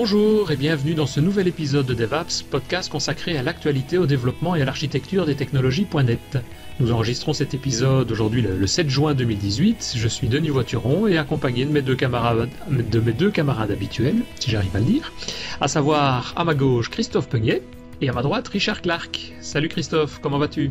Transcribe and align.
Bonjour 0.00 0.52
et 0.52 0.56
bienvenue 0.56 0.94
dans 0.94 1.06
ce 1.06 1.18
nouvel 1.18 1.48
épisode 1.48 1.84
de 1.84 1.92
DevApps, 1.92 2.42
podcast 2.42 2.88
consacré 2.88 3.36
à 3.36 3.42
l'actualité, 3.42 3.98
au 3.98 4.06
développement 4.06 4.54
et 4.54 4.62
à 4.62 4.64
l'architecture 4.64 5.26
des 5.26 5.34
technologies.net. 5.34 6.38
Nous 6.78 6.92
enregistrons 6.92 7.32
cet 7.32 7.52
épisode 7.52 8.08
aujourd'hui 8.12 8.40
le, 8.40 8.64
7 8.64 8.88
juin 8.88 9.14
2018. 9.14 9.94
Je 9.96 10.06
suis 10.06 10.28
Denis 10.28 10.50
Voituron 10.50 11.08
et 11.08 11.18
accompagné 11.18 11.64
de 11.64 11.72
mes 11.72 11.82
deux 11.82 11.96
camarades, 11.96 12.48
de 12.70 13.00
mes 13.00 13.12
deux 13.12 13.32
camarades 13.32 13.72
habituels, 13.72 14.22
si 14.38 14.52
j'arrive 14.52 14.76
à 14.76 14.78
le 14.78 14.84
dire, 14.84 15.12
à 15.60 15.66
savoir 15.66 16.32
à 16.36 16.44
ma 16.44 16.54
gauche 16.54 16.90
Christophe 16.90 17.28
Peugnet 17.28 17.62
et 18.00 18.08
à 18.08 18.12
ma 18.12 18.22
droite 18.22 18.46
Richard 18.46 18.82
Clark. 18.82 19.32
Salut 19.40 19.68
Christophe, 19.68 20.20
comment 20.22 20.38
vas-tu? 20.38 20.70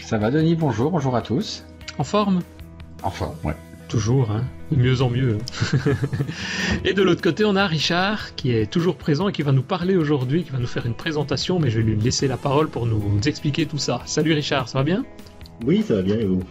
Ça 0.00 0.18
va 0.18 0.30
Denis, 0.30 0.54
bonjour, 0.54 0.92
bonjour 0.92 1.16
à 1.16 1.20
tous. 1.20 1.64
En 1.98 2.04
forme? 2.04 2.42
En 3.02 3.10
forme, 3.10 3.34
ouais. 3.42 3.56
Toujours, 3.88 4.32
hein. 4.32 4.44
de 4.72 4.76
mieux 4.76 5.00
en 5.00 5.10
mieux. 5.10 5.38
et 6.84 6.92
de 6.92 7.02
l'autre 7.02 7.22
côté, 7.22 7.44
on 7.44 7.54
a 7.54 7.66
Richard 7.66 8.34
qui 8.34 8.50
est 8.50 8.70
toujours 8.70 8.96
présent 8.96 9.28
et 9.28 9.32
qui 9.32 9.42
va 9.42 9.52
nous 9.52 9.62
parler 9.62 9.96
aujourd'hui, 9.96 10.42
qui 10.42 10.50
va 10.50 10.58
nous 10.58 10.66
faire 10.66 10.86
une 10.86 10.94
présentation, 10.94 11.60
mais 11.60 11.70
je 11.70 11.78
vais 11.78 11.84
lui 11.84 11.96
laisser 11.96 12.26
la 12.26 12.36
parole 12.36 12.68
pour 12.68 12.86
nous 12.86 13.20
expliquer 13.26 13.66
tout 13.66 13.78
ça. 13.78 14.02
Salut 14.06 14.32
Richard, 14.32 14.68
ça 14.68 14.78
va 14.78 14.84
bien? 14.84 15.04
Oui, 15.64 15.84
ça 15.86 15.94
va 15.94 16.02
bien 16.02 16.16
et 16.16 16.24
vous? 16.24 16.42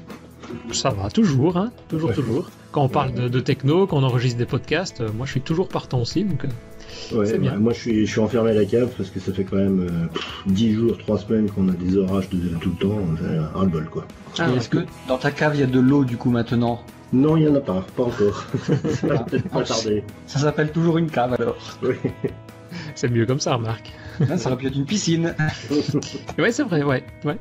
Ça 0.72 0.90
va, 0.90 1.10
toujours, 1.10 1.58
hein 1.58 1.72
toujours, 1.90 2.14
toujours. 2.14 2.50
Quand 2.72 2.84
on 2.84 2.90
parle 2.90 3.14
de, 3.14 3.40
techno, 3.40 3.88
quand 3.88 3.98
on 3.98 4.04
enregistre 4.04 4.38
des 4.38 4.46
podcasts, 4.46 5.02
euh, 5.02 5.10
moi 5.16 5.26
je 5.26 5.32
suis 5.32 5.42
toujours 5.42 5.68
partant 5.68 6.02
aussi, 6.02 6.24
donc 6.24 6.46
euh, 6.46 7.18
Ouais, 7.18 7.38
bien. 7.38 7.56
moi 7.56 7.74
je 7.74 7.80
suis, 7.80 8.06
je 8.06 8.12
suis 8.12 8.20
enfermé 8.20 8.52
à 8.52 8.54
la 8.54 8.66
cave 8.66 8.90
parce 8.98 9.10
que 9.10 9.20
ça 9.20 9.34
fait 9.34 9.44
quand 9.44 9.58
même 9.58 10.10
10 10.48 10.72
euh, 10.72 10.76
jours, 10.76 10.98
3 10.98 11.20
semaines 11.20 11.50
qu'on 11.50 11.68
a 11.70 11.74
des 11.74 11.98
orages 11.98 12.30
de, 12.30 12.56
tout 12.60 12.72
le 12.72 12.88
temps, 12.88 13.00
un 13.24 13.58
ras 13.58 13.66
bol 13.66 13.86
quoi. 13.86 14.06
Ah, 14.38 14.48
Est-ce 14.56 14.70
que 14.70 14.80
dans 15.08 15.18
ta 15.18 15.32
cave 15.32 15.56
il 15.56 15.62
y 15.62 15.64
a 15.64 15.68
de 15.68 15.80
l'eau 15.80 16.04
du 16.04 16.18
coup 16.18 16.30
maintenant? 16.30 16.82
Non, 17.14 17.38
il 17.38 17.44
n'y 17.44 17.50
en 17.50 17.56
a 17.56 17.62
pas, 17.62 17.86
pas 17.96 18.04
encore. 18.04 18.46
ça 18.94 19.08
va 19.08 19.20
peut-être 19.20 19.50
pas 19.50 19.64
tarder. 19.64 20.04
Ça 20.28 20.40
s'appelle 20.40 20.72
toujours 20.72 20.98
une 20.98 21.10
cave 21.10 21.36
alors. 21.40 21.58
Oui. 21.82 21.96
C'est 22.96 23.10
mieux 23.10 23.26
comme 23.26 23.40
ça, 23.40 23.58
Marc. 23.58 23.92
ça 24.38 24.50
aurait 24.50 24.58
pu 24.58 24.68
être 24.68 24.76
une 24.76 24.86
piscine. 24.86 25.34
ouais, 26.38 26.52
c'est 26.52 26.64
vrai, 26.64 26.84
ouais. 26.84 27.04
ouais. 27.24 27.38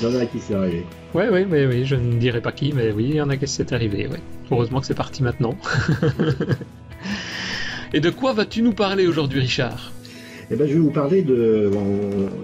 Il 0.00 0.04
y 0.04 0.16
en 0.16 0.20
a 0.20 0.26
qui 0.26 0.38
s'est 0.38 0.54
arrivé. 0.54 0.86
Ouais, 1.14 1.28
ouais, 1.28 1.44
ouais, 1.44 1.66
oui, 1.66 1.84
je 1.84 1.96
ne 1.96 2.18
dirai 2.18 2.40
pas 2.40 2.52
qui, 2.52 2.72
mais 2.72 2.92
oui, 2.92 3.06
il 3.10 3.16
y 3.16 3.20
en 3.20 3.30
a 3.30 3.36
qui 3.36 3.48
s'est 3.48 3.72
arrivé, 3.72 4.06
ouais. 4.06 4.20
Heureusement 4.50 4.80
que 4.80 4.86
c'est 4.86 4.94
parti 4.94 5.22
maintenant. 5.22 5.56
Et 7.92 8.00
de 8.00 8.10
quoi 8.10 8.32
vas-tu 8.32 8.62
nous 8.62 8.74
parler 8.74 9.06
aujourd'hui, 9.06 9.40
Richard? 9.40 9.92
Eh 10.50 10.56
ben, 10.56 10.66
je 10.66 10.74
vais 10.74 10.78
vous 10.78 10.90
parler 10.90 11.22
de. 11.22 11.70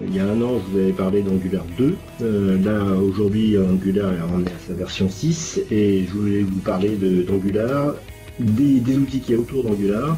il 0.07 0.15
y 0.15 0.19
a 0.19 0.25
un 0.25 0.41
an, 0.41 0.59
je 0.59 0.71
vous 0.71 0.79
avais 0.79 0.91
parlé 0.91 1.21
d'Angular 1.23 1.65
2. 1.77 1.95
Euh, 2.21 2.57
là, 2.63 2.95
aujourd'hui, 2.97 3.57
Angular 3.57 4.13
on 4.31 4.41
est 4.41 4.49
à 4.49 4.59
sa 4.67 4.73
version 4.73 5.09
6 5.09 5.61
et 5.71 6.05
je 6.07 6.11
voulais 6.11 6.41
vous 6.41 6.59
parler 6.59 6.89
d'Angular, 6.89 7.95
des, 8.39 8.79
des, 8.79 8.97
outils 8.97 9.21
qu'il 9.21 9.35
y 9.35 9.37
a 9.37 9.41
autour 9.41 9.63
d'Angular, 9.63 10.17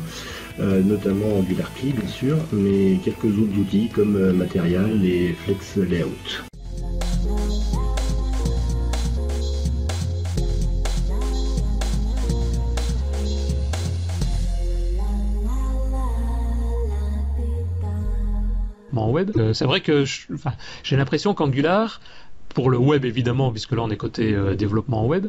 euh, 0.59 0.81
notamment 0.81 1.37
Angular 1.37 1.71
Key, 1.75 1.93
bien 1.97 2.09
sûr, 2.09 2.37
mais 2.51 2.97
quelques 3.05 3.25
autres 3.25 3.57
outils 3.57 3.89
comme 3.93 4.17
euh, 4.17 4.33
Material 4.33 5.05
et 5.05 5.33
Flex 5.45 5.77
Layout. 5.77 6.56
Web. 19.05 19.31
Euh, 19.37 19.53
c'est 19.53 19.65
vrai 19.65 19.81
que 19.81 20.03
j'ai 20.83 20.97
l'impression 20.97 21.33
qu'Angular, 21.33 22.01
pour 22.49 22.69
le 22.69 22.77
web 22.77 23.05
évidemment, 23.05 23.51
puisque 23.51 23.73
là 23.73 23.83
on 23.83 23.89
est 23.89 23.97
côté 23.97 24.33
euh, 24.33 24.55
développement 24.55 25.05
web, 25.05 25.27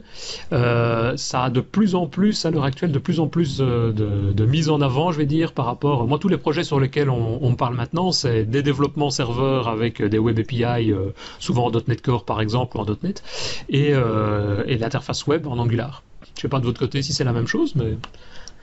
euh, 0.53 1.17
ça 1.17 1.45
a 1.45 1.51
de 1.51 1.61
plus 1.61 1.95
en 1.95 2.07
plus 2.07 2.47
à 2.47 2.51
l'heure 2.51 2.65
actuelle 2.65 2.93
de 2.93 2.99
plus 2.99 3.21
en 3.21 3.27
plus 3.27 3.59
de, 3.59 4.47
mise 4.47 4.71
en 4.71 4.81
avant, 4.81 5.13
je 5.13 5.19
vais 5.19 5.27
dire, 5.27 5.53
par 5.53 5.67
rapport. 5.67 6.07
Moi, 6.07 6.19
tous 6.19 6.29
les 6.29 6.39
projets 6.39 6.65
sur 6.65 6.81
lesquels 6.81 7.11
on, 7.11 7.55
parle 7.55 7.75
maintenant, 7.75 8.13
c'est 8.13 8.45
des 8.45 8.63
développements 8.63 9.11
serveurs 9.11 9.69
avec 9.69 10.03
des 10.03 10.19
web 10.19 10.39
API, 10.39 10.93
souvent 11.39 11.67
en 11.67 11.71
.NET 11.71 12.01
Core 12.01 12.25
par 12.25 12.41
exemple 12.41 12.79
ou 12.79 12.81
en 12.81 12.87
.NET, 13.03 13.23
et, 13.69 13.91
et 13.91 14.79
l'interface 14.79 15.27
web 15.27 15.47
en 15.47 15.59
Angular. 15.59 16.03
Je 16.37 16.43
sais 16.43 16.49
pas 16.49 16.61
de 16.61 16.65
votre 16.65 16.79
côté 16.79 17.03
si 17.03 17.13
c'est 17.13 17.25
la 17.25 17.33
même 17.33 17.49
chose, 17.49 17.75
mais 17.75 17.99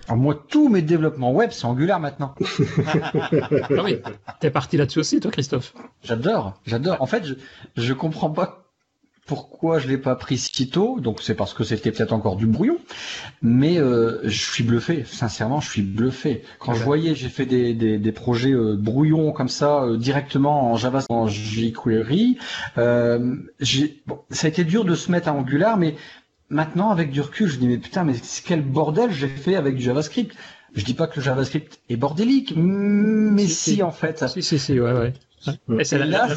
moi, 0.10 0.46
tous 0.50 0.70
mes 0.70 0.82
développements 0.82 1.32
web 1.32 1.52
sont 1.52 1.70
Angular 1.70 2.00
maintenant. 2.00 2.36
ah 3.20 3.84
oui, 3.84 4.00
t'es 4.40 4.52
parti 4.52 4.78
là-dessus 4.78 5.00
aussi, 5.00 5.20
toi, 5.20 5.32
Christophe? 5.32 5.74
J'adore, 6.04 6.60
j'adore. 6.66 7.02
En 7.02 7.08
fait, 7.08 7.26
je, 7.26 7.34
je 7.76 7.94
comprends 7.94 8.30
pas 8.30 8.66
pourquoi 9.26 9.80
je 9.80 9.88
l'ai 9.88 9.98
pas 9.98 10.16
pris 10.16 10.38
si 10.38 10.70
tôt. 10.70 11.00
Donc 11.00 11.22
c'est 11.22 11.34
parce 11.34 11.54
que 11.54 11.64
c'était 11.64 11.92
peut-être 11.92 12.14
encore 12.14 12.36
du 12.36 12.46
brouillon. 12.46 12.78
Mais 13.42 13.78
euh, 13.80 14.20
je 14.24 14.52
suis 14.52 14.64
bluffé. 14.64 15.04
Sincèrement, 15.06 15.60
je 15.62 15.70
suis 15.70 15.82
bluffé. 15.82 16.44
Quand 16.60 16.74
je 16.74 16.84
voyais, 16.84 17.16
j'ai 17.16 17.30
fait 17.30 17.46
des, 17.46 17.74
des, 17.74 17.98
des 17.98 18.12
projets 18.12 18.54
euh, 18.54 18.76
brouillons 18.78 19.32
comme 19.32 19.50
ça 19.50 19.84
euh, 19.84 19.98
directement 19.98 20.72
en 20.72 20.76
Java, 20.76 21.02
en 21.10 21.28
jQuery. 21.28 22.38
Euh, 22.78 23.36
bon, 24.06 24.20
ça 24.30 24.48
a 24.48 24.50
été 24.50 24.64
dur 24.64 24.86
de 24.86 24.96
se 24.96 25.12
mettre 25.12 25.28
à 25.28 25.34
Angular, 25.34 25.78
mais 25.78 25.96
maintenant, 26.50 26.90
avec 26.90 27.12
du 27.12 27.22
recul, 27.22 27.48
je 27.48 27.58
dis 27.58 27.68
mais 27.68 27.78
putain, 27.78 28.04
mais 28.04 28.16
quel 28.46 28.62
bordel 28.62 29.12
j'ai 29.12 29.28
fait 29.28 29.56
avec 29.56 29.76
du 29.76 29.84
JavaScript. 29.84 30.36
Je 30.74 30.84
dis 30.84 30.94
pas 30.94 31.08
que 31.08 31.18
le 31.18 31.22
JavaScript 31.22 31.80
est 31.90 31.96
bordélique, 31.96 32.54
mais 32.56 33.48
si, 33.48 33.82
en 33.82 33.92
fait. 33.92 34.28
Si, 34.28 34.44
si, 34.44 34.60
si, 34.60 34.80
ouais, 34.80 35.14
ouais. 35.70 35.84
c'est 35.86 35.98
la, 36.00 36.28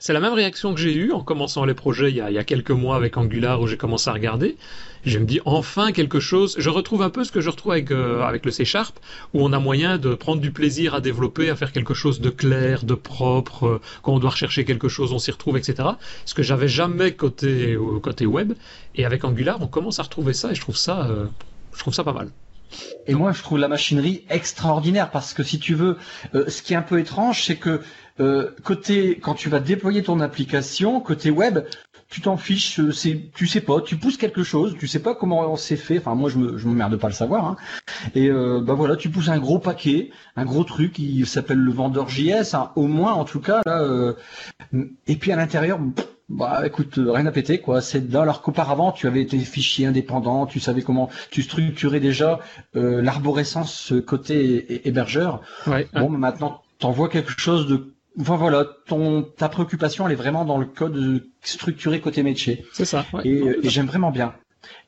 c'est 0.00 0.12
la 0.12 0.20
même 0.20 0.32
réaction 0.32 0.74
que 0.74 0.80
j'ai 0.80 0.94
eue 0.94 1.10
en 1.10 1.22
commençant 1.24 1.64
les 1.64 1.74
projets 1.74 2.10
il 2.10 2.16
y, 2.16 2.20
a, 2.20 2.30
il 2.30 2.34
y 2.34 2.38
a 2.38 2.44
quelques 2.44 2.70
mois 2.70 2.94
avec 2.94 3.16
Angular 3.16 3.60
où 3.60 3.66
j'ai 3.66 3.76
commencé 3.76 4.08
à 4.08 4.12
regarder. 4.12 4.56
Je 5.04 5.18
me 5.18 5.24
dis 5.24 5.40
enfin 5.44 5.90
quelque 5.90 6.20
chose. 6.20 6.54
Je 6.56 6.70
retrouve 6.70 7.02
un 7.02 7.10
peu 7.10 7.24
ce 7.24 7.32
que 7.32 7.40
je 7.40 7.50
retrouve 7.50 7.72
avec, 7.72 7.90
euh, 7.90 8.22
avec 8.22 8.44
le 8.44 8.52
C 8.52 8.64
Sharp 8.64 8.96
où 9.34 9.44
on 9.44 9.52
a 9.52 9.58
moyen 9.58 9.98
de 9.98 10.14
prendre 10.14 10.40
du 10.40 10.52
plaisir 10.52 10.94
à 10.94 11.00
développer, 11.00 11.50
à 11.50 11.56
faire 11.56 11.72
quelque 11.72 11.94
chose 11.94 12.20
de 12.20 12.30
clair, 12.30 12.84
de 12.84 12.94
propre. 12.94 13.66
Euh, 13.66 13.80
quand 14.02 14.12
on 14.12 14.20
doit 14.20 14.30
rechercher 14.30 14.64
quelque 14.64 14.88
chose, 14.88 15.12
on 15.12 15.18
s'y 15.18 15.32
retrouve, 15.32 15.56
etc. 15.56 15.88
Ce 16.24 16.34
que 16.34 16.44
j'avais 16.44 16.68
jamais 16.68 17.14
côté, 17.14 17.72
euh, 17.72 17.98
côté 17.98 18.24
web. 18.24 18.52
Et 18.94 19.04
avec 19.04 19.24
Angular, 19.24 19.58
on 19.60 19.66
commence 19.66 19.98
à 19.98 20.04
retrouver 20.04 20.32
ça 20.32 20.52
et 20.52 20.54
je 20.54 20.60
trouve 20.60 20.76
ça, 20.76 21.08
je 21.72 21.78
trouve 21.78 21.94
ça 21.94 22.04
pas 22.04 22.12
mal. 22.12 22.30
Et 23.06 23.14
moi, 23.14 23.32
je 23.32 23.42
trouve 23.42 23.58
la 23.58 23.68
machinerie 23.68 24.24
extraordinaire 24.28 25.10
parce 25.10 25.32
que 25.32 25.42
si 25.42 25.58
tu 25.58 25.74
veux, 25.74 25.96
ce 26.34 26.62
qui 26.62 26.74
est 26.74 26.76
un 26.76 26.82
peu 26.82 26.98
étrange, 26.98 27.44
c'est 27.44 27.56
que 27.56 27.80
euh, 28.20 28.50
côté 28.64 29.18
quand 29.18 29.34
tu 29.34 29.48
vas 29.48 29.60
déployer 29.60 30.02
ton 30.02 30.20
application, 30.20 31.00
côté 31.00 31.30
web, 31.30 31.60
tu 32.08 32.20
t'en 32.20 32.36
fiches, 32.36 32.80
euh, 32.80 32.90
c'est, 32.90 33.30
tu 33.34 33.46
sais 33.46 33.60
pas, 33.60 33.80
tu 33.80 33.96
pousses 33.96 34.16
quelque 34.16 34.42
chose, 34.42 34.76
tu 34.78 34.86
sais 34.86 35.00
pas 35.00 35.14
comment 35.14 35.56
c'est 35.56 35.76
fait. 35.76 35.98
Enfin, 35.98 36.14
moi, 36.14 36.30
je 36.30 36.38
me, 36.38 36.56
je 36.56 36.66
me 36.66 36.74
merde 36.74 36.96
pas 36.96 37.08
le 37.08 37.14
savoir. 37.14 37.46
Hein. 37.46 37.56
Et 38.14 38.28
euh, 38.28 38.60
bah 38.62 38.74
voilà, 38.74 38.96
tu 38.96 39.10
pousses 39.10 39.28
un 39.28 39.38
gros 39.38 39.58
paquet, 39.58 40.10
un 40.36 40.44
gros 40.44 40.64
truc 40.64 40.94
qui 40.94 41.24
s'appelle 41.26 41.58
le 41.58 41.72
vendeur 41.72 42.08
JS, 42.08 42.54
hein, 42.54 42.72
au 42.76 42.86
moins 42.86 43.12
en 43.12 43.24
tout 43.24 43.40
cas 43.40 43.60
là. 43.66 43.82
Euh, 43.82 44.14
et 45.06 45.16
puis 45.16 45.32
à 45.32 45.36
l'intérieur. 45.36 45.78
Bah 46.28 46.66
écoute, 46.66 46.98
rien 46.98 47.24
à 47.24 47.32
péter 47.32 47.58
quoi. 47.58 47.80
C'est 47.80 48.12
là 48.12 48.20
alors 48.20 48.42
qu'auparavant 48.42 48.92
tu 48.92 49.06
avais 49.06 49.24
tes 49.24 49.38
fichiers 49.38 49.86
indépendants, 49.86 50.44
tu 50.44 50.60
savais 50.60 50.82
comment 50.82 51.08
tu 51.30 51.40
structurais 51.40 52.00
déjà 52.00 52.40
euh, 52.76 53.00
l'arborescence 53.00 53.94
côté 54.06 54.86
hébergeur. 54.86 55.40
Ouais, 55.66 55.88
bon, 55.94 56.10
maintenant 56.10 56.60
t'envoies 56.78 57.08
quelque 57.08 57.32
chose 57.38 57.66
de 57.66 57.94
Enfin 58.20 58.36
voilà, 58.36 58.66
ton 58.86 59.22
ta 59.22 59.48
préoccupation 59.48 60.06
elle 60.06 60.12
est 60.12 60.16
vraiment 60.16 60.44
dans 60.44 60.58
le 60.58 60.66
code 60.66 61.24
structuré 61.42 62.00
côté 62.00 62.22
métier. 62.22 62.64
C'est 62.72 62.84
ça. 62.84 63.06
Et, 63.24 63.42
j'aime 63.62 63.86
vraiment 63.86 64.10
bien. 64.10 64.34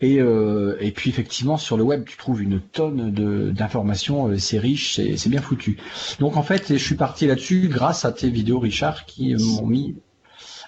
Et, 0.00 0.20
euh, 0.20 0.76
et 0.80 0.90
puis 0.90 1.10
effectivement 1.10 1.56
sur 1.56 1.76
le 1.76 1.84
web 1.84 2.04
tu 2.04 2.16
trouves 2.16 2.42
une 2.42 2.60
tonne 2.60 3.12
de 3.12 3.50
d'informations, 3.50 4.28
euh, 4.28 4.36
c'est 4.36 4.58
riche, 4.58 4.96
c'est 5.16 5.28
bien 5.28 5.40
foutu. 5.40 5.78
Donc 6.18 6.36
en 6.36 6.42
fait 6.42 6.72
je 6.76 6.84
suis 6.84 6.96
parti 6.96 7.26
là-dessus 7.26 7.68
grâce 7.68 8.04
à 8.04 8.12
tes 8.12 8.30
vidéos 8.30 8.58
Richard 8.58 9.06
qui 9.06 9.34
m'ont 9.34 9.66
mis 9.66 9.96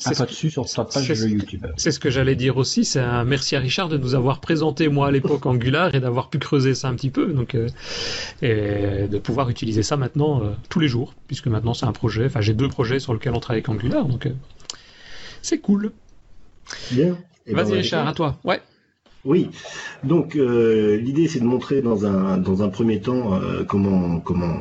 c'est 0.02 0.26
dessus 0.26 0.50
sur 0.50 0.68
sa 0.68 0.84
page 0.84 1.08
YouTube. 1.08 1.66
C'est 1.76 1.90
ce 1.90 2.00
que 2.00 2.10
j'allais 2.10 2.34
dire 2.34 2.56
aussi. 2.56 2.84
C'est 2.84 3.00
un 3.00 3.24
merci 3.24 3.56
à 3.56 3.60
Richard 3.60 3.88
de 3.88 3.96
nous 3.96 4.14
avoir 4.14 4.40
présenté 4.40 4.88
moi 4.88 5.08
à 5.08 5.10
l'époque 5.10 5.46
Angular 5.46 5.94
et 5.94 6.00
d'avoir 6.00 6.28
pu 6.28 6.38
creuser 6.38 6.74
ça 6.74 6.88
un 6.88 6.94
petit 6.94 7.10
peu. 7.10 7.32
Donc 7.32 7.54
euh, 7.54 7.68
et 8.42 9.08
de 9.08 9.18
pouvoir 9.18 9.48
utiliser 9.50 9.82
ça 9.82 9.96
maintenant 9.96 10.42
euh, 10.42 10.50
tous 10.68 10.80
les 10.80 10.88
jours, 10.88 11.14
puisque 11.26 11.46
maintenant 11.46 11.74
c'est 11.74 11.86
un 11.86 11.92
projet. 11.92 12.26
Enfin, 12.26 12.40
j'ai 12.40 12.54
deux 12.54 12.68
projets 12.68 12.98
sur 12.98 13.12
lesquels 13.14 13.34
on 13.34 13.40
travaille 13.40 13.58
avec 13.58 13.68
Angular, 13.68 14.06
donc 14.06 14.26
euh, 14.26 14.32
c'est 15.40 15.58
cool. 15.58 15.92
Bien. 16.90 17.16
Eh 17.46 17.54
ben, 17.54 17.64
Vas-y 17.64 17.78
Richard, 17.78 18.06
à 18.06 18.12
toi. 18.12 18.38
Ouais. 18.44 18.60
Oui, 19.24 19.50
donc 20.02 20.34
l'idée 20.34 21.28
c'est 21.28 21.38
de 21.38 21.44
montrer 21.44 21.80
dans 21.80 22.06
un, 22.06 22.38
dans 22.38 22.64
un 22.64 22.68
premier 22.68 23.00
temps 23.00 23.40
comment, 23.68 24.18
comment 24.18 24.56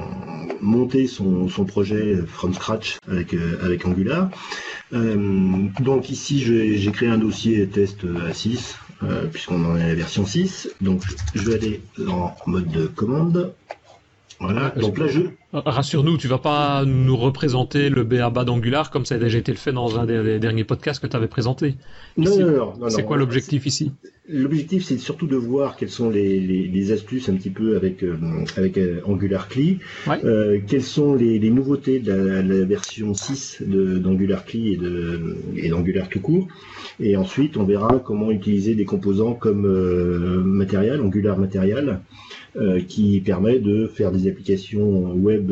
monter 0.61 1.07
son, 1.07 1.49
son 1.49 1.65
projet 1.65 2.17
from 2.27 2.53
scratch 2.53 2.99
avec, 3.09 3.33
avec 3.63 3.87
Angular. 3.87 4.29
Euh, 4.93 5.67
donc 5.79 6.09
ici, 6.09 6.39
j'ai 6.41 6.91
créé 6.91 7.09
un 7.09 7.17
dossier 7.17 7.67
test 7.67 8.05
à 8.27 8.33
6, 8.33 8.75
euh, 9.03 9.27
puisqu'on 9.27 9.63
en 9.65 9.77
est 9.77 9.83
à 9.83 9.87
la 9.87 9.95
version 9.95 10.25
6. 10.25 10.69
Donc 10.81 11.03
je 11.33 11.49
vais 11.49 11.55
aller 11.55 11.81
en 12.07 12.33
mode 12.45 12.69
de 12.69 12.87
commande. 12.87 13.53
Voilà, 14.41 14.71
donc 14.71 14.97
là 14.97 15.07
je... 15.07 15.21
Rassure-nous, 15.53 16.17
tu 16.17 16.27
vas 16.27 16.39
pas 16.39 16.83
nous 16.85 17.15
représenter 17.15 17.89
le 17.89 18.03
BABA 18.03 18.43
d'Angular 18.43 18.89
comme 18.89 19.05
ça 19.05 19.15
a 19.15 19.17
déjà 19.19 19.37
été 19.37 19.51
le 19.51 19.57
fait 19.57 19.71
dans 19.71 19.99
un 19.99 20.05
des, 20.05 20.39
derniers 20.39 20.63
podcasts 20.63 21.01
que 21.01 21.07
tu 21.07 21.15
avais 21.15 21.27
présenté. 21.27 21.75
Non, 22.17 22.39
non, 22.39 22.73
non, 22.79 22.89
C'est 22.89 23.03
quoi 23.03 23.17
l'objectif 23.17 23.65
ici? 23.65 23.91
L'objectif, 24.29 24.85
c'est 24.85 24.97
surtout 24.97 25.27
de 25.27 25.35
voir 25.35 25.75
quelles 25.75 25.89
sont 25.89 26.09
les, 26.09 26.91
astuces 26.91 27.27
un 27.29 27.35
petit 27.35 27.49
peu 27.49 27.75
avec, 27.75 28.01
euh, 28.01 28.15
avec 28.55 28.77
euh, 28.77 29.01
Angular 29.05 29.47
CLI, 29.47 29.79
euh, 30.23 30.59
quelles 30.65 30.83
sont 30.83 31.13
les, 31.15 31.39
nouveautés 31.49 31.99
de 31.99 32.13
la, 32.13 32.65
version 32.65 33.13
6 33.13 33.61
d'Angular 33.61 34.45
CLI 34.45 34.79
et 35.57 35.69
d'Angular 35.69 36.07
tout 36.07 36.21
court. 36.21 36.47
Et 36.99 37.17
ensuite, 37.17 37.57
on 37.57 37.63
verra 37.63 38.01
comment 38.03 38.31
utiliser 38.31 38.73
des 38.73 38.85
composants 38.85 39.33
comme 39.33 39.67
matériel, 40.43 41.01
Angular 41.01 41.37
Material, 41.37 41.99
qui 42.87 43.21
permet 43.21 43.59
de 43.59 43.87
faire 43.87 44.11
des 44.11 44.27
applications 44.27 45.13
web 45.13 45.51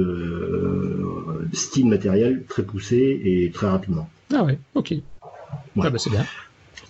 style 1.54 1.88
matériel 1.88 2.44
très 2.48 2.64
poussées 2.64 3.22
et 3.24 3.52
très 3.52 3.68
rapidement. 3.68 4.10
Ah 4.34 4.44
ouais, 4.44 4.58
ok. 4.76 4.94
Ah 5.82 5.90
bah 5.90 5.98
c'est 5.98 6.10
bien. 6.10 6.26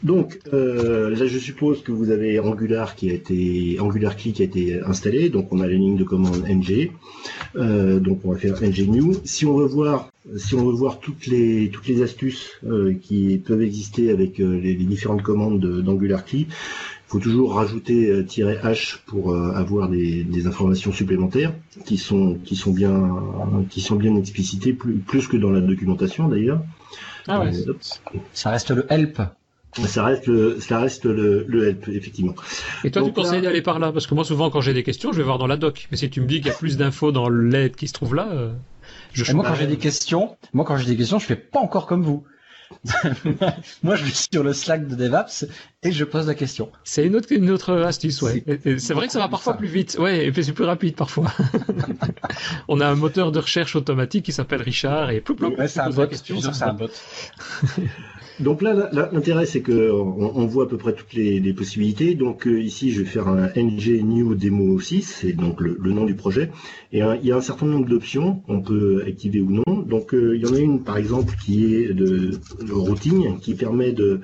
Donc 0.04 0.40
euh, 0.54 1.10
là, 1.10 1.28
je 1.28 1.38
suppose 1.38 1.84
que 1.84 1.92
vous 1.92 2.10
avez 2.10 2.40
Angular 2.40 2.96
qui 2.96 3.10
a 3.10 3.14
été 3.14 3.78
Angular 3.80 4.16
Key 4.16 4.32
qui 4.32 4.42
a 4.42 4.46
été 4.46 4.82
installé. 4.82 5.30
Donc 5.30 5.52
on 5.52 5.60
a 5.60 5.68
la 5.68 5.74
ligne 5.74 5.98
de 5.98 6.04
commande 6.04 6.44
ng. 6.48 6.92
Euh, 7.56 8.00
donc 8.00 8.22
on 8.24 8.32
va 8.32 8.38
faire 8.38 8.56
ng 8.62 8.88
new. 8.88 9.14
Si 9.26 9.46
on 9.46 9.58
veut 9.58 9.68
voir 9.68 10.10
si 10.38 10.56
on 10.56 10.66
veut 10.66 10.74
voir 10.76 11.00
toutes 11.00 11.28
les 11.28 11.70
toutes 11.70 11.88
les 11.88 12.02
astuces 12.02 12.52
euh, 12.66 12.94
qui 13.02 13.42
peuvent 13.46 13.62
exister 13.62 14.12
avec 14.12 14.38
les, 14.38 14.76
différentes 14.76 15.24
commandes 15.24 15.60
d'Angular 15.60 16.24
Key, 16.24 16.48
faut 17.10 17.20
toujours 17.20 17.56
rajouter 17.56 18.24
"-h" 18.24 19.00
pour 19.06 19.36
avoir 19.36 19.90
des, 19.90 20.48
informations 20.48 20.94
supplémentaires 20.94 21.54
qui 21.86 21.98
sont 21.98 22.38
qui 22.46 22.56
sont 22.56 22.72
bien 22.72 23.20
qui 23.70 23.82
sont 23.82 23.96
bien 23.96 24.16
explicitées 24.16 24.74
plus, 24.74 24.96
plus 24.96 25.28
que 25.28 25.36
dans 25.36 25.50
la 25.52 25.60
documentation 25.60 26.28
d'ailleurs. 26.28 26.62
Ah 27.28 27.42
ouais. 27.42 27.52
ça 28.34 28.52
reste 28.52 28.72
le 28.72 28.86
help. 28.90 29.22
Ça 29.74 30.04
reste 30.04 30.26
le, 30.28 30.60
ça 30.60 30.80
reste 30.80 31.06
le, 31.06 31.46
le 31.48 31.70
help, 31.70 31.88
effectivement. 31.90 32.34
Et 32.84 32.90
toi, 32.90 33.04
tu 33.04 33.14
conseilles 33.14 33.42
d'aller 33.42 33.62
par 33.62 33.78
là? 33.78 33.92
Parce 33.92 34.08
que 34.08 34.16
moi, 34.16 34.24
souvent, 34.24 34.50
quand 34.50 34.62
j'ai 34.62 34.74
des 34.74 34.84
questions, 34.84 35.12
je 35.12 35.18
vais 35.18 35.24
voir 35.24 35.38
dans 35.38 35.48
la 35.48 35.58
doc. 35.58 35.88
Mais 35.92 35.98
si 35.98 36.10
tu 36.10 36.22
me 36.22 36.26
dis 36.26 36.38
qu'il 36.38 36.48
y 36.48 36.50
a 36.50 36.58
plus 36.58 36.78
d'infos 36.78 37.12
dans 37.12 37.30
l'aide 37.30 37.76
qui 37.76 37.88
se 37.88 37.94
trouve 37.94 38.16
là, 38.16 38.30
euh, 38.32 38.52
je 39.14 39.32
Moi, 39.34 39.46
quand 39.46 39.56
j'ai 39.56 39.68
des 39.68 39.78
questions, 39.78 40.36
moi, 40.54 40.66
quand 40.66 40.78
j'ai 40.78 40.88
des 40.88 40.98
questions, 40.98 41.20
je 41.20 41.26
fais 41.26 41.36
pas 41.36 41.60
encore 41.60 41.86
comme 41.86 42.04
vous. 42.04 42.24
moi, 43.84 43.96
je 43.96 44.06
vais 44.06 44.12
sur 44.12 44.44
le 44.44 44.54
Slack 44.54 44.88
de 44.88 44.96
DevApps 44.96 45.46
et 45.84 45.92
je 45.92 46.04
pose 46.04 46.28
la 46.28 46.36
question. 46.36 46.72
C'est 46.84 47.06
une 47.06 47.16
autre, 47.16 47.28
une 47.32 47.50
autre 47.50 47.74
astuce, 47.74 48.22
ouais. 48.22 48.44
C'est 48.78 48.94
vrai 48.94 49.08
que 49.08 49.14
ça 49.14 49.20
va 49.20 49.28
parfois 49.28 49.56
plus 49.56 49.68
vite, 49.68 49.98
ouais, 50.00 50.26
et 50.26 50.32
puis 50.32 50.44
c'est 50.44 50.54
plus 50.54 50.66
rapide 50.66 50.96
parfois. 50.96 51.32
On 52.68 52.80
a 52.80 52.88
un 52.88 52.96
moteur 52.96 53.32
de 53.32 53.40
recherche 53.40 53.76
automatique 53.76 54.26
qui 54.26 54.34
s'appelle 54.34 54.62
Richard 54.62 55.12
et 55.12 55.22
ploup, 55.22 55.36
ouais, 55.40 55.68
c'est 55.68 55.80
un 55.80 55.90
un 55.90 56.74
bot. 56.74 56.90
Donc 58.40 58.62
là, 58.62 58.90
l'intérêt, 59.12 59.46
c'est 59.46 59.60
que 59.60 59.92
on, 59.92 60.46
voit 60.46 60.64
à 60.64 60.68
peu 60.68 60.78
près 60.78 60.94
toutes 60.94 61.14
les, 61.14 61.54
possibilités. 61.54 62.16
Donc 62.16 62.48
euh, 62.48 62.62
ici, 62.62 62.92
je 62.92 63.02
vais 63.02 63.06
faire 63.06 63.28
un 63.28 63.50
ng 63.56 64.02
new 64.04 64.34
demo 64.34 64.80
6, 64.80 65.02
c'est 65.02 65.34
donc 65.34 65.60
le, 65.60 65.76
nom 65.92 66.06
du 66.06 66.16
projet. 66.16 66.50
Et 66.94 67.00
il 67.00 67.28
y 67.28 67.32
a 67.34 67.36
un 67.36 67.42
certain 67.42 67.66
nombre 67.66 67.88
d'options 67.88 68.36
qu'on 68.48 68.62
peut 68.62 69.04
activer 69.06 69.42
ou 69.42 69.52
non. 69.52 69.82
Donc 69.82 70.14
euh, 70.14 70.38
il 70.38 70.42
y 70.42 70.50
en 70.50 70.54
a 70.54 70.60
une, 70.60 70.84
par 70.84 70.98
exemple, 70.98 71.34
qui 71.44 71.76
est 71.76 71.94
de, 71.94 72.32
routing, 72.72 73.40
qui 73.40 73.56
permet 73.56 73.92
de, 73.92 74.22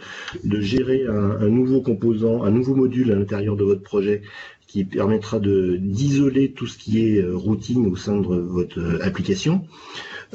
gérer 0.61 1.05
un, 1.07 1.49
nouveau 1.49 1.81
composant, 1.81 2.43
un 2.43 2.51
nouveau 2.51 2.73
module 2.73 3.11
à 3.11 3.15
l'intérieur 3.15 3.57
de 3.57 3.65
votre 3.65 3.81
projet 3.81 4.21
qui 4.67 4.85
permettra 4.85 5.39
d'isoler 5.39 6.51
tout 6.51 6.67
ce 6.67 6.77
qui 6.77 7.05
est 7.05 7.21
euh, 7.21 7.35
routing 7.35 7.85
au 7.91 7.95
sein 7.95 8.17
de 8.17 8.25
votre 8.25 8.99
application. 9.01 9.65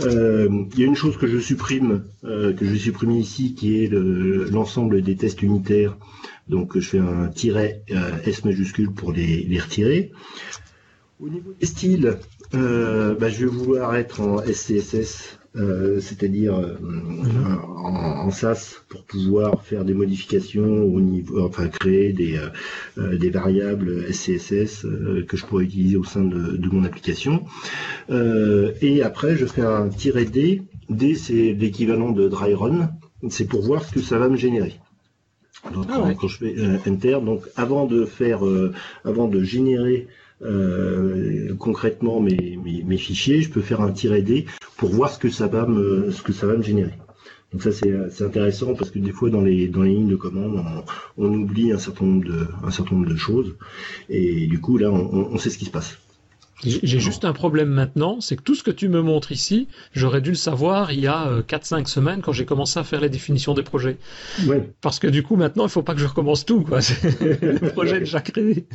Euh, 0.04 0.64
il 0.72 0.80
y 0.80 0.82
a 0.82 0.86
une 0.86 0.96
chose 0.96 1.16
que 1.16 1.26
je 1.26 1.38
supprime, 1.38 2.04
euh, 2.24 2.52
que 2.52 2.64
je 2.64 2.70
vais 2.70 2.78
supprimer 2.78 3.18
ici, 3.18 3.54
qui 3.54 3.82
est 3.82 3.88
l'ensemble 3.88 5.02
des 5.02 5.16
tests 5.16 5.42
unitaires. 5.42 5.96
Donc 6.48 6.78
je 6.78 6.88
fais 6.88 6.98
un 6.98 7.28
tiret 7.28 7.82
euh, 7.90 8.10
S 8.24 8.44
majuscule 8.44 8.90
pour 8.90 9.12
les, 9.12 9.44
les, 9.44 9.58
retirer. 9.58 10.12
Au 11.20 11.28
niveau 11.28 11.52
des 11.58 11.66
styles, 11.66 12.18
bah, 12.52 13.28
je 13.28 13.44
vais 13.44 13.46
vouloir 13.46 13.94
être 13.94 14.20
en 14.20 14.38
SCSS 14.42 15.39
euh, 15.56 15.98
c'est-à-dire 16.00 16.54
euh, 16.54 16.76
mhm. 16.80 17.58
en, 17.84 18.30
SAS 18.30 18.84
pour 18.88 19.02
pouvoir 19.02 19.64
faire 19.64 19.84
des 19.84 19.94
modifications 19.94 20.84
au 20.84 21.00
niveau, 21.00 21.44
enfin 21.44 21.66
créer 21.66 22.12
des, 22.12 22.38
euh, 22.98 23.16
des 23.18 23.30
variables 23.30 24.12
SCSS 24.12 24.86
que 25.26 25.36
je 25.36 25.44
pourrais 25.44 25.64
utiliser 25.64 25.96
au 25.96 26.04
sein 26.04 26.22
de, 26.22 26.68
mon 26.70 26.84
application. 26.84 27.44
et 28.08 29.02
après, 29.02 29.36
je 29.36 29.46
fais 29.46 29.62
un 29.62 29.88
"-d". 29.88 30.62
D, 30.88 31.14
c'est 31.14 31.52
l'équivalent 31.52 32.12
de 32.12 32.28
dry 32.28 32.54
run. 32.54 32.90
C'est 33.28 33.46
pour 33.46 33.62
voir 33.62 33.84
ce 33.84 33.92
que 33.92 34.00
ça 34.00 34.18
va 34.18 34.28
me 34.28 34.36
générer. 34.36 34.78
Donc, 35.74 35.86
ah 35.90 36.12
quand 36.18 36.28
je 36.28 36.38
fais 36.38 36.54
enter, 36.88 37.18
donc 37.24 37.42
avant 37.56 37.86
de 37.86 38.04
faire, 38.04 38.40
avant 39.04 39.26
de 39.26 39.42
générer 39.42 40.06
euh, 40.42 41.54
concrètement 41.58 42.20
mes, 42.20 42.58
mes, 42.84 42.96
fichiers, 42.96 43.42
je 43.42 43.50
peux 43.50 43.60
faire 43.60 43.80
un 43.80 43.90
"-d" 43.90 44.46
pour 44.76 44.90
voir 44.90 45.10
ce 45.10 45.18
que 45.18 45.28
ça 45.28 45.46
va 45.46 45.66
me, 45.66 46.10
ce 46.10 46.22
que 46.22 46.32
ça 46.32 46.46
va 46.46 46.56
me 46.56 46.62
générer. 46.62 46.94
Donc 47.52 47.62
ça 47.62 47.72
c'est 47.72 48.22
intéressant 48.22 48.74
parce 48.74 48.90
que 48.90 49.00
des 49.00 49.10
fois 49.10 49.28
dans 49.28 49.40
les 49.40 49.66
dans 49.66 49.82
les 49.82 49.90
lignes 49.90 50.08
de 50.08 50.16
commande 50.16 50.64
on, 51.18 51.34
oublie 51.34 51.72
un 51.72 51.78
certain 51.78 52.04
nombre 52.04 52.24
de 52.24 52.46
un 52.62 52.70
certain 52.70 52.94
nombre 52.94 53.08
de 53.08 53.16
choses 53.16 53.56
et 54.08 54.46
du 54.46 54.60
coup 54.60 54.78
là 54.78 54.90
on, 54.90 55.36
sait 55.36 55.50
ce 55.50 55.58
qui 55.58 55.64
se 55.64 55.70
passe. 55.70 55.98
J'ai 56.62 57.00
juste 57.00 57.24
un 57.24 57.32
problème 57.32 57.70
maintenant, 57.70 58.20
c'est 58.20 58.36
que 58.36 58.42
tout 58.42 58.54
ce 58.54 58.62
que 58.62 58.70
tu 58.70 58.90
me 58.90 59.00
montres 59.00 59.32
ici, 59.32 59.66
j'aurais 59.94 60.20
dû 60.20 60.28
le 60.28 60.36
savoir 60.36 60.92
il 60.92 61.00
y 61.00 61.06
a 61.06 61.40
4-5 61.40 61.80
euh, 61.80 61.84
semaines 61.86 62.20
quand 62.20 62.32
j'ai 62.32 62.44
commencé 62.44 62.78
à 62.78 62.84
faire 62.84 63.00
les 63.00 63.08
définitions 63.08 63.54
des 63.54 63.62
projets. 63.62 63.96
Ouais. 64.46 64.70
Parce 64.82 64.98
que 64.98 65.08
du 65.08 65.22
coup 65.22 65.36
maintenant 65.36 65.64
il 65.64 65.70
faut 65.70 65.82
pas 65.82 65.94
que 65.94 66.00
je 66.00 66.06
recommence 66.06 66.46
tout 66.46 66.60
quoi. 66.60 66.78
le 67.20 67.70
projet 67.70 67.96
est 67.96 68.00
déjà 68.00 68.20
créé. 68.20 68.66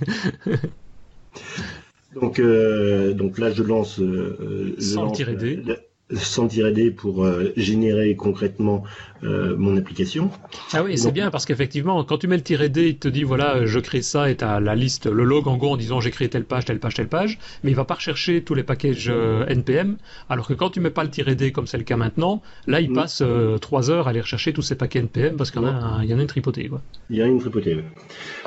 Donc, 2.13 2.39
euh, 2.39 3.13
donc 3.13 3.37
là, 3.37 3.51
je 3.51 3.63
lance. 3.63 3.99
Euh, 3.99 4.75
Sans 4.79 5.11
tirer 5.11 5.35
D 5.35 5.63
sans 6.13 6.47
tirer 6.47 6.91
pour 6.91 7.23
euh, 7.23 7.51
générer 7.57 8.15
concrètement 8.15 8.83
euh, 9.23 9.55
mon 9.57 9.75
application. 9.75 10.29
Ah 10.73 10.83
oui, 10.83 10.97
c'est 10.97 11.11
bien 11.11 11.31
parce 11.31 11.45
qu'effectivement, 11.45 12.03
quand 12.03 12.19
tu 12.19 12.27
mets 12.27 12.35
le 12.37 12.43
tiret 12.43 12.69
D, 12.69 12.89
il 12.89 12.97
te 12.97 13.07
dit 13.07 13.23
voilà, 13.23 13.65
je 13.65 13.79
crée 13.79 14.03
ça 14.03 14.29
et 14.29 14.37
tu 14.37 14.43
as 14.43 14.59
la 14.59 14.75
liste, 14.75 15.07
le 15.07 15.23
log 15.23 15.47
en 15.47 15.57
gros 15.57 15.73
en 15.73 15.77
disant 15.77 15.99
j'ai 16.01 16.11
créé 16.11 16.29
telle 16.29 16.45
page, 16.45 16.65
telle 16.65 16.79
page, 16.79 16.93
telle 16.93 17.07
page, 17.07 17.39
mais 17.63 17.71
il 17.71 17.75
va 17.75 17.85
pas 17.85 17.95
rechercher 17.95 18.43
tous 18.43 18.53
les 18.53 18.61
packages 18.61 19.09
euh, 19.09 19.47
NPM, 19.47 19.97
alors 20.29 20.47
que 20.47 20.53
quand 20.53 20.69
tu 20.69 20.79
mets 20.79 20.91
pas 20.91 21.03
le 21.03 21.09
tiret 21.09 21.35
D 21.35 21.51
comme 21.51 21.65
c'est 21.65 21.77
le 21.77 21.83
cas 21.83 21.97
maintenant, 21.97 22.43
là 22.67 22.81
il 22.81 22.91
mm. 22.91 22.95
passe 22.95 23.23
trois 23.61 23.89
heures 23.89 24.07
à 24.07 24.11
aller 24.11 24.21
rechercher 24.21 24.53
tous 24.53 24.61
ces 24.61 24.75
paquets 24.75 24.99
NPM 24.99 25.37
parce 25.37 25.49
qu'il 25.49 25.61
y, 25.61 25.65
en 25.65 25.67
a, 25.67 26.03
il 26.03 26.09
y 26.09 26.13
en 26.13 26.19
a 26.19 26.21
une 26.21 26.27
tripotée. 26.27 26.67
Quoi. 26.69 26.81
Il 27.09 27.17
y 27.17 27.21
a 27.21 27.25
une 27.25 27.39
tripotée. 27.39 27.79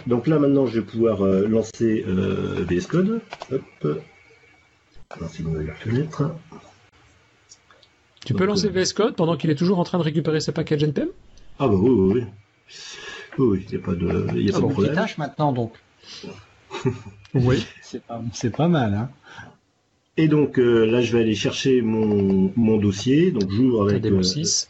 Donc 0.06 0.28
là 0.28 0.38
maintenant, 0.38 0.66
je 0.66 0.78
vais 0.78 0.86
pouvoir 0.86 1.22
lancer 1.24 2.04
VS 2.06 2.86
Code. 2.88 3.20
Hop. 3.52 4.00
Lancer 5.20 5.42
une 5.42 5.52
nouvelle 5.52 5.74
fenêtre. 5.80 6.30
Tu 8.28 8.34
peux 8.34 8.44
lancer 8.44 8.68
VS 8.68 8.92
Code 8.94 9.16
pendant 9.16 9.38
qu'il 9.38 9.48
est 9.48 9.54
toujours 9.54 9.78
en 9.78 9.84
train 9.84 9.96
de 9.96 10.02
récupérer 10.02 10.40
ses 10.40 10.52
packages 10.52 10.84
NPM 10.84 11.08
Ah 11.58 11.66
bah 11.66 11.76
oui, 11.76 11.88
oui, 11.88 12.12
oui. 12.12 12.24
Oui, 13.38 13.64
il 13.66 13.70
n'y 13.70 13.82
a 13.82 13.86
pas 13.86 13.94
de, 13.94 14.38
y 14.38 14.50
a 14.50 14.52
pas 14.52 14.60
de 14.60 14.66
problème. 14.70 14.94
tâche 14.94 15.16
maintenant 15.16 15.50
donc. 15.50 15.72
oui. 17.34 17.64
C'est 17.80 18.50
pas, 18.50 18.68
mal, 18.68 18.92
hein. 18.92 19.08
Et 20.18 20.28
donc 20.28 20.58
euh, 20.58 20.84
là, 20.84 21.00
je 21.00 21.10
vais 21.16 21.22
aller 21.22 21.34
chercher 21.34 21.80
mon, 21.80 22.52
mon 22.54 22.76
dossier. 22.76 23.30
Donc 23.30 23.50
j'ouvre 23.50 23.88
avec 23.88 24.02
démo 24.02 24.22
6. 24.22 24.68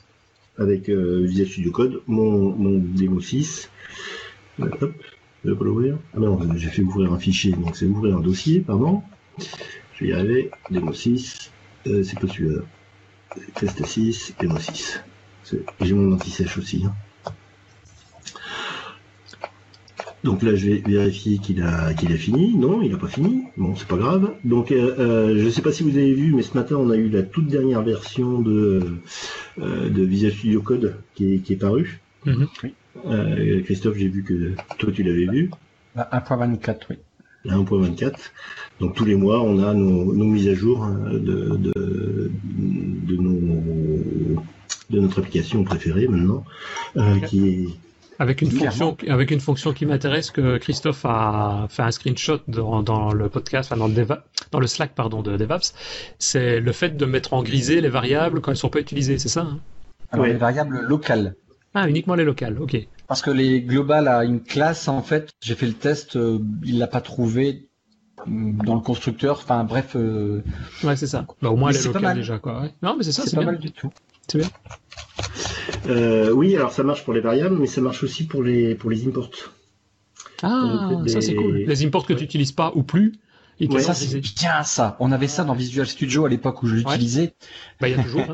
Euh, 0.61 0.63
avec 0.63 0.89
euh, 0.89 1.25
Visual 1.27 1.49
Studio 1.49 1.73
Code 1.73 2.03
mon, 2.07 2.55
mon 2.55 2.79
démo 2.79 3.21
6. 3.21 3.69
Hop, 4.61 4.93
je 5.45 5.51
vais 5.51 5.57
pas 5.57 5.65
l'ouvrir. 5.65 5.99
Ah 6.15 6.21
non, 6.21 6.39
j'ai 6.55 6.69
fait 6.69 6.83
ouvrir 6.83 7.13
un 7.13 7.19
fichier, 7.19 7.51
donc 7.51 7.75
c'est 7.75 7.87
ouvrir 7.87 8.19
un 8.19 8.21
dossier, 8.21 8.61
pardon. 8.61 9.03
Je 9.95 10.05
vais 10.05 10.11
y 10.11 10.13
arriver. 10.13 10.53
Démo 10.71 10.93
6. 10.93 11.51
c'est 11.85 12.21
pas 12.21 12.29
celui-là. 12.29 12.63
Test 13.55 13.85
6 13.85 14.35
et 14.43 14.47
moi 14.47 14.61
6. 14.61 15.01
J'ai 15.81 15.95
mon 15.95 16.15
anti-sèche 16.15 16.59
aussi. 16.59 16.85
Hein. 16.85 16.95
Donc 20.25 20.43
là, 20.43 20.55
je 20.55 20.67
vais 20.67 20.83
vérifier 20.85 21.39
qu'il 21.39 21.63
a, 21.63 21.95
qu'il 21.95 22.13
a 22.13 22.17
fini. 22.17 22.57
Non, 22.57 22.83
il 22.83 22.91
n'a 22.91 22.99
pas 22.99 23.09
fini. 23.09 23.45
Bon, 23.57 23.77
c'est 23.77 23.87
pas 23.87 23.97
grave. 23.97 24.35
Donc, 24.45 24.73
euh, 24.73 24.95
euh, 24.99 25.39
je 25.39 25.45
ne 25.45 25.51
sais 25.51 25.63
pas 25.63 25.73
si 25.73 25.85
vous 25.85 25.97
avez 25.97 26.13
vu, 26.13 26.35
mais 26.35 26.43
ce 26.43 26.55
matin, 26.55 26.77
on 26.77 26.91
a 26.91 26.97
eu 26.97 27.09
la 27.09 27.23
toute 27.23 27.47
dernière 27.47 27.83
version 27.83 28.41
de, 28.41 28.99
euh, 29.61 29.89
de 29.89 30.03
Visual 30.03 30.33
Studio 30.33 30.61
Code 30.61 30.97
qui 31.15 31.35
est, 31.35 31.39
qui 31.39 31.53
est 31.53 31.57
parue. 31.57 32.01
Mm-hmm. 32.27 33.63
Christophe, 33.63 33.97
j'ai 33.97 34.09
vu 34.09 34.25
que 34.25 34.53
toi, 34.79 34.91
tu 34.93 35.05
l'avais 35.05 35.27
vu. 35.27 35.51
1.24, 35.97 36.77
oui. 36.91 36.97
1.24. 37.49 38.15
Donc 38.81 38.95
tous 38.95 39.05
les 39.05 39.17
mois, 39.17 39.41
on 39.41 39.63
a 39.63 39.75
nos, 39.75 40.13
mises 40.13 40.49
à 40.49 40.55
jour 40.55 40.85
hein, 40.85 40.99
de, 41.13 41.19
de, 41.19 42.31
de, 44.91 45.01
notre 45.01 45.19
application 45.19 45.65
préférée 45.65 46.07
maintenant, 46.09 46.45
euh, 46.97 47.19
qui 47.21 47.49
est 47.49 47.69
avec 48.21 48.43
une 48.43 48.51
fonction, 48.51 48.97
avec 49.07 49.31
une 49.31 49.39
fonction 49.39 49.73
qui 49.73 49.87
m'intéresse 49.87 50.33
que 50.33 50.59
Christophe 50.59 51.05
a 51.05 51.69
fait 51.71 51.83
un 51.83 51.91
screenshot 51.93 52.41
dans, 52.49 53.13
le 53.13 53.29
podcast, 53.29 53.71
enfin 53.71 53.79
dans 53.79 53.87
le 53.87 54.07
dans 54.51 54.59
le 54.59 54.67
Slack 54.67 54.95
pardon 54.95 55.23
de 55.23 55.37
DevOps, 55.37 55.73
c'est 56.19 56.59
le 56.59 56.73
fait 56.73 56.97
de 56.97 57.05
mettre 57.05 57.33
en 57.35 57.45
grisé 57.45 57.81
les 57.81 57.89
variables 57.89 58.41
quand 58.41 58.51
elles 58.51 58.57
sont 58.57 58.71
pas 58.71 58.81
utilisées, 58.81 59.19
c'est 59.19 59.29
ça 59.29 59.43
hein? 59.43 59.61
Alors 60.11 60.27
les 60.27 60.35
variables 60.35 60.81
locales. 60.81 61.37
Ah, 61.75 61.89
uniquement 61.89 62.15
les 62.15 62.25
locales, 62.25 62.59
ok. 62.61 62.77
Parce 63.07 63.23
que 63.23 63.31
les 63.31 63.63
globales 63.63 64.09
à 64.09 64.25
une 64.25 64.43
classe, 64.43 64.89
en 64.89 65.03
fait, 65.03 65.31
j'ai 65.41 65.55
fait 65.55 65.67
le 65.67 65.75
test, 65.75 66.17
euh, 66.17 66.39
il 66.65 66.79
l'a 66.79 66.87
pas 66.87 67.01
trouvé 67.01 67.69
mm, 68.27 68.65
dans 68.65 68.75
le 68.75 68.81
constructeur. 68.81 69.39
Enfin 69.43 69.65
bref. 69.65 69.95
Euh... 69.97 70.43
Ouais, 70.83 70.97
c'est 70.97 71.07
ça. 71.07 71.27
Bah, 71.43 71.51
au 71.51 71.57
moins 71.57 71.71
les 71.71 71.83
locales 71.83 72.17
déjà 72.17 72.39
quoi. 72.39 72.63
Ouais. 72.63 72.71
Non, 72.83 72.97
mais 72.97 73.05
c'est 73.05 73.13
ça, 73.13 73.25
c'est 73.27 73.37
pas 73.37 73.45
mal 73.45 73.59
du 73.59 73.71
tout. 73.71 73.91
C'est 74.27 74.39
bien. 74.39 74.49
Euh, 75.89 76.33
oui, 76.33 76.55
alors 76.57 76.73
ça 76.73 76.83
marche 76.83 77.05
pour 77.05 77.15
les 77.15 77.21
variables, 77.21 77.57
mais 77.57 77.67
ça 77.67 77.81
marche 77.81 78.03
aussi 78.03 78.27
pour 78.27 78.43
les 78.43 78.75
pour 78.75 78.91
les 78.91 79.07
imports. 79.07 79.53
Ah, 80.43 80.91
ça 81.07 81.21
c'est 81.21 81.35
cool. 81.35 81.65
Les 81.67 81.85
imports 81.85 82.07
que 82.07 82.13
tu 82.13 82.23
n'utilises 82.23 82.53
pas 82.53 82.73
ou 82.75 82.83
plus, 82.83 83.15
ouais, 83.61 83.81
ça 83.81 83.95
c'est 83.95 84.21
bien 84.21 84.63
ça. 84.63 84.97
On 85.01 85.13
avait 85.13 85.29
ça 85.29 85.45
dans 85.45 85.55
Visual 85.55 85.87
Studio 85.87 86.25
à 86.25 86.29
l'époque 86.29 86.63
où 86.63 86.67
je 86.67 86.77
l'utilisais. 86.77 87.35
Bah 87.81 87.89
il 87.89 87.97
y 87.97 88.01
a 88.01 88.03
toujours. 88.03 88.27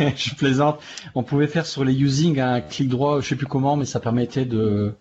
Hein. 0.00 0.12
je 0.16 0.34
plaisante. 0.34 0.80
On 1.14 1.22
pouvait 1.22 1.46
faire 1.46 1.66
sur 1.66 1.84
les 1.84 1.94
using 1.94 2.40
un 2.40 2.60
clic 2.60 2.88
droit, 2.88 3.20
je 3.20 3.28
sais 3.28 3.36
plus 3.36 3.46
comment, 3.46 3.76
mais 3.76 3.84
ça 3.84 4.00
permettait 4.00 4.44
de. 4.44 4.94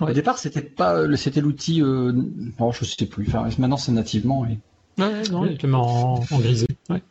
Au 0.00 0.12
départ, 0.12 0.38
c'était 0.38 0.62
pas, 0.62 1.04
c'était 1.16 1.40
l'outil. 1.40 1.82
Euh... 1.82 2.12
Non, 2.60 2.72
je 2.72 2.84
sais 2.84 3.06
plus. 3.06 3.26
Enfin, 3.28 3.48
maintenant 3.58 3.76
c'est 3.76 3.92
nativement. 3.92 4.46
Et... 4.46 4.58
Ouais, 5.00 5.22
non, 5.30 5.44
il 5.44 5.52
est 5.52 5.64
en, 5.74 6.24
en 6.30 6.38
grisé. 6.38 6.66
Ouais. 6.88 7.02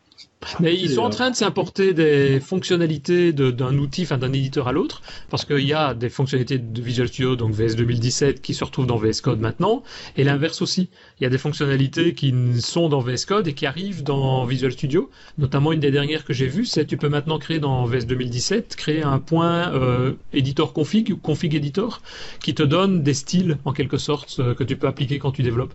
Mais 0.60 0.76
ils 0.76 0.92
sont 0.92 1.02
en 1.02 1.10
train 1.10 1.30
de 1.30 1.36
s'importer 1.36 1.94
des 1.94 2.40
fonctionnalités 2.40 3.34
d'un 3.34 3.78
outil, 3.78 4.04
enfin 4.04 4.18
d'un 4.18 4.32
éditeur 4.32 4.68
à 4.68 4.72
l'autre, 4.72 5.02
parce 5.30 5.46
qu'il 5.46 5.66
y 5.66 5.74
a 5.74 5.94
des 5.94 6.10
fonctionnalités 6.10 6.58
de 6.58 6.82
Visual 6.82 7.08
Studio, 7.08 7.36
donc 7.36 7.54
VS 7.54 7.76
2017, 7.76 8.42
qui 8.42 8.54
se 8.54 8.64
retrouvent 8.64 8.88
dans 8.88 8.98
VS 8.98 9.22
Code 9.22 9.40
maintenant, 9.40 9.84
et 10.16 10.24
l'inverse 10.24 10.62
aussi. 10.62 10.90
Il 11.20 11.24
y 11.24 11.28
a 11.28 11.30
des 11.30 11.38
fonctionnalités 11.38 12.14
qui 12.14 12.34
sont 12.62 12.88
dans 12.88 13.00
VS 13.00 13.26
Code 13.28 13.48
et 13.48 13.54
qui 13.54 13.66
arrivent 13.66 14.04
dans 14.04 14.46
Visual 14.46 14.72
Studio. 14.72 15.10
Notamment 15.38 15.74
une 15.74 15.80
des 15.80 15.92
dernières 15.92 16.24
que 16.24 16.34
j'ai 16.34 16.48
vues, 16.48 16.66
c'est 16.66 16.86
tu 16.86 16.98
peux 16.98 17.10
maintenant 17.10 17.40
créer 17.40 17.60
dans 17.60 17.86
VS 17.86 18.06
2017, 18.06 18.76
créer 18.76 19.04
un 19.04 19.20
point 19.20 19.74
euh, 19.74 20.14
editor 20.34 20.72
config 20.72 21.12
ou 21.12 21.18
config 21.18 21.56
editor 21.56 22.02
qui 22.42 22.54
te 22.54 22.64
donne 22.64 23.04
des 23.04 23.14
styles 23.14 23.58
en 23.66 23.74
quelque 23.74 23.98
sorte 23.98 24.40
euh, 24.40 24.54
que 24.54 24.64
tu 24.64 24.78
peux 24.78 24.88
appliquer 24.88 25.20
quand 25.20 25.32
tu 25.32 25.44
développes. 25.44 25.74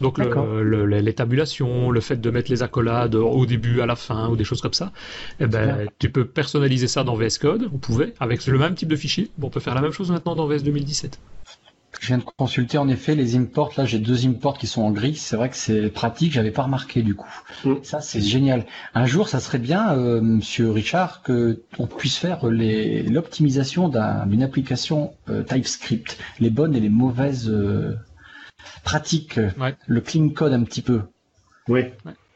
Donc 0.00 0.18
le, 0.18 0.84
les 0.84 1.12
tabulations, 1.12 1.90
le 1.90 2.00
fait 2.00 2.20
de 2.20 2.30
mettre 2.30 2.50
les 2.50 2.62
accolades 2.62 3.14
au 3.14 3.46
début, 3.46 3.80
à 3.80 3.86
la 3.86 3.96
fin, 3.96 4.28
ou 4.28 4.36
des 4.36 4.44
choses 4.44 4.60
comme 4.60 4.72
ça, 4.72 4.92
eh 5.40 5.46
ben, 5.46 5.88
tu 5.98 6.10
peux 6.10 6.24
personnaliser 6.24 6.88
ça 6.88 7.04
dans 7.04 7.14
VS 7.14 7.38
Code, 7.40 7.68
on 7.72 7.78
pouvait, 7.78 8.14
avec 8.20 8.46
le 8.46 8.58
même 8.58 8.74
type 8.74 8.88
de 8.88 8.96
fichier. 8.96 9.30
Bon, 9.38 9.48
on 9.48 9.50
peut 9.50 9.60
faire 9.60 9.74
la 9.74 9.82
même 9.82 9.92
chose 9.92 10.10
maintenant 10.10 10.34
dans 10.34 10.46
VS 10.46 10.62
2017. 10.62 11.18
Je 12.00 12.06
viens 12.06 12.18
de 12.18 12.24
consulter 12.24 12.78
en 12.78 12.88
effet 12.88 13.14
les 13.14 13.36
imports. 13.36 13.72
Là, 13.76 13.84
j'ai 13.84 13.98
deux 13.98 14.26
imports 14.26 14.56
qui 14.56 14.66
sont 14.66 14.82
en 14.82 14.90
gris. 14.90 15.16
C'est 15.16 15.36
vrai 15.36 15.50
que 15.50 15.56
c'est 15.56 15.90
pratique. 15.90 16.32
J'avais 16.32 16.50
pas 16.50 16.62
remarqué 16.62 17.02
du 17.02 17.14
coup. 17.14 17.28
Mm. 17.64 17.74
Ça, 17.82 18.00
c'est 18.00 18.22
génial. 18.22 18.64
Un 18.94 19.04
jour, 19.04 19.28
ça 19.28 19.38
serait 19.38 19.58
bien, 19.58 19.92
euh, 19.92 20.22
Monsieur 20.22 20.70
Richard, 20.70 21.22
que 21.22 21.62
on 21.78 21.86
puisse 21.86 22.16
faire 22.16 22.46
l'optimisation 22.46 23.88
d'une 23.88 24.42
application 24.42 25.12
euh, 25.28 25.42
TypeScript, 25.42 26.16
les 26.38 26.48
bonnes 26.48 26.74
et 26.74 26.80
les 26.80 26.88
mauvaises 26.88 27.50
euh, 27.50 27.96
pratique, 28.84 29.40
le 29.86 30.00
clean 30.00 30.30
code 30.30 30.52
un 30.52 30.62
petit 30.62 30.82
peu. 30.82 31.02
Oui. 31.68 31.84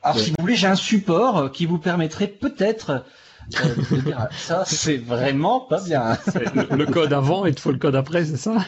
Alors 0.05 0.19
si 0.19 0.31
vous 0.31 0.37
voulez, 0.39 0.55
j'ai 0.55 0.67
un 0.67 0.77
support 0.77 1.39
euh, 1.39 1.49
qui 1.49 1.65
vous 1.65 1.79
permettrait 1.79 2.29
peut-être 2.29 3.05
euh, 3.55 3.75
de 3.91 4.01
dire 4.03 4.29
ça 4.33 4.65
c'est 4.67 4.99
vraiment 4.99 5.61
pas 5.61 5.83
bien. 5.83 6.19
Le, 6.71 6.85
code 6.85 7.15
avant 7.15 7.47
et 7.47 7.51
il 7.51 7.59
faut 7.59 7.73
le 7.73 7.79
code 7.79 7.97
après, 7.97 8.27
c'est 8.27 8.37
ça? 8.37 8.59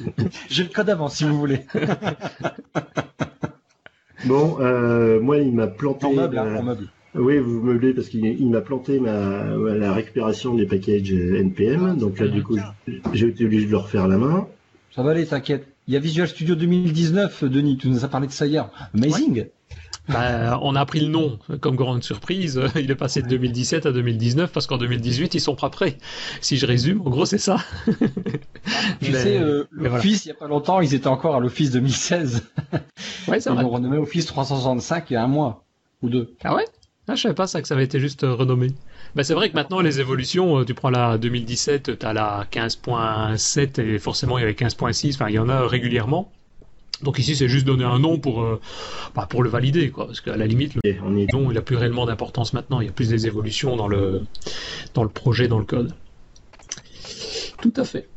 J'ai 0.48 0.62
le 0.62 0.70
code 0.70 0.88
avant 0.88 1.08
si 1.08 1.24
vous 1.24 1.38
voulez. 1.38 1.66
bon, 4.24 4.56
euh, 4.60 5.20
moi 5.20 5.36
il 5.36 5.52
m'a 5.52 5.66
planté. 5.66 6.06
En 6.06 6.14
meuble, 6.14 6.38
hein, 6.38 6.56
en 6.56 6.62
meuble. 6.62 6.88
Oui, 7.14 7.38
vous 7.38 7.60
meublez 7.60 7.92
parce 7.92 8.08
qu'il 8.08 8.50
m'a 8.50 8.62
planté 8.62 8.98
ma, 8.98 9.44
la 9.44 9.92
récupération 9.92 10.54
des 10.54 10.66
packages 10.66 11.12
NPM. 11.12 11.98
Donc 11.98 12.18
là, 12.18 12.28
du 12.28 12.42
coup, 12.42 12.58
j'ai 13.12 13.28
été 13.28 13.44
obligé 13.46 13.66
de 13.66 13.70
le 13.70 13.78
refaire 13.78 14.04
à 14.04 14.08
la 14.08 14.18
main. 14.18 14.46
Ça 14.94 15.02
va 15.02 15.12
aller, 15.12 15.26
t'inquiète. 15.26 15.66
Il 15.88 15.94
y 15.94 15.96
a 15.96 16.00
Visual 16.00 16.26
Studio 16.26 16.56
2019, 16.56 17.44
Denis, 17.44 17.76
tu 17.76 17.88
nous 17.88 18.04
as 18.04 18.08
parlé 18.08 18.26
de 18.26 18.32
ça 18.32 18.46
hier. 18.46 18.68
Amazing. 18.92 19.46
Bah, 20.08 20.58
on 20.62 20.74
a 20.74 20.80
appris 20.80 21.00
le 21.00 21.08
nom 21.08 21.38
comme 21.60 21.76
grande 21.76 22.02
surprise. 22.02 22.60
Il 22.76 22.90
est 22.90 22.96
passé 22.96 23.22
de 23.22 23.28
2017 23.28 23.86
à 23.86 23.92
2019 23.92 24.52
parce 24.52 24.66
qu'en 24.66 24.78
2018 24.78 25.34
ils 25.34 25.40
sont 25.40 25.54
pas 25.56 25.70
prêts. 25.70 25.98
Si 26.40 26.56
je 26.56 26.66
résume, 26.66 27.00
en 27.02 27.10
gros 27.10 27.24
c'est 27.24 27.38
ça. 27.38 27.58
Je 29.00 29.12
sais, 29.12 29.38
euh, 29.38 29.64
l'Office 29.70 30.24
il 30.24 30.28
y 30.28 30.30
a 30.32 30.34
pas 30.34 30.48
longtemps 30.48 30.80
ils 30.80 30.94
étaient 30.94 31.06
encore 31.06 31.36
à 31.36 31.40
l'Office 31.40 31.70
2016. 31.70 32.42
Ouais, 33.28 33.40
c'est 33.40 33.50
Ils 33.50 33.58
ont 33.58 33.68
renommé 33.68 33.96
Office 33.96 34.26
365 34.26 35.10
il 35.10 35.14
y 35.14 35.16
a 35.16 35.24
un 35.24 35.26
mois 35.26 35.64
ou 36.02 36.08
deux. 36.08 36.34
Ah 36.44 36.54
ouais? 36.54 36.64
Ah, 37.08 37.16
je 37.16 37.22
savais 37.22 37.34
pas 37.34 37.48
ça 37.48 37.60
que 37.60 37.66
ça 37.66 37.74
avait 37.74 37.84
été 37.84 37.98
juste 37.98 38.22
renommé. 38.22 38.68
Bah, 39.14 39.24
c'est 39.24 39.34
vrai 39.34 39.48
que 39.50 39.54
maintenant 39.54 39.80
les 39.80 40.00
évolutions, 40.00 40.58
euh, 40.58 40.64
tu 40.64 40.74
prends 40.74 40.90
la 40.90 41.18
2017, 41.18 41.98
tu 41.98 42.06
as 42.06 42.12
la 42.12 42.46
15.7 42.50 43.80
et 43.80 43.98
forcément 43.98 44.38
il 44.38 44.42
y 44.42 44.44
avait 44.44 44.52
15.6, 44.52 45.14
enfin 45.14 45.28
il 45.28 45.34
y 45.34 45.38
en 45.38 45.48
a 45.48 45.66
régulièrement. 45.66 46.32
Donc 47.02 47.18
ici 47.18 47.36
c'est 47.36 47.48
juste 47.48 47.66
donner 47.66 47.84
un 47.84 47.98
nom 47.98 48.18
pour 48.18 48.42
euh, 48.42 48.60
bah, 49.14 49.26
pour 49.28 49.42
le 49.42 49.50
valider 49.50 49.90
quoi, 49.90 50.06
parce 50.06 50.22
qu'à 50.22 50.36
la 50.36 50.46
limite 50.46 50.74
le 50.82 51.26
nom 51.32 51.50
il 51.50 51.58
a 51.58 51.62
plus 51.62 51.76
réellement 51.76 52.06
d'importance 52.06 52.54
maintenant, 52.54 52.80
il 52.80 52.86
y 52.86 52.88
a 52.88 52.92
plus 52.92 53.10
des 53.10 53.26
évolutions 53.26 53.76
dans 53.76 53.88
le 53.88 54.22
dans 54.94 55.02
le 55.02 55.10
projet, 55.10 55.46
dans 55.46 55.58
le 55.58 55.66
code. 55.66 55.94
Tout 57.60 57.72
à 57.76 57.84
fait. 57.84 58.08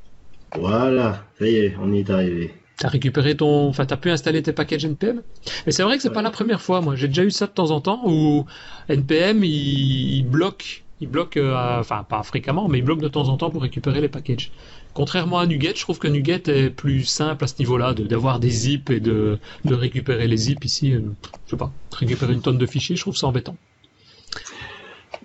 Voilà, 0.56 1.26
ça 1.38 1.48
y 1.48 1.56
est, 1.56 1.76
on 1.80 1.92
y 1.94 2.00
est 2.00 2.10
arrivé. 2.10 2.54
T'as 2.80 2.88
récupéré 2.88 3.36
ton, 3.36 3.68
enfin 3.68 3.86
t'as 3.86 3.98
pu 3.98 4.10
installer 4.10 4.42
tes 4.42 4.54
packages 4.54 4.86
NPM. 4.86 5.22
Mais 5.66 5.72
c'est 5.74 5.84
vrai 5.84 5.98
que 5.98 6.04
c'est 6.04 6.12
pas 6.12 6.22
la 6.22 6.32
première 6.32 6.62
fois. 6.62 6.80
Moi, 6.82 6.96
j'ai 6.96 7.08
déjà 7.10 7.24
eu 7.26 7.32
ça 7.32 7.46
de 7.48 7.52
temps 7.52 7.72
en 7.72 7.82
temps 7.82 8.02
où 8.06 8.46
NPM 8.88 9.44
il, 9.44 10.24
bloque, 10.24 10.86
il 11.02 11.10
bloque, 11.10 11.36
euh, 11.38 11.80
enfin 11.80 12.04
pas 12.04 12.24
fréquemment, 12.24 12.70
mais 12.70 12.78
il 12.80 12.84
bloque 12.84 13.02
de 13.02 13.10
temps 13.10 13.28
en 13.28 13.38
temps 13.38 13.50
pour 13.50 13.62
récupérer 13.64 14.00
les 14.00 14.08
packages. 14.10 14.52
Contrairement 14.94 15.40
à 15.40 15.46
Nuget, 15.46 15.74
je 15.76 15.82
trouve 15.82 16.00
que 16.00 16.08
Nuget 16.08 16.44
est 16.48 16.70
plus 16.70 17.04
simple 17.04 17.44
à 17.44 17.48
ce 17.48 17.56
niveau-là, 17.60 17.94
d'avoir 17.94 18.40
des 18.40 18.50
zips 18.50 18.90
et 18.90 19.00
de, 19.02 19.40
de 19.66 19.74
récupérer 19.76 20.28
les 20.28 20.38
zips 20.38 20.64
ici. 20.66 20.94
Euh, 20.94 21.02
je 21.46 21.52
sais 21.52 21.58
pas, 21.58 21.76
récupérer 21.92 22.34
une 22.34 22.42
tonne 22.42 22.58
de 22.58 22.66
fichiers, 22.66 22.96
je 22.96 23.02
trouve 23.02 23.18
ça 23.18 23.28
embêtant. 23.28 23.58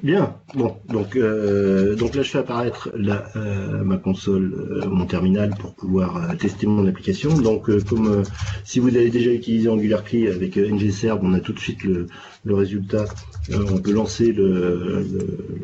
Bien, 0.02 0.34
bon, 0.54 0.76
donc 0.88 1.14
euh, 1.16 1.94
donc 1.94 2.14
là 2.14 2.22
je 2.22 2.30
fais 2.30 2.38
apparaître 2.38 2.90
la, 2.96 3.26
euh, 3.36 3.84
ma 3.84 3.96
console, 3.96 4.52
euh, 4.54 4.88
mon 4.88 5.06
terminal 5.06 5.50
pour 5.58 5.74
pouvoir 5.74 6.36
tester 6.36 6.66
mon 6.66 6.86
application. 6.86 7.32
Donc 7.38 7.70
comme 7.84 8.22
si 8.64 8.80
vous 8.80 8.88
avez 8.88 9.10
déjà 9.10 9.30
utilisé 9.30 9.68
AngularKey 9.68 10.28
avec 10.28 10.56
ngServe, 10.56 11.20
on 11.22 11.32
a 11.32 11.40
tout 11.40 11.52
de 11.52 11.60
suite 11.60 11.84
le, 11.84 12.08
le 12.44 12.54
résultat. 12.54 13.04
on 13.52 13.78
peut 13.78 13.92
lancer 13.92 14.32
le, 14.32 15.06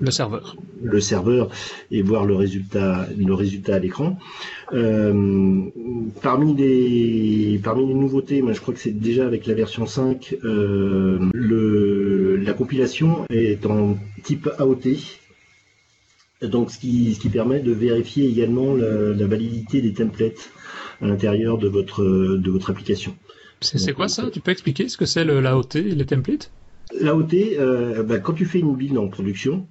le, 0.00 0.10
serveur, 0.10 0.56
le 0.82 1.00
serveur 1.00 1.50
et 1.90 2.00
voir 2.02 2.24
le 2.24 2.34
résultat 2.34 3.06
le 3.18 3.34
résultat 3.34 3.74
à 3.74 3.78
l'écran. 3.80 4.16
parmi 6.22 6.54
les 6.54 7.60
parmi 7.62 7.86
les 7.86 7.94
nouveautés, 7.94 8.42
moi 8.42 8.52
je 8.52 8.60
crois 8.60 8.74
que 8.74 8.80
c'est 8.80 8.98
déjà 8.98 9.26
avec 9.26 9.46
la 9.46 9.54
version 9.54 9.86
5, 9.86 10.36
le 10.42 11.99
la 12.44 12.52
compilation 12.52 13.26
est 13.30 13.64
en 13.66 13.98
type 14.22 14.48
AOT. 14.58 14.96
Donc, 16.42 16.70
ce 16.70 16.78
qui, 16.78 17.14
ce 17.14 17.20
qui 17.20 17.28
permet 17.28 17.60
de 17.60 17.72
vérifier 17.72 18.26
également 18.26 18.74
la, 18.74 19.26
validité 19.26 19.82
des 19.82 19.92
templates 19.92 20.50
à 21.02 21.06
l'intérieur 21.06 21.58
de 21.58 21.68
votre, 21.68 22.04
de 22.04 22.50
votre 22.50 22.70
application. 22.70 23.14
C'est 23.60 23.92
quoi 23.92 24.08
ça? 24.08 24.30
Tu 24.32 24.40
peux 24.40 24.50
expliquer 24.50 24.88
ce 24.88 24.96
que 24.96 25.04
c'est 25.04 25.24
l'AOT 25.24 25.68
et 25.74 25.82
les 25.82 26.06
templates? 26.06 26.50
L'AOT, 26.98 27.28
euh, 27.34 28.02
bah, 28.02 28.18
quand 28.18 28.32
tu 28.32 28.46
fais 28.46 28.58
une 28.58 28.74
build 28.74 28.96
en 28.96 29.08
production, 29.08 29.66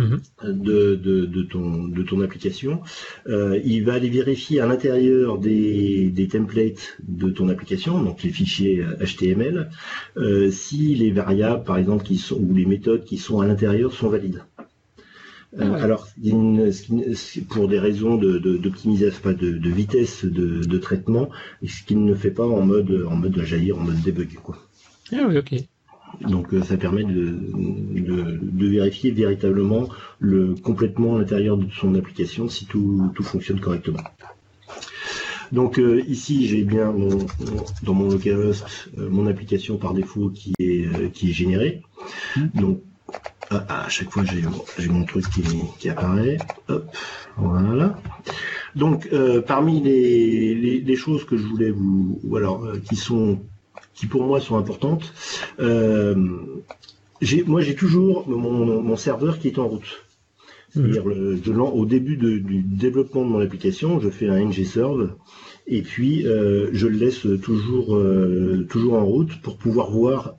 mhm. 0.00 0.20
de, 0.62 0.94
de, 0.94 1.42
ton, 1.42 1.88
de 1.88 2.02
ton 2.02 2.20
application. 2.20 2.80
Euh, 3.26 3.60
il 3.64 3.84
va 3.84 3.94
aller 3.94 4.10
vérifier 4.10 4.60
à 4.60 4.66
l'intérieur 4.66 5.38
des, 5.38 6.10
des, 6.10 6.28
templates 6.28 6.96
de 7.06 7.30
ton 7.30 7.48
application, 7.48 8.02
donc 8.02 8.22
les 8.22 8.30
fichiers 8.30 8.84
HTML, 9.00 9.70
euh, 10.16 10.50
si 10.50 10.94
les 10.94 11.10
variables, 11.10 11.64
par 11.64 11.78
exemple, 11.78 12.04
qui 12.04 12.18
sont, 12.18 12.36
ou 12.36 12.54
les 12.54 12.66
méthodes 12.66 13.04
qui 13.04 13.18
sont 13.18 13.40
à 13.40 13.46
l'intérieur 13.46 13.92
sont 13.92 14.08
valides. 14.08 14.42
Euh, 15.58 15.72
ah 15.74 15.82
Alors, 15.82 16.08
pour 17.48 17.68
des 17.68 17.78
raisons 17.78 18.16
d'optimisation, 18.16 19.32
de, 19.32 19.34
de, 19.34 19.58
de, 19.58 19.70
vitesse 19.70 20.24
de, 20.24 20.78
traitement, 20.78 21.28
ce 21.66 21.82
qu'il 21.82 22.04
ne 22.04 22.14
fait 22.14 22.30
pas 22.30 22.46
en 22.46 22.62
mode 22.62 23.04
en 23.08 23.16
mode 23.16 23.42
jaillir, 23.42 23.78
en 23.78 23.82
mode 23.82 24.00
debug, 24.00 24.34
quoi. 24.34 24.56
Ah 25.12 25.26
oui, 25.28 25.38
ok. 25.38 25.54
Donc 26.20 26.52
euh, 26.52 26.62
ça 26.62 26.76
permet 26.76 27.04
de, 27.04 28.38
vérifier 28.58 29.10
véritablement 29.10 29.88
le 30.18 30.54
complètement 30.54 31.18
l'intérieur 31.18 31.56
de 31.56 31.68
son 31.70 31.94
application 31.94 32.48
si 32.48 32.66
tout, 32.66 33.12
fonctionne 33.22 33.60
correctement. 33.60 34.00
Donc 35.52 35.78
euh, 35.78 36.02
ici 36.06 36.46
j'ai 36.46 36.62
bien 36.62 36.94
dans 37.82 37.94
mon 37.94 38.08
localhost 38.10 38.64
euh, 38.98 39.08
mon 39.08 39.26
application 39.26 39.78
par 39.78 39.94
défaut 39.94 40.30
qui 40.30 40.54
est 40.58 41.32
générée. 41.32 41.82
Donc 42.54 42.80
à, 43.50 43.88
chaque 43.88 44.10
fois 44.10 44.22
j'ai 44.24 44.88
mon 44.88 45.04
truc 45.04 45.24
qui, 45.78 45.88
apparaît. 45.88 46.38
Hop, 46.68 46.86
voilà. 47.36 47.98
Donc 48.76 49.08
parmi 49.46 49.80
les, 49.80 50.96
choses 50.96 51.24
que 51.24 51.36
je 51.36 51.46
voulais 51.46 51.70
vous 51.70 52.20
ou 52.22 52.36
alors 52.36 52.66
qui 52.88 52.94
sont 52.94 53.40
qui 54.00 54.06
pour 54.06 54.24
moi 54.24 54.40
sont 54.40 54.56
importantes. 54.56 55.12
moi, 55.58 56.14
j'ai 57.60 57.74
toujours 57.74 58.26
mon, 58.28 58.96
serveur 58.96 59.38
qui 59.38 59.48
est 59.48 59.58
en 59.58 59.68
route. 59.68 60.06
C'est-à-dire, 60.72 61.04
au 61.74 61.84
début 61.84 62.16
du 62.16 62.62
développement 62.62 63.24
de 63.24 63.28
mon 63.28 63.40
application, 63.40 64.00
je 64.00 64.08
fais 64.08 64.28
un 64.28 64.40
ng-serve 64.40 65.10
et 65.66 65.82
puis 65.82 66.22
je 66.22 66.86
le 66.86 66.96
laisse 66.96 67.26
toujours, 67.42 68.00
toujours 68.70 68.94
en 68.94 69.04
route 69.04 69.38
pour 69.42 69.58
pouvoir 69.58 69.90
voir 69.90 70.36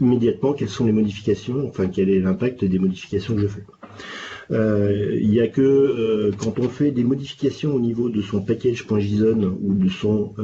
immédiatement 0.00 0.52
quelles 0.52 0.68
sont 0.68 0.86
les 0.86 0.92
modifications, 0.92 1.68
enfin 1.68 1.86
quel 1.86 2.10
est 2.10 2.18
l'impact 2.18 2.64
des 2.64 2.80
modifications 2.80 3.36
que 3.36 3.42
je 3.42 3.46
fais. 3.46 3.62
Euh, 4.50 5.16
il 5.20 5.30
n'y 5.30 5.40
a 5.40 5.48
que 5.48 5.60
euh, 5.60 6.30
quand 6.38 6.58
on 6.58 6.68
fait 6.68 6.92
des 6.92 7.04
modifications 7.04 7.74
au 7.74 7.80
niveau 7.80 8.08
de 8.08 8.22
son 8.22 8.40
package.json 8.40 9.58
ou 9.60 9.74
de 9.74 9.88
son 9.88 10.34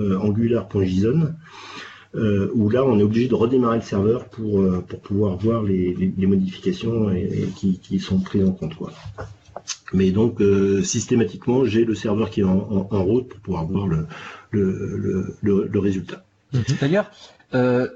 euh, 2.14 2.50
où 2.54 2.68
là 2.68 2.84
on 2.84 2.98
est 2.98 3.02
obligé 3.02 3.28
de 3.28 3.34
redémarrer 3.34 3.76
le 3.76 3.82
serveur 3.82 4.26
pour, 4.26 4.62
pour 4.82 5.00
pouvoir 5.00 5.36
voir 5.36 5.62
les, 5.62 6.12
modifications 6.18 7.10
qui, 7.56 8.00
sont 8.00 8.20
prises 8.20 8.44
en 8.44 8.52
compte. 8.52 8.74
Mais 9.92 10.10
donc 10.10 10.42
systématiquement 10.82 11.64
j'ai 11.64 11.84
le 11.84 11.94
serveur 11.94 12.30
qui 12.30 12.40
est 12.40 12.44
en, 12.44 12.86
route 12.90 13.28
pour 13.28 13.40
pouvoir 13.40 13.64
voir 13.66 13.86
le, 13.86 15.36
le 15.40 15.78
résultat. 15.78 16.24
D'ailleurs, 16.80 17.10
euh, 17.54 17.88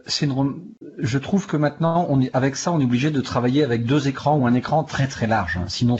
je 0.98 1.18
trouve 1.18 1.46
que 1.46 1.56
maintenant, 1.56 2.06
on 2.08 2.20
est, 2.20 2.34
avec 2.34 2.56
ça, 2.56 2.72
on 2.72 2.80
est 2.80 2.84
obligé 2.84 3.10
de 3.10 3.20
travailler 3.20 3.64
avec 3.64 3.84
deux 3.84 4.08
écrans 4.08 4.36
ou 4.36 4.46
un 4.46 4.54
écran 4.54 4.84
très 4.84 5.06
très 5.06 5.26
large. 5.26 5.56
Hein. 5.56 5.64
Sinon, 5.68 5.96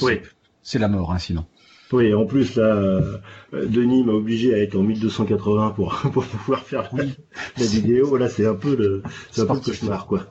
c'est 0.63 0.79
la 0.79 0.89
mort. 0.89 1.13
Hein, 1.13 1.19
sinon. 1.19 1.47
Oui, 1.93 2.13
en 2.15 2.27
plus 2.27 2.57
là, 2.57 2.75
euh, 2.75 3.19
Denis 3.53 4.03
m'a 4.03 4.13
obligé 4.13 4.55
à 4.55 4.59
être 4.59 4.75
en 4.77 4.83
1280 4.83 5.71
pour, 5.71 5.95
pour 6.13 6.25
pouvoir 6.25 6.65
faire 6.65 6.91
la, 6.95 7.65
vidéo. 7.65 8.07
Voilà, 8.09 8.29
c'est 8.29 8.47
un 8.47 8.55
peu 8.55 8.75
le, 8.75 9.03
c'est 9.31 9.43
un 9.43 9.47
peu 9.47 9.55
le 9.55 9.61
cauchemar, 9.61 10.07
quoi. 10.07 10.27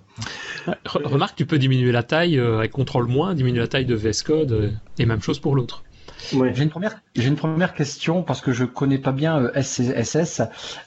Remarque, 0.86 1.36
tu 1.36 1.46
peux 1.46 1.58
diminuer 1.58 1.92
la 1.92 2.04
taille 2.04 2.40
euh, 2.40 2.60
avec 2.60 2.72
contrôle 2.72 3.08
moins, 3.08 3.36
diminuer 3.36 3.60
la 3.60 3.68
taille 3.68 3.86
de 3.86 3.96
VS 3.96 4.24
Code, 4.26 4.74
et 5.00 5.06
même 5.06 5.22
chose 5.22 5.40
pour 5.40 5.56
l'autre. 5.56 5.84
J'ai 6.32 6.64
une 6.64 6.70
première, 6.70 7.02
j'ai 7.16 7.28
une 7.28 7.36
première 7.36 7.74
question 7.74 8.24
parce 8.24 8.42
que 8.42 8.52
je 8.52 8.66
connais 8.66 8.98
pas 8.98 9.12
bien 9.12 9.44
euh, 9.44 9.62
SCSS. 9.62 10.42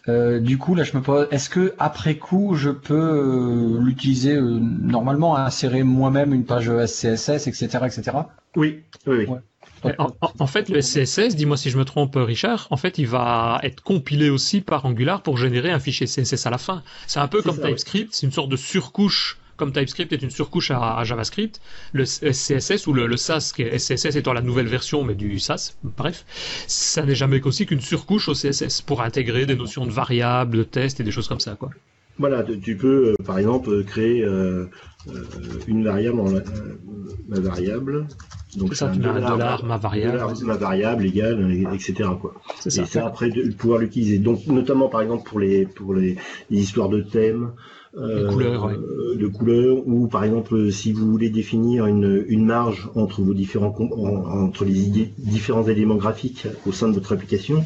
Euh, 0.08 0.40
du 0.40 0.58
coup, 0.58 0.74
là, 0.74 0.84
je 0.84 0.96
me 0.96 1.02
pose, 1.02 1.28
est-ce 1.30 1.48
que 1.48 1.74
après 1.78 2.16
coup, 2.16 2.54
je 2.54 2.70
peux 2.70 2.94
euh, 2.94 3.80
l'utiliser 3.80 4.36
euh, 4.36 4.58
normalement, 4.60 5.36
insérer 5.36 5.82
moi-même 5.82 6.34
une 6.34 6.44
page 6.44 6.70
SCSS, 6.86 7.46
etc., 7.46 7.66
etc. 7.84 8.18
Oui, 8.56 8.82
oui, 9.06 9.26
oui. 9.28 9.36
En, 10.38 10.46
fait, 10.46 10.68
le 10.68 10.80
SCSS, 10.80 11.36
dis-moi 11.36 11.56
si 11.56 11.70
je 11.70 11.78
me 11.78 11.84
trompe, 11.84 12.14
Richard, 12.16 12.66
en 12.70 12.76
fait, 12.76 12.98
il 12.98 13.06
va 13.06 13.60
être 13.62 13.82
compilé 13.82 14.30
aussi 14.30 14.60
par 14.60 14.84
Angular 14.84 15.22
pour 15.22 15.36
générer 15.36 15.70
un 15.70 15.78
fichier 15.78 16.06
CSS 16.06 16.46
à 16.46 16.50
la 16.50 16.58
fin. 16.58 16.82
C'est 17.06 17.20
un 17.20 17.28
peu 17.28 17.42
comme 17.42 17.60
TypeScript, 17.60 18.10
c'est 18.12 18.26
une 18.26 18.32
sorte 18.32 18.48
de 18.48 18.56
surcouche 18.56 19.38
comme 19.58 19.72
TypeScript 19.72 20.12
est 20.12 20.22
une 20.22 20.30
surcouche 20.30 20.70
à, 20.70 21.02
JavaScript, 21.02 21.60
le 21.92 22.04
CSS 22.04 22.86
ou 22.86 22.92
le, 22.92 23.16
SAS, 23.16 23.52
qui 23.52 23.62
est, 23.62 23.76
SCSS 23.76 24.14
étant 24.14 24.32
la 24.32 24.40
nouvelle 24.40 24.68
version 24.68 25.02
mais 25.02 25.16
du 25.16 25.40
SAS, 25.40 25.76
bref, 25.82 26.24
ça 26.68 27.04
n'est 27.04 27.16
jamais 27.16 27.40
qu'aussi 27.40 27.66
qu'une 27.66 27.80
surcouche 27.80 28.28
au 28.28 28.34
CSS 28.34 28.80
pour 28.82 29.02
intégrer 29.02 29.46
des 29.46 29.56
notions 29.56 29.84
de 29.84 29.90
variables, 29.90 30.58
de 30.58 30.62
tests 30.62 31.00
et 31.00 31.02
des 31.02 31.10
choses 31.10 31.26
comme 31.26 31.40
ça, 31.40 31.56
quoi. 31.56 31.70
Voilà, 32.20 32.42
tu 32.42 32.76
peux 32.76 33.10
euh, 33.10 33.24
par 33.24 33.38
exemple 33.38 33.84
créer 33.84 34.24
euh, 34.24 34.66
une 35.66 35.84
variable 35.84 36.20
en 36.20 36.26
ma 37.28 37.40
variable. 37.40 38.06
Donc 38.56 38.74
ça, 38.74 38.88
tu 38.88 39.04
un 39.04 39.20
dollar, 39.20 39.62
ma 39.64 39.76
variable, 39.76 40.22
ma 40.44 40.56
variable 40.56 41.04
égale, 41.04 41.66
etc. 41.74 42.08
Quoi. 42.20 42.34
Et 42.64 42.70
ça, 42.70 43.06
après 43.06 43.28
de 43.28 43.52
pouvoir 43.52 43.78
l'utiliser. 43.80 44.18
Donc 44.18 44.46
notamment 44.46 44.88
par 44.88 45.02
exemple 45.02 45.28
pour 45.28 45.38
les 45.38 45.66
pour 45.66 45.94
les 45.94 46.16
histoires 46.50 46.88
de 46.88 47.02
thèmes, 47.02 47.52
de 47.98 48.28
couleurs, 48.28 48.68
euh, 48.68 49.16
de 49.16 49.26
couleurs, 49.26 49.86
ou 49.86 50.06
par 50.06 50.24
exemple 50.24 50.70
si 50.70 50.92
vous 50.92 51.10
voulez 51.10 51.30
définir 51.30 51.86
une, 51.86 52.24
une 52.28 52.44
marge 52.44 52.88
entre 52.94 53.22
vos 53.22 53.34
différents 53.34 53.74
entre 53.78 54.64
les 54.64 55.12
différents 55.18 55.66
éléments 55.66 55.96
graphiques 55.96 56.46
au 56.66 56.72
sein 56.72 56.88
de 56.88 56.94
votre 56.94 57.12
application, 57.12 57.64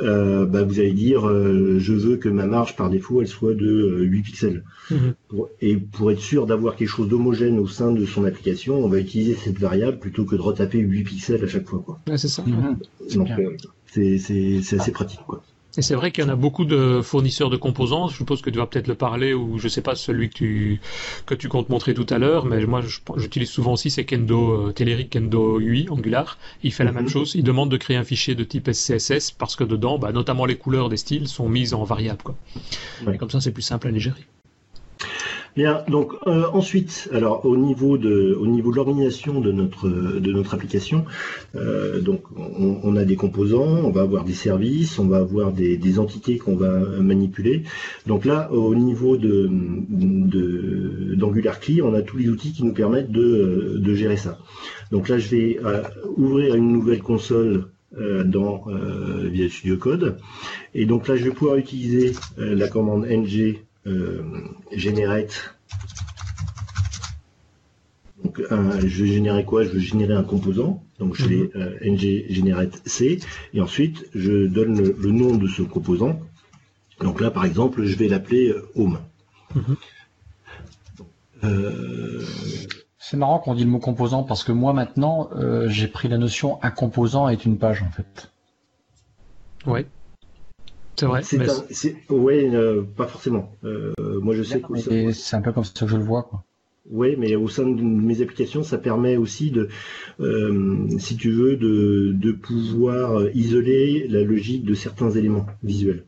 euh, 0.00 0.46
bah, 0.46 0.62
vous 0.62 0.80
allez 0.80 0.92
dire 0.92 1.28
euh, 1.28 1.78
je 1.78 1.92
veux 1.92 2.16
que 2.16 2.28
ma 2.28 2.46
marge 2.46 2.76
par 2.76 2.90
défaut 2.90 3.20
elle 3.20 3.28
soit 3.28 3.54
de 3.54 3.98
8 4.00 4.22
pixels. 4.22 4.64
Mhm. 4.90 5.14
et 5.60 5.76
pour 5.76 6.10
être 6.10 6.20
sûr 6.20 6.46
d'avoir 6.46 6.74
quelque 6.74 6.88
chose 6.88 7.08
d'homogène 7.08 7.60
au 7.60 7.68
sein 7.68 7.92
de 7.92 8.04
son 8.04 8.24
application, 8.24 8.84
on 8.84 8.88
va 8.88 8.98
utiliser 8.98 9.34
cette 9.34 9.58
variable 9.58 10.00
plutôt 10.00 10.24
que 10.24 10.34
de 10.34 10.40
retaper 10.40 10.78
8 10.78 11.04
pixels 11.04 11.44
à 11.44 11.48
chaque 11.48 11.68
fois. 11.68 11.80
Quoi. 11.84 12.00
c'est 12.16 12.26
ça. 12.26 12.42
Mhm. 12.44 12.76
Donc 13.14 13.28
c'est 13.86 14.74
assez 14.76 14.90
pratique. 14.90 15.20
Quoi. 15.26 15.42
Et 15.76 15.82
c'est 15.82 15.94
vrai 15.94 16.10
qu'il 16.10 16.24
y 16.24 16.26
en 16.26 16.30
a 16.30 16.36
beaucoup 16.36 16.64
de 16.64 17.00
fournisseurs 17.00 17.48
de 17.48 17.56
composants. 17.56 18.08
Je 18.08 18.16
suppose 18.16 18.42
que 18.42 18.50
tu 18.50 18.58
vas 18.58 18.66
peut-être 18.66 18.88
le 18.88 18.96
parler 18.96 19.34
ou 19.34 19.58
je 19.58 19.68
sais 19.68 19.82
pas 19.82 19.94
celui 19.94 20.28
que 20.28 20.34
tu 20.34 20.80
que 21.26 21.34
tu 21.34 21.48
comptes 21.48 21.68
montrer 21.68 21.94
tout 21.94 22.06
à 22.10 22.18
l'heure, 22.18 22.44
mais 22.44 22.64
moi 22.66 22.80
j'utilise 23.16 23.50
souvent 23.50 23.74
aussi 23.74 23.90
c'est 23.90 24.04
Kendo 24.04 24.68
euh, 24.68 24.72
Telerik 24.72 25.10
Kendo 25.10 25.60
UI 25.60 25.88
Angular. 25.88 26.38
Il 26.64 26.72
fait 26.72 26.84
la 26.84 26.92
même 26.92 27.04
mhm. 27.04 27.10
chose. 27.10 27.34
Il 27.36 27.44
demande 27.44 27.70
de 27.70 27.76
créer 27.76 27.96
un 27.96 28.04
fichier 28.04 28.34
de 28.34 28.42
type 28.42 28.70
SCSS 28.72 29.30
parce 29.30 29.54
que 29.54 29.64
dedans, 29.64 29.98
bah, 29.98 30.12
notamment 30.12 30.44
les 30.44 30.56
couleurs 30.56 30.88
des 30.88 30.96
styles 30.96 31.28
sont 31.28 31.48
mises 31.48 31.72
en 31.72 31.84
variable. 31.84 32.22
Quoi. 32.22 32.36
Et 33.12 33.16
comme 33.16 33.30
ça, 33.30 33.40
c'est 33.40 33.52
plus 33.52 33.62
simple 33.62 33.88
à 33.88 33.90
les 33.90 34.00
gérer. 34.00 34.26
Bien, 35.56 35.82
donc 35.88 36.12
euh, 36.28 36.44
ensuite, 36.52 37.08
alors 37.12 37.44
au 37.44 37.56
niveau 37.56 37.98
de 37.98 38.08
de 38.10 38.74
l'organisation 38.76 39.40
de 39.40 39.50
notre 39.50 39.88
de 39.88 40.54
application, 40.54 41.04
euh, 41.56 42.00
donc 42.00 42.22
on, 42.38 42.94
a 42.96 43.04
des 43.04 43.16
composants, 43.16 43.80
on 43.84 43.90
va 43.90 44.02
avoir 44.02 44.24
des 44.24 44.32
services, 44.32 44.98
on 45.00 45.08
va 45.08 45.18
avoir 45.18 45.52
des, 45.52 45.98
entités 45.98 46.38
qu'on 46.38 46.54
va 46.54 46.78
manipuler. 47.00 47.64
Donc 48.06 48.24
là, 48.24 48.50
au 48.52 48.74
niveau 48.76 49.16
de 49.16 49.50
d'Angular 51.16 51.58
Clear, 51.58 51.84
on 51.84 51.94
a 51.94 52.02
tous 52.02 52.16
les 52.16 52.28
outils 52.28 52.52
qui 52.52 52.64
nous 52.64 52.72
permettent 52.72 53.10
de, 53.10 53.76
de 53.78 53.94
gérer 53.94 54.16
ça. 54.16 54.38
Donc 54.92 55.08
là, 55.08 55.18
je 55.18 55.28
vais 55.34 55.58
euh, 55.64 55.82
ouvrir 56.16 56.54
une 56.54 56.70
nouvelle 56.72 57.02
console 57.02 57.66
dans 58.24 58.66
Visual 59.24 59.50
Studio 59.50 59.76
Code. 59.76 60.16
Et 60.74 60.86
donc 60.86 61.08
là, 61.08 61.16
je 61.16 61.24
vais 61.24 61.32
pouvoir 61.32 61.56
utiliser 61.56 62.12
la 62.38 62.68
commande 62.68 63.04
ng 63.04 63.26
generate. 64.72 65.54
Donc, 68.24 68.40
je 68.48 69.04
vais 69.04 69.10
générer 69.10 69.44
quoi? 69.44 69.64
Je 69.64 69.70
vais 69.70 69.80
générer 69.80 70.14
un 70.14 70.22
composant. 70.22 70.82
Donc, 70.98 71.16
je 71.16 71.26
vais 71.26 71.36
mhm. 71.36 71.50
euh, 71.56 71.90
ng 71.90 72.32
generate 72.32 72.86
c. 72.86 73.20
Et 73.54 73.60
ensuite, 73.60 74.06
je 74.14 74.46
donne 74.46 74.76
le, 74.78 75.10
nom 75.10 75.36
de 75.36 75.48
ce 75.48 75.62
composant. 75.62 76.20
Donc 77.00 77.20
là, 77.20 77.30
par 77.30 77.46
exemple, 77.46 77.84
je 77.84 77.96
vais 77.96 78.08
l'appeler 78.08 78.50
euh, 78.50 78.68
home. 78.74 78.98
Mhm. 79.54 79.76
C'est 82.98 83.16
marrant 83.16 83.38
qu'on 83.38 83.54
dit 83.54 83.64
le 83.64 83.70
mot 83.70 83.78
composant 83.78 84.24
parce 84.24 84.44
que 84.44 84.52
moi 84.52 84.74
maintenant, 84.74 85.30
j'ai 85.68 85.88
pris 85.88 86.06
la 86.06 86.18
notion 86.18 86.62
un 86.62 86.70
composant 86.70 87.30
est 87.30 87.46
une 87.46 87.56
page 87.56 87.82
en 87.82 87.90
fait. 87.90 88.30
Ouais. 89.66 89.86
C'est 91.00 91.06
vrai. 91.06 91.22
C'est 91.70 91.96
ouais, 92.10 92.50
euh, 92.52 92.82
pas 92.82 93.06
forcément. 93.06 93.56
Euh, 93.64 93.92
moi, 94.20 94.34
je 94.34 94.42
sais 94.42 94.60
que 94.60 95.12
c'est 95.12 95.36
un 95.36 95.40
peu 95.40 95.52
comme 95.52 95.64
ça 95.64 95.72
que 95.86 95.90
je 95.90 95.96
le 95.96 96.02
vois, 96.02 96.24
quoi. 96.24 96.44
Oui, 96.90 97.14
mais 97.16 97.36
au 97.36 97.48
sein 97.48 97.66
de 97.66 97.80
mes 97.80 98.20
applications, 98.20 98.62
ça 98.62 98.76
permet 98.76 99.16
aussi 99.16 99.50
de, 99.50 99.68
euh, 100.18 100.88
si 100.98 101.16
tu 101.16 101.30
veux, 101.30 101.56
de, 101.56 102.12
de, 102.12 102.32
pouvoir 102.32 103.30
isoler 103.32 104.08
la 104.08 104.22
logique 104.22 104.64
de 104.64 104.74
certains 104.74 105.10
éléments 105.10 105.46
visuels. 105.62 106.04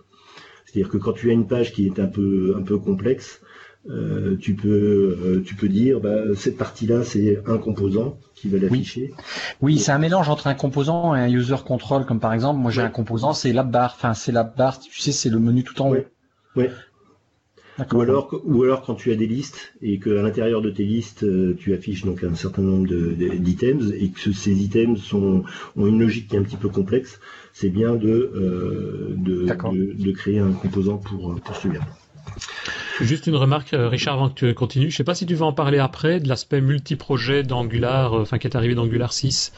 C'est-à-dire 0.66 0.90
que 0.90 0.98
quand 0.98 1.12
tu 1.12 1.30
as 1.30 1.32
une 1.32 1.46
page 1.46 1.72
qui 1.72 1.86
est 1.86 2.00
un 2.00 2.06
peu 2.06 2.54
un 2.58 2.62
peu 2.62 2.78
complexe, 2.78 3.40
euh, 3.88 4.36
tu 4.36 4.54
peux 4.54 5.16
euh, 5.24 5.42
tu 5.44 5.54
peux 5.54 5.68
dire 5.68 6.00
bah, 6.00 6.34
cette 6.36 6.56
partie-là 6.56 7.04
c'est 7.04 7.42
un 7.46 7.58
composant 7.58 8.18
qui 8.42 8.48
va 8.48 8.58
l'afficher. 8.58 9.14
Oui, 9.60 9.78
c'est 9.78 9.92
un 9.92 9.98
mélange 9.98 10.28
entre 10.28 10.48
un 10.48 10.54
composant 10.54 11.14
et 11.14 11.20
un 11.20 11.28
user 11.28 11.56
control 11.64 12.04
comme 12.04 12.18
par 12.18 12.32
exemple 12.32 12.58
moi 12.58 12.72
j'ai 12.72 12.82
un 12.82 12.88
composant 12.88 13.32
c'est 13.32 13.52
la 13.52 13.62
barre 13.62 13.94
enfin 13.96 14.14
c'est 14.14 14.32
la 14.32 14.42
barre 14.42 14.80
tu 14.80 15.00
sais 15.00 15.12
c'est 15.12 15.30
le 15.30 15.38
menu 15.38 15.62
tout 15.62 15.80
en 15.80 15.92
haut. 15.92 16.04
Oui. 16.56 16.64
Ou 17.92 18.00
alors, 18.02 18.38
ou 18.44 18.64
alors 18.64 18.82
quand 18.82 18.94
tu 18.94 19.12
as 19.12 19.16
des 19.16 19.26
listes 19.26 19.72
et 19.80 19.98
qu'à 19.98 20.10
l'intérieur 20.10 20.60
de 20.60 20.68
tes 20.70 20.84
listes 20.84 21.22
euh, 21.22 21.56
tu 21.58 21.72
affiches 21.72 22.04
donc 22.04 22.22
un 22.22 22.34
certain 22.34 22.60
nombre 22.60 22.86
d'items 22.86 23.92
et 23.92 24.10
que 24.10 24.32
ces 24.32 24.62
items 24.62 25.00
sont, 25.00 25.44
ont 25.76 25.86
une 25.86 25.98
logique 25.98 26.28
qui 26.28 26.36
est 26.36 26.38
un 26.38 26.42
petit 26.42 26.58
peu 26.58 26.68
complexe, 26.68 27.18
c'est 27.54 27.70
bien 27.70 27.94
de, 27.94 29.16
de, 29.16 29.46
de, 29.46 30.12
créer 30.12 30.38
un 30.38 30.52
composant 30.52 30.98
pour, 30.98 31.40
pour 31.40 31.56
celui-là. 31.56 31.80
Juste 33.00 33.26
une 33.26 33.36
remarque, 33.36 33.72
euh, 33.74 33.88
Richard, 33.88 34.14
avant 34.14 34.28
que 34.28 34.34
tu 34.34 34.54
continues. 34.54 34.90
Je 34.90 34.96
sais 34.96 35.04
pas 35.04 35.14
si 35.14 35.26
tu 35.26 35.34
vas 35.34 35.46
en 35.46 35.52
parler 35.52 35.78
après 35.78 36.20
de 36.20 36.28
l'aspect 36.28 36.60
multiprojet 36.60 37.42
d'Angular, 37.42 38.16
euh, 38.16 38.22
enfin 38.22 38.38
qui 38.38 38.46
est 38.46 38.56
arrivé 38.56 38.74
d'Angular 38.74 39.12
6. 39.12 39.52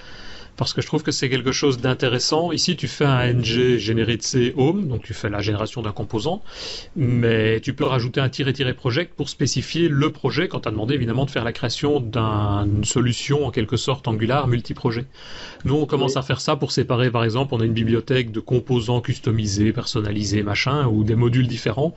Parce 0.56 0.72
que 0.72 0.80
je 0.80 0.86
trouve 0.86 1.02
que 1.02 1.10
c'est 1.10 1.28
quelque 1.28 1.52
chose 1.52 1.78
d'intéressant. 1.78 2.52
Ici, 2.52 2.76
tu 2.76 2.88
fais 2.88 3.04
un 3.04 3.32
ng 3.32 3.42
généré 3.78 4.16
de 4.16 4.22
C 4.22 4.54
home, 4.56 4.88
donc 4.88 5.02
tu 5.02 5.14
fais 5.14 5.28
la 5.28 5.40
génération 5.40 5.82
d'un 5.82 5.92
composant, 5.92 6.42
mais 6.96 7.60
tu 7.60 7.74
peux 7.74 7.84
rajouter 7.84 8.20
un 8.20 8.28
tiret-project 8.28 9.14
pour 9.14 9.28
spécifier 9.28 9.88
le 9.88 10.10
projet 10.10 10.48
quand 10.48 10.60
tu 10.60 10.68
as 10.68 10.70
demandé 10.70 10.94
évidemment 10.94 11.24
de 11.24 11.30
faire 11.30 11.44
la 11.44 11.52
création 11.52 12.00
d'une 12.00 12.84
solution 12.84 13.46
en 13.46 13.50
quelque 13.50 13.76
sorte 13.76 14.06
Angular 14.06 14.46
multi-projet. 14.46 15.06
Nous, 15.64 15.74
on 15.74 15.86
commence 15.86 16.16
à 16.16 16.22
faire 16.22 16.40
ça 16.40 16.56
pour 16.56 16.72
séparer, 16.72 17.10
par 17.10 17.24
exemple, 17.24 17.54
on 17.54 17.60
a 17.60 17.64
une 17.64 17.72
bibliothèque 17.72 18.30
de 18.30 18.40
composants 18.40 19.00
customisés, 19.00 19.72
personnalisés, 19.72 20.42
machin, 20.42 20.86
ou 20.86 21.04
des 21.04 21.14
modules 21.14 21.48
différents. 21.48 21.94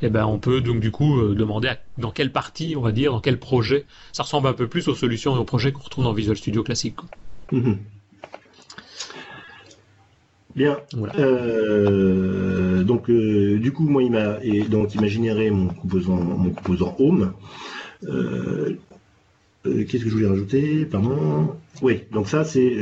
Et 0.00 0.06
eh 0.06 0.10
ben, 0.10 0.26
on 0.26 0.38
peut 0.38 0.60
donc 0.60 0.80
du 0.80 0.90
coup 0.92 1.18
euh, 1.18 1.34
demander 1.34 1.72
dans 1.98 2.12
quelle 2.12 2.30
partie, 2.30 2.74
on 2.76 2.80
va 2.80 2.92
dire, 2.92 3.12
dans 3.12 3.20
quel 3.20 3.38
projet. 3.38 3.84
Ça 4.12 4.22
ressemble 4.22 4.46
un 4.46 4.52
peu 4.52 4.68
plus 4.68 4.86
aux 4.88 4.94
solutions 4.94 5.34
et 5.36 5.38
aux 5.38 5.44
projets 5.44 5.72
qu'on 5.72 5.82
retrouve 5.82 6.04
dans 6.04 6.12
Visual 6.12 6.36
Studio 6.36 6.62
classique. 6.62 6.96
Bien. 10.56 10.78
Euh, 11.18 12.82
donc, 12.82 13.10
euh, 13.10 13.58
du 13.58 13.72
coup, 13.72 13.88
moi, 13.88 14.02
il 14.02 14.10
m'a 14.10 14.38
et 14.42 14.62
donc 14.62 14.94
il 14.94 15.00
m'a 15.00 15.06
généré 15.06 15.50
mon 15.50 15.68
composant, 15.68 16.16
mon 16.16 16.50
composant 16.50 16.96
home. 16.98 17.32
Euh, 18.04 18.76
qu'est-ce 19.64 20.04
que 20.04 20.10
je 20.10 20.14
voulais 20.14 20.28
rajouter? 20.28 20.84
Pardon. 20.84 21.54
Oui, 21.82 22.02
donc 22.12 22.28
ça 22.28 22.44
c'est 22.44 22.74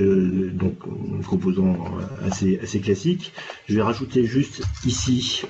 donc 0.52 0.74
un 1.18 1.22
composant 1.22 1.76
assez 2.24 2.58
assez 2.62 2.80
classique. 2.80 3.32
Je 3.68 3.74
vais 3.74 3.82
rajouter 3.82 4.24
juste 4.24 4.62
ici 4.86 5.42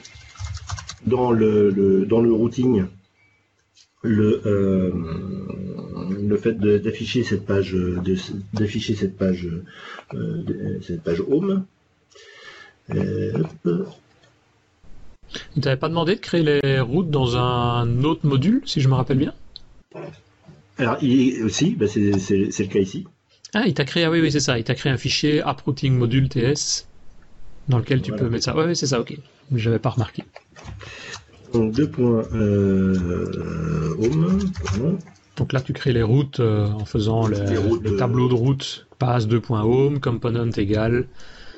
dans 1.07 1.31
le, 1.31 2.07
dans 2.09 2.21
le 2.21 2.33
routing 2.33 2.87
le 4.03 4.43
le 6.29 6.37
fait 6.37 6.59
d'afficher 6.59 7.23
cette 7.23 7.47
page 7.47 7.77
d'afficher 8.53 8.95
cette 8.95 9.17
page 9.17 9.49
cette 10.83 11.03
page 11.03 11.23
home 11.29 11.65
tu 12.89 12.95
n'avais 15.57 15.77
pas 15.77 15.89
demandé 15.89 16.15
de 16.15 16.21
créer 16.21 16.43
les 16.43 16.81
routes 16.81 17.11
dans 17.11 17.37
un 17.37 18.05
autre 18.05 18.27
module, 18.27 18.63
si 18.65 18.81
je 18.81 18.89
me 18.89 18.95
rappelle 18.95 19.19
bien? 19.19 19.35
Alors, 20.79 20.99
il 21.03 21.43
aussi, 21.43 21.75
bah, 21.75 21.87
c'est 21.89 22.03
le 22.03 22.67
cas 22.67 22.79
ici. 22.79 23.07
Ah, 23.55 23.65
il 23.67 23.75
t'a 23.75 23.85
créé, 23.85 24.05
ah 24.05 24.11
oui, 24.11 24.21
oui, 24.21 24.31
c'est 24.31 24.41
ça. 24.41 24.59
Il 24.59 24.65
t'a 24.65 24.75
créé 24.75 24.93
un 24.93 24.99
fichier 24.99 25.41
app 25.41 25.61
routing 25.63 25.95
module 25.95 26.29
TS 26.29 26.87
dans 27.69 27.79
lequel 27.79 28.03
tu 28.03 28.13
peux 28.13 28.29
mettre 28.29 28.45
ça. 28.45 28.57
Oui, 28.57 28.77
c'est 28.77 28.87
ça, 28.87 29.01
ok. 29.01 29.17
Je 29.55 29.69
n'avais 29.69 29.79
pas 29.79 29.91
remarqué. 29.91 30.25
Donc, 31.53 31.73
deux 31.73 31.89
points 31.89 32.25
euh, 32.35 33.95
home, 33.99 34.53
Donc 35.37 35.53
là, 35.53 35.61
tu 35.61 35.73
crées 35.73 35.93
les 35.93 36.03
routes 36.03 36.41
euh, 36.41 36.67
en 36.67 36.85
faisant 36.85 37.27
le, 37.27 37.97
tableau 37.97 38.29
de 38.29 38.35
route 38.35 38.87
passe 38.99 39.27
2.home, 39.27 40.01
component 40.01 40.51
égale 40.53 41.07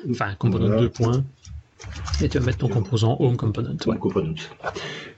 Enfin, 0.09 0.35
component 0.35 0.79
2 0.79 0.89
points. 0.89 1.23
Et 2.21 2.27
tu 2.27 2.39
vas 2.39 2.45
mettre 2.45 2.57
ton 2.59 2.67
composant 2.67 3.15
home 3.19 3.37
component. 3.37 3.77
component. 3.99 4.35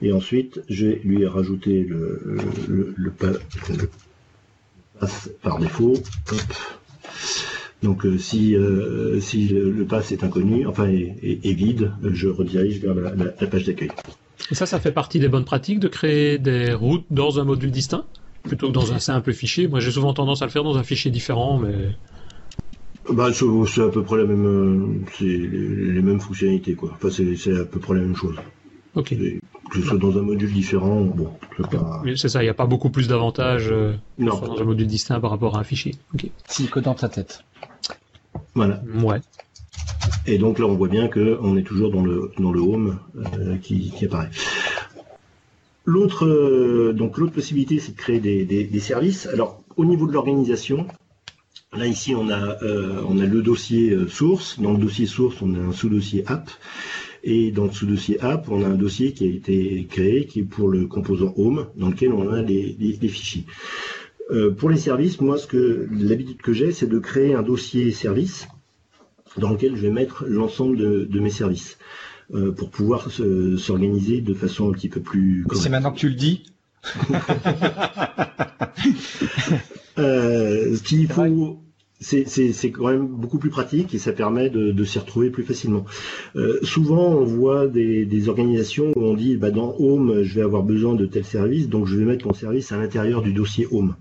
Et 0.00 0.12
ensuite, 0.12 0.62
je 0.68 0.86
vais 0.86 1.00
lui 1.04 1.26
rajouter 1.26 1.82
le, 1.82 2.38
le, 2.68 2.94
le, 2.96 3.10
pass 3.10 3.36
par 5.42 5.58
défaut. 5.58 5.94
Donc 7.82 8.06
euh, 8.06 8.16
si, 8.16 8.54
euh, 8.54 9.20
si 9.20 9.48
le, 9.48 9.84
pass 9.84 10.12
est 10.12 10.22
inconnu, 10.22 10.66
enfin 10.66 10.86
est, 10.86 11.52
vide, 11.52 11.90
je 12.04 12.28
redirige 12.28 12.80
vers 12.80 12.94
la, 12.94 13.12
la 13.14 13.46
page 13.48 13.64
d'accueil. 13.64 13.90
Et 14.50 14.54
ça, 14.54 14.66
ça 14.66 14.78
fait 14.78 14.92
partie 14.92 15.18
des 15.18 15.28
bonnes 15.28 15.44
pratiques 15.44 15.80
de 15.80 15.88
créer 15.88 16.38
des 16.38 16.72
routes 16.72 17.06
dans 17.10 17.40
un 17.40 17.44
module 17.44 17.72
distinct 17.72 18.04
plutôt 18.42 18.68
que 18.68 18.72
dans 18.72 18.92
un 18.92 18.98
simple 18.98 19.32
fichier. 19.32 19.68
Moi, 19.68 19.80
j'ai 19.80 19.90
souvent 19.90 20.14
tendance 20.14 20.42
à 20.42 20.46
le 20.46 20.50
faire 20.50 20.64
dans 20.64 20.76
un 20.76 20.82
fichier 20.82 21.10
différent, 21.10 21.58
mais 21.58 21.90
bah, 23.10 23.30
c'est 23.32 23.82
à 23.82 23.88
peu 23.88 24.02
près 24.02 24.18
la 24.18 24.24
même, 24.24 24.46
euh, 24.46 25.04
c'est 25.18 25.24
les, 25.24 26.02
mêmes 26.02 26.20
fonctionnalités 26.20 26.74
quoi. 26.74 26.90
Enfin, 26.94 27.08
c'est 27.10 27.60
à 27.60 27.64
peu 27.64 27.80
près 27.80 27.94
la 27.94 28.00
même 28.00 28.16
chose. 28.16 28.36
Ok. 28.94 29.14
Que 29.70 29.80
ce 29.80 29.86
soit 29.86 29.98
dans 29.98 30.18
un 30.18 30.22
module 30.22 30.52
différent, 30.52 31.02
bon, 31.02 31.30
c'est 31.56 31.70
pas. 31.70 32.02
C'est 32.16 32.28
ça, 32.28 32.42
il 32.42 32.46
n'y 32.46 32.50
a 32.50 32.54
pas 32.54 32.66
beaucoup 32.66 32.90
plus 32.90 33.08
d'avantages 33.08 33.70
euh, 33.72 33.94
dans 34.18 34.60
un 34.60 34.64
module 34.64 34.86
distinct 34.86 35.18
par 35.20 35.30
rapport 35.30 35.56
à 35.56 35.60
un 35.60 35.64
fichier. 35.64 35.94
Ok. 36.14 36.30
Si 36.46 36.68
que 36.68 36.78
dans 36.78 36.94
ta 36.94 37.08
tête. 37.08 37.44
Voilà. 38.54 38.82
Ouais. 39.02 39.20
Et 40.26 40.38
donc 40.38 40.58
là, 40.58 40.66
on 40.66 40.74
voit 40.74 40.88
bien 40.88 41.08
que 41.08 41.38
on 41.42 41.56
est 41.56 41.62
toujours 41.62 41.90
dans 41.90 42.02
le 42.02 42.32
dans 42.38 42.52
le 42.52 42.60
home 42.60 42.98
euh, 43.16 43.56
qui, 43.56 43.90
qui, 43.90 44.04
apparaît. 44.04 44.30
L'autre 45.84 46.92
donc 46.92 47.18
l'autre 47.18 47.32
possibilité, 47.32 47.78
c'est 47.80 47.92
de 47.92 47.96
créer 47.96 48.20
des, 48.20 48.44
des, 48.44 48.64
des 48.64 48.80
services. 48.80 49.26
Alors 49.26 49.62
au 49.76 49.84
niveau 49.84 50.06
de 50.06 50.12
l'organisation, 50.12 50.86
Là 51.74 51.86
ici 51.86 52.14
on 52.14 52.28
a 52.28 52.62
euh, 52.62 53.02
on 53.08 53.18
a 53.18 53.24
le 53.24 53.40
dossier 53.40 53.90
euh, 53.90 54.06
source. 54.06 54.60
Dans 54.60 54.72
le 54.72 54.78
dossier 54.78 55.06
source 55.06 55.36
on 55.40 55.54
a 55.54 55.58
un 55.58 55.72
sous-dossier 55.72 56.24
app. 56.26 56.50
Et 57.24 57.50
dans 57.50 57.64
le 57.64 57.70
sous-dossier 57.70 58.20
app, 58.20 58.48
on 58.50 58.64
a 58.64 58.66
un 58.66 58.74
dossier 58.74 59.12
qui 59.12 59.24
a 59.24 59.28
été 59.28 59.86
créé, 59.88 60.26
qui 60.26 60.40
est 60.40 60.44
pour 60.44 60.68
le 60.68 60.86
composant 60.86 61.32
home, 61.36 61.68
dans 61.76 61.88
lequel 61.88 62.12
on 62.12 62.32
a 62.32 62.42
les, 62.42 62.98
fichiers. 63.08 63.44
Euh, 64.32 64.50
pour 64.50 64.68
les 64.70 64.76
services, 64.76 65.20
moi, 65.20 65.38
ce 65.38 65.46
que 65.46 65.88
l'habitude 65.92 66.42
que 66.42 66.52
j'ai, 66.52 66.72
c'est 66.72 66.88
de 66.88 66.98
créer 66.98 67.32
un 67.34 67.42
dossier 67.42 67.92
service 67.92 68.48
dans 69.36 69.50
lequel 69.50 69.76
je 69.76 69.82
vais 69.82 69.92
mettre 69.92 70.24
l'ensemble 70.26 70.76
de, 70.76 71.20
mes 71.20 71.30
services 71.30 71.78
pour 72.56 72.70
pouvoir 72.70 73.08
s'organiser 73.12 74.20
de 74.20 74.34
façon 74.34 74.68
un 74.68 74.72
petit 74.72 74.88
peu 74.88 75.00
plus. 75.00 75.46
C'est 75.54 75.68
maintenant 75.68 75.92
que 75.92 76.00
tu 76.00 76.08
le 76.08 76.16
dis. 76.16 76.42
Euh, 79.98 80.74
ce 80.76 80.82
qu'il 80.82 81.06
faut, 81.08 81.61
c'est 82.02 82.70
quand 82.70 82.88
même 82.88 83.06
beaucoup 83.06 83.38
plus 83.38 83.50
pratique 83.50 83.94
et 83.94 83.98
ça 83.98 84.12
permet 84.12 84.50
de, 84.50 84.84
s'y 84.84 84.98
retrouver 84.98 85.30
plus 85.30 85.44
facilement. 85.44 85.84
Euh, 86.36 86.58
souvent, 86.62 87.14
on 87.14 87.24
voit 87.24 87.66
des, 87.66 88.28
organisations 88.28 88.92
où 88.94 89.04
on 89.04 89.14
dit, 89.14 89.36
bah, 89.36 89.50
dans 89.50 89.74
Home, 89.78 90.22
je 90.22 90.34
vais 90.34 90.42
avoir 90.42 90.62
besoin 90.62 90.94
de 90.94 91.06
tel 91.06 91.24
service, 91.24 91.68
donc 91.68 91.86
je 91.86 91.96
vais 91.96 92.04
mettre 92.04 92.26
mon 92.26 92.34
service 92.34 92.72
à 92.72 92.76
l'intérieur 92.76 93.22
du 93.22 93.32
dossier 93.32 93.66
Home. 93.70 93.94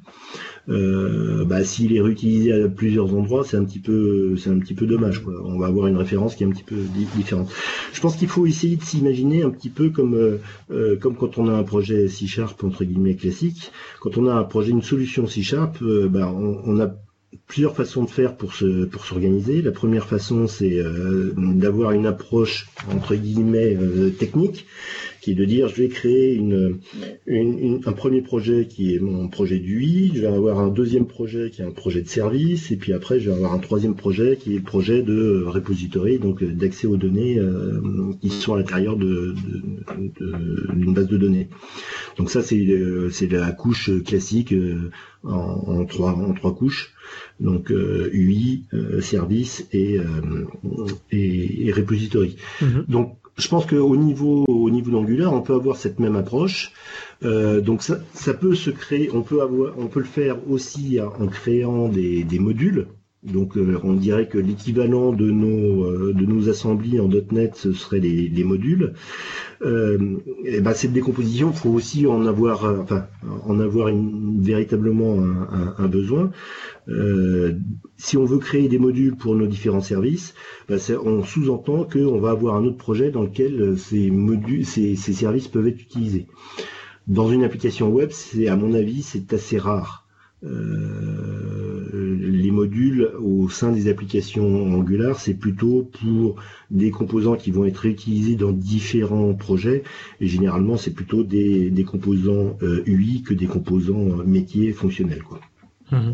Euh, 0.70 1.44
bah, 1.46 1.64
s'il 1.64 1.96
est 1.96 2.02
réutilisé 2.02 2.54
à 2.54 2.68
plusieurs 2.68 3.14
endroits, 3.16 3.44
c'est 3.44 3.58
un 3.58 3.64
petit 3.64 3.80
peu, 3.80 4.36
c'est 4.38 4.50
un 4.50 4.60
petit 4.60 4.74
peu 4.74 4.86
dommage. 4.86 5.24
On 5.26 5.58
va 5.58 5.68
avoir 5.68 5.88
une 5.88 5.98
référence 5.98 6.36
qui 6.36 6.44
est 6.44 6.48
un 6.48 6.52
petit 6.52 6.64
peu 6.64 6.76
différente. 7.16 7.52
Je 7.94 8.02
pense 8.02 8.16
qu'il 8.16 8.28
faut 8.28 8.46
essayer 8.46 8.76
de 8.76 8.84
s'imaginer 8.84 9.44
un 9.44 9.50
petit 9.50 9.70
peu 9.70 9.90
comme, 9.90 10.14
euh, 10.14 10.38
euh, 10.72 10.98
quand 10.98 11.38
on 11.38 11.48
a 11.48 11.54
un 11.54 11.64
projet 11.64 12.08
C 12.08 12.28
Sharp 12.28 12.64
entre 12.64 12.84
guillemets 12.84 13.16
classique. 13.16 13.72
Quand 14.00 14.18
on 14.18 14.28
a 14.28 14.34
un 14.34 14.44
projet, 14.44 14.72
une 14.72 14.82
solution 14.82 15.28
C 15.28 15.42
Sharp, 15.42 15.78
bah, 15.82 16.32
on, 16.32 16.62
on 16.66 16.80
a 16.80 16.92
plusieurs 17.48 17.76
façons 17.76 18.04
de 18.04 18.10
faire 18.10 18.36
pour 18.36 18.54
se 18.54 18.86
pour 18.86 19.06
s'organiser. 19.06 19.62
La 19.62 19.72
première 19.72 20.08
façon, 20.08 20.48
c'est 20.48 20.80
euh, 20.80 21.34
d'avoir 21.36 21.92
une 21.92 22.06
approche 22.06 22.68
entre 22.94 23.16
guillemets 23.16 23.76
euh, 23.76 24.10
technique, 24.10 24.66
qui 25.22 25.32
est 25.32 25.36
de 25.36 25.46
dire 25.46 25.70
je 25.70 25.76
vais 25.76 25.88
créer 25.88 26.34
une, 26.34 26.80
un 27.28 27.94
premier 27.94 28.22
projet 28.22 28.68
qui 28.68 28.96
est 28.96 29.00
mon 29.00 29.28
projet 29.28 29.60
d'UI, 29.60 30.12
je 30.16 30.22
vais 30.22 30.28
avoir 30.28 30.60
un 30.60 30.70
deuxième 30.70 31.06
projet 31.06 31.52
qui 31.52 31.62
est 31.62 31.66
un 31.66 31.72
projet 31.72 32.02
de 32.02 32.08
service, 32.08 32.72
et 32.72 32.78
puis 32.78 32.94
après 32.94 33.20
je 33.20 33.30
vais 33.30 33.36
avoir 33.36 33.54
un 33.54 33.60
troisième 33.60 33.96
projet 33.96 34.38
qui 34.38 34.54
est 34.54 34.58
le 34.58 34.64
projet 34.64 35.02
de 35.02 35.44
repository, 35.46 36.20
donc 36.20 36.42
euh, 36.42 36.52
d'accès 36.52 36.88
aux 36.88 36.98
données 36.98 37.40
qui 38.22 38.30
sont 38.30 38.56
à 38.56 38.58
l'intérieur 38.58 38.98
de, 38.98 39.36
d'une 40.74 40.94
base 40.94 41.08
de 41.08 41.18
données. 41.18 41.48
Donc 42.18 42.30
ça 42.30 42.42
c'est 42.42 42.62
c'est 43.12 43.32
la 43.32 43.52
couche 43.52 43.92
classique 44.04 44.54
en, 45.24 45.30
en, 45.32 45.86
trois 45.86 46.12
en 46.14 46.34
trois 46.34 46.56
couches 46.56 46.94
donc 47.40 47.70
UI, 47.70 48.66
euh, 48.74 48.98
euh, 48.98 49.02
service 49.02 49.68
et, 49.72 49.98
euh, 49.98 50.06
et, 51.12 51.68
et, 51.68 51.72
repository. 51.72 52.38
Mhm. 52.62 52.86
Donc 52.88 53.18
je 53.38 53.48
pense 53.48 53.66
qu'au 53.66 53.96
niveau 53.96 54.46
au 54.48 54.70
niveau 54.70 54.92
d'Angular, 54.92 55.34
on 55.34 55.42
peut 55.42 55.54
avoir 55.56 55.78
cette 55.78 56.00
même 56.00 56.16
approche. 56.16 56.72
donc 57.22 57.84
ça, 57.84 58.00
ça, 58.14 58.34
peut 58.34 58.56
se 58.56 58.70
créer, 58.70 59.10
on 59.14 59.22
peut 59.22 59.42
avoir, 59.42 59.78
on 59.78 59.88
peut 59.88 60.00
le 60.00 60.06
faire 60.06 60.38
aussi 60.50 61.00
en 61.00 61.28
créant 61.28 61.88
des, 61.88 62.24
des 62.24 62.40
modules. 62.40 62.88
Donc 63.24 63.56
on 63.84 63.94
dirait 63.94 64.28
que 64.28 64.40
l'équivalent 64.40 65.14
de 65.14 65.30
nos 65.30 66.12
de 66.12 66.26
nos 66.26 66.50
assemblées 66.50 67.00
en 67.00 67.08
.NET 67.08 67.56
ce 67.56 67.72
serait 67.72 68.00
les, 68.00 68.28
les 68.28 68.44
modules. 68.44 68.94
et 69.64 70.60
ben 70.60 70.74
cette 70.74 70.94
décomposition, 70.94 71.54
faut 71.54 71.70
aussi 71.70 72.08
en 72.08 72.26
avoir, 72.26 72.66
enfin 72.82 73.06
en 73.46 73.60
avoir 73.60 73.90
une, 73.90 74.42
véritablement 74.42 75.20
un, 75.22 75.76
un, 75.78 75.88
besoin. 75.88 76.32
Euh, 76.88 77.54
si 77.98 78.18
on 78.18 78.26
veut 78.26 78.40
créer 78.40 78.68
des 78.68 78.80
modules 78.80 79.16
pour 79.16 79.36
nos 79.36 79.48
différents 79.48 79.82
services, 79.82 80.34
bah, 80.68 80.76
on 81.04 81.24
sous-entend 81.24 81.84
qu'on 81.86 82.20
va 82.20 82.32
avoir 82.32 82.56
un 82.56 82.66
autre 82.66 82.78
projet 82.78 83.12
dans 83.12 83.24
lequel 83.24 83.62
euh, 83.62 83.78
ces, 83.78 84.10
modules, 84.10 84.66
ces, 84.66 84.96
services 84.96 85.48
peuvent 85.48 85.68
être 85.68 85.82
utilisés. 85.82 86.28
Dans 87.08 87.30
une 87.30 87.44
application 87.44 87.90
web, 87.90 88.10
c'est 88.12 88.48
à 88.48 88.56
mon 88.56 88.74
avis, 88.74 89.02
c'est 89.02 89.34
assez 89.34 89.58
rare. 89.58 90.01
Euh, 90.44 92.18
les 92.20 92.52
modules 92.52 93.12
au 93.20 93.50
sein 93.50 93.72
des 93.72 93.88
applications 93.88 94.74
Angular, 94.74 95.20
c'est 95.20 95.34
plutôt 95.34 95.84
pour 95.84 96.36
des 96.72 96.90
composants 96.90 97.36
qui 97.36 97.52
vont 97.52 97.66
être 97.66 97.78
réutilisés 97.78 98.36
dans 98.36 98.52
différents 98.52 99.34
projets. 99.34 99.84
Et 100.20 100.28
généralement, 100.28 100.78
c'est 100.78 100.94
plutôt 100.94 101.24
des, 101.24 101.86
composants 101.88 102.58
UI 102.86 103.22
que 103.24 103.34
des 103.34 103.48
composants 103.48 104.24
métiers 104.26 104.72
fonctionnels. 104.74 105.24
Quoi. 105.24 105.42
Mmh. 105.92 106.14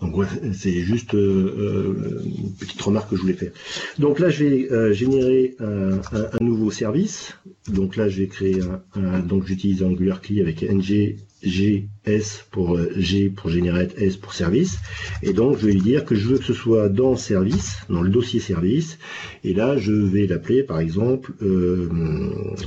Donc 0.00 0.24
c'est 0.54 0.80
juste 0.80 1.12
une 1.12 2.54
petite 2.58 2.80
remarque 2.80 3.10
que 3.10 3.16
je 3.16 3.20
voulais 3.20 3.34
faire. 3.34 3.52
Donc 3.98 4.18
là, 4.18 4.30
je 4.30 4.44
vais 4.44 4.94
générer 4.94 5.56
un, 5.60 6.00
nouveau 6.40 6.70
service. 6.70 7.36
Donc 7.68 7.96
là, 7.96 8.08
je 8.08 8.22
vais 8.22 8.28
créer 8.28 8.60
un, 8.94 9.18
donc 9.20 9.46
j'utilise 9.46 9.82
AngularCli 9.82 10.40
avec 10.40 10.62
ng 10.62 11.16
GS 11.42 12.44
pour 12.50 12.76
euh, 12.76 12.92
G 12.96 13.30
pour 13.30 13.50
generate 13.50 13.96
S 13.98 14.16
pour 14.16 14.34
service. 14.34 14.78
Et 15.22 15.32
donc, 15.32 15.58
je 15.58 15.66
vais 15.66 15.72
lui 15.72 15.80
dire 15.80 16.04
que 16.04 16.14
je 16.14 16.28
veux 16.28 16.38
que 16.38 16.44
ce 16.44 16.54
soit 16.54 16.88
dans 16.88 17.16
service, 17.16 17.78
dans 17.88 18.02
le 18.02 18.10
dossier 18.10 18.40
service. 18.40 18.98
Et 19.44 19.54
là, 19.54 19.76
je 19.76 19.92
vais 19.92 20.26
l'appeler, 20.26 20.62
par 20.62 20.80
exemple, 20.80 21.32
euh, 21.42 21.88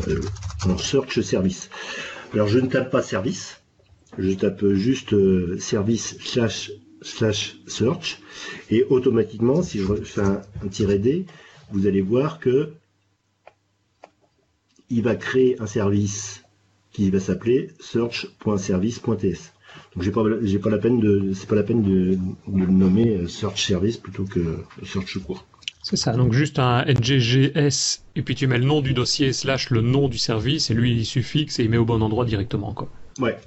euh, 0.08 0.22
en 0.66 0.78
search 0.78 1.22
service. 1.22 1.70
Alors, 2.34 2.48
je 2.48 2.60
ne 2.60 2.68
tape 2.68 2.92
pas 2.92 3.02
service. 3.02 3.62
Je 4.18 4.32
tape 4.34 4.66
juste 4.74 5.16
service 5.60 6.18
slash, 6.20 6.72
slash 7.02 7.58
search. 7.68 8.20
Et 8.70 8.86
automatiquement, 8.90 9.64
si 9.64 9.80
je 9.80 9.94
fais 10.04 10.22
un, 10.22 10.42
un 10.64 10.68
tiret 10.68 11.00
D, 11.00 11.26
vous 11.72 11.88
allez 11.88 12.02
voir 12.02 12.40
que 12.40 12.70
il 14.90 15.02
va 15.02 15.16
créer 15.16 15.60
un 15.60 15.66
service 15.66 16.43
qui 16.94 17.10
va 17.10 17.20
s'appeler 17.20 17.72
search.service.ts. 17.80 19.54
Donc 19.96 20.04
j'ai 20.04 20.12
pas 20.12 20.24
j'ai 20.42 20.60
pas 20.60 20.70
la 20.70 20.78
peine 20.78 21.00
de 21.00 21.34
c'est 21.34 21.48
pas 21.48 21.56
la 21.56 21.64
peine 21.64 21.82
de, 21.82 22.18
le 22.48 22.66
nommer 22.68 23.18
euh, 23.18 23.28
search 23.28 23.66
service 23.66 23.98
plutôt 23.98 24.24
que 24.24 24.60
search 24.84 25.18
court. 25.20 25.46
C'est 25.82 25.98
ça, 25.98 26.14
donc 26.14 26.32
juste 26.32 26.60
un 26.60 26.86
nggs 26.86 27.52
et 28.16 28.22
puis 28.22 28.36
tu 28.36 28.48
mets 28.48 28.58
le 28.58 28.64
nom 28.66 28.82
du 28.82 28.94
dossier 28.94 29.34
slash 29.34 29.70
le 29.70 29.82
nom 29.82 30.08
du 30.08 30.18
service 30.18 30.72
et 30.72 30.74
lui 30.74 30.94
il 30.94 31.06
suffixe 31.06 31.60
et 31.60 31.64
il 31.64 31.70
met 31.70 31.78
au 31.78 31.86
bon 31.86 32.02
endroit 32.02 32.26
directement 32.26 32.74
quoi. 32.74 32.90
Ouais. 33.20 33.38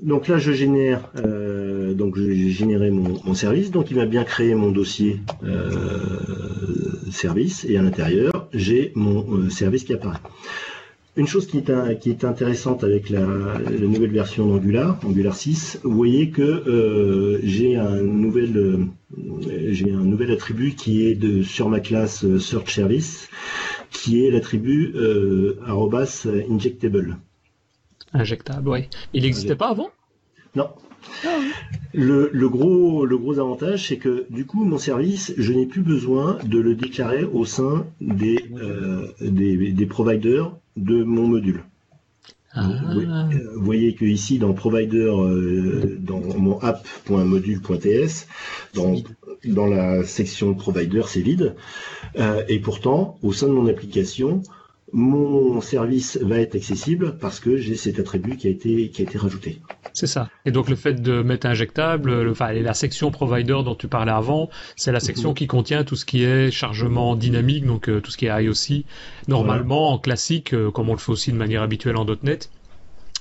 Donc 0.00 0.26
là 0.26 0.38
je 0.38 0.52
génère 0.52 1.08
euh, 1.16 1.94
donc 1.94 2.16
j'ai 2.16 2.50
généré 2.50 2.90
mon, 2.90 3.34
service, 3.34 3.70
donc 3.70 3.90
il 3.90 3.98
m'a 3.98 4.06
bien 4.06 4.24
créé 4.24 4.54
mon 4.54 4.72
dossier 4.72 5.20
euh, 5.44 5.70
service 7.12 7.64
et 7.66 7.76
à 7.76 7.82
l'intérieur 7.82 8.48
j'ai 8.52 8.92
mon 8.96 9.48
service 9.50 9.84
qui 9.84 9.94
apparaît. 9.94 10.18
Une 11.20 11.26
chose 11.26 11.46
qui 11.46 11.58
est, 11.58 12.24
intéressante 12.24 12.82
avec 12.82 13.10
la, 13.10 13.20
nouvelle 13.20 14.10
version 14.10 14.46
d'Angular, 14.46 14.98
Angular 15.04 15.36
6, 15.36 15.80
vous 15.82 15.94
voyez 15.94 16.30
que 16.30 16.40
euh, 16.40 17.38
j'ai 17.42 17.76
un 17.76 18.00
nouvel 18.00 18.56
euh, 18.56 18.86
j'ai 19.68 19.92
un 19.92 20.02
nouvel 20.02 20.30
attribut 20.30 20.72
qui 20.72 21.04
est 21.04 21.14
de 21.14 21.42
sur 21.42 21.68
ma 21.68 21.80
classe 21.80 22.24
euh, 22.24 22.38
search 22.38 22.74
service, 22.74 23.28
qui 23.90 24.24
est 24.24 24.30
l'attribut 24.30 24.94
injectable. 26.48 27.18
Injectable, 28.14 28.70
oui. 28.70 28.88
Il 29.12 29.24
n'existait 29.24 29.56
pas 29.56 29.68
avant? 29.68 29.90
Non. 30.56 30.70
Le, 31.92 32.48
gros, 32.48 33.04
le 33.04 33.18
gros 33.18 33.38
avantage, 33.38 33.88
c'est 33.88 33.98
que 33.98 34.24
du 34.30 34.46
coup, 34.46 34.64
mon 34.64 34.78
service, 34.78 35.34
je 35.36 35.52
n'ai 35.52 35.66
plus 35.66 35.82
besoin 35.82 36.38
de 36.44 36.58
le 36.58 36.74
déclarer 36.74 37.24
au 37.24 37.44
sein 37.44 37.84
des, 38.00 38.38
des, 39.20 39.72
des 39.72 39.86
providers 39.86 40.56
de 40.80 41.04
mon 41.04 41.26
module. 41.26 41.64
Ah. 42.52 42.68
Vous 42.92 43.62
voyez 43.64 43.94
que 43.94 44.04
ici 44.04 44.38
dans 44.38 44.52
provider, 44.54 44.98
euh, 44.98 45.96
dans 46.00 46.18
mon 46.18 46.58
app.module.ts, 46.58 48.26
dans, 48.74 48.96
dans 49.44 49.66
la 49.66 50.02
section 50.04 50.54
provider, 50.54 51.02
c'est 51.06 51.20
vide. 51.20 51.54
Euh, 52.18 52.42
et 52.48 52.58
pourtant, 52.58 53.18
au 53.22 53.32
sein 53.32 53.46
de 53.46 53.52
mon 53.52 53.68
application, 53.68 54.42
mon 54.92 55.60
service 55.60 56.18
va 56.20 56.38
être 56.38 56.54
accessible 56.54 57.16
parce 57.18 57.40
que 57.40 57.56
j'ai 57.56 57.76
cet 57.76 57.98
attribut 57.98 58.36
qui 58.36 58.46
a 58.46 58.50
été, 58.50 58.88
qui 58.90 59.02
a 59.02 59.04
été 59.04 59.18
rajouté. 59.18 59.60
C'est 59.92 60.06
ça. 60.06 60.28
Et 60.44 60.50
donc 60.50 60.68
le 60.68 60.76
fait 60.76 61.00
de 61.00 61.22
mettre 61.22 61.46
injectable, 61.46 62.28
enfin 62.30 62.52
la 62.52 62.74
section 62.74 63.10
provider 63.10 63.58
dont 63.64 63.74
tu 63.74 63.88
parlais 63.88 64.12
avant, 64.12 64.48
c'est 64.76 64.92
la 64.92 65.00
section 65.00 65.34
qui 65.34 65.46
contient 65.46 65.84
tout 65.84 65.96
ce 65.96 66.04
qui 66.04 66.22
est 66.22 66.50
chargement 66.50 67.16
dynamique, 67.16 67.66
donc 67.66 67.88
euh, 67.88 68.00
tout 68.00 68.10
ce 68.10 68.16
qui 68.16 68.26
est 68.26 68.44
IOC. 68.44 68.84
Normalement, 69.28 69.92
en 69.92 69.98
classique, 69.98 70.54
euh, 70.54 70.70
comme 70.70 70.88
on 70.88 70.92
le 70.92 70.98
fait 70.98 71.12
aussi 71.12 71.32
de 71.32 71.36
manière 71.36 71.62
habituelle 71.62 71.96
en 71.96 72.06
.NET, 72.22 72.50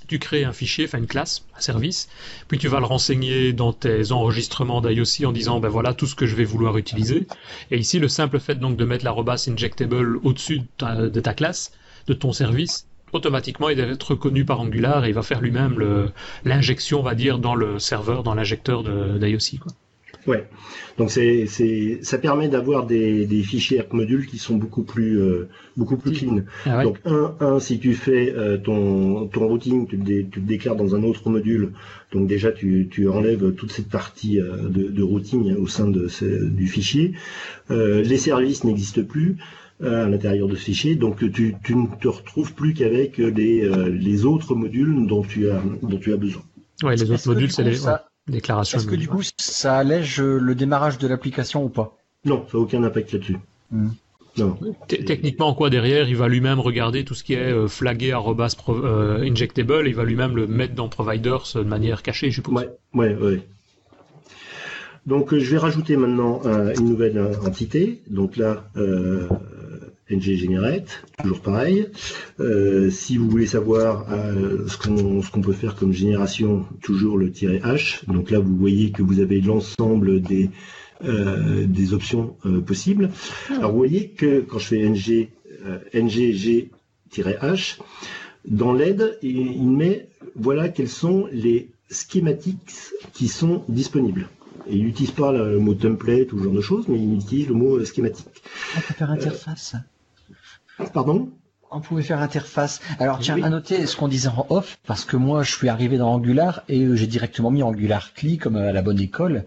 tu 0.10 0.20
crées 0.20 0.44
un 0.44 0.52
fichier, 0.52 0.86
enfin 0.86 0.98
une 0.98 1.08
classe, 1.08 1.46
un 1.56 1.62
service, 1.62 2.10
puis 2.48 2.58
tu 2.58 2.68
vas 2.68 2.80
le 2.80 2.86
renseigner 2.86 3.54
dans 3.54 3.72
tes 3.72 4.12
enregistrements 4.12 4.82
d'IOC 4.82 5.26
en 5.26 5.32
disant 5.32 5.60
ben 5.60 5.70
voilà 5.70 5.94
tout 5.94 6.08
ce 6.08 6.16
que 6.16 6.26
je 6.26 6.36
vais 6.36 6.44
vouloir 6.44 6.78
utiliser. 6.78 7.28
Et 7.72 7.78
ici, 7.78 8.00
le 8.00 8.08
simple 8.08 8.40
fait 8.40 8.56
donc 8.56 8.76
de 8.76 8.86
mettre 8.86 9.06
l'arrobas 9.06 9.48
injectable 9.48 10.18
au-dessus 10.24 10.62
de 10.80 11.20
ta, 11.20 11.34
classe, 11.34 11.72
de 12.08 12.14
ton 12.14 12.34
service, 12.34 12.88
automatiquement 13.14 13.70
il 13.70 13.78
va 13.78 13.84
être 13.84 14.12
reconnu 14.12 14.46
par 14.46 14.60
Angular 14.60 15.06
et 15.06 15.10
il 15.10 15.14
va 15.14 15.22
faire 15.22 15.42
lui-même 15.42 16.12
l'injection, 16.44 17.00
on 17.00 17.04
va 17.04 17.16
dire, 17.16 17.38
dans 17.38 17.56
le 17.56 17.78
serveur, 17.80 18.24
dans 18.24 18.34
l'injecteur 18.34 18.84
d'IOC. 18.84 19.60
Ouais. 20.30 20.48
Donc 21.00 21.10
c'est, 21.10 21.48
c'est, 21.48 22.00
ça 22.04 22.20
permet 22.20 22.50
d'avoir 22.50 22.86
des, 22.86 23.26
des 23.26 23.42
fichiers 23.42 23.82
modules 23.92 24.28
qui 24.28 24.38
sont 24.38 24.58
beaucoup 24.58 24.84
plus, 24.84 25.20
euh, 25.20 25.50
beaucoup 25.76 25.98
plus 25.98 26.12
clean. 26.12 26.42
Ah 26.66 26.84
Donc 26.84 27.00
un, 27.06 27.36
un, 27.40 27.60
si 27.60 27.80
tu 27.80 27.96
fais 27.96 28.32
euh, 28.32 28.58
ton, 28.58 29.28
ton 29.28 29.48
routing, 29.48 29.88
tu 29.88 29.98
le, 29.98 30.30
tu 30.30 30.40
déclares 30.40 30.76
dans 30.76 30.96
un 30.96 31.04
autre 31.04 31.32
module. 31.32 31.72
Donc 32.12 32.28
déjà 32.28 32.52
tu, 32.52 32.90
tu 32.92 33.10
enlèves 33.10 33.54
toute 33.56 33.72
cette 33.72 33.90
partie 33.90 34.40
euh, 34.40 34.70
de, 34.70 34.90
de, 34.90 35.04
routing 35.04 35.56
au 35.56 35.66
sein 35.66 35.88
de 35.90 36.08
du 36.50 36.68
fichier. 36.68 37.14
les 37.70 38.18
services 38.18 38.64
n'existent 38.64 39.04
plus 39.04 39.38
à 39.82 40.08
l'intérieur 40.08 40.48
de 40.48 40.56
ce 40.56 40.66
fichier, 40.66 40.96
donc 40.96 41.20
tu, 41.32 41.56
tu 41.64 41.76
ne 41.76 41.88
te 42.00 42.08
retrouves 42.08 42.54
plus 42.54 42.74
qu'avec 42.74 43.18
les, 43.18 43.70
les 43.90 44.26
autres 44.26 44.54
modules 44.54 45.08
dont 45.08 45.24
tu 45.24 45.50
as, 45.50 45.62
dont 45.82 45.98
tu 45.98 46.14
as 46.14 46.18
besoin. 46.18 46.44
Ouais, 46.84 46.96
les 46.96 47.10
autres 47.10 47.28
modules, 47.28 47.52
c'est 47.52 47.64
les. 47.64 47.78
Est-ce 48.34 48.88
que 48.88 48.96
du 48.96 49.08
coup, 49.08 49.22
ça 49.38 49.78
allège 49.78 50.22
le 50.22 50.56
démarrage 50.56 50.98
de 50.98 51.08
l'application 51.08 51.64
ou 51.64 51.70
pas? 51.70 51.98
Non, 52.26 52.46
ça 52.52 52.58
n'a 52.58 52.64
aucun 52.64 52.84
impact 52.84 53.14
là-dessus. 53.14 53.38
Hmm. 53.72 53.90
Non. 54.38 54.58
Techniquement, 54.88 55.54
quoi 55.54 55.70
derrière, 55.70 56.08
il 56.08 56.16
va 56.16 56.28
lui-même 56.28 56.60
regarder 56.60 57.04
tout 57.04 57.14
ce 57.14 57.24
qui 57.24 57.34
est 57.34 57.52
euh, 57.52 57.68
flagué 57.68 58.14
euh, 58.14 59.22
injectable, 59.22 59.88
il 59.88 59.96
va 59.96 60.04
lui-même 60.04 60.36
le 60.36 60.48
mettre 60.48 60.76
dans 60.76 60.88
providers 60.88 61.44
de 61.56 61.64
manière 61.64 62.04
cachée, 62.04 62.30
je 62.30 62.36
suppose. 62.36 62.54
Ouais, 62.54 62.70
ouais, 62.94 63.16
ouais. 63.16 63.42
Donc, 65.06 65.34
euh, 65.34 65.40
je 65.40 65.52
vais 65.52 65.58
rajouter 65.58 65.98
maintenant 65.98 66.42
une 66.44 66.86
nouvelle 66.86 67.20
entité. 67.46 68.02
Donc 68.10 68.38
là, 68.38 68.64
ng 70.10 70.20
generate, 70.20 71.04
toujours 71.22 71.42
pareil. 71.42 71.88
Euh, 72.40 72.90
si 72.90 73.18
vous 73.18 73.30
voulez 73.30 73.46
savoir 73.46 74.08
euh, 74.12 74.68
ce 74.68 74.78
qu'on 74.78 75.42
peut 75.42 75.54
faire 75.54 75.76
comme 75.76 75.94
génération, 75.94 76.66
toujours 76.82 77.18
le 77.18 77.30
h. 77.30 78.06
Donc 78.08 78.32
là, 78.32 78.40
vous 78.40 78.56
voyez 78.56 78.92
que 78.92 79.04
vous 79.04 79.20
avez 79.20 79.40
l'ensemble 79.42 80.22
des, 80.22 80.50
euh, 81.04 81.66
des 81.68 81.94
options 81.94 82.36
possibles. 82.66 83.12
Alors 83.50 83.72
vous 83.72 83.78
voyez 83.78 84.10
que 84.10 84.42
quand 84.42 84.60
je 84.60 84.68
fais 84.68 84.84
ng, 84.84 85.28
ng-g-h, 85.94 87.78
dans 88.48 88.74
l'aide, 88.74 89.20
il, 89.22 89.70
met 89.70 90.08
voilà 90.36 90.70
quels 90.70 90.90
sont 90.90 91.28
les 91.32 91.70
schématiques 91.92 92.72
qui 93.14 93.28
sont 93.28 93.64
disponibles. 93.68 94.30
il 94.70 94.86
n'utilise 94.86 95.12
pas 95.12 95.32
le 95.32 95.60
mot 95.60 95.74
template 95.74 96.32
ou 96.34 96.40
ce 96.40 96.44
genre 96.44 96.54
de 96.54 96.62
choses, 96.62 96.88
mais 96.88 96.98
il 97.00 97.16
utilise 97.16 97.48
le 97.48 97.56
mot 97.56 97.84
schématique. 97.84 98.28
On 98.78 98.82
peut 98.82 98.94
faire 98.94 99.12
interface. 99.12 99.76
Pardon 100.94 101.30
on 101.72 101.82
pouvait 101.82 102.04
faire 102.04 102.20
interface. 102.20 102.82
Alors 103.00 103.20
tiens, 103.20 103.42
à 103.44 103.50
noter 103.50 103.86
ce 103.86 103.96
qu'on 103.96 104.08
disait 104.08 104.30
en 104.30 104.46
off, 104.50 104.80
parce 104.88 105.06
que 105.06 105.18
moi 105.18 105.44
je 105.44 105.54
suis 105.54 105.70
arrivé 105.70 105.98
dans 105.98 106.12
Angular 106.12 106.64
et 106.68 106.84
euh, 106.84 106.96
j'ai 106.96 107.08
directement 107.08 107.52
mis 107.52 107.64
Angular 107.64 108.14
CLI 108.14 108.38
comme 108.38 108.56
à 108.56 108.72
la 108.72 108.82
bonne 108.82 109.00
école, 109.00 109.46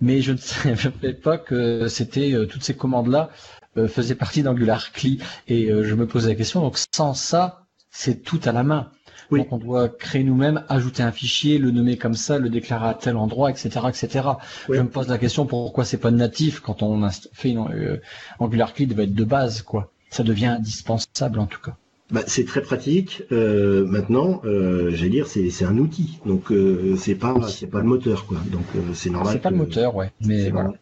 mais 0.00 0.20
je 0.20 0.32
ne 0.32 0.36
savais 0.38 1.14
pas 1.14 1.38
que 1.38 1.88
c'était 1.88 2.32
euh, 2.32 2.46
toutes 2.46 2.62
ces 2.62 2.74
commandes 2.74 3.08
là 3.08 3.30
euh, 3.76 3.88
faisaient 3.88 4.14
partie 4.14 4.42
d'Angular 4.42 4.92
CLI 4.92 5.20
et 5.48 5.68
je 5.68 5.94
me 5.94 6.06
posais 6.06 6.28
la 6.28 6.34
question. 6.34 6.60
Donc 6.60 6.78
sans 6.94 7.14
ça, 7.14 7.64
c'est 7.90 8.22
tout 8.22 8.40
à 8.44 8.52
la 8.52 8.62
main. 8.62 8.90
Donc 9.30 9.52
on 9.52 9.58
doit 9.58 9.88
créer 9.88 10.24
nous-mêmes, 10.24 10.64
ajouter 10.68 11.02
un 11.02 11.12
fichier, 11.12 11.58
le 11.58 11.70
nommer 11.70 11.98
comme 11.98 12.14
ça, 12.14 12.38
le 12.38 12.48
déclarer 12.48 12.88
à 12.88 12.94
tel 12.94 13.16
endroit, 13.16 13.50
etc., 13.50 13.68
etc. 13.88 14.28
Je 14.70 14.80
me 14.80 14.88
pose 14.88 15.08
la 15.08 15.18
question 15.18 15.44
pourquoi 15.44 15.84
c'est 15.84 15.98
pas 15.98 16.10
natif 16.10 16.60
quand 16.60 16.82
on 16.82 17.06
fait 17.34 17.50
une, 17.50 18.00
Angular 18.38 18.72
CLI 18.72 18.86
devait 18.86 19.04
être 19.04 19.14
de 19.14 19.24
base, 19.24 19.60
quoi 19.62 19.92
ça 20.10 20.22
devient 20.22 20.46
indispensable 20.46 21.38
en 21.38 21.46
tout 21.46 21.60
cas. 21.60 21.76
Bah, 22.10 22.22
c'est 22.26 22.46
très 22.46 22.62
pratique. 22.62 23.22
Euh, 23.32 23.84
maintenant, 23.84 24.40
euh, 24.46 24.90
j'allais 24.92 25.10
dire, 25.10 25.26
c'est 25.26 25.64
un 25.64 25.76
outil, 25.76 26.18
donc 26.24 26.50
euh, 26.50 26.96
c'est 26.96 27.14
pas 27.14 27.34
c'est 27.48 27.66
pas 27.66 27.80
le 27.80 27.86
moteur 27.86 28.24
quoi. 28.24 28.38
Donc 28.50 28.64
c'est 28.94 29.10
normal. 29.10 29.34
C'est 29.34 29.42
pas 29.42 29.50
le 29.50 29.56
moteur, 29.56 29.94
ouais. 29.94 30.10
Mais 30.22 30.50
voilà. 30.50 30.72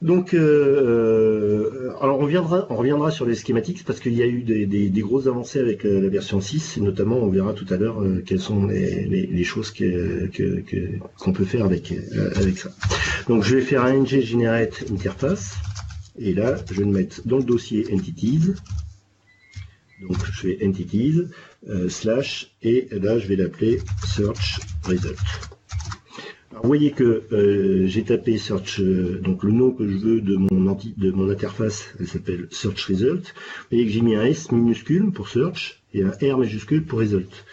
Donc, 0.00 0.34
alors 0.34 2.18
on 2.18 2.22
reviendra, 2.24 2.66
on 2.68 2.76
reviendra 2.76 3.10
sur 3.10 3.24
les 3.26 3.34
schématiques 3.34 3.84
parce 3.86 4.00
qu'il 4.00 4.12
y 4.14 4.22
a 4.22 4.26
eu 4.26 4.42
des, 4.42 4.66
des, 4.66 4.90
des, 4.90 5.00
grosses 5.00 5.26
avancées 5.26 5.60
avec 5.60 5.84
la 5.84 6.08
version 6.08 6.42
6, 6.42 6.76
et 6.76 6.80
notamment 6.80 7.16
on 7.16 7.28
verra 7.28 7.54
tout 7.54 7.66
à 7.70 7.76
l'heure 7.76 8.02
quelles 8.26 8.40
sont 8.40 8.66
les, 8.66 9.06
les, 9.06 9.26
les 9.26 9.44
choses 9.44 9.70
que 9.70 10.30
qu'on 11.18 11.32
peut 11.32 11.44
faire 11.44 11.64
avec 11.64 11.94
avec 12.36 12.58
ça. 12.58 12.70
Donc 13.28 13.44
je 13.44 13.56
vais 13.56 13.62
faire 13.62 13.84
un 13.84 13.94
ng 13.94 14.06
generate 14.06 14.84
interface. 14.90 15.54
Et 16.18 16.32
là, 16.32 16.56
je 16.70 16.80
vais 16.80 16.84
mettre 16.84 17.26
dans 17.26 17.38
le 17.38 17.44
dossier 17.44 17.92
entities. 17.92 18.54
Donc 20.00 20.16
je 20.26 20.32
fais 20.32 20.58
entities, 20.66 21.22
euh, 21.68 21.88
slash, 21.88 22.50
et 22.62 22.88
là 22.90 23.18
je 23.18 23.26
vais 23.28 23.36
l'appeler 23.36 23.80
search 24.04 24.60
result. 24.84 25.16
vous 26.52 26.66
voyez 26.66 26.90
que 26.90 27.22
j'ai 27.86 28.02
tapé 28.02 28.36
search, 28.36 28.80
donc 28.80 29.44
le 29.44 29.52
nom 29.52 29.70
que 29.70 29.88
je 29.88 29.96
veux 29.96 30.20
de 30.20 30.36
mon, 30.36 30.76
de 30.96 31.10
mon 31.10 31.30
interface, 31.30 31.94
elle 31.98 32.08
s'appelle 32.08 32.48
search 32.50 32.86
result. 32.86 33.22
Vous 33.22 33.66
voyez 33.70 33.86
que 33.86 33.92
j'ai 33.92 34.00
mis 34.00 34.16
un 34.16 34.24
S 34.24 34.50
minuscule 34.50 35.10
pour 35.12 35.28
search 35.28 35.80
et 35.94 36.02
un 36.02 36.10
R 36.10 36.38
majuscule 36.38 36.84
pour 36.84 36.98
result. 36.98 37.44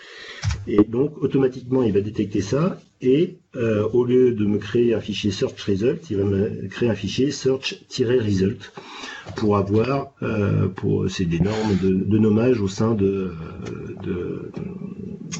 Et 0.67 0.83
donc 0.83 1.17
automatiquement 1.21 1.83
il 1.83 1.93
va 1.93 2.01
détecter 2.01 2.41
ça 2.41 2.79
et 3.01 3.37
euh, 3.55 3.87
au 3.93 4.05
lieu 4.05 4.33
de 4.33 4.45
me 4.45 4.57
créer 4.57 4.93
un 4.93 4.99
fichier 4.99 5.31
search 5.31 5.61
result, 5.63 6.09
il 6.09 6.17
va 6.17 6.23
me 6.23 6.67
créer 6.67 6.89
un 6.89 6.95
fichier 6.95 7.31
search-result 7.31 8.71
pour 9.35 9.57
avoir 9.57 10.11
euh, 10.21 10.67
pour 10.67 11.09
c'est 11.09 11.25
des 11.25 11.39
normes 11.39 11.77
de, 11.81 12.17
nommage 12.17 12.61
au 12.61 12.67
sein 12.67 12.93
de 12.93 13.33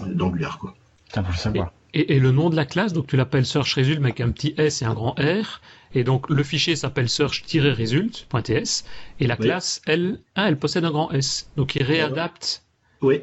d'Angular 0.08 0.58
quoi. 0.58 0.76
le 1.16 1.38
savoir. 1.38 1.72
Et, 1.94 2.20
le 2.20 2.32
nom 2.32 2.50
de 2.50 2.56
la 2.56 2.66
classe, 2.66 2.94
donc 2.94 3.08
tu 3.08 3.18
l'appelles 3.18 3.46
search 3.46 3.76
result 3.76 4.00
avec 4.00 4.22
un 4.22 4.32
petit 4.32 4.54
S 4.58 4.82
et 4.82 4.86
un 4.86 4.94
grand 4.94 5.14
R, 5.20 5.62
et 5.94 6.06
donc 6.06 6.30
le 6.30 6.42
fichier 6.42 6.78
s'appelle 6.78 7.10
search-result.ts, 7.10 8.86
et 9.20 9.28
la 9.28 9.36
classe, 9.36 9.82
elle, 9.86 10.22
ah, 10.36 10.48
elle 10.48 10.58
possède 10.58 10.86
un 10.86 10.92
grand 10.92 11.12
S, 11.12 11.52
donc 11.58 11.76
il 11.76 11.84
réadapte. 11.84 12.64
Oui. 13.02 13.22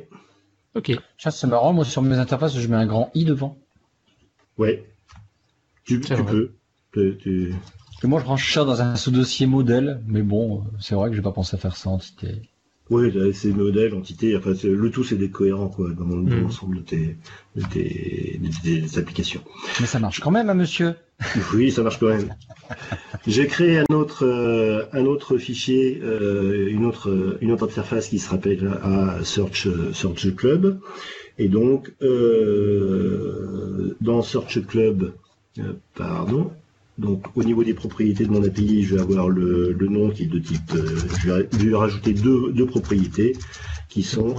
Ok. 0.79 0.93
Ça 1.19 1.33
c'est 1.33 1.49
marrant, 1.49 1.73
moi 1.73 1.85
sur 1.85 2.03
mes 2.03 2.19
interfaces 2.19 2.57
je 2.57 2.69
mets 2.69 2.77
un 2.77 2.87
grand 2.87 3.11
I 3.14 3.25
devant. 3.25 3.59
Ouais. 4.59 4.87
Tu, 5.85 5.99
peux. 6.01 6.53
moi 8.05 8.21
je 8.21 8.27
range 8.27 8.53
ça 8.53 8.64
dans 8.64 8.81
un 8.81 8.95
sous-dossier 8.95 9.47
modèle, 9.47 10.01
mais 10.07 10.23
bon, 10.23 10.64
c'est 10.79 10.95
vrai 10.95 11.11
que 11.11 11.17
j'ai 11.17 11.23
pas 11.23 11.33
pensé 11.33 11.57
à 11.57 11.59
faire 11.59 11.77
ça 11.77 11.91
en 11.91 11.95
entité. 11.95 12.43
Oui, 12.90 13.12
c'est 13.35 13.53
modèle, 13.53 13.94
entité, 13.94 14.35
enfin 14.37 14.53
le 14.64 14.90
tout 14.90 15.05
c'est 15.05 15.16
d'être 15.16 15.33
cohérent 15.33 15.68
quoi, 15.68 15.90
dans, 15.90 16.07
mm. 16.07 16.40
l'ensemble 16.40 16.79
de 16.79 16.83
tes, 16.83 17.16
de 17.55 18.98
applications. 18.98 19.42
Mais 19.81 19.87
ça 19.87 19.98
marche 19.98 20.20
quand 20.20 20.31
même, 20.31 20.48
hein, 20.48 20.55
monsieur 20.55 20.94
Oui, 21.55 21.70
ça 21.70 21.83
marche 21.83 21.98
quand 21.98 22.09
même. 22.09 22.35
J'ai 23.27 23.46
créé 23.46 23.79
un 23.79 23.94
autre, 23.94 24.24
euh, 24.24 24.85
un 24.92 25.05
autre 25.05 25.37
fichier, 25.37 26.01
euh, 26.03 26.68
une, 26.70 26.87
autre, 26.87 27.37
une 27.40 27.53
autre 27.53 27.64
interface 27.64 28.09
qui 28.09 28.18
se 28.18 28.31
rappelle 28.31 28.79
à 28.83 29.22
Search, 29.22 29.68
Search 29.92 30.35
Club. 30.35 30.79
Et 31.38 31.48
donc, 31.48 31.92
euh, 32.03 33.96
dans 34.01 34.22
Search 34.22 34.64
Club, 34.66 35.12
pardon, 35.94 36.53
donc 36.99 37.25
au 37.37 37.45
niveau 37.45 37.65
des 37.65 37.75
propriétés 37.75 38.25
de 38.25 38.31
mon 38.31 38.43
API, 38.45 38.83
je 38.83 38.97
vais 38.97 39.01
avoir 39.01 39.29
le, 39.29 39.77
nom 39.81 40.11
qui 40.11 40.25
est 40.25 40.27
de 40.27 40.39
type, 40.39 40.73
je, 40.75 41.31
vais, 41.31 41.75
rajouter 41.75 42.13
deux, 42.13 42.53
deux, 42.53 42.67
propriétés 42.67 43.37
qui 43.89 44.03
sont 44.03 44.35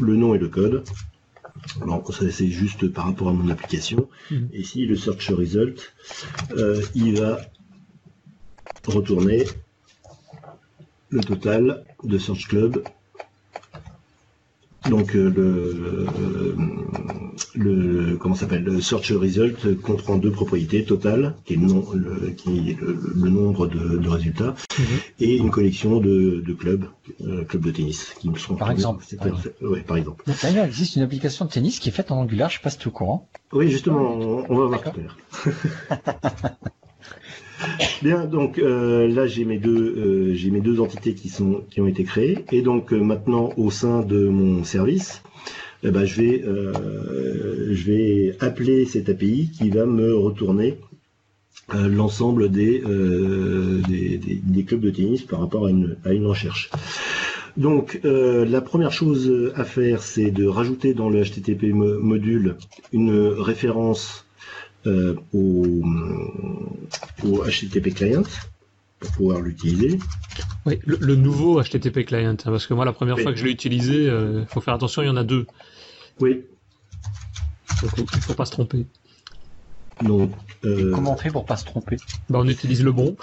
le, 0.00 0.16
nom 0.16 0.34
et 0.34 0.38
le 0.38 0.48
code. 0.48 0.84
Donc 1.86 2.12
ça 2.12 2.30
c'est 2.30 2.48
juste 2.48 2.88
par 2.88 3.06
rapport 3.06 3.28
à 3.28 3.32
mon 3.32 3.48
application. 3.48 4.08
Mhm. 4.30 4.48
Et 4.52 4.60
ici 4.60 4.84
le 4.86 4.96
search 4.96 5.30
result, 5.30 5.94
il 6.94 7.18
va 7.18 7.40
retourner 8.86 9.44
le 11.14 11.20
total 11.20 11.84
de 12.02 12.18
Search 12.18 12.48
Club. 12.48 12.82
Donc 14.90 15.16
euh, 15.16 15.32
le, 15.34 16.06
euh, 16.18 16.56
le 17.54 18.16
comment 18.16 18.34
s'appelle 18.34 18.64
le 18.64 18.80
search 18.80 19.12
result 19.12 19.80
comprend 19.80 20.16
deux 20.16 20.30
propriétés 20.30 20.84
total 20.84 21.34
qui 21.44 21.54
est 21.54 21.56
le, 21.56 21.66
nom, 21.66 21.86
le, 21.94 22.30
qui 22.30 22.70
est 22.70 22.80
le, 22.80 23.30
nombre 23.30 23.66
de, 23.66 24.08
résultats 24.08 24.54
mhm. 24.78 24.84
et 25.20 25.36
une 25.36 25.50
collection 25.50 26.00
de, 26.00 26.42
de 26.46 26.52
clubs 26.52 26.84
euh, 27.22 27.44
clubs 27.44 27.64
de 27.64 27.70
tennis 27.70 28.14
qui 28.18 28.28
me 28.28 28.36
sont 28.36 28.56
par 28.56 28.70
exemple 28.70 29.04
par 29.16 29.26
exemple. 29.26 29.52
Ouais, 29.62 29.80
par 29.80 29.96
exemple. 29.96 30.24
il 30.26 30.58
existe 30.58 30.96
une 30.96 31.02
application 31.02 31.46
de 31.46 31.50
tennis 31.50 31.78
qui 31.78 31.88
est 31.88 31.92
faite 31.92 32.10
en 32.12 32.20
Angular 32.20 32.50
je 32.50 32.56
sais 32.56 32.62
pas 32.62 32.70
si 32.70 32.78
tu 32.78 32.84
es 32.84 32.88
au 32.88 32.92
courant 32.92 33.28
oui 33.52 33.70
justement 33.70 34.14
on, 34.14 34.44
on 34.48 34.58
va 34.58 34.66
voir 34.66 34.82
tout 34.82 35.00
à 35.00 35.02
l'heure 35.02 35.16
Bien, 38.02 38.24
donc 38.24 38.58
euh, 38.58 39.08
là 39.08 39.26
j'ai 39.26 39.44
mes 39.44 39.58
deux 39.58 39.94
euh, 39.96 40.34
j'ai 40.34 40.50
mes 40.50 40.60
deux 40.60 40.80
entités 40.80 41.14
qui 41.14 41.28
sont 41.28 41.62
qui 41.70 41.80
ont 41.80 41.86
été 41.86 42.04
créées 42.04 42.44
et 42.52 42.62
donc 42.62 42.92
euh, 42.92 43.00
maintenant 43.00 43.52
au 43.56 43.70
sein 43.70 44.02
de 44.02 44.28
mon 44.28 44.64
service, 44.64 45.22
ben, 45.82 46.04
je 46.04 46.20
vais 46.20 46.44
je 46.44 47.84
vais 47.84 48.36
appeler 48.40 48.86
cette 48.86 49.08
API 49.08 49.50
qui 49.50 49.70
va 49.70 49.86
me 49.86 50.14
retourner 50.14 50.78
l'ensemble 51.72 52.50
des, 52.50 52.82
des, 53.82 54.64
clubs 54.64 54.80
de 54.80 54.90
tennis 54.90 55.22
par 55.22 55.40
rapport 55.40 55.66
à 55.66 55.70
une, 55.70 55.96
à 56.04 56.12
une 56.12 56.26
recherche. 56.26 56.70
Donc 57.58 58.00
la 58.02 58.60
première 58.62 58.92
chose 58.92 59.52
à 59.54 59.64
faire, 59.64 60.02
c'est 60.02 60.30
de 60.30 60.46
rajouter 60.46 60.94
dans 60.94 61.10
le 61.10 61.22
HTTP 61.22 61.72
module 61.74 62.56
une 62.92 63.28
référence 63.28 64.24
euh, 64.86 65.16
au, 65.32 65.82
HTTP 67.22 67.94
client 67.94 68.22
pour 69.00 69.10
pouvoir 69.12 69.40
l'utiliser. 69.40 69.98
Oui, 70.66 70.78
le, 70.84 71.14
nouveau 71.16 71.62
HTTP 71.62 72.04
client, 72.04 72.30
hein, 72.30 72.36
parce 72.44 72.66
que 72.66 72.74
moi 72.74 72.84
la 72.84 72.92
première 72.92 73.18
fois 73.18 73.32
que 73.32 73.38
je 73.38 73.44
l'ai 73.44 73.50
utilisé, 73.50 74.04
il 74.04 74.10
euh, 74.10 74.46
faut 74.46 74.60
faire 74.60 74.74
attention, 74.74 75.02
il 75.02 75.06
y 75.06 75.10
en 75.10 75.16
a 75.16 75.24
deux. 75.24 75.46
Oui. 76.20 76.42
Donc 77.82 77.92
il 78.14 78.20
faut 78.20 78.34
pas 78.34 78.46
se 78.46 78.52
tromper. 78.52 78.86
Donc, 80.02 80.30
euh... 80.64 80.92
Comment 80.92 81.12
on 81.12 81.16
fait 81.16 81.30
pour 81.30 81.44
pas 81.44 81.56
se 81.56 81.64
tromper 81.64 81.96
bah, 82.28 82.40
On 82.42 82.48
utilise 82.48 82.82
le 82.82 82.92
bon. 82.92 83.16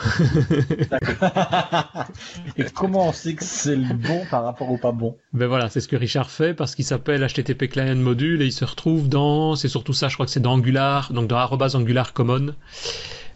Et 2.57 2.65
comment 2.73 3.09
on 3.09 3.13
sait 3.13 3.33
que 3.33 3.43
c'est 3.43 3.75
le 3.75 3.93
bon 3.93 4.23
par 4.29 4.43
rapport 4.43 4.71
au 4.71 4.77
pas 4.77 4.91
bon 4.91 5.17
Ben 5.33 5.47
voilà, 5.47 5.69
c'est 5.69 5.81
ce 5.81 5.87
que 5.87 5.95
Richard 5.95 6.29
fait 6.29 6.53
parce 6.53 6.75
qu'il 6.75 6.85
s'appelle 6.85 7.25
HTTP 7.25 7.67
Client 7.69 7.95
Module 7.95 8.41
et 8.41 8.45
il 8.45 8.53
se 8.53 8.65
retrouve 8.65 9.09
dans, 9.09 9.55
c'est 9.55 9.67
surtout 9.67 9.93
ça, 9.93 10.07
je 10.07 10.13
crois 10.15 10.25
que 10.25 10.31
c'est 10.31 10.39
dans 10.39 10.53
Angular, 10.53 11.11
donc 11.13 11.27
dans 11.27 11.37
arrobas 11.37 11.75
Angular 11.75 12.13
Common. 12.13 12.53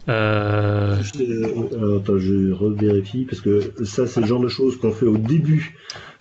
Euh... 0.08 1.02
Je, 1.02 1.22
euh, 1.22 1.98
attends, 1.98 2.18
je 2.18 2.52
revérifie 2.52 3.24
parce 3.24 3.40
que 3.40 3.72
ça, 3.84 4.06
c'est 4.06 4.20
le 4.20 4.26
genre 4.26 4.40
de 4.40 4.48
choses 4.48 4.78
qu'on 4.78 4.92
fait 4.92 5.06
au 5.06 5.16
début, 5.18 5.76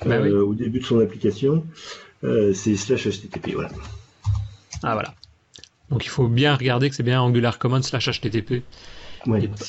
ben 0.05 0.25
euh, 0.25 0.43
au 0.43 0.55
début 0.55 0.79
de 0.79 0.85
son 0.85 0.99
application. 0.99 1.65
Euh, 2.23 2.53
c'est 2.53 2.75
slash 2.75 3.07
HTTP, 3.07 3.53
voilà. 3.53 3.69
Ah 4.81 4.93
voilà. 4.93 5.13
Donc 5.89 6.05
il 6.05 6.09
faut 6.09 6.27
bien 6.27 6.55
regarder 6.55 6.89
que 6.89 6.95
c'est 6.95 7.03
bien 7.03 7.21
Angular 7.21 7.59
Commons 7.59 7.81
slash 7.81 8.09
HTTP. 8.09 8.63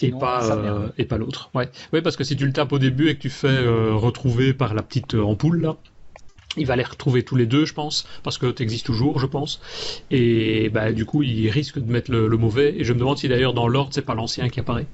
et, 0.03 0.11
pas, 0.13 0.51
euh, 0.57 0.89
et 0.99 1.05
pas 1.05 1.17
l'autre. 1.19 1.51
Ouais. 1.55 1.69
ouais, 1.93 2.03
parce 2.03 2.17
que 2.17 2.25
si 2.25 2.37
tu 2.37 2.47
le 2.47 2.53
tapes 2.53 2.73
au 2.73 2.79
début 2.79 3.09
et 3.09 3.17
que 3.17 3.21
tu 3.23 3.31
fais 3.31 3.49
euh, 3.49 3.95
retrouver 3.95 4.53
par 4.53 4.75
la 4.75 4.83
petite 4.83 5.15
euh, 5.15 5.23
ampoule 5.23 5.61
là, 5.63 5.77
il 6.59 6.67
va 6.67 6.77
les 6.77 6.83
retrouver 6.85 7.23
tous 7.23 7.37
les 7.37 7.47
deux, 7.47 7.67
je 7.67 7.75
pense, 7.75 8.07
parce 8.23 8.39
que 8.39 8.51
tu 8.51 8.63
existes 8.63 8.87
toujours, 8.87 9.19
je 9.19 9.27
pense. 9.27 9.61
Et 10.11 10.71
bah, 10.71 10.93
du 10.93 11.05
coup, 11.05 11.23
il 11.23 11.51
risque 11.51 11.79
de 11.79 11.91
mettre 11.91 12.11
le, 12.11 12.29
le 12.29 12.37
mauvais. 12.39 12.75
Et 12.79 12.85
je 12.85 12.93
me 12.95 12.99
demande 12.99 13.19
si 13.19 13.29
d'ailleurs 13.29 13.53
dans 13.55 13.69
l'ordre, 13.69 13.93
c'est 13.93 14.03
pas 14.03 14.15
l'ancien 14.15 14.49
qui 14.49 14.61
apparaît. 14.61 14.87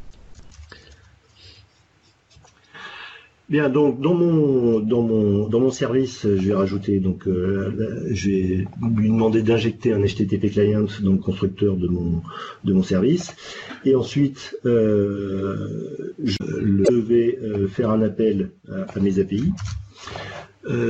Bien, 3.52 3.68
donc 3.68 4.00
dans 4.00 4.14
mon 4.14 4.80
dans 4.80 5.02
mon 5.02 5.46
dans 5.46 5.60
mon 5.60 5.70
service, 5.70 6.22
je 6.22 6.52
vais 6.52 7.00
donc 7.00 7.28
euh, 7.28 7.70
lui 8.08 8.66
demander 8.80 9.42
d'injecter 9.42 9.92
un 9.92 10.00
HTTP 10.00 10.50
client 10.50 10.86
donc 11.02 11.20
constructeur 11.20 11.76
de 11.76 11.86
mon 11.86 12.22
de 12.64 12.72
mon 12.72 12.82
service 12.82 13.36
et 13.84 13.94
ensuite 13.94 14.56
euh, 14.64 16.14
je, 16.24 16.94
vais 16.94 17.38
euh, 17.42 17.68
faire 17.68 17.90
un 17.90 18.00
appel 18.00 18.52
à, 18.70 18.98
mes 19.00 19.18
API. 19.18 19.52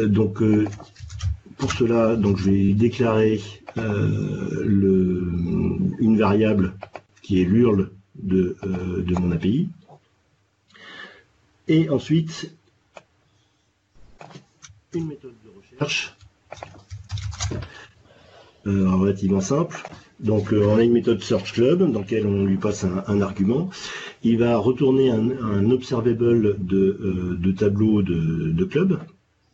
donc 0.07 0.41
pour 1.59 1.73
cela, 1.73 2.15
donc 2.15 2.37
je 2.39 2.49
vais 2.49 2.75
déclarer 2.75 3.41
le, 3.75 5.27
une 5.99 6.17
variable 6.17 6.75
qui 7.23 7.43
est 7.43 7.45
l'URL 7.45 7.89
de, 8.23 8.55
de 9.09 9.21
mon 9.21 9.33
API. 9.33 9.69
Et 11.69 11.89
ensuite, 11.91 12.53
une 14.95 15.07
méthode 15.07 15.35
de 15.45 15.77
recherche 15.77 16.15
euh, 18.67 18.91
relativement 18.91 19.41
simple. 19.41 19.83
Donc 20.21 20.53
euh, 20.53 20.65
on 20.67 20.77
a 20.77 20.85
une 20.85 20.93
méthode 20.93 21.21
search 21.21 21.53
club 21.53 21.91
dans 21.91 22.01
laquelle 22.01 22.27
on 22.27 22.45
lui 22.45 22.57
passe 22.57 22.85
un, 22.85 23.21
argument. 23.21 23.71
Il 24.23 24.39
va 24.39 24.57
retourner 24.57 25.11
un, 25.11 25.71
observable 25.71 26.57
de, 26.65 27.37
euh, 27.43 27.53
tableau 27.55 28.03
de, 28.03 28.65
club. 28.65 28.99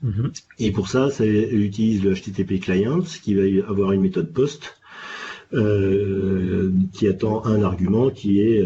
Mhm. 0.03 0.31
Et 0.59 0.71
pour 0.73 0.88
ça, 0.88 1.11
ça 1.11 1.25
utilise 1.27 2.03
le 2.03 2.14
HTTP 2.14 2.61
client 2.61 3.01
qui 3.01 3.35
va 3.35 3.68
avoir 3.68 3.92
une 3.92 4.03
méthode 4.03 4.33
post 4.33 4.75
qui 5.51 7.09
attend 7.09 7.47
un 7.47 7.62
argument 7.62 8.11
qui 8.11 8.40
est 8.40 8.62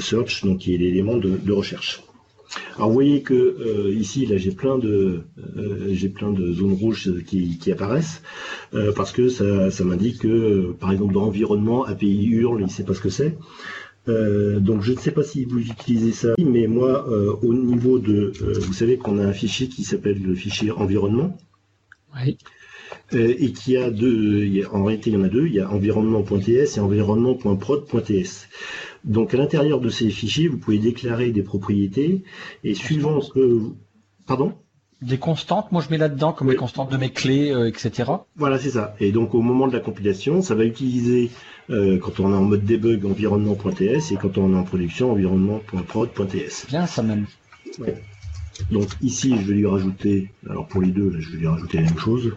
search, 0.00 0.44
donc 0.44 0.58
qui 0.58 0.74
est 0.74 0.78
l'élément 0.78 1.16
de 1.16 1.52
recherche. 1.52 2.02
Alors 2.76 2.88
vous 2.88 2.94
voyez 2.94 3.22
que 3.22 3.34
euh, 3.34 3.94
ici 3.94 4.26
là 4.26 4.36
j'ai 4.36 4.52
plein 4.52 4.78
de 4.78 5.22
euh, 5.56 5.88
j'ai 5.92 6.08
plein 6.08 6.30
de 6.30 6.52
zones 6.52 6.74
rouges 6.74 7.12
qui, 7.26 7.58
apparaissent 7.72 8.22
euh, 8.74 8.92
parce 8.92 9.12
que 9.12 9.28
ça, 9.28 9.70
ça 9.70 9.84
m'indique 9.84 10.20
que 10.20 10.72
par 10.78 10.92
exemple 10.92 11.14
dans 11.14 11.24
l'environnement 11.24 11.84
API 11.84 12.26
hurle 12.26 12.62
il 12.62 12.70
sait 12.70 12.84
pas 12.84 12.94
ce 12.94 13.00
que 13.00 13.10
c'est. 13.10 13.36
donc 14.06 14.82
je 14.82 14.92
ne 14.92 14.98
sais 14.98 15.12
pas 15.12 15.22
si 15.22 15.44
vous 15.44 15.60
utilisez 15.60 16.12
ça, 16.12 16.34
mais 16.38 16.66
moi 16.66 17.08
au 17.42 17.54
niveau 17.54 17.98
de 17.98 18.32
vous 18.60 18.72
savez 18.72 18.98
qu'on 18.98 19.18
a 19.18 19.24
un 19.24 19.32
fichier 19.32 19.68
qui 19.68 19.82
s'appelle 19.82 20.20
le 20.22 20.34
fichier 20.34 20.70
environnement. 20.70 21.36
Oui. 22.16 22.36
et 23.12 23.52
qui 23.52 23.76
a 23.76 23.90
deux, 23.90 24.48
en 24.70 24.84
réalité 24.84 25.10
il 25.10 25.14
y 25.14 25.16
en 25.16 25.24
a 25.24 25.28
deux, 25.28 25.46
il 25.46 25.54
y 25.54 25.60
a 25.60 25.68
environnement.ts 25.68 26.76
et 26.76 26.80
environnement.prod.ts. 26.80 28.48
Donc 29.04 29.34
à 29.34 29.36
l'intérieur 29.36 29.80
de 29.80 29.90
ces 29.90 30.10
fichiers, 30.10 30.48
vous 30.48 30.58
pouvez 30.58 30.78
déclarer 30.78 31.30
des 31.30 31.42
propriétés 31.42 32.22
et 32.64 32.74
suivant 32.74 33.20
ce 33.20 33.30
que... 33.32 33.60
Pardon? 34.26 34.54
Des 35.02 35.18
constantes, 35.18 35.70
moi 35.70 35.82
je 35.82 35.90
mets 35.90 35.98
là-dedans 35.98 36.32
comme 36.32 36.50
les 36.50 36.56
constantes 36.56 36.90
de 36.90 36.96
mes 36.96 37.10
clés, 37.10 37.50
euh, 37.50 37.68
etc. 37.68 38.10
Voilà, 38.36 38.58
c'est 38.58 38.70
ça. 38.70 38.94
Et 39.00 39.12
donc 39.12 39.34
au 39.34 39.42
moment 39.42 39.68
de 39.68 39.74
la 39.74 39.80
compilation, 39.80 40.40
ça 40.40 40.54
va 40.54 40.64
utiliser, 40.64 41.30
euh, 41.68 41.98
quand 41.98 42.20
on 42.20 42.32
est 42.32 42.36
en 42.36 42.44
mode 42.44 42.64
debug, 42.64 43.04
environnement.ts 43.04 43.82
et 43.82 44.16
quand 44.16 44.38
on 44.38 44.54
est 44.54 44.56
en 44.56 44.64
production, 44.64 45.12
environnement.prod.ts. 45.12 46.66
Bien 46.68 46.86
ça 46.86 47.02
même. 47.02 47.26
Donc 48.70 48.88
ici, 49.02 49.36
je 49.36 49.46
vais 49.46 49.54
lui 49.54 49.66
rajouter, 49.66 50.30
alors 50.48 50.66
pour 50.68 50.80
les 50.80 50.90
deux, 50.90 51.12
je 51.18 51.32
vais 51.32 51.38
lui 51.38 51.48
rajouter 51.48 51.78
la 51.78 51.84
même 51.84 51.98
chose. 51.98 52.32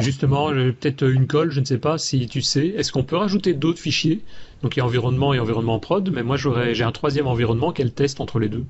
Justement, 0.00 0.50
peut-être 0.50 1.08
une 1.08 1.26
colle, 1.26 1.50
je 1.50 1.60
ne 1.60 1.64
sais 1.64 1.78
pas 1.78 1.98
si 1.98 2.26
tu 2.26 2.42
sais. 2.42 2.68
Est-ce 2.68 2.92
qu'on 2.92 3.04
peut 3.04 3.16
rajouter 3.16 3.54
d'autres 3.54 3.80
fichiers? 3.80 4.20
Donc 4.62 4.76
il 4.76 4.80
y 4.80 4.82
a 4.82 4.86
environnement 4.86 5.32
et 5.32 5.38
environnement 5.38 5.78
prod, 5.78 6.10
mais 6.12 6.22
moi 6.22 6.36
j'aurais 6.36 6.74
j'ai 6.74 6.84
un 6.84 6.92
troisième 6.92 7.26
environnement, 7.26 7.72
quel 7.72 7.92
test 7.92 8.20
entre 8.20 8.38
les 8.38 8.48
deux 8.48 8.64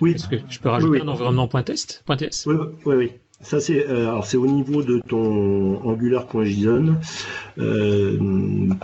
Oui. 0.00 0.12
Est-ce 0.12 0.28
que 0.28 0.36
je 0.48 0.58
peux 0.58 0.68
rajouter 0.68 1.00
un 1.00 1.08
environnement.test 1.08 2.04
.ts 2.06 2.46
Oui, 2.46 2.56
oui, 2.86 2.94
oui. 2.96 3.10
Ça 3.40 3.60
c'est 3.60 3.86
euh, 3.86 4.08
alors 4.08 4.26
c'est 4.26 4.36
au 4.36 4.48
niveau 4.48 4.82
de 4.82 5.00
ton 5.08 5.80
angular.json. 5.84 6.96
Euh, 7.58 8.18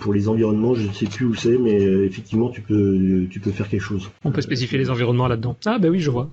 pour 0.00 0.14
les 0.14 0.28
environnements, 0.28 0.74
je 0.76 0.86
ne 0.86 0.92
sais 0.92 1.06
plus 1.06 1.26
où 1.26 1.34
c'est, 1.34 1.58
mais 1.58 1.84
euh, 1.84 2.06
effectivement 2.06 2.50
tu 2.50 2.60
peux 2.60 3.26
tu 3.28 3.40
peux 3.40 3.50
faire 3.50 3.68
quelque 3.68 3.82
chose. 3.82 4.10
On 4.22 4.30
peut 4.30 4.42
spécifier 4.42 4.78
les 4.78 4.90
environnements 4.90 5.26
là-dedans. 5.26 5.56
Ah 5.66 5.78
ben 5.80 5.90
oui, 5.90 5.98
je 5.98 6.10
vois. 6.10 6.30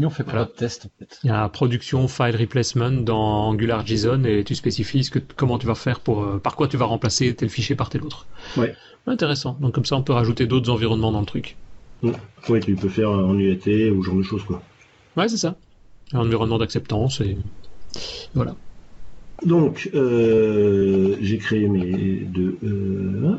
On 0.00 0.10
fait 0.10 0.24
pas 0.24 0.44
de 0.44 0.50
test 0.50 0.86
en 0.86 0.90
fait. 0.98 1.18
Il 1.24 1.28
y 1.28 1.32
a 1.32 1.48
production 1.48 2.06
file 2.08 2.36
replacement 2.36 2.90
dans 2.90 3.50
AngularJSON 3.50 4.24
et 4.24 4.44
tu 4.44 4.54
spécifies 4.54 5.04
ce 5.04 5.10
que, 5.10 5.18
comment 5.18 5.58
tu 5.58 5.66
vas 5.66 5.74
faire 5.74 6.00
pour 6.00 6.22
euh, 6.22 6.38
par 6.38 6.56
quoi 6.56 6.68
tu 6.68 6.76
vas 6.76 6.84
remplacer 6.84 7.34
tel 7.34 7.48
fichier 7.48 7.74
par 7.74 7.88
tel 7.88 8.02
autre. 8.02 8.26
Ouais. 8.56 8.74
Intéressant. 9.06 9.56
Donc 9.60 9.74
comme 9.74 9.84
ça 9.84 9.96
on 9.96 10.02
peut 10.02 10.12
rajouter 10.12 10.46
d'autres 10.46 10.70
environnements 10.70 11.12
dans 11.12 11.20
le 11.20 11.26
truc. 11.26 11.56
Ouais, 12.48 12.60
tu 12.60 12.74
peux 12.76 12.88
faire 12.88 13.10
en 13.10 13.36
UAT 13.36 13.90
ou 13.90 14.02
ce 14.02 14.06
genre 14.06 14.16
de 14.16 14.22
choses 14.22 14.44
quoi. 14.44 14.62
Ouais, 15.16 15.28
c'est 15.28 15.36
ça. 15.36 15.56
Un 16.12 16.20
environnement 16.20 16.58
d'acceptance 16.58 17.20
et 17.20 17.36
voilà. 18.34 18.54
Donc, 19.44 19.90
euh, 19.94 21.16
j'ai 21.20 21.38
créé 21.38 21.68
mes 21.68 22.20
deux. 22.24 22.56
Euh, 22.64 23.36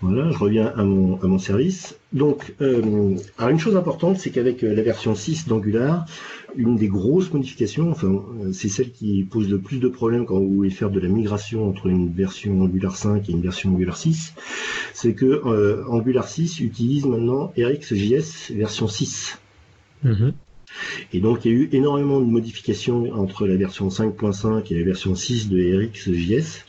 voilà, 0.00 0.30
je 0.30 0.38
reviens 0.38 0.72
à 0.74 0.84
mon, 0.84 1.20
à 1.22 1.26
mon 1.26 1.38
service. 1.38 1.96
Donc, 2.12 2.54
euh, 2.60 3.16
alors 3.36 3.50
une 3.50 3.58
chose 3.58 3.76
importante, 3.76 4.18
c'est 4.18 4.30
qu'avec 4.30 4.62
la 4.62 4.82
version 4.82 5.14
6 5.14 5.48
d'Angular, 5.48 6.06
une 6.56 6.76
des 6.76 6.88
grosses 6.88 7.32
modifications, 7.32 7.90
enfin, 7.90 8.22
c'est 8.52 8.68
celle 8.68 8.90
qui 8.90 9.22
pose 9.24 9.50
le 9.50 9.58
plus 9.58 9.78
de 9.78 9.88
problèmes 9.88 10.24
quand 10.24 10.38
vous 10.38 10.54
voulez 10.54 10.70
faire 10.70 10.90
de 10.90 11.00
la 11.00 11.08
migration 11.08 11.68
entre 11.68 11.86
une 11.86 12.10
version 12.12 12.62
Angular 12.62 12.96
5 12.96 13.28
et 13.28 13.32
une 13.32 13.42
version 13.42 13.70
Angular 13.70 13.96
6, 13.96 14.34
c'est 14.94 15.14
que 15.14 15.42
Angular 15.88 16.26
6 16.26 16.60
utilise 16.60 17.06
maintenant 17.06 17.52
RxJS 17.58 18.52
version 18.54 18.88
6. 18.88 19.38
Et 21.12 21.20
donc 21.20 21.44
il 21.44 21.52
y 21.52 21.54
a 21.54 21.58
eu 21.58 21.68
énormément 21.72 22.20
de 22.20 22.26
modifications 22.26 23.12
entre 23.12 23.46
la 23.46 23.56
version 23.56 23.88
5.5 23.88 24.72
et 24.72 24.78
la 24.78 24.84
version 24.84 25.14
6 25.14 25.48
de 25.48 25.86
RxJS, 25.86 26.64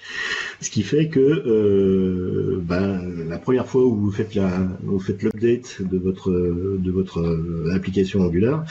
ce 0.62 0.70
qui 0.70 0.84
fait 0.84 1.08
que 1.08 1.20
euh, 1.20 2.60
ben, 2.62 3.02
la 3.28 3.38
première 3.38 3.68
fois 3.68 3.86
où 3.86 3.96
vous 3.96 4.12
faites 4.12 4.36
la, 4.36 4.68
vous 4.84 5.00
faites 5.00 5.24
l'update 5.24 5.82
de 5.82 5.98
votre 5.98 6.32
de 6.32 6.92
votre 6.92 7.20
euh, 7.20 7.74
application 7.76 8.22
Angular, 8.22 8.66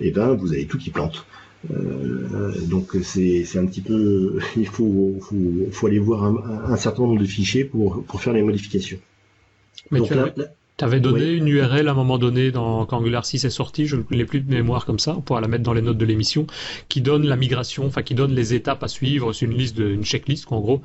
et 0.00 0.08
eh 0.08 0.10
ben 0.10 0.34
vous 0.34 0.52
avez 0.52 0.66
tout 0.66 0.78
qui 0.78 0.90
plante. 0.90 1.24
Euh, 1.70 2.52
donc 2.62 2.96
c'est 3.02 3.44
un 3.56 3.66
petit 3.66 3.82
peu, 3.82 4.38
il 4.56 4.66
faut, 4.66 5.16
faut, 5.20 5.68
faut 5.70 5.86
aller 5.86 5.98
voir 5.98 6.24
un, 6.24 6.76
certain 6.76 7.02
nombre 7.02 7.20
de 7.20 7.26
fichiers 7.26 7.64
pour, 7.64 8.02
pour 8.04 8.22
faire 8.22 8.32
les 8.32 8.42
modifications. 8.42 8.98
donc, 9.90 10.08
tu 10.08 10.14
avais 10.84 11.00
donné 11.00 11.30
une 11.32 11.48
URL 11.48 11.88
à 11.88 11.92
un 11.92 11.94
moment 11.94 12.18
donné 12.18 12.50
dans, 12.50 12.86
quand 12.86 12.98
Angular 12.98 13.24
6 13.24 13.44
est 13.44 13.50
sorti, 13.50 13.86
je 13.86 13.96
n'ai 14.10 14.24
plus 14.24 14.40
de 14.40 14.50
mémoire 14.50 14.86
comme 14.86 14.98
ça, 14.98 15.14
on 15.16 15.20
pourra 15.20 15.40
la 15.40 15.48
mettre 15.48 15.64
dans 15.64 15.72
les 15.72 15.82
notes 15.82 15.98
de 15.98 16.04
l'émission, 16.04 16.46
qui 16.88 17.00
donne 17.00 17.26
la 17.26 17.36
migration, 17.36 17.86
enfin 17.86 18.02
qui 18.02 18.14
donne 18.14 18.32
les 18.32 18.54
étapes 18.54 18.82
à 18.82 18.88
suivre, 18.88 19.32
c'est 19.32 19.46
une 19.46 19.54
liste, 19.54 19.76
de, 19.76 19.88
une 19.88 20.04
checklist 20.04 20.50
en 20.50 20.60
gros. 20.60 20.82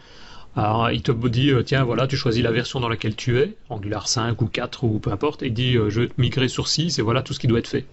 Alors, 0.58 0.90
il 0.92 1.02
te 1.02 1.12
dit, 1.28 1.52
euh, 1.52 1.64
tiens, 1.64 1.84
voilà, 1.84 2.08
tu 2.08 2.16
choisis 2.16 2.42
la 2.42 2.52
version 2.52 2.80
dans 2.80 2.88
laquelle 2.88 3.16
tu 3.16 3.38
es, 3.40 3.56
Angular 3.70 4.08
5 4.08 4.42
ou 4.42 4.46
4 4.46 4.86
ou 4.86 5.00
peu 5.00 5.12
importe, 5.12 5.44
et 5.44 5.48
il 5.48 5.54
dit, 5.54 5.76
euh, 5.76 5.90
je 5.90 6.02
vais 6.02 6.08
te 6.08 6.20
migrer 6.20 6.48
sur 6.48 6.68
6 6.68 6.98
et 6.98 7.02
voilà 7.02 7.22
tout 7.22 7.34
ce 7.34 7.40
qui 7.40 7.48
doit 7.48 7.60
être 7.60 7.68
fait. 7.68 7.86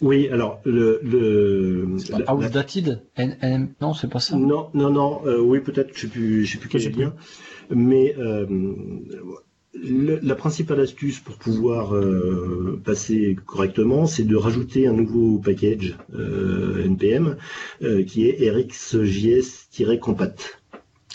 Oui, 0.00 0.28
alors 0.28 0.60
le, 0.64 1.00
le 1.04 1.86
outdated, 2.28 3.02
non, 3.80 3.94
c'est 3.94 4.08
pas 4.10 4.18
ça. 4.18 4.36
Non, 4.36 4.68
non, 4.74 4.90
non. 4.90 5.20
Euh, 5.24 5.38
oui, 5.38 5.60
peut-être. 5.60 5.90
Je 5.94 6.00
sais 6.00 6.06
plus, 6.08 6.44
je 6.44 6.52
sais 6.52 6.58
plus 6.58 6.68
quel 6.68 6.82
est 6.82 6.90
bien. 6.90 7.14
Mais 7.70 8.14
la 9.82 10.34
principale 10.34 10.80
astuce 10.80 11.20
pour 11.20 11.36
pouvoir 11.36 11.94
euh, 11.94 12.80
passer 12.84 13.36
correctement, 13.46 14.06
c'est 14.06 14.24
de 14.24 14.36
rajouter 14.36 14.86
un 14.86 14.92
nouveau 14.92 15.38
package 15.38 15.96
euh, 16.14 16.84
npm 16.84 17.36
euh, 17.82 18.04
qui 18.04 18.28
est 18.28 18.50
rxjs-compat. 18.50 20.34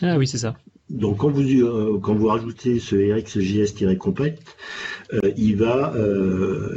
Ah 0.02 0.18
oui, 0.18 0.28
c'est 0.28 0.38
ça. 0.38 0.56
Donc 0.90 1.18
quand 1.18 1.30
vous 1.30 2.00
quand 2.00 2.16
vous 2.16 2.28
rajoutez 2.28 2.80
ce 2.80 2.96
rxjs-compat, 2.96 4.32
il 5.38 5.56
va 5.56 5.94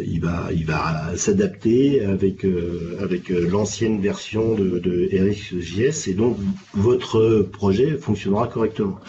il 0.05 0.20
va 0.20 0.53
il 0.53 0.66
va 0.66 1.16
s'adapter 1.16 2.05
avec 2.05 2.45
avec 3.01 3.30
l'ancienne 3.30 4.03
version 4.03 4.55
de, 4.55 4.78
de 4.78 5.09
RxJS 5.14 6.09
et 6.09 6.12
donc 6.12 6.37
votre 6.74 7.49
projet 7.51 7.97
fonctionnera 7.97 8.49
correctement. 8.49 9.01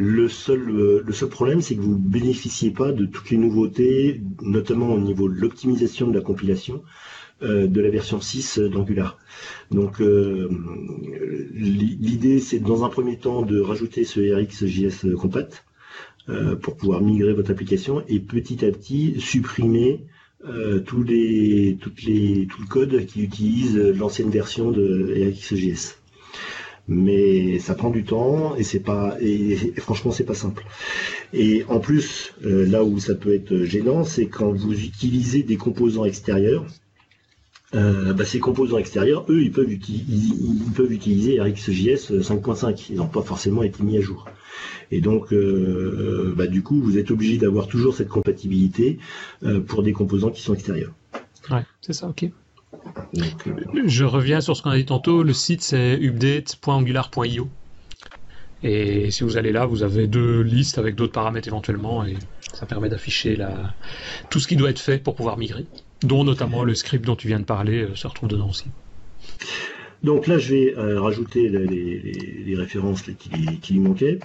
Le 0.00 0.28
seul, 0.28 0.70
euh, 0.70 1.02
le 1.04 1.12
seul 1.12 1.28
problème, 1.28 1.60
c'est 1.60 1.74
que 1.74 1.80
vous 1.80 1.94
ne 1.94 2.08
bénéficiez 2.08 2.70
pas 2.70 2.92
de 2.92 3.04
toutes 3.04 3.30
les 3.30 3.36
nouveautés, 3.36 4.20
notamment 4.42 4.94
au 4.94 5.00
niveau 5.00 5.28
de 5.28 5.34
l'optimisation 5.34 6.06
de 6.06 6.14
la 6.14 6.20
compilation 6.20 6.84
euh, 7.42 7.66
de 7.66 7.80
la 7.80 7.90
version 7.90 8.20
6 8.20 8.60
d'Angular. 8.60 9.18
Donc 9.72 10.00
euh, 10.00 10.48
l'idée, 11.52 12.38
c'est 12.38 12.60
dans 12.60 12.84
un 12.84 12.88
premier 12.90 13.18
temps 13.18 13.42
de 13.42 13.58
rajouter 13.58 14.04
ce 14.04 14.20
RxJS 14.20 15.16
compat 15.16 15.48
pour 16.62 16.76
pouvoir 16.76 17.00
migrer 17.00 17.32
votre 17.32 17.50
application 17.50 18.04
et 18.06 18.20
petit 18.20 18.64
à 18.64 18.70
petit 18.70 19.18
supprimer 19.18 20.04
tous 20.86 21.02
les, 21.02 21.76
tout 21.80 21.90
le 22.00 22.66
code 22.68 23.04
qui 23.06 23.24
utilise 23.24 23.76
l'ancienne 23.76 24.30
version 24.30 24.70
de 24.70 25.32
RxJS 25.32 25.97
mais 26.88 27.58
ça 27.58 27.74
prend 27.74 27.90
du 27.90 28.02
temps 28.02 28.56
et 28.56 28.64
c'est 28.64 28.80
pas 28.80 29.16
et, 29.20 29.56
franchement 29.76 30.10
c'est 30.10 30.24
pas 30.24 30.34
simple. 30.34 30.64
Et 31.34 31.64
en 31.68 31.78
plus, 31.78 32.32
euh, 32.44 32.66
là 32.66 32.82
où 32.82 32.98
ça 32.98 33.14
peut 33.14 33.34
être 33.34 33.64
gênant, 33.64 34.04
c'est 34.04 34.26
quand 34.26 34.50
vous 34.50 34.72
utilisez 34.72 35.42
des 35.42 35.56
composants 35.56 36.06
extérieurs. 36.06 36.64
Euh, 37.74 38.14
bah, 38.14 38.24
ces 38.24 38.40
composants 38.40 38.78
extérieurs, 38.78 39.26
eux, 39.28 39.42
ils 39.42 39.52
peuvent, 39.52 39.70
ils, 39.70 40.72
peuvent 40.74 40.90
utiliser 40.90 41.38
RxJS 41.38 42.12
5.5. 42.22 42.86
Ils 42.88 42.96
n'ont 42.96 43.08
pas 43.08 43.20
forcément 43.20 43.62
été 43.62 43.82
mis 43.82 43.98
à 43.98 44.00
jour. 44.00 44.24
Et 44.90 45.02
donc, 45.02 45.34
euh, 45.34 46.32
bah, 46.34 46.46
du 46.46 46.62
coup, 46.62 46.80
vous 46.80 46.96
êtes 46.96 47.10
obligé 47.10 47.36
d'avoir 47.36 47.68
toujours 47.68 47.94
cette 47.94 48.08
compatibilité 48.08 48.98
pour 49.66 49.82
des 49.82 49.92
composants 49.92 50.30
qui 50.30 50.40
sont 50.40 50.54
extérieurs. 50.54 50.94
Ouais, 51.50 51.64
c'est 51.82 51.92
ça, 51.92 52.08
ok. 52.08 52.30
Je 53.86 54.04
reviens 54.04 54.40
sur 54.40 54.56
ce 54.56 54.62
qu'on 54.62 54.70
a 54.70 54.76
dit 54.76 54.84
tantôt. 54.84 55.22
Le 55.22 55.32
site 55.32 55.62
c'est 55.62 55.94
update.angular.io. 55.94 57.48
Et 58.62 59.10
si 59.10 59.22
vous 59.22 59.36
allez 59.36 59.52
là, 59.52 59.66
vous 59.66 59.82
avez 59.82 60.06
deux 60.06 60.40
listes 60.40 60.78
avec 60.78 60.96
d'autres 60.96 61.12
paramètres 61.12 61.46
éventuellement 61.46 62.04
et 62.04 62.16
ça 62.52 62.66
permet 62.66 62.88
d'afficher 62.88 63.36
la... 63.36 63.74
tout 64.30 64.40
ce 64.40 64.48
qui 64.48 64.56
doit 64.56 64.70
être 64.70 64.80
fait 64.80 64.98
pour 64.98 65.14
pouvoir 65.14 65.38
migrer, 65.38 65.66
dont 66.02 66.24
notamment 66.24 66.64
le 66.64 66.74
script 66.74 67.04
dont 67.04 67.14
tu 67.14 67.28
viens 67.28 67.38
de 67.38 67.44
parler 67.44 67.82
euh, 67.82 67.94
se 67.94 68.06
retrouve 68.08 68.28
dedans 68.28 68.48
aussi. 68.48 68.64
Donc 70.02 70.26
là, 70.26 70.38
je 70.38 70.54
vais 70.54 70.74
euh, 70.76 71.00
rajouter 71.00 71.48
les, 71.48 72.54
références 72.56 73.02
qui, 73.02 73.72
lui 73.72 73.80
manquaient. 73.80 74.20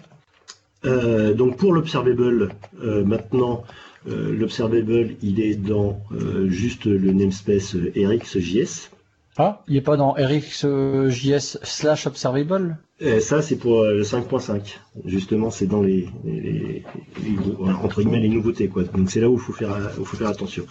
Euh, 0.86 1.34
donc 1.34 1.58
pour 1.58 1.74
l'observable, 1.74 2.50
maintenant, 2.82 3.64
euh, 3.64 3.93
l'observable, 4.06 5.16
il 5.22 5.40
est 5.40 5.56
dans 5.56 6.00
euh, 6.12 6.50
juste 6.50 6.86
le 6.86 7.12
namespace 7.12 7.76
euh, 7.76 7.92
RxJS. 7.96 8.90
Ah, 9.38 9.64
il 9.68 9.74
n'est 9.76 9.82
pas 9.82 9.98
dans 9.98 10.12
RxJS 10.12 11.58
slash 11.64 12.06
observable? 12.06 12.78
Ça, 13.20 13.42
c'est 13.42 13.56
pour 13.56 13.84
le 13.84 14.04
5.5. 14.04 14.78
Justement, 15.06 15.50
c'est 15.50 15.66
dans 15.66 15.82
les, 15.82 16.08
entre 17.66 18.02
guillemets 18.02 18.20
les 18.20 18.30
nouveautés, 18.30 18.68
quoi. 18.68 18.84
Donc 18.84 19.10
c'est 19.10 19.20
là 19.20 19.30
où 19.30 19.34
il 19.34 19.40
faut 19.40 19.52
faire, 19.52 19.92
faut 19.92 20.16
faire 20.16 20.30
attention. 20.30 20.66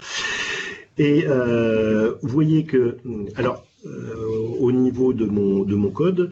Et 0.97 1.27
vous 1.27 2.29
voyez 2.29 2.65
que, 2.65 2.99
alors, 3.35 3.67
au 4.61 4.71
niveau 4.71 5.13
de 5.13 5.27
mon, 5.27 5.65
de 5.65 5.75
mon 5.75 5.91
code, 5.91 6.31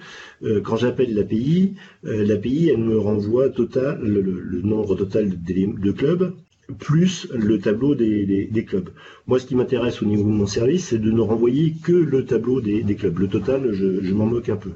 quand 0.63 0.77
j'appelle 0.77 1.13
l'API, 1.13 1.75
l'API, 2.05 2.71
elle 2.73 2.79
me 2.79 2.99
renvoie 2.99 3.51
total, 3.51 3.99
le, 4.01 4.63
nombre 4.63 4.95
total 4.95 5.29
de, 5.29 5.81
de 5.81 5.93
clubs 5.93 6.33
plus 6.79 7.29
le 7.33 7.59
tableau 7.59 7.95
des, 7.95 8.47
des, 8.51 8.65
clubs. 8.65 8.91
Moi, 9.27 9.39
ce 9.39 9.47
qui 9.47 9.55
m'intéresse 9.55 10.03
au 10.03 10.07
niveau 10.07 10.25
de 10.25 10.29
mon 10.29 10.47
service, 10.47 10.89
c'est 10.89 10.99
de 10.99 11.11
ne 11.11 11.21
renvoyer 11.21 11.75
que 11.83 11.93
le 11.93 12.25
tableau 12.25 12.61
des, 12.61 12.83
des 12.83 12.95
clubs. 12.95 13.19
Le 13.19 13.29
total, 13.29 13.73
je, 13.73 14.03
je 14.03 14.15
m'en 14.15 14.27
moque 14.27 14.49
un 14.49 14.57
peu. 14.57 14.71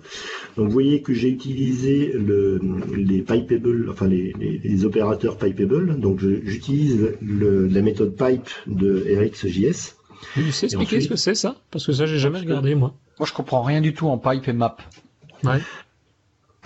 Donc, 0.57 0.67
vous 0.67 0.73
voyez 0.73 1.03
que 1.03 1.13
j'ai 1.13 1.29
utilisé 1.29 2.13
le, 2.15 2.61
les 2.97 3.23
pipeable, 3.23 3.89
enfin 3.91 4.07
les, 4.07 4.33
les, 4.39 4.85
opérateurs 4.85 5.37
pipeable. 5.37 5.99
Donc, 5.99 6.21
j'utilise 6.21 7.17
la 7.23 7.83
méthode 7.83 8.17
pipe 8.17 8.49
de 8.67 9.05
RxJS. 9.19 9.97
Tu 10.35 10.53
sais 10.53 10.67
expliquer 10.67 11.01
ce 11.01 11.09
que 11.09 11.17
c'est 11.17 11.35
ça? 11.35 11.57
Parce 11.71 11.87
que 11.87 11.93
ça, 11.93 12.07
j'ai 12.07 12.19
jamais 12.19 12.39
regardé 12.39 12.75
moi. 12.75 12.95
Moi, 13.19 13.27
je 13.29 13.33
comprends 13.33 13.63
rien 13.63 13.81
du 13.81 13.95
tout 13.95 14.09
en 14.09 14.19
pipe 14.19 14.49
et 14.49 14.53
map. 14.53 14.77
Ouais. 15.45 15.61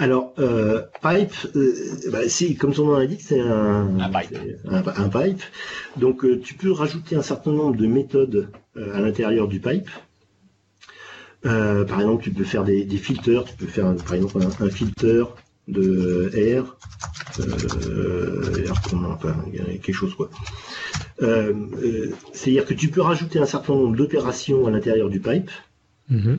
Alors, 0.00 0.32
euh, 0.38 0.82
pipe, 1.02 1.34
euh, 1.56 1.74
bah, 2.12 2.20
comme 2.60 2.72
son 2.72 2.86
nom 2.86 2.98
l'indique, 2.98 3.20
c'est 3.20 3.40
un, 3.40 3.98
un, 3.98 4.08
pipe. 4.08 4.38
Un, 4.70 5.08
pipe. 5.08 5.42
Donc, 5.96 6.24
euh, 6.24 6.40
tu 6.40 6.54
peux 6.54 6.70
rajouter 6.70 7.16
un 7.16 7.22
certain 7.22 7.50
nombre 7.50 7.76
de 7.76 7.86
méthodes 7.86 8.48
à 8.76 9.00
l'intérieur 9.00 9.48
du 9.48 9.58
pipe. 9.58 9.90
par 11.42 12.00
exemple, 12.00 12.22
tu 12.22 12.30
peux 12.30 12.44
faire 12.44 12.62
des, 12.62 12.84
des 12.84 12.96
filters. 12.96 13.44
Tu 13.44 13.54
peux 13.56 13.66
faire, 13.66 13.92
par 13.96 14.14
exemple, 14.14 14.38
un, 14.60 14.70
filter 14.70 15.24
de 15.66 16.30
R, 16.60 16.76
enfin, 18.94 19.36
quelque 19.82 19.92
chose 19.92 20.14
quoi. 20.14 20.30
C'est-à-dire 22.32 22.64
que 22.66 22.74
tu 22.74 22.88
peux 22.88 23.02
rajouter 23.02 23.40
un 23.40 23.46
certain 23.46 23.74
nombre 23.74 23.96
d'opérations 23.96 24.68
à 24.68 24.70
l'intérieur 24.70 25.08
du 25.10 25.18
pipe. 25.18 25.50
Mm-hmm. 26.10 26.38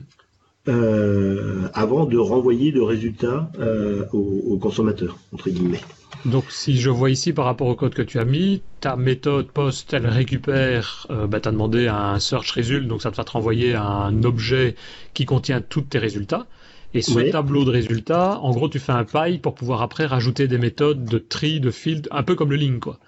Euh, 0.68 1.68
avant 1.72 2.04
de 2.04 2.18
renvoyer 2.18 2.70
le 2.70 2.82
résultat 2.82 3.50
euh, 3.58 4.04
au, 4.12 4.58
consommateur, 4.58 5.16
entre 5.32 5.48
guillemets. 5.48 5.80
Donc 6.26 6.50
si 6.50 6.78
je 6.78 6.90
vois 6.90 7.08
ici 7.08 7.32
par 7.32 7.46
rapport 7.46 7.66
au 7.66 7.74
code 7.74 7.94
que 7.94 8.02
tu 8.02 8.18
as 8.18 8.26
mis, 8.26 8.60
ta 8.80 8.94
méthode 8.94 9.50
post, 9.50 9.94
elle 9.94 10.06
récupère, 10.06 11.06
euh, 11.10 11.26
bah, 11.26 11.40
tu 11.40 11.48
as 11.48 11.52
demandé 11.52 11.88
un 11.88 12.18
search 12.18 12.50
result, 12.50 12.86
donc 12.86 13.00
ça 13.00 13.08
va 13.08 13.24
te 13.24 13.30
renvoyer 13.30 13.74
un 13.74 14.22
objet 14.22 14.74
qui 15.14 15.24
contient 15.24 15.62
tous 15.62 15.80
tes 15.80 15.98
résultats. 15.98 16.46
Et 16.92 17.00
ce 17.00 17.30
tableau 17.30 17.64
de 17.64 17.70
résultats, 17.70 18.38
en 18.40 18.50
gros, 18.50 18.68
tu 18.68 18.80
fais 18.80 18.92
un 18.92 19.04
pipe 19.04 19.40
pour 19.40 19.54
pouvoir 19.54 19.80
après 19.80 20.04
rajouter 20.04 20.46
des 20.46 20.58
méthodes 20.58 21.06
de 21.06 21.18
tri, 21.18 21.60
de 21.60 21.70
field, 21.70 22.06
un 22.10 22.22
peu 22.22 22.34
comme 22.34 22.50
le 22.50 22.56
link, 22.56 22.80
quoi. 22.80 22.98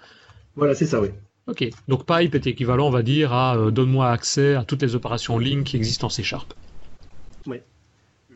Voilà, 0.55 0.73
c'est 0.73 0.87
ça, 0.87 1.01
oui. 1.01 1.09
Ok, 1.45 1.69
donc 1.87 2.05
pipe 2.07 2.33
est 2.33 2.47
équivalent, 2.47 2.87
on 2.87 2.91
va 2.91 3.03
dire, 3.03 3.31
à 3.31 3.69
donne-moi 3.69 4.09
accès 4.09 4.55
à 4.55 4.63
toutes 4.63 4.81
les 4.81 4.95
opérations 4.95 5.37
link 5.37 5.65
qui 5.65 5.75
existent 5.75 6.07
en 6.07 6.09
C 6.09 6.23
Sharp. 6.23 6.53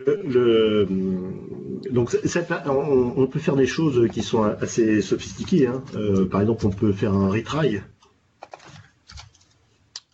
Le, 0.05 0.87
donc 1.89 2.15
on, 2.25 3.27
peut 3.27 3.39
faire 3.39 3.55
des 3.55 3.65
choses 3.65 4.07
qui 4.11 4.21
sont 4.21 4.43
assez 4.43 5.01
sophistiquées. 5.01 5.67
Hein. 5.67 5.83
Euh, 5.95 6.25
par 6.25 6.41
exemple, 6.41 6.67
on 6.67 6.71
peut 6.71 6.91
faire 6.91 7.13
un 7.13 7.29
retry. 7.29 7.79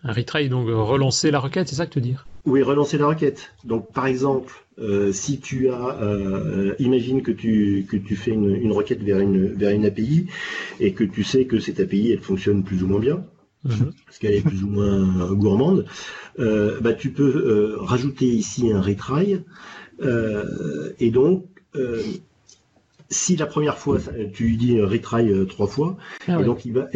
Un 0.06 0.12
retry, 0.14 0.50
donc 0.50 0.68
relancer 0.68 1.32
la 1.32 1.40
requête, 1.40 1.68
c'est 1.68 1.76
ça 1.76 1.86
que 1.86 1.92
tu 1.92 2.00
veux 2.00 2.06
dire? 2.06 2.28
Oui, 2.46 2.62
relancer 2.62 2.98
la 2.98 3.08
requête. 3.08 3.52
Donc, 3.64 3.94
par 3.94 4.06
exemple, 4.06 4.54
euh, 4.80 5.14
si 5.14 5.40
tu 5.40 5.70
as, 5.70 5.98
euh, 6.02 6.76
imagine 6.80 7.22
que 7.22 7.32
tu, 7.32 7.86
que 7.90 7.96
tu 7.96 8.16
fais 8.16 8.32
une, 8.32 8.72
requête 8.72 9.02
vers 9.02 9.20
une, 9.20 9.54
vers 9.54 9.72
une 9.72 9.86
API 9.86 10.28
et 10.80 10.94
que 10.94 11.04
tu 11.06 11.24
sais 11.24 11.46
que 11.46 11.60
cette 11.60 11.80
API, 11.80 12.12
elle 12.12 12.20
fonctionne 12.20 12.64
plus 12.64 12.84
ou 12.84 12.88
moins 12.88 13.00
bien, 13.00 13.24
mhm. 13.64 13.94
parce 14.06 14.18
qu'elle 14.18 14.34
est 14.34 14.42
plus 14.42 14.64
ou 14.64 14.68
moins 14.68 15.34
gourmande, 15.34 15.86
bah, 16.38 16.94
tu 16.94 17.12
peux 17.12 17.76
rajouter 17.80 18.26
ici 18.26 18.72
un 18.72 18.82
retry 18.82 19.40
euh, 20.02 20.92
et 21.00 21.12
donc, 21.12 21.46
euh, 21.76 22.02
si 23.10 23.36
la 23.36 23.46
première 23.46 23.78
fois, 23.78 24.00
tu 24.34 24.46
lui 24.46 24.58
dis 24.58 24.82
retry 24.82 25.30
euh, 25.30 25.46
trois 25.46 25.68
fois, 25.68 25.98
ah 26.28 26.42
et 26.42 26.44
donc 26.44 26.66
il 26.66 26.74
va, 26.74 26.88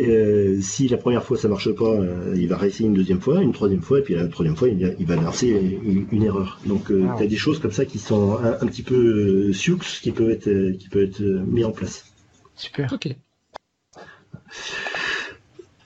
si 0.61 0.87
la 0.87 0.97
première 0.97 1.23
fois 1.23 1.37
ça 1.37 1.47
marche 1.47 1.71
pas, 1.73 1.95
il 2.35 2.47
va 2.47 2.57
réessayer 2.57 2.87
une 2.87 2.95
deuxième 2.95 3.21
fois, 3.21 3.41
une 3.41 3.53
troisième 3.53 3.81
fois, 3.81 3.99
et 3.99 4.01
puis 4.01 4.15
la 4.15 4.27
troisième 4.27 4.55
fois 4.55 4.67
il, 4.69 5.05
va 5.05 5.15
lancer 5.15 5.79
une, 6.11 6.23
erreur. 6.23 6.59
Donc 6.65 6.91
ah 6.91 7.15
tu 7.17 7.23
as 7.23 7.27
des 7.27 7.37
choses 7.37 7.59
comme 7.59 7.71
ça 7.71 7.85
qui 7.85 7.99
sont 7.99 8.39
un, 8.39 8.65
petit 8.65 8.83
peu 8.83 9.53
sioux, 9.53 9.77
qui 9.77 10.11
peuvent 10.11 10.31
être 10.31 10.71
qui 10.77 10.89
peuvent 10.89 11.03
être 11.03 11.21
mis 11.21 11.63
en 11.63 11.71
place. 11.71 12.11
Super. 12.55 12.91
Ok. 12.91 13.15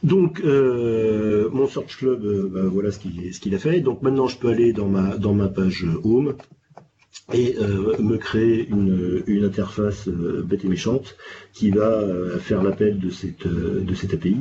Donc 0.03 0.41
mon 0.43 1.67
search 1.67 1.97
club, 1.97 2.49
bah, 2.51 2.61
voilà 2.65 2.91
ce 2.91 2.99
qu'il 2.99 3.55
a 3.55 3.59
fait. 3.59 3.81
Donc 3.81 4.01
maintenant 4.01 4.27
je 4.27 4.37
peux 4.37 4.49
aller 4.49 4.73
dans 4.73 4.87
ma 4.87 5.47
page 5.47 5.85
home 6.03 6.35
et 7.33 7.55
euh, 7.59 7.97
me 7.99 8.17
créer 8.17 8.67
une, 8.67 9.43
interface 9.43 10.07
euh, 10.07 10.43
bête 10.45 10.65
et 10.65 10.67
méchante 10.67 11.15
qui 11.53 11.71
va 11.71 11.83
euh, 11.83 12.39
faire 12.39 12.63
l'appel 12.63 12.99
de 12.99 13.09
cette, 13.09 13.45
API. 14.13 14.37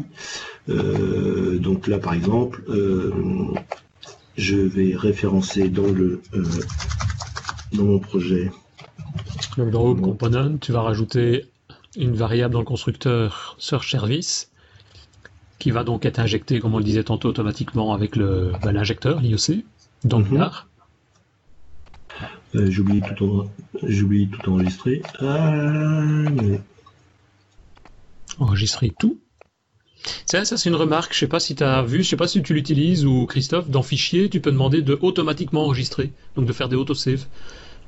donc 0.66 1.86
là, 1.86 1.98
par 1.98 2.14
exemple, 2.14 2.62
je 4.36 4.56
vais 4.56 4.94
référencer 4.96 5.68
dans 5.68 5.92
dans 7.72 7.84
mon 7.84 7.98
projet. 7.98 8.50
Donc 9.56 9.70
dans 9.70 9.84
Home 9.84 10.00
Component, 10.00 10.56
tu 10.58 10.72
vas 10.72 10.82
rajouter 10.82 11.46
une 11.96 12.14
variable 12.14 12.54
dans 12.54 12.60
le 12.60 12.64
constructeur 12.64 13.56
Search 13.58 13.90
Service 13.90 14.49
qui 15.60 15.70
va 15.70 15.84
donc 15.84 16.04
être 16.04 16.18
injectée, 16.18 16.58
comme 16.58 16.74
on 16.74 16.78
le 16.78 16.84
disait 16.84 17.04
tantôt, 17.04 17.28
automatiquement 17.28 17.92
avec 17.92 18.16
le 18.16 18.52
bah, 18.62 18.72
l'injecteur, 18.72 19.20
l'IOC, 19.20 19.62
dans 20.02 20.18
le 20.18 20.24
mm 20.24 20.50
euh, 22.56 22.68
j'ai 22.68 22.80
oublié 22.80 23.00
tout, 23.16 23.24
en... 23.24 23.46
tout 23.80 24.50
enregistrer. 24.50 25.02
Ah, 25.20 26.24
Enregistrer 28.40 28.92
tout. 28.98 29.20
Ça, 30.26 30.44
ça 30.44 30.56
c'est 30.56 30.68
une 30.68 30.74
remarque, 30.74 31.14
je 31.14 31.18
sais 31.20 31.28
pas 31.28 31.38
si 31.38 31.54
tu 31.54 31.62
as 31.62 31.82
vu, 31.82 32.02
je 32.02 32.08
sais 32.08 32.16
pas 32.16 32.26
si 32.26 32.42
tu 32.42 32.54
l'utilises 32.54 33.06
ou 33.06 33.26
Christophe, 33.26 33.68
dans 33.68 33.82
fichier, 33.82 34.28
tu 34.30 34.40
peux 34.40 34.50
demander 34.50 34.82
de 34.82 34.98
automatiquement 35.00 35.62
enregistrer, 35.62 36.12
donc 36.34 36.46
de 36.46 36.52
faire 36.52 36.68
des 36.68 36.74
autosave. 36.74 37.26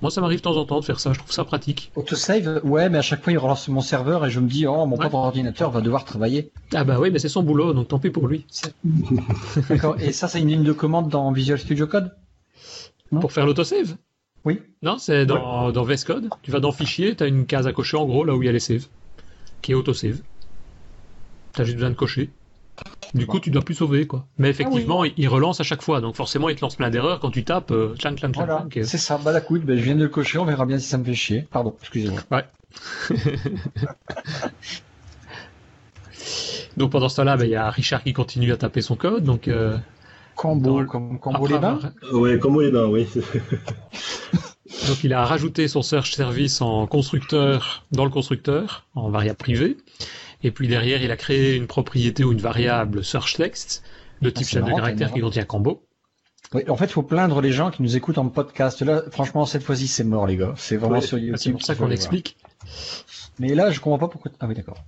Moi, 0.03 0.11
ça 0.11 0.21
m'arrive 0.21 0.41
de 0.41 0.43
temps 0.43 0.57
en 0.57 0.65
temps 0.65 0.81
de 0.81 0.85
faire 0.85 0.99
ça, 0.99 1.13
je 1.13 1.21
trouve 1.21 1.31
ça 1.31 1.45
pratique. 1.45 1.93
Autosave, 1.95 2.61
ouais, 2.65 2.91
mais 2.91 2.99
à 2.99 3.03
chaque 3.03 3.23
fois, 3.23 3.33
il 3.33 3.39
relance 3.39 3.69
mon 3.69 3.81
serveur 3.81 4.27
et 4.27 4.31
je 4.31 4.41
me 4.41 4.49
dis, 4.49 4.67
oh, 4.67 4.85
mon 4.85 4.97
propre 4.97 5.15
ordinateur 5.15 5.71
va 5.71 5.81
devoir 5.81 6.05
travailler. 6.05 6.51
Ah 6.75 6.83
bah 6.83 6.99
oui, 6.99 7.13
mais 7.13 7.21
c'est 7.21 7.29
son 7.29 7.45
boulot, 7.45 7.73
donc 7.73 7.87
tant 7.87 8.01
pis 8.01 8.11
pour 8.11 8.27
lui. 8.27 8.45
D'accord, 9.69 9.97
et 10.01 10.11
ça, 10.11 10.27
c'est 10.27 10.41
une 10.41 10.49
ligne 10.49 10.65
de 10.65 10.73
commande 10.73 11.09
dans 11.09 11.31
Visual 11.31 11.57
Studio 11.57 11.87
Code? 11.87 12.11
Pour 13.11 13.31
faire 13.31 13.47
l'autosave? 13.47 13.97
Oui. 14.45 14.61
Non, 14.83 14.99
c'est 14.99 15.25
dans, 15.25 15.71
dans 15.71 15.85
VS 15.85 16.05
Code. 16.05 16.31
Tu 16.43 16.51
vas 16.51 16.59
dans 16.59 16.73
Fichier, 16.73 17.15
tu 17.15 17.23
as 17.23 17.29
une 17.29 17.47
case 17.47 17.69
à 17.69 17.73
cocher 17.73 17.97
en 17.97 18.05
gros 18.07 18.25
là 18.25 18.35
où 18.35 18.43
il 18.43 18.47
y 18.47 18.49
a 18.49 18.53
les 18.53 18.59
saves, 18.59 18.89
qui 19.61 19.71
est 19.71 19.75
auto-save. 19.77 20.21
Tu 21.55 21.61
as 21.61 21.65
juste 21.65 21.77
besoin 21.77 21.91
de 21.91 21.95
cocher. 21.95 22.31
Du 23.15 23.27
coup, 23.27 23.41
tu 23.41 23.51
dois 23.51 23.63
plus 23.63 23.75
sauver, 23.75 24.07
quoi. 24.07 24.27
Mais 24.39 24.49
effectivement, 24.49 25.03
ah 25.03 25.09
il 25.17 25.29
relance 25.29 25.61
à 25.61 25.65
chaque 25.65 25.83
fois, 25.83 26.01
donc 26.01 26.17
forcément, 26.17 26.49
il 26.49 26.57
te 26.57 26.63
lance 26.63 26.77
plein 26.77 26.89
d'erreurs 26.91 27.21
quand 27.21 27.31
tu 27.31 27.45
tapes. 27.45 27.71
Euh, 27.71 27.95
voilà, 28.35 28.67
c'est 28.71 28.99
ça. 28.99 29.19
Bah 29.23 29.33
la 29.33 29.43
coude, 29.43 29.63
bah, 29.65 29.77
je 29.77 29.83
viens 29.83 29.95
de 29.95 30.03
le 30.03 30.09
cocher, 30.09 30.39
on 30.39 30.45
verra 30.45 30.65
bien 30.65 30.79
si 30.79 30.89
ça 30.89 30.97
me 30.99 31.05
fait 31.05 31.15
chier. 31.15 31.47
Pardon, 31.51 31.75
excusez-moi. 31.81 32.21
Ouais. 32.31 32.45
donc 36.77 36.91
pendant 36.91 37.11
ce 37.11 37.17
temps-là, 37.17 37.37
bah, 37.37 37.45
il 37.45 37.51
y 37.51 37.57
a 37.57 37.69
Richard 37.71 38.03
qui 38.03 38.15
continue 38.15 38.51
à 38.53 38.57
taper 38.57 38.81
son 38.81 38.97
code, 38.97 39.25
donc. 39.25 39.49
Euh, 39.49 39.77
Combo, 40.35 40.85
comme 40.87 41.19
combo 41.19 41.47
les 41.47 41.59
bains 41.59 41.79
Ouais, 42.11 42.39
combo 42.39 42.63
les 42.63 42.71
bains, 42.71 42.87
oui. 42.87 43.07
Donc 44.89 45.05
il 45.05 45.13
a 45.13 45.25
rajouté 45.25 45.69
son 45.69 45.83
search 45.83 46.15
service 46.15 46.61
en 46.61 46.87
constructeur 46.87 47.85
dans 47.93 48.05
le 48.05 48.11
constructeur, 48.11 48.85
en 48.95 49.11
variable 49.11 49.37
privée. 49.37 49.77
Et 50.43 50.51
puis 50.51 50.69
derrière, 50.69 51.03
il 51.03 51.11
a 51.11 51.17
créé 51.17 51.57
une 51.57 51.67
propriété 51.67 52.25
ou 52.25 52.33
une 52.33 52.41
variable 52.41 53.05
search 53.05 53.37
text 53.37 53.83
de 54.21 54.31
type 54.31 54.47
ah, 54.49 54.53
chaîne 54.53 54.65
de 54.65 54.71
caractères 54.71 55.13
qui 55.13 55.21
contient 55.21 55.45
combo. 55.45 55.83
Oui, 56.55 56.63
en 56.69 56.77
fait, 56.77 56.87
il 56.87 56.93
faut 56.93 57.03
plaindre 57.03 57.41
les 57.41 57.53
gens 57.53 57.71
qui 57.71 57.83
nous 57.83 57.97
écoutent 57.97 58.19
en 58.19 58.29
podcast. 58.29 58.83
Là, 58.83 59.03
franchement, 59.11 59.47
cette 59.47 59.63
fois-ci, 59.63 59.89
c'est 59.89 60.05
mort, 60.05 60.27
les 60.27 60.37
gars. 60.37 60.55
C'est 60.57 60.77
vraiment 60.77 61.01
sur 61.01 61.19
YouTube. 61.19 61.37
C'est 61.39 61.53
pour 61.53 61.63
ça 61.63 61.75
qu'on 61.75 61.91
explique. 61.91 62.37
Mais 63.39 63.55
là, 63.55 63.71
je 63.71 63.81
comprends 63.81 63.99
pas 63.99 64.09
pourquoi. 64.09 64.31
Ah 64.41 64.47
oui, 64.47 64.55
d'accord. 64.55 64.85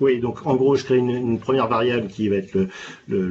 Oui, 0.00 0.18
donc 0.18 0.46
en 0.46 0.56
gros, 0.56 0.76
je 0.76 0.84
crée 0.84 0.96
une, 0.96 1.38
première 1.38 1.68
variable 1.68 2.08
qui 2.08 2.28
va 2.28 2.36
être 2.36 2.54
le, 3.06 3.28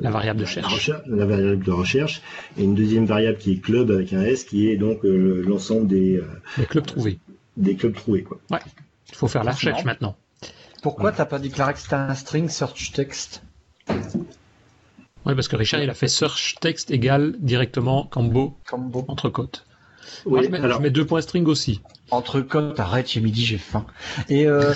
la 0.00 0.10
variable 0.10 0.40
de 0.40 0.44
recherche. 0.44 0.90
La, 1.06 1.26
variable 1.26 1.64
de 1.64 1.72
recherche, 1.72 2.22
et 2.56 2.62
une 2.62 2.74
deuxième 2.74 3.04
variable 3.04 3.38
qui 3.38 3.52
est 3.52 3.56
club 3.56 3.90
avec 3.90 4.12
un 4.12 4.22
S, 4.22 4.44
qui 4.44 4.68
est 4.68 4.76
donc 4.76 5.04
euh, 5.04 5.42
l'ensemble 5.44 5.88
des, 5.88 6.16
euh, 6.16 6.64
clubs 6.68 6.86
trouvés. 6.86 7.18
Des 7.56 7.74
clubs 7.74 7.94
trouvés, 7.94 8.22
quoi. 8.22 8.38
Ouais. 8.50 8.60
Il 9.08 9.16
faut 9.16 9.26
faire 9.26 9.42
la 9.42 9.52
recherche 9.52 9.84
maintenant. 9.84 10.16
Pourquoi 10.84 11.12
tu 11.12 11.16
t'as 11.16 11.24
pas 11.24 11.38
déclaré 11.38 11.72
que 11.72 11.78
c'était 11.78 11.94
un 11.94 12.14
string 12.14 12.50
search 12.50 12.92
text 12.92 13.42
Oui, 13.88 15.34
parce 15.34 15.48
que 15.48 15.56
Richard, 15.56 15.82
il 15.82 15.88
a 15.88 15.94
fait 15.94 16.08
search 16.08 16.56
text 16.60 16.90
égale 16.90 17.36
directement 17.38 18.04
combo, 18.04 18.58
combo. 18.68 19.02
entre 19.08 19.30
côtes. 19.30 19.64
Oui, 20.26 20.44
je, 20.44 20.50
mets, 20.50 20.58
alors... 20.58 20.76
je 20.76 20.82
mets 20.82 20.90
deux 20.90 21.06
points 21.06 21.22
string 21.22 21.46
aussi. 21.46 21.80
Entre 22.10 22.42
côtes, 22.42 22.78
arrête, 22.78 23.10
j'ai 23.10 23.22
midi, 23.22 23.46
j'ai 23.46 23.56
faim. 23.56 23.86
Et 24.28 24.46
euh... 24.46 24.74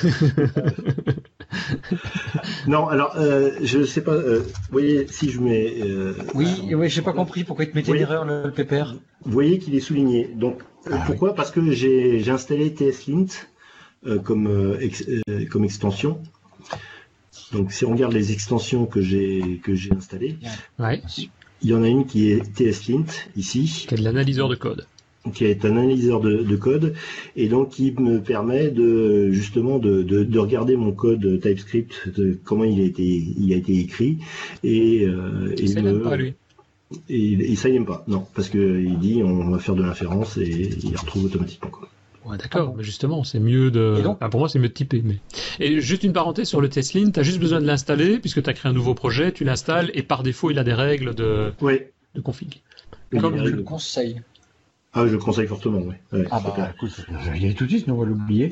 non, 2.67 2.89
alors 2.89 3.15
euh, 3.19 3.51
je 3.61 3.85
sais 3.85 4.01
pas. 4.01 4.13
Euh, 4.13 4.39
vous 4.39 4.73
voyez, 4.73 5.07
si 5.09 5.31
je 5.31 5.41
mets. 5.41 5.75
Euh, 5.83 6.17
oui, 6.33 6.71
oui, 6.73 6.89
j'ai 6.89 7.03
pas 7.03 7.13
compris 7.13 7.45
pourquoi 7.45 7.67
il 7.67 7.71
te 7.71 7.77
mettait 7.77 7.93
l'erreur 7.93 8.25
le, 8.25 8.45
le 8.45 8.51
pépère. 8.51 8.97
Vous 9.27 9.33
voyez 9.33 9.59
qu'il 9.59 9.75
est 9.75 9.81
souligné. 9.81 10.31
Donc 10.35 10.63
ah 10.91 11.03
pourquoi? 11.05 11.35
Parce 11.35 11.51
que 11.51 11.71
j'ai 11.71 12.31
installé 12.31 12.71
TSLint 12.71 13.27
comme 14.25 14.79
comme 15.51 15.65
extension. 15.65 16.21
Donc 17.53 17.73
si 17.73 17.85
on 17.85 17.93
regarde 17.93 18.13
les 18.13 18.33
extensions 18.33 18.87
que 18.87 19.01
j'ai 19.01 19.61
que 19.63 19.75
j'ai 19.75 19.93
installées, 19.93 20.37
ouais. 20.79 21.03
il 21.63 21.71
y 21.71 21.75
en 21.75 21.83
a 21.83 21.89
une 21.89 22.07
qui 22.07 22.31
est 22.31 22.43
TSLint 22.45 23.07
ici. 23.37 23.87
Qui 23.89 23.95
est 23.95 23.99
de 23.99 24.05
l'analyseur 24.05 24.49
de 24.49 24.55
code. 24.55 24.87
Qui 25.35 25.45
est 25.45 25.65
un 25.65 25.77
analyseur 25.77 26.21
de, 26.21 26.57
code 26.57 26.95
et 27.37 27.49
donc 27.49 27.71
qui 27.71 27.93
me 27.93 28.23
permet 28.23 28.71
de 28.71 29.31
justement 29.31 29.79
de, 29.79 30.03
de, 30.03 30.39
regarder 30.39 30.77
mon 30.77 30.93
code 30.93 31.41
TypeScript, 31.41 32.09
de 32.09 32.39
comment 32.45 32.65
il 32.65 32.81
a 32.81 32.85
été 32.85 33.03
il 33.03 33.53
a 33.53 33.57
été 33.57 33.79
écrit 33.79 34.19
et, 34.63 35.05
euh, 35.05 35.55
et 35.59 35.83
me, 35.83 36.03
pas 36.03 36.17
lui. 36.17 36.35
Et, 37.11 37.57
ça 37.57 37.69
il 37.69 37.75
n'aime 37.75 37.85
pas, 37.85 38.05
non, 38.09 38.27
parce 38.35 38.49
que 38.49 38.81
il 38.81 38.99
dit 38.99 39.23
on 39.23 39.51
va 39.51 39.59
faire 39.59 39.75
de 39.75 39.83
l'inférence 39.83 40.39
et 40.39 40.71
il 40.83 40.97
retrouve 40.97 41.27
automatiquement 41.27 41.69
quoi. 41.69 41.91
Ouais, 42.25 42.37
d'accord, 42.37 42.75
mais 42.77 42.83
justement, 42.83 43.25
c'est 43.25 43.39
mieux 43.39 43.71
de. 43.71 44.03
pour 44.31 44.41
moi, 44.41 44.49
c'est 44.49 44.59
mieux 44.59 44.69
de 44.69 44.75
typer. 44.75 45.03
Mais... 45.05 45.19
Et 45.61 45.81
juste 45.81 46.03
une 46.03 46.13
parenthèse 46.13 46.49
sur 46.49 46.61
le 46.61 46.69
Teslin, 46.69 47.11
tu 47.11 47.21
as 47.21 47.23
juste 47.23 47.39
besoin 47.39 47.61
de 47.61 47.67
l'installer, 47.67 48.19
puisque 48.19 48.43
tu 48.43 48.51
as 48.51 48.53
créé 48.53 48.71
un 48.71 48.75
nouveau 48.75 48.95
projet, 48.95 49.33
tu 49.33 49.45
l'installes, 49.45 49.91
et 49.95 50.03
par 50.03 50.23
défaut, 50.23 50.51
il 50.51 50.59
a 50.59 50.65
des 50.65 50.75
règles 50.75 51.15
de, 51.15 51.53
de 52.15 52.21
config. 52.21 52.63
Comme 53.19 53.39
je 53.39 53.51
le 53.51 53.63
conseille. 53.63 54.23
Ah, 54.95 55.07
je 55.07 55.13
le 55.13 55.19
conseille 55.19 55.47
fortement, 55.47 55.81
oui. 55.81 56.25
ah 56.31 56.41
bah 56.41 56.73
écoute, 56.75 56.91
je 57.23 57.31
vais 57.31 57.53
tout 57.53 57.67
de 57.67 57.71
suite, 57.71 57.85
sinon 57.85 57.97
on 57.97 58.01
va 58.01 58.07
l'oublier. 58.07 58.51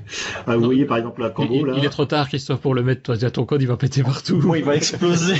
ah, 0.46 0.56
vous 0.56 0.64
voyez 0.64 0.84
par 0.84 0.98
exemple 0.98 1.22
la 1.22 1.30
Congo 1.30 1.54
il, 1.54 1.66
là. 1.66 1.74
Il 1.78 1.84
est 1.84 1.88
trop 1.88 2.04
tard, 2.04 2.28
Christophe, 2.28 2.60
pour 2.60 2.74
le 2.74 2.82
mettre. 2.82 3.02
Toi, 3.02 3.16
ton 3.30 3.46
code, 3.46 3.62
il 3.62 3.68
va 3.68 3.78
péter 3.78 4.02
partout. 4.02 4.40
Oui, 4.44 4.58
il 4.58 4.64
va 4.64 4.76
exploser. 4.76 5.36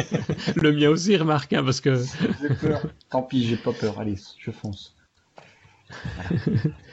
le 0.56 0.72
mien 0.72 0.88
aussi, 0.88 1.14
remarque, 1.16 1.52
hein, 1.52 1.62
parce 1.62 1.82
que. 1.82 2.02
J'ai 2.40 2.54
peur. 2.54 2.82
Tant 3.10 3.22
pis, 3.22 3.44
j'ai 3.44 3.56
pas 3.56 3.72
peur. 3.72 4.00
Allez, 4.00 4.16
je 4.38 4.50
fonce. 4.50 4.96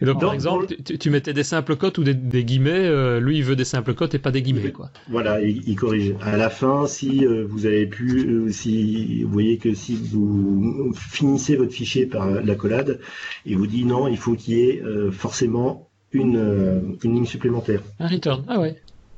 Et 0.00 0.04
donc, 0.04 0.20
par 0.20 0.32
exemple, 0.32 0.66
tu, 0.66 1.10
mettais 1.10 1.32
des 1.32 1.42
simples 1.42 1.76
cotes 1.76 1.98
ou 1.98 2.04
des, 2.04 2.44
guillemets, 2.44 2.70
euh, 2.70 3.20
lui 3.20 3.38
il 3.38 3.44
veut 3.44 3.56
des 3.56 3.64
simples 3.64 3.94
cotes 3.94 4.14
et 4.14 4.18
pas 4.18 4.30
des 4.30 4.42
guillemets, 4.42 4.72
quoi. 4.72 4.90
Voilà, 5.08 5.40
il, 5.42 5.76
corrige. 5.76 6.14
À 6.22 6.36
la 6.36 6.50
fin, 6.50 6.86
si 6.86 7.26
euh, 7.26 7.46
vous 7.48 7.66
avez 7.66 7.86
pu, 7.86 8.26
euh, 8.26 8.50
si 8.50 9.22
vous 9.22 9.32
voyez 9.32 9.58
que 9.58 9.74
si 9.74 9.96
vous 9.96 10.92
finissez 10.94 11.56
votre 11.56 11.72
fichier 11.72 12.06
par 12.06 12.28
l'accolade, 12.42 13.00
il 13.44 13.56
vous 13.56 13.66
dit 13.66 13.84
non, 13.84 14.08
il 14.08 14.16
faut 14.16 14.34
qu'il 14.34 14.54
y 14.54 14.60
ait 14.62 14.82
forcément 15.10 15.88
une, 16.12 16.96
une 17.02 17.14
ligne 17.14 17.26
supplémentaire. 17.26 17.82
Un 17.98 18.08
return, 18.08 18.44
ah 18.48 18.60
ouais. 18.60 18.76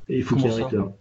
Et 0.09 0.17
il 0.17 0.23
faut 0.23 0.35
qu'il 0.35 0.45
y 0.45 0.49
ait 0.49 0.61
un 0.61 0.65
return. 0.65 0.91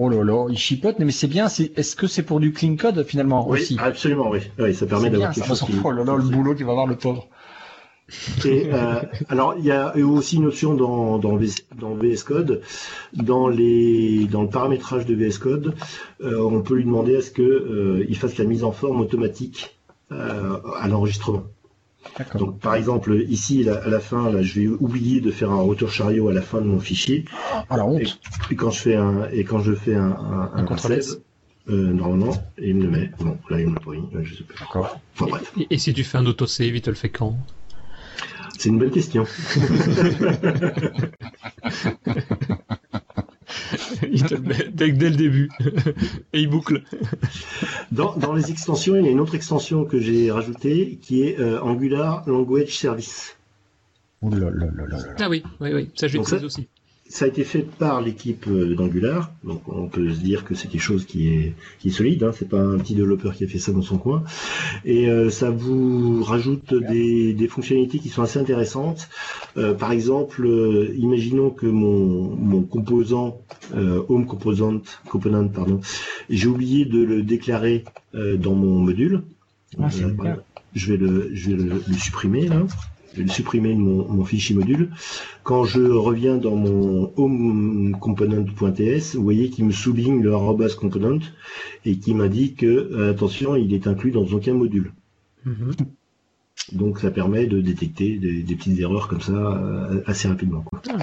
Oh 0.00 0.08
là 0.08 0.22
là, 0.22 0.46
il 0.48 0.56
chipote, 0.56 1.00
mais 1.00 1.10
c'est 1.10 1.26
bien. 1.26 1.46
Est-ce 1.46 1.96
que 1.96 2.06
c'est 2.06 2.22
pour 2.22 2.38
du 2.38 2.52
clean 2.52 2.76
code 2.76 3.04
finalement 3.04 3.48
oui, 3.48 3.58
aussi? 3.58 3.76
Absolument, 3.80 4.30
oui. 4.30 4.38
oui 4.60 4.72
ça 4.72 4.86
permet 4.86 5.10
d'avoir 5.10 5.34
quelque 5.34 5.48
chose. 5.48 5.64
Oh 5.82 5.90
là 5.90 6.04
là, 6.04 6.16
le 6.16 6.22
boulot 6.22 6.54
qu'il 6.54 6.66
va 6.66 6.70
avoir 6.70 6.86
le 6.86 6.94
pauvre. 6.94 7.28
Et, 8.44 8.68
euh, 8.72 9.00
alors 9.28 9.54
il 9.58 9.64
y 9.64 9.70
a 9.70 9.94
aussi 9.96 10.36
une 10.36 10.44
notion 10.44 10.74
dans, 10.74 11.18
dans, 11.18 11.36
VS 11.36 12.22
Code, 12.24 12.62
dans, 13.12 13.48
les, 13.48 14.26
dans 14.26 14.42
le 14.42 14.48
paramétrage 14.48 15.04
de 15.04 15.14
VS 15.14 15.38
Code, 15.38 15.74
euh, 16.22 16.40
on 16.40 16.62
peut 16.62 16.74
lui 16.74 16.84
demander 16.84 17.16
à 17.16 17.22
ce 17.22 17.30
qu'il 17.30 17.44
euh, 17.44 18.14
fasse 18.14 18.38
la 18.38 18.44
mise 18.44 18.64
en 18.64 18.72
forme 18.72 19.00
automatique 19.00 19.78
à 20.10 20.88
l'enregistrement. 20.88 21.44
Donc 22.36 22.60
par 22.60 22.76
exemple 22.76 23.14
ici 23.28 23.68
à 23.68 23.88
la 23.88 24.00
fin 24.00 24.30
là, 24.30 24.40
je 24.40 24.60
vais 24.60 24.66
oublier 24.66 25.20
de 25.20 25.30
faire 25.30 25.50
un 25.50 25.60
retour 25.60 25.90
chariot 25.90 26.28
à 26.28 26.32
la 26.32 26.40
fin 26.40 26.62
de 26.62 26.66
mon 26.66 26.80
fichier. 26.80 27.26
Ah 27.68 27.76
la 27.76 27.84
honte. 27.84 28.18
Et, 28.50 28.56
quand 28.56 28.70
je 28.70 28.80
fais 28.80 28.96
un 28.96 29.28
et 29.30 29.44
quand 29.44 29.58
je 29.58 29.74
fais 29.74 29.94
un, 29.94 30.12
un, 30.12 30.50
un, 30.56 30.66
normalement, 31.66 32.34
il 32.56 32.76
me 32.76 32.84
le 32.84 32.90
met. 32.90 33.10
Bon, 33.18 33.36
là, 33.50 33.60
il 33.60 33.68
me 33.68 33.74
l'a 33.74 33.80
pas 33.80 33.90
mis, 33.90 34.08
je 34.22 34.36
sais 34.36 34.44
pas. 34.44 34.54
D'accord. 34.60 34.98
Enfin, 35.14 35.26
bref. 35.28 35.52
Et, 35.58 35.66
et, 35.68 35.76
si 35.76 35.92
tu 35.92 36.02
fais 36.02 36.16
un 36.16 36.24
autosave, 36.24 36.74
il 36.74 36.80
te 36.80 36.88
le 36.88 36.96
fait 36.96 37.10
quand? 37.10 37.36
C'est 38.58 38.68
une 38.68 38.78
bonne 38.78 38.90
question. 38.90 39.24
il 44.10 44.22
te 44.24 44.34
met 44.34 44.68
dès, 44.72 44.88
le 44.88 45.16
début. 45.16 45.48
Et 46.32 46.40
il 46.40 46.48
boucle. 46.48 46.82
Dans, 47.92 48.34
les 48.34 48.50
extensions, 48.50 48.96
il 48.96 49.04
y 49.04 49.08
a 49.08 49.10
une 49.10 49.20
autre 49.20 49.34
extension 49.34 49.84
que 49.84 50.00
j'ai 50.00 50.30
rajoutée 50.30 50.98
qui 51.00 51.22
est 51.22 51.38
euh, 51.38 51.62
Angular 51.62 52.28
Language 52.28 52.76
Service. 52.76 53.36
Ah 54.22 55.28
oui, 55.30 55.44
oui, 55.60 55.72
oui, 55.72 55.90
ça 55.94 56.08
je 56.08 56.18
l'utilise 56.18 56.44
aussi 56.44 56.68
ça 57.08 57.24
a 57.24 57.28
été 57.28 57.42
fait 57.42 57.62
par 57.62 58.02
l'équipe 58.02 58.46
euh, 58.48 58.74
d'Angular, 58.74 59.32
donc 59.42 59.62
on 59.68 59.88
peut 59.88 60.10
se 60.12 60.20
dire 60.20 60.44
que 60.44 60.54
c'est 60.54 60.68
quelque 60.68 60.82
chose 60.82 61.06
qui 61.06 61.28
est, 61.28 61.54
qui 61.78 61.88
est 61.88 61.90
solide, 61.90 62.22
hein, 62.22 62.32
c'est 62.38 62.48
pas 62.48 62.60
un 62.60 62.76
petit 62.78 62.94
développeur 62.94 63.34
qui 63.34 63.44
a 63.44 63.46
fait 63.46 63.58
ça 63.58 63.72
dans 63.72 63.82
son 63.82 63.96
coin, 63.96 64.22
et 64.84 65.08
euh, 65.08 65.30
ça 65.30 65.50
vous 65.50 66.22
rajoute 66.22 66.74
des, 66.74 67.32
des, 67.32 67.48
fonctionnalités 67.48 67.98
qui 67.98 68.10
sont 68.10 68.22
assez 68.22 68.38
intéressantes. 68.38 69.08
Euh, 69.56 69.72
par 69.72 69.92
exemple, 69.92 70.46
imaginons 70.96 71.50
que 71.50 71.66
mon, 71.66 72.36
mon 72.36 72.62
composant 72.62 73.40
Home 73.74 74.26
Component, 74.26 74.82
component 75.08 75.48
pardon, 75.48 75.80
j'ai 76.28 76.46
oublié 76.46 76.84
de 76.84 77.02
le 77.02 77.22
déclarer 77.22 77.84
dans 78.14 78.54
mon 78.54 78.78
module. 78.80 79.22
Ah, 79.78 79.88
je 80.74 80.92
vais 80.92 80.98
le, 80.98 81.30
je 81.32 81.50
vais 81.50 81.56
le, 81.56 81.82
le 81.86 81.94
supprimer 81.94 82.48
là 82.48 82.62
je 83.18 83.24
vais 83.24 83.28
supprimer 83.28 83.74
mon, 83.74 84.24
fichier 84.24 84.54
module. 84.54 84.90
Quand 85.42 85.64
je 85.64 85.80
reviens 85.80 86.36
dans 86.36 86.54
mon 86.54 87.12
home 87.16 87.96
component.ts, 88.00 89.14
vous 89.14 89.22
voyez 89.22 89.50
qu'il 89.50 89.64
me 89.64 89.72
souligne 89.72 90.22
le 90.22 90.32
arrobas 90.34 90.74
component 90.74 91.20
et 91.84 91.96
qui 91.98 92.14
m'indique 92.14 92.58
que, 92.58 92.66
euh, 92.66 93.10
attention, 93.10 93.56
il 93.56 93.74
est 93.74 93.86
inclus 93.86 94.12
dans 94.12 94.24
aucun 94.26 94.54
module. 94.54 94.92
Mhm. 95.44 95.72
Donc 96.72 97.00
ça 97.00 97.10
permet 97.10 97.46
de 97.46 97.60
détecter 97.60 98.18
des, 98.18 98.54
petites 98.54 98.78
erreurs 98.78 99.08
comme 99.08 99.20
ça 99.20 99.32
euh, 99.32 100.02
assez 100.06 100.28
rapidement. 100.28 100.64
Ah. 100.90 100.98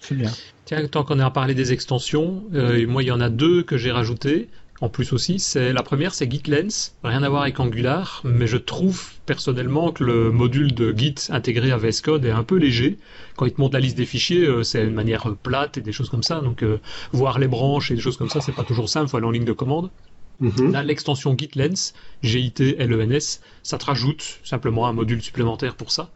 C'est 0.00 0.16
bien. 0.16 0.30
Tiens, 0.64 0.86
tant 0.88 1.04
qu'on 1.04 1.20
est 1.20 1.22
à 1.22 1.30
parler 1.30 1.54
des 1.54 1.72
extensions, 1.72 2.42
euh, 2.54 2.86
moi 2.88 3.02
il 3.02 3.06
y 3.06 3.12
en 3.12 3.20
a 3.20 3.28
deux 3.28 3.62
que 3.62 3.76
j'ai 3.76 3.92
rajoutées 3.92 4.48
en 4.82 4.88
plus 4.88 5.12
aussi. 5.12 5.38
C'est 5.38 5.72
la 5.72 5.82
première, 5.82 6.12
c'est 6.12 6.30
GitLens, 6.30 6.94
rien 7.04 7.22
à 7.22 7.28
voir 7.28 7.42
avec 7.42 7.58
Angular, 7.60 8.20
mais 8.24 8.48
je 8.48 8.56
trouve 8.56 9.12
personnellement 9.26 9.92
que 9.92 10.02
le 10.02 10.32
module 10.32 10.74
de 10.74 10.92
Git 10.94 11.14
intégré 11.30 11.70
à 11.70 11.76
VS 11.78 12.02
Code 12.02 12.24
est 12.24 12.32
un 12.32 12.42
peu 12.42 12.56
léger. 12.56 12.98
Quand 13.36 13.46
il 13.46 13.52
te 13.52 13.60
montre 13.60 13.74
la 13.74 13.80
liste 13.80 13.96
des 13.96 14.04
fichiers, 14.04 14.44
euh, 14.44 14.64
c'est 14.64 14.82
une 14.82 14.92
manière 14.92 15.36
plate 15.40 15.78
et 15.78 15.80
des 15.82 15.92
choses 15.92 16.10
comme 16.10 16.24
ça. 16.24 16.40
Donc 16.40 16.64
euh, 16.64 16.80
voir 17.12 17.38
les 17.38 17.46
branches 17.46 17.92
et 17.92 17.94
des 17.94 18.00
choses 18.00 18.16
comme 18.16 18.28
ça, 18.28 18.40
c'est 18.40 18.52
pas 18.52 18.64
toujours 18.64 18.88
simple. 18.88 19.08
Faut 19.08 19.16
aller 19.16 19.26
en 19.26 19.30
ligne 19.30 19.44
de 19.44 19.52
commande. 19.52 19.88
Mhm. 20.40 20.72
Là, 20.72 20.82
l'extension 20.82 21.36
GitLens, 21.38 21.92
G-I-T-L-E-N-S, 22.24 23.40
ça 23.62 23.78
te 23.78 23.84
rajoute 23.84 24.40
simplement 24.44 24.86
un 24.86 24.92
module 24.92 25.22
supplémentaire 25.22 25.76
pour 25.76 25.92
ça. 25.92 26.10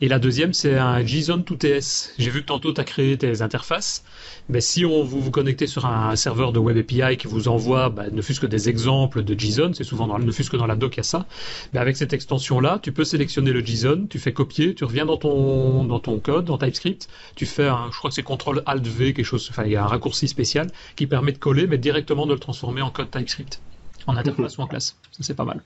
Et 0.00 0.08
la 0.08 0.18
deuxième, 0.18 0.52
c'est 0.52 0.76
un 0.76 1.04
JSON 1.04 1.42
to 1.42 1.56
TS. 1.56 2.14
J'ai 2.18 2.30
vu 2.30 2.42
que 2.42 2.46
tantôt 2.46 2.72
tu 2.72 2.80
as 2.80 2.84
créé 2.84 3.16
tes 3.18 3.42
interfaces. 3.42 4.04
Mais 4.48 4.60
si 4.60 4.86
on 4.86 5.02
vous 5.02 5.20
vous 5.20 5.30
connectez 5.30 5.66
sur 5.66 5.84
un 5.84 6.16
serveur 6.16 6.52
de 6.52 6.58
Web 6.58 6.78
API 6.78 7.16
qui 7.18 7.26
vous 7.26 7.48
envoie 7.48 7.90
bah, 7.90 8.04
ne 8.10 8.22
fût-ce 8.22 8.40
que 8.40 8.46
des 8.46 8.68
exemples 8.68 9.22
de 9.22 9.38
JSON, 9.38 9.72
c'est 9.74 9.84
souvent 9.84 10.06
dans, 10.06 10.18
ne 10.18 10.32
fût-ce 10.32 10.50
que 10.50 10.56
dans 10.56 10.66
la 10.66 10.76
doc 10.76 10.94
il 10.94 10.98
y 10.98 11.00
a 11.00 11.04
ça, 11.04 11.26
mais 11.72 11.80
avec 11.80 11.96
cette 11.96 12.12
extension-là, 12.12 12.78
tu 12.82 12.92
peux 12.92 13.04
sélectionner 13.04 13.52
le 13.52 13.64
JSON, 13.64 14.06
tu 14.08 14.18
fais 14.18 14.32
copier, 14.32 14.74
tu 14.74 14.84
reviens 14.84 15.04
dans 15.04 15.18
ton, 15.18 15.84
dans 15.84 16.00
ton 16.00 16.18
code, 16.18 16.46
dans 16.46 16.56
TypeScript, 16.56 17.08
tu 17.34 17.44
fais 17.44 17.68
un, 17.68 17.90
je 17.92 17.98
crois 17.98 18.10
que 18.10 18.14
c'est 18.14 18.22
CTRL 18.22 18.62
Alt 18.64 18.86
V, 18.86 19.12
quelque 19.12 19.26
chose, 19.26 19.50
il 19.64 19.72
y 19.72 19.76
a 19.76 19.84
un 19.84 19.86
raccourci 19.86 20.28
spécial 20.28 20.70
qui 20.96 21.06
permet 21.06 21.32
de 21.32 21.38
coller, 21.38 21.66
mais 21.66 21.78
directement 21.78 22.24
de 22.26 22.32
le 22.32 22.40
transformer 22.40 22.80
en 22.80 22.90
code 22.90 23.10
TypeScript, 23.10 23.60
en 24.06 24.16
interface 24.16 24.56
ou 24.56 24.62
en 24.62 24.66
classe. 24.66 24.96
Ça 25.12 25.18
c'est 25.22 25.34
pas 25.34 25.44
mal. 25.44 25.62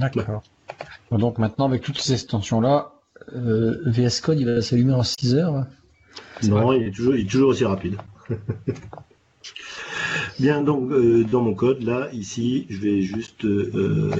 D'accord. 0.00 0.42
Donc 1.10 1.38
maintenant 1.38 1.66
avec 1.66 1.82
toutes 1.82 1.98
ces 1.98 2.14
extensions-là, 2.14 2.92
euh, 3.34 3.76
VS 3.86 4.20
Code 4.22 4.40
il 4.40 4.46
va 4.46 4.62
s'allumer 4.62 4.94
en 4.94 5.02
6 5.02 5.34
heures? 5.34 5.66
Non, 6.44 6.72
il 6.72 6.84
est, 6.84 6.90
toujours, 6.90 7.14
il 7.14 7.26
est 7.26 7.30
toujours 7.30 7.50
aussi 7.50 7.64
rapide. 7.64 7.96
Bien, 10.38 10.62
donc 10.62 10.90
euh, 10.90 11.24
dans 11.24 11.42
mon 11.42 11.54
code, 11.54 11.82
là, 11.82 12.08
ici, 12.12 12.66
je 12.70 12.80
vais 12.80 13.02
juste... 13.02 13.44
Euh, 13.44 14.10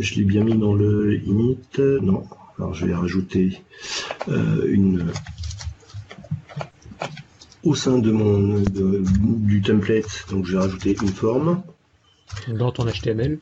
je 0.00 0.14
l'ai 0.16 0.24
bien 0.24 0.44
mis 0.44 0.54
dans 0.54 0.74
le 0.74 1.14
init. 1.24 1.58
Non, 2.02 2.24
alors 2.58 2.74
je 2.74 2.86
vais 2.86 2.94
rajouter 2.94 3.62
euh, 4.28 4.66
une... 4.68 5.06
Au 7.64 7.74
sein 7.74 7.98
de 7.98 8.12
mon 8.12 8.62
du 8.62 9.60
template, 9.60 10.26
donc 10.30 10.46
je 10.46 10.52
vais 10.52 10.58
rajouter 10.58 10.96
une 11.00 11.08
forme. 11.08 11.62
Dans 12.48 12.70
ton 12.70 12.84
HTML, 12.84 13.38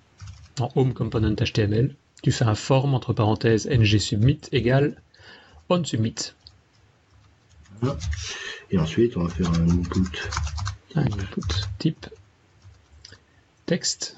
en 0.61 0.71
home 0.75 0.95
component 0.95 1.35
HTML, 1.37 1.95
tu 2.23 2.33
fais 2.33 2.45
un 2.45 2.55
form 2.55 2.95
entre 2.95 3.13
parenthèses 3.13 3.69
ng 3.69 3.85
submit 3.99 4.41
égale 4.53 4.97
on 5.69 5.85
submit. 5.85 6.35
Et 8.71 8.79
ensuite, 8.79 9.17
on 9.17 9.25
va 9.25 9.31
faire 9.31 9.51
un 9.51 9.69
input. 9.69 10.09
Un 10.95 11.05
input 11.05 11.69
type 11.79 12.07
texte. 13.67 14.17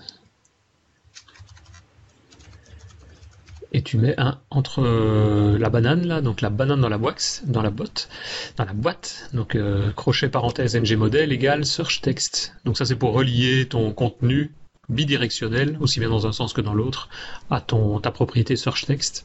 Et 3.72 3.82
tu 3.82 3.98
mets 3.98 4.14
un 4.18 4.40
entre 4.50 4.82
euh, 4.82 5.58
la 5.58 5.68
banane 5.68 6.06
là, 6.06 6.20
donc 6.20 6.40
la 6.40 6.50
banane 6.50 6.80
dans 6.80 6.88
la 6.88 6.98
boîte, 6.98 7.42
dans 7.46 7.62
la 7.62 7.70
boîte, 7.70 8.08
dans 8.56 8.64
la 8.64 8.72
boîte, 8.72 9.28
donc 9.34 9.54
euh, 9.54 9.90
crochet 9.92 10.28
parenthèse 10.28 10.76
ng 10.76 10.96
model 10.96 11.32
égale 11.32 11.66
search 11.66 12.00
text. 12.00 12.54
Donc 12.64 12.78
ça 12.78 12.86
c'est 12.86 12.96
pour 12.96 13.12
relier 13.12 13.66
ton 13.68 13.92
contenu 13.92 14.52
bidirectionnel, 14.88 15.76
aussi 15.80 16.00
bien 16.00 16.08
dans 16.08 16.26
un 16.26 16.32
sens 16.32 16.52
que 16.52 16.60
dans 16.60 16.74
l'autre, 16.74 17.08
à 17.50 17.60
ton 17.60 18.00
ta 18.00 18.10
propriété 18.10 18.56
search 18.56 18.86
text. 18.86 19.24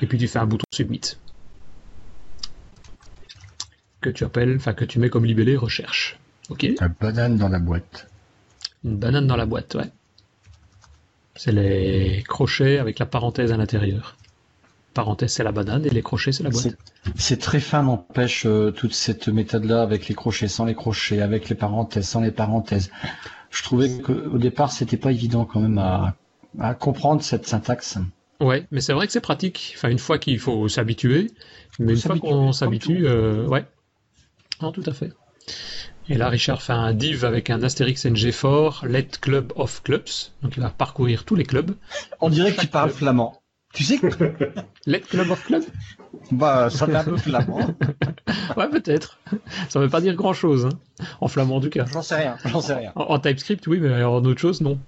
Et 0.00 0.06
puis 0.06 0.18
tu 0.18 0.28
fais 0.28 0.38
un 0.38 0.46
bouton 0.46 0.64
submit 0.72 1.16
que 4.06 4.10
tu 4.10 4.24
appelles, 4.24 4.56
enfin 4.56 4.72
que 4.72 4.84
tu 4.84 4.98
mets 4.98 5.10
comme 5.10 5.24
libellé 5.24 5.56
recherche. 5.56 6.18
Ok. 6.48 6.66
La 6.80 6.88
banane 6.88 7.36
dans 7.36 7.48
la 7.48 7.58
boîte. 7.58 8.08
Une 8.84 8.96
banane 8.96 9.26
dans 9.26 9.36
la 9.36 9.46
boîte, 9.46 9.74
ouais. 9.74 9.90
C'est 11.34 11.52
les 11.52 12.22
crochets 12.26 12.78
avec 12.78 12.98
la 12.98 13.06
parenthèse 13.06 13.52
à 13.52 13.56
l'intérieur. 13.56 14.16
Parenthèse, 14.94 15.32
c'est 15.32 15.44
la 15.44 15.52
banane 15.52 15.84
et 15.84 15.90
les 15.90 16.02
crochets, 16.02 16.32
c'est 16.32 16.44
la 16.44 16.50
boîte. 16.50 16.78
C'est 17.16 17.38
très 17.38 17.60
fin, 17.60 17.82
n'empêche, 17.82 18.46
euh, 18.46 18.70
toute 18.70 18.94
cette 18.94 19.28
méthode-là 19.28 19.82
avec 19.82 20.08
les 20.08 20.14
crochets, 20.14 20.48
sans 20.48 20.64
les 20.64 20.74
crochets, 20.74 21.20
avec 21.20 21.48
les 21.48 21.54
parenthèses, 21.56 22.08
sans 22.08 22.20
les 22.20 22.30
parenthèses. 22.30 22.90
Je 23.56 23.62
trouvais 23.62 23.88
qu'au 24.02 24.38
départ, 24.38 24.70
c'était 24.70 24.98
pas 24.98 25.10
évident 25.10 25.46
quand 25.46 25.60
même 25.60 25.78
à, 25.78 26.14
à 26.60 26.74
comprendre 26.74 27.22
cette 27.22 27.46
syntaxe. 27.46 27.98
Ouais, 28.38 28.66
mais 28.70 28.82
c'est 28.82 28.92
vrai 28.92 29.06
que 29.06 29.12
c'est 29.14 29.20
pratique. 29.22 29.72
Enfin, 29.76 29.88
une 29.88 29.98
fois 29.98 30.18
qu'il 30.18 30.38
faut 30.38 30.68
s'habituer, 30.68 31.30
mais 31.78 31.94
une 31.94 31.98
fois 31.98 32.18
qu'on 32.18 32.52
s'habitue, 32.52 33.06
euh, 33.06 33.46
ouais. 33.46 33.64
Non, 34.60 34.72
tout 34.72 34.82
à 34.84 34.92
fait. 34.92 35.10
Et 36.08 36.18
là, 36.18 36.28
Richard 36.28 36.60
fait 36.60 36.74
un 36.74 36.92
div 36.92 37.24
avec 37.24 37.48
un 37.48 37.62
Astérix 37.62 38.04
NG 38.04 38.30
fort, 38.30 38.84
Let 38.86 39.08
Club 39.22 39.52
of 39.56 39.82
Clubs. 39.82 40.08
Donc, 40.42 40.56
il 40.56 40.62
va 40.62 40.68
parcourir 40.68 41.24
tous 41.24 41.34
les 41.34 41.44
clubs. 41.44 41.74
On 42.20 42.28
dirait 42.28 42.54
qu'il 42.54 42.68
parle 42.68 42.90
flamand. 42.90 43.40
Tu 43.76 43.84
sais 43.84 43.98
que... 43.98 44.06
Let 44.86 45.00
Club 45.00 45.30
of 45.30 45.44
Clubs? 45.44 45.64
Bah, 46.32 46.70
ça 46.70 46.86
fait 46.86 46.96
un 46.96 47.04
peu 47.04 47.18
flamand. 47.18 47.76
ouais, 48.56 48.70
peut-être. 48.70 49.18
Ça 49.68 49.80
veut 49.80 49.90
pas 49.90 50.00
dire 50.00 50.14
grand-chose, 50.14 50.64
hein. 50.64 51.04
En 51.20 51.28
flamand, 51.28 51.60
du 51.60 51.68
cas. 51.68 51.84
J'en 51.92 52.00
sais 52.00 52.14
rien, 52.14 52.36
j'en 52.46 52.62
sais 52.62 52.72
rien. 52.72 52.92
En, 52.96 53.02
en, 53.02 53.18
TypeScript, 53.18 53.66
oui, 53.66 53.78
mais 53.78 54.02
en 54.02 54.24
autre 54.24 54.40
chose, 54.40 54.62
non. 54.62 54.78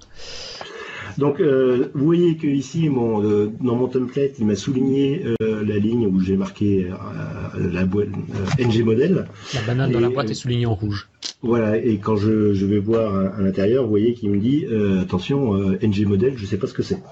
Donc, 1.18 1.41
euh, 1.41 1.91
vous 1.95 2.05
voyez 2.07 2.36
que 2.36 2.47
ici, 2.47 2.89
mon, 2.89 3.22
euh, 3.22 3.53
dans 3.61 3.76
mon 3.76 3.89
template, 3.89 4.39
il 4.39 4.47
m'a 4.47 4.55
souligné 4.55 5.22
euh, 5.43 5.64
la 5.66 5.76
ligne 5.76 6.07
où 6.07 6.20
j'ai 6.20 6.36
marqué 6.36 6.86
euh, 6.86 7.70
la 7.70 7.84
boîte 7.84 8.09
euh, 8.59 8.64
NG 8.64 8.84
model. 8.84 9.26
La 9.53 9.61
banane 9.62 9.91
Et, 9.91 9.93
dans 9.93 10.01
la 10.01 10.09
boîte 10.09 10.28
euh, 10.28 10.30
est 10.30 10.34
soulignée 10.34 10.66
en 10.66 10.74
rouge. 10.74 11.09
Voilà, 11.43 11.76
et 11.76 11.99
quand 11.99 12.16
je, 12.16 12.55
je 12.55 12.64
vais 12.64 12.78
voir 12.78 13.14
à, 13.14 13.36
à 13.36 13.41
l'intérieur, 13.43 13.84
vous 13.84 13.91
voyez 13.91 14.14
qu'il 14.14 14.30
me 14.30 14.39
dit 14.39 14.64
euh, 14.64 15.03
attention, 15.03 15.55
euh, 15.57 15.78
NG 15.82 16.07
model, 16.07 16.34
je 16.39 16.47
sais 16.47 16.57
pas 16.57 16.66
ce 16.68 16.74
que 16.74 16.82
c'est. 16.82 17.03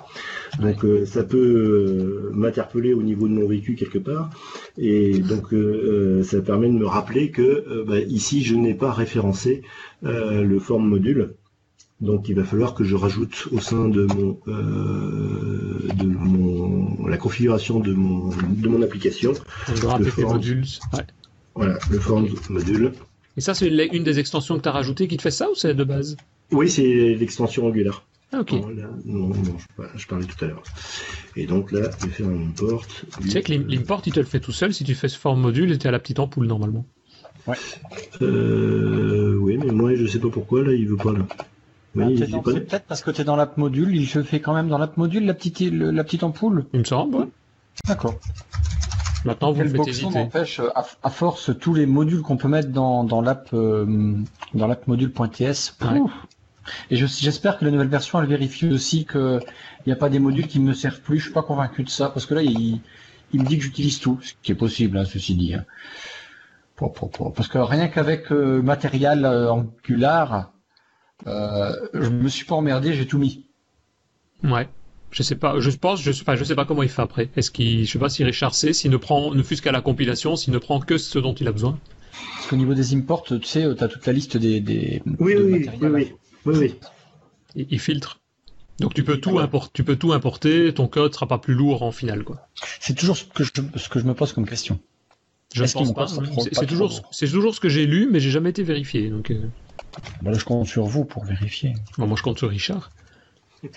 Donc 0.61 0.85
euh, 0.85 1.05
ça 1.05 1.23
peut 1.23 1.37
euh, 1.39 2.31
m'interpeller 2.33 2.95
au 2.95 3.03
niveau 3.03 3.29
de 3.29 3.35
mon 3.35 3.47
vécu 3.47 3.75
quelque 3.75 3.99
part, 3.99 4.31
et 4.79 5.19
donc 5.19 5.53
euh, 5.53 6.23
ça 6.23 6.41
permet 6.41 6.69
de 6.69 6.73
me 6.73 6.87
rappeler 6.87 7.31
que 7.31 7.85
bah, 7.87 8.01
ici 8.01 8.43
je 8.43 8.55
n'ai 8.55 8.75
pas 8.75 8.93
référencé 8.93 9.63
le 10.03 10.59
form 10.59 10.89
module. 10.89 11.35
Donc 12.01 12.29
il 12.29 12.35
va 12.35 12.45
falloir 12.45 12.75
que 12.75 12.85
je 12.85 12.95
rajoute 12.95 13.49
au 13.53 13.59
sein 13.59 13.89
de 13.89 14.05
mon 14.05 14.39
de 14.47 16.05
mon 16.05 17.07
la 17.07 17.17
configuration 17.17 17.81
de 17.81 17.93
mon 17.93 18.29
de 18.29 18.69
mon 18.69 18.83
application, 18.83 19.33
tes 19.67 20.05
form. 20.05 20.35
modules. 20.35 20.65
Ouais. 20.93 21.07
voilà, 21.55 21.79
le 21.91 21.99
form 21.99 22.29
module. 22.51 22.93
Et 23.37 23.41
ça, 23.41 23.55
c'est 23.55 23.69
une 23.69 24.05
des 24.05 24.19
extensions 24.19 24.57
que 24.57 24.63
tu 24.63 24.69
as 24.69 24.73
rajoutées 24.73 25.09
qui 25.09 25.17
te 25.17 25.23
fait 25.23 25.31
ça 25.31 25.51
ou 25.51 25.55
c'est 25.55 25.75
de 25.75 25.85
base? 25.85 26.17
Oui, 26.53 26.71
c'est 26.71 27.15
l'extension 27.15 27.67
Angular. 27.67 28.07
Ah, 28.33 28.41
ok. 28.41 28.53
Non, 28.53 28.69
là, 28.71 28.89
non, 29.05 29.29
non, 29.29 29.57
je, 29.59 29.99
je 29.99 30.07
parlais 30.07 30.25
tout 30.27 30.45
à 30.45 30.49
l'heure. 30.49 30.63
Et 31.37 31.47
donc 31.47 31.71
là, 31.73 31.91
je 32.01 32.07
vais 32.07 32.13
faire 32.13 32.27
un 32.29 32.49
import. 32.49 32.85
Tu 33.21 33.31
sais 33.31 33.43
que 33.43 33.53
l'im- 33.53 33.67
l'import, 33.69 34.03
il 34.07 34.13
te 34.13 34.21
le 34.21 34.27
fait 34.27 34.41
tout 34.41 34.53
seul 34.53 34.75
si 34.75 34.85
tu 34.85 34.95
fais 34.95 35.09
ce 35.09 35.19
form 35.19 35.41
module 35.41 35.71
et 35.73 35.79
tu 35.79 35.87
à 35.87 35.91
la 35.91 35.99
petite 35.99 36.19
ampoule 36.19 36.47
normalement. 36.47 36.85
Euh, 38.23 39.37
oui, 39.41 39.59
mais 39.59 39.71
moi, 39.71 39.95
je 39.95 40.07
sais 40.07 40.19
pas 40.19 40.31
pourquoi, 40.31 40.63
là, 40.65 40.73
il 40.73 40.89
veut 40.89 40.97
pas, 40.97 41.13
là. 41.13 41.21
Oui, 41.95 42.19
Ah, 42.23 42.41
pas- 42.43 42.53
C'est 42.53 42.61
peut-être 42.67 42.85
parce 42.87 43.03
que 43.03 43.11
tu 43.11 43.21
es 43.23 43.25
dans 43.25 43.37
l'app 43.37 43.57
module, 43.57 43.95
il 43.97 44.07
se 44.07 44.23
fait 44.23 44.41
quand 44.41 44.55
même 44.55 44.69
dans 44.69 44.79
l'app 44.79 44.97
module 44.97 45.25
la 45.25 45.35
petite, 45.35 45.61
le- 45.61 45.91
la 45.91 46.05
petite 46.05 46.23
ampoule. 46.25 46.67
Il 46.73 46.81
me 46.81 46.85
semble, 46.85 47.15
ouais. 47.17 47.27
D'accord. 47.87 48.21
Maintenant, 49.25 49.53
vous 49.53 49.59
me 49.59 49.63
Quel 49.63 49.69
faites 49.71 49.77
boxon 49.79 49.91
hésiter. 50.09 50.19
n'empêche, 50.19 50.61
à, 50.61 50.85
à 51.03 51.11
force, 51.11 51.51
tous 51.59 51.75
les 51.75 51.87
modules 51.87 52.21
qu'on 52.23 52.37
peut 52.37 52.49
mettre 52.49 52.69
dans, 52.71 53.03
dans 53.03 53.23
l'app 53.23 53.49
euh, 53.55 54.15
dans 54.55 54.67
l'app 54.67 54.87
module.ts. 54.87 55.73
Ouais. 55.83 56.01
Et 56.91 56.97
je- 56.97 57.07
j'espère 57.07 57.59
que 57.59 57.65
la 57.65 57.71
nouvelle 57.71 57.89
version, 57.89 58.21
elle 58.21 58.29
vérifie 58.29 58.69
aussi 58.69 59.05
qu'il 59.07 59.41
n'y 59.87 59.93
a 59.93 59.97
pas 59.97 60.09
des 60.09 60.19
modules 60.19 60.47
qui 60.49 60.59
ne 60.61 60.67
me 60.67 60.75
servent 60.75 61.01
plus. 61.01 61.19
Je 61.19 61.25
suis 61.25 61.33
pas 61.33 61.43
convaincu 61.43 61.83
de 61.85 61.91
ça, 61.91 62.11
parce 62.11 62.27
que 62.27 62.35
là, 62.35 62.43
il, 62.43 62.81
il 63.33 63.41
me 63.43 63.47
dit 63.47 63.57
que 63.59 63.65
j'utilise 63.65 63.99
tout, 64.01 64.19
ce 64.23 64.33
qui 64.43 64.53
est 64.53 64.57
possible, 64.57 64.99
hein, 64.99 65.05
ceci 65.05 65.35
dit. 65.35 65.55
hein. 65.55 65.65
Pour- 66.77 66.93
pour- 66.93 67.11
pour- 67.11 67.33
Parce 67.33 67.49
que 67.49 67.59
rien 67.59 67.89
qu'avec 67.89 68.31
euh, 68.33 68.61
matériel 68.63 69.25
euh, 69.25 69.51
Angular, 69.51 70.53
euh, 71.27 71.73
je 71.95 72.11
me 72.11 72.29
suis 72.29 72.45
pas 72.45 72.55
emmerdé, 72.55 72.93
j'ai 72.93 73.07
tout 73.07 73.19
mis. 73.19 73.47
Ouais. 74.45 74.69
Je 75.11 75.23
sais 75.23 75.37
pas, 75.37 75.59
je 75.61 75.71
pense, 75.71 76.03
je 76.03 76.13
sais 76.13 76.25
pas, 76.25 76.37
je 76.37 76.45
sais 76.45 76.55
pas 76.55 76.67
comment 76.67 76.83
il 76.83 76.91
fait 76.91 77.01
après. 77.01 77.31
Est-ce 77.37 77.51
qu'il, 77.51 77.87
je 77.87 77.91
sais 77.93 77.99
pas 77.99 78.11
si 78.11 78.23
Richard 78.25 78.55
sait, 78.55 78.73
s'il 78.75 78.91
ne 78.91 78.97
prend, 78.99 79.33
ne 79.33 79.43
fût-ce 79.43 79.63
qu'à 79.63 79.73
la 79.73 79.81
compilation, 79.81 80.37
s'il 80.37 80.53
ne 80.53 80.59
prend 80.59 80.81
que 80.81 80.99
ce 80.99 81.19
dont 81.19 81.33
il 81.33 81.49
a 81.49 81.53
besoin. 81.53 81.79
Parce 82.35 82.49
qu'au 82.49 82.57
niveau 82.57 82.75
des 82.75 82.95
imports, 82.95 83.23
tu 83.23 83.41
sais, 83.45 83.67
tu 83.75 83.85
as 83.85 83.89
toute 83.89 84.05
la 84.07 84.13
liste 84.13 84.37
des, 84.37 84.61
des, 84.61 85.03
Oui, 85.19 85.35
de 85.35 85.43
oui, 85.43 85.71
oui, 85.81 85.89
oui, 85.89 86.13
oui, 86.47 86.57
oui. 86.59 86.75
Il, 87.55 87.67
il 87.71 87.81
filtre. 87.81 88.21
Donc 88.79 88.93
tu 88.95 89.05
peux 89.05 89.19
tout 89.19 89.39
importer, 89.39 89.71
tu 89.73 89.85
peux 89.85 89.97
tout 89.97 90.13
importer, 90.13 90.73
ton 90.75 90.87
code 90.87 91.15
sera 91.15 91.27
pas 91.27 91.39
plus 91.39 91.55
lourd 91.55 91.83
en 91.83 91.93
finale, 91.93 92.25
quoi. 92.25 92.49
C'est 92.81 92.95
toujours 92.95 93.17
ce 93.17 93.25
que, 93.25 93.43
je, 93.43 93.51
ce 93.77 93.89
que 93.89 93.99
je 93.99 94.05
me 94.05 94.15
pose 94.15 94.33
comme 94.33 94.47
question. 94.47 94.79
Je 95.55 95.63
ne 95.63 95.69
pense 95.69 95.95
pas. 95.95 96.07
C'est 96.53 96.67
toujours, 96.67 97.55
ce 97.55 97.61
que 97.61 97.69
j'ai 97.71 97.87
lu, 97.87 98.09
mais 98.11 98.21
j'ai 98.21 98.31
jamais 98.31 98.51
été 98.51 98.63
vérifié. 98.63 99.09
Donc, 99.09 99.31
euh, 99.31 99.49
Bah 100.21 100.31
là, 100.31 100.39
je 100.39 100.45
compte 100.45 100.67
sur 100.67 100.85
vous 100.85 101.05
pour 101.07 101.25
vérifier. 101.25 101.75
bon, 101.97 102.07
moi 102.07 102.17
je 102.19 102.23
compte 102.23 102.39
sur 102.39 102.51
Richard. 102.51 102.91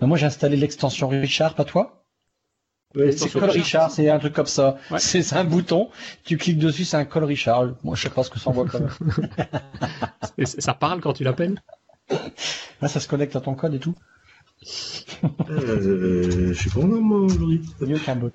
Bah, 0.00 0.06
moi, 0.06 0.16
j'ai 0.16 0.26
installé 0.26 0.56
l'extension 0.56 1.08
Richard, 1.08 1.54
pas 1.54 1.64
toi? 1.64 2.04
Ouais, 2.94 3.10
C'est 3.10 3.30
Call 3.30 3.50
Richard. 3.50 3.52
Richard, 3.54 3.90
c'est 3.90 4.08
un 4.10 4.18
truc 4.18 4.34
comme 4.34 4.46
ça. 4.46 4.76
Ouais. 4.90 4.98
C'est 4.98 5.32
un 5.32 5.44
bouton, 5.44 5.90
tu 6.24 6.36
cliques 6.36 6.58
dessus, 6.58 6.84
c'est 6.84 6.96
un 6.96 7.04
Call 7.04 7.24
Richard. 7.24 7.70
Moi, 7.82 7.96
je 7.96 8.02
sais 8.02 8.10
pas 8.10 8.22
ce 8.22 8.30
que 8.30 8.38
ça 8.38 8.50
envoie 8.50 8.66
quand 8.66 8.80
même. 8.80 9.28
Et 10.38 10.46
ça 10.46 10.74
parle 10.74 11.00
quand 11.00 11.14
tu 11.14 11.24
l'appelles? 11.24 11.60
Là, 12.80 12.88
ça 12.88 13.00
se 13.00 13.08
connecte 13.08 13.36
à 13.36 13.40
ton 13.40 13.54
code 13.54 13.74
et 13.74 13.78
tout. 13.78 13.94
Euh, 15.50 16.52
je 16.52 16.52
suis 16.52 16.70
pas 16.70 16.80
en 16.80 16.88
norme, 16.88 17.04
moi, 17.04 17.18
aujourd'hui. 17.20 17.60
C'est 17.78 17.86
mieux 17.86 17.98
qu'un 17.98 18.16
bot. 18.16 18.30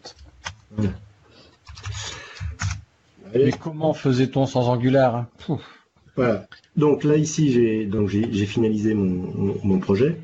Mais 3.33 3.51
comment 3.51 3.93
faisait-on 3.93 4.45
sans 4.45 4.69
Angular 4.69 5.15
hein? 5.15 5.27
Pouf. 5.39 5.61
voilà. 6.15 6.47
Donc 6.75 7.03
là, 7.03 7.17
ici, 7.17 7.51
j'ai, 7.51 7.85
donc 7.85 8.09
j'ai, 8.09 8.45
finalisé 8.45 8.93
mon, 8.93 9.05
mon, 9.05 9.55
mon 9.63 9.79
projet. 9.79 10.17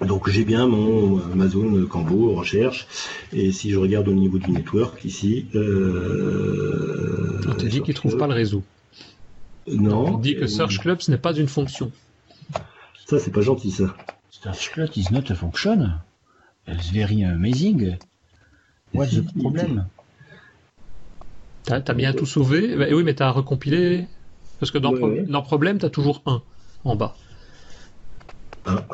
Donc 0.00 0.28
j'ai 0.28 0.44
bien 0.44 0.66
mon 0.66 1.20
Amazon 1.32 1.86
Cambo 1.86 2.34
recherche 2.34 2.86
et 3.32 3.50
si 3.50 3.70
je 3.70 3.78
regarde 3.78 4.08
au 4.08 4.12
niveau 4.12 4.38
du 4.38 4.50
network 4.50 5.04
ici, 5.04 5.46
euh, 5.54 7.40
On 7.48 7.54
te 7.54 7.66
dit 7.66 7.82
qu'il 7.82 7.94
trouve 7.94 8.16
pas 8.16 8.26
le 8.26 8.34
réseau. 8.34 8.62
Non. 9.66 10.14
On 10.14 10.18
dit 10.18 10.36
que 10.36 10.46
Search 10.46 10.78
Club 10.80 11.00
ce 11.00 11.10
n'est 11.10 11.18
pas 11.18 11.34
une 11.34 11.48
fonction. 11.48 11.90
Ça 13.08 13.18
c'est 13.18 13.30
pas 13.30 13.40
gentil 13.40 13.70
ça. 13.70 13.96
Searchclut 14.30 14.90
is 14.96 15.06
not 15.12 15.30
a 15.30 15.34
function. 15.34 15.92
It's 16.68 16.90
very 16.90 17.22
amazing. 17.24 17.96
What's 18.92 19.14
the 19.14 19.22
problem? 19.40 19.86
T'as 21.64 21.82
as 21.86 21.94
bien 21.94 22.12
tout 22.12 22.26
sauvé 22.26 22.76
Bah, 22.76 22.86
Oui, 22.90 23.02
mais 23.04 23.14
t'as 23.14 23.30
recompilé 23.30 24.06
parce 24.60 24.70
que 24.70 24.78
dans, 24.78 24.92
Ouais, 24.92 24.98
pro- 24.98 25.08
ouais. 25.10 25.22
dans 25.26 25.42
problème 25.42 25.78
t'as 25.78 25.90
toujours 25.90 26.22
un 26.26 26.42
en 26.84 26.96
bas. 26.96 27.16
Ah. 28.66 28.84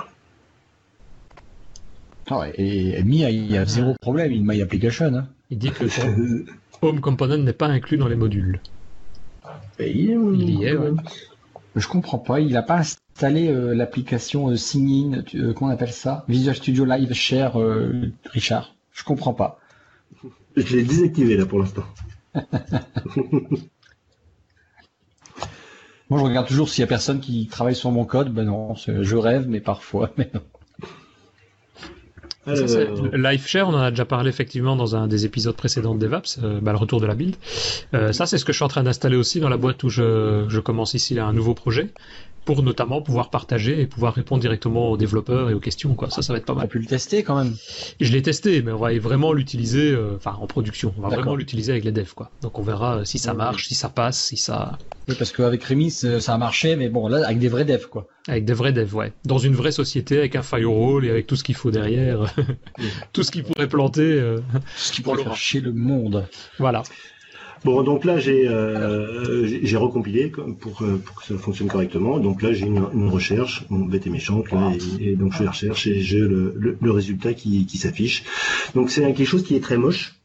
Ah 2.31 2.39
ouais, 2.39 2.53
et, 2.57 2.99
et 2.99 3.03
Mi, 3.03 3.21
il 3.23 3.51
y 3.51 3.57
a 3.57 3.65
zéro 3.65 3.95
problème, 4.01 4.33
il 4.33 4.45
My 4.45 4.61
Application. 4.63 5.15
Hein. 5.15 5.29
Il 5.51 5.59
dit 5.59 5.71
que 5.71 5.85
Home 6.83 7.01
Component 7.01 7.39
n'est 7.39 7.53
pas 7.53 7.69
inclus 7.69 7.97
dans 7.99 8.09
les 8.09 8.17
modules. 8.17 8.61
Et 9.79 9.91
il, 9.91 10.11
est, 10.11 10.15
mon- 10.17 10.33
Il 10.35 10.51
y 10.51 10.65
est, 10.65 10.77
ouais. 10.77 10.91
Je 11.75 11.87
comprends 11.89 12.19
pas, 12.19 12.41
il 12.41 12.57
a 12.57 12.63
pas 12.63 12.79
installé 12.79 13.49
euh, 13.49 13.75
l'application 13.75 14.49
euh, 14.51 14.57
Singin, 14.57 15.23
tu- 15.23 15.39
euh, 15.41 15.53
comment 15.53 15.71
on 15.71 15.75
appelle 15.75 15.93
ça? 15.93 16.25
Visual 16.29 16.55
Studio 16.55 16.85
Live 16.85 17.13
Share, 17.15 17.61
euh, 17.61 18.11
Richard. 18.27 18.75
Je 18.93 19.05
comprends 19.05 19.33
pas. 19.35 19.59
Je 20.57 20.77
l'ai 20.77 20.85
désactivé 20.85 21.37
là 21.37 21.47
pour 21.47 21.59
l'instant. 21.61 21.85
Moi, 26.11 26.19
je 26.21 26.25
regarde 26.25 26.47
toujours 26.47 26.69
s'il 26.69 26.83
y 26.83 26.85
a 26.85 26.89
personne 26.89 27.21
qui 27.21 27.47
travaille 27.49 27.75
sur 27.75 27.91
mon 27.91 28.05
code. 28.05 28.33
Ben 28.33 28.45
non, 28.45 28.75
je 28.75 29.17
rêve, 29.17 29.49
mais 29.49 29.61
parfois. 29.61 30.11
Mais 30.19 30.31
non. 30.35 30.41
Ça, 32.45 32.53
Alors, 32.53 33.17
Live 33.17 33.47
Share, 33.47 33.69
on 33.69 33.75
en 33.75 33.79
a 33.83 33.91
déjà 33.91 34.05
parlé 34.05 34.29
effectivement 34.29 34.75
dans 34.75 34.97
un 34.97 35.07
des 35.07 35.25
épisodes 35.25 35.55
précédents 35.55 35.95
de 35.95 36.01
DevApps, 36.01 36.41
euh, 36.43 36.61
bah, 36.61 36.73
le 36.73 36.79
retour 36.79 37.01
de 37.01 37.07
la 37.07 37.15
build. 37.15 37.37
Euh, 37.95 38.13
ça, 38.13 38.27
c'est 38.27 38.37
ce 38.37 38.45
que 38.45 38.53
je 38.53 38.57
suis 38.59 38.65
en 38.65 38.69
train 38.69 38.83
d'installer 38.83 39.17
aussi 39.17 39.39
dans 39.39 39.49
la 39.49 39.57
boîte 39.57 39.85
où 39.85 39.89
je, 39.89 40.47
je 40.49 40.61
commence 40.61 40.95
ici 40.95 41.15
là, 41.15 41.27
un 41.27 41.33
nouveau 41.33 41.55
projet, 41.55 41.91
pour 42.45 42.63
notamment 42.63 43.03
pouvoir 43.03 43.31
partager 43.31 43.81
et 43.81 43.87
pouvoir 43.87 44.15
répondre 44.15 44.41
directement 44.41 44.91
aux 44.91 44.97
développeurs 44.97 45.51
et 45.51 45.55
aux 45.55 45.61
questions. 45.61 45.95
Quoi. 45.95 46.11
Ça, 46.11 46.23
ça 46.23 46.33
va 46.33 46.39
être 46.39 46.45
pas 46.45 46.55
On 46.55 46.57
a 46.57 46.61
mal. 46.61 46.69
pu 46.69 46.79
le 46.81 46.87
tester 46.87 47.23
quand 47.23 47.37
même. 47.37 47.55
Je 48.01 48.13
l'ai 48.13 48.23
testé, 48.23 48.63
mais 48.63 48.73
on 48.73 48.79
va 48.79 48.97
vraiment 48.99 49.33
l'utiliser, 49.33 49.91
euh, 49.93 50.17
enfin 50.17 50.37
en 50.41 50.47
production. 50.47 50.93
On 50.99 51.03
va 51.03 51.09
vraiment 51.09 51.37
l'utiliser 51.37 51.73
avec 51.73 51.85
les 51.85 51.93
devs. 51.93 52.15
Quoi. 52.15 52.31
Donc 52.43 52.59
on 52.59 52.63
verra 52.63 52.99
euh, 52.99 53.05
si 53.05 53.19
ça 53.19 53.33
marche, 53.35 53.69
si 53.69 53.75
ça 53.75 53.89
passe, 53.89 54.19
si 54.21 54.37
ça... 54.37 54.79
Oui, 55.09 55.15
parce 55.19 55.33
qu'avec 55.33 55.63
Rémi, 55.65 55.91
ça 55.91 56.21
ça 56.21 56.35
a 56.35 56.39
marché, 56.39 56.77
mais 56.77 56.89
bon, 56.89 57.09
là, 57.09 57.25
avec 57.27 57.39
des 57.39 57.49
vrais 57.49 57.65
devs, 57.65 57.87
quoi. 57.89 58.07
Avec 58.29 58.45
des 58.45 58.53
vrais 58.53 58.73
devs, 58.73 58.95
ouais. 58.95 59.13
Dans 59.25 59.39
une 59.39 59.55
vraie 59.55 59.73
société, 59.73 60.19
avec 60.19 60.37
un 60.37 60.43
firewall 60.43 61.05
et 61.05 61.11
avec 61.11 61.27
tout 61.27 61.35
ce 61.37 61.43
qu'il 61.45 61.57
faut 61.57 61.71
derrière. 61.73 62.33
tout 63.13 63.23
ce 63.23 63.31
qui 63.33 63.43
pourrait 63.43 63.69
planter. 63.69 64.03
euh, 64.03 64.39
Ce 64.77 64.93
qui 64.93 65.03
Pour 65.03 65.15
pourrait 65.15 65.25
faire 65.25 65.37
chier 65.37 65.61
le 65.61 65.73
monde. 65.73 66.27
Voilà. 66.59 66.83
Bon, 67.65 67.83
donc 67.83 68.05
là, 68.05 68.19
j'ai 68.19 68.49
euh, 68.49 69.45
j'ai 69.45 69.77
recompilé 69.77 70.29
pour, 70.29 70.83
euh, 70.83 71.01
pour, 71.05 71.17
que 71.17 71.27
ça 71.27 71.39
fonctionne 71.39 71.69
correctement. 71.69 72.19
Donc 72.19 72.43
là, 72.43 72.53
j'ai 72.53 72.67
une, 72.67 72.85
une, 72.93 73.09
recherche, 73.09 73.65
bon, 73.71 73.85
bête 73.85 74.07
et 74.07 74.11
méchante, 74.11 74.51
là, 74.51 74.73
et, 75.01 75.15
donc 75.15 75.33
je 75.33 75.39
fais 75.39 75.45
la 75.45 75.51
recherche 75.51 75.87
et 75.87 76.01
j'ai 76.01 76.19
le, 76.19 76.77
le, 76.81 76.91
résultat 76.91 77.35
qui, 77.35 77.67
qui 77.67 77.79
s'affiche. 77.79 78.25
Donc 78.75 78.91
c'est 78.91 79.03
quelque 79.03 79.25
chose 79.25 79.45
qui 79.45 79.55
est 79.55 79.61
très 79.61 79.77
moche. 79.77 80.17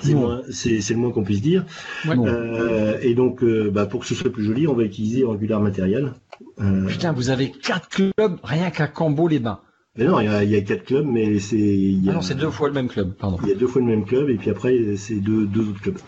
C'est 0.00 0.90
le 0.90 0.96
moins 0.96 1.10
qu'on 1.10 1.22
puisse 1.22 1.42
dire. 1.42 1.64
Euh, 2.08 2.98
et 3.02 3.14
donc, 3.14 3.42
euh, 3.42 3.70
bah, 3.70 3.86
pour 3.86 4.00
que 4.00 4.06
ce 4.06 4.14
soit 4.14 4.32
plus 4.32 4.44
joli, 4.44 4.66
on 4.66 4.74
va 4.74 4.82
utiliser 4.82 5.24
Angular 5.24 5.60
Material. 5.60 6.14
Euh... 6.60 6.86
Putain, 6.86 7.12
vous 7.12 7.30
avez 7.30 7.50
quatre 7.50 7.88
clubs 7.88 8.38
rien 8.42 8.70
qu'à 8.70 8.88
Cambo-les-Bains. 8.88 9.60
Mais 9.96 10.06
non, 10.06 10.20
il 10.20 10.24
y, 10.24 10.28
a, 10.28 10.42
il 10.42 10.50
y 10.50 10.56
a 10.56 10.60
quatre 10.62 10.84
clubs, 10.84 11.06
mais 11.06 11.38
c'est. 11.38 11.94
Ah 12.08 12.14
non, 12.14 12.20
c'est 12.22 12.34
deux 12.34 12.50
fois 12.50 12.68
le 12.68 12.74
même 12.74 12.88
club, 12.88 13.12
pardon. 13.12 13.38
Il 13.42 13.50
y 13.50 13.52
a 13.52 13.54
deux 13.54 13.66
fois 13.66 13.82
le 13.82 13.88
même 13.88 14.06
club, 14.06 14.30
et 14.30 14.36
puis 14.36 14.48
après, 14.48 14.96
c'est 14.96 15.16
deux, 15.16 15.44
deux 15.44 15.68
autres 15.68 15.82
clubs. 15.82 15.98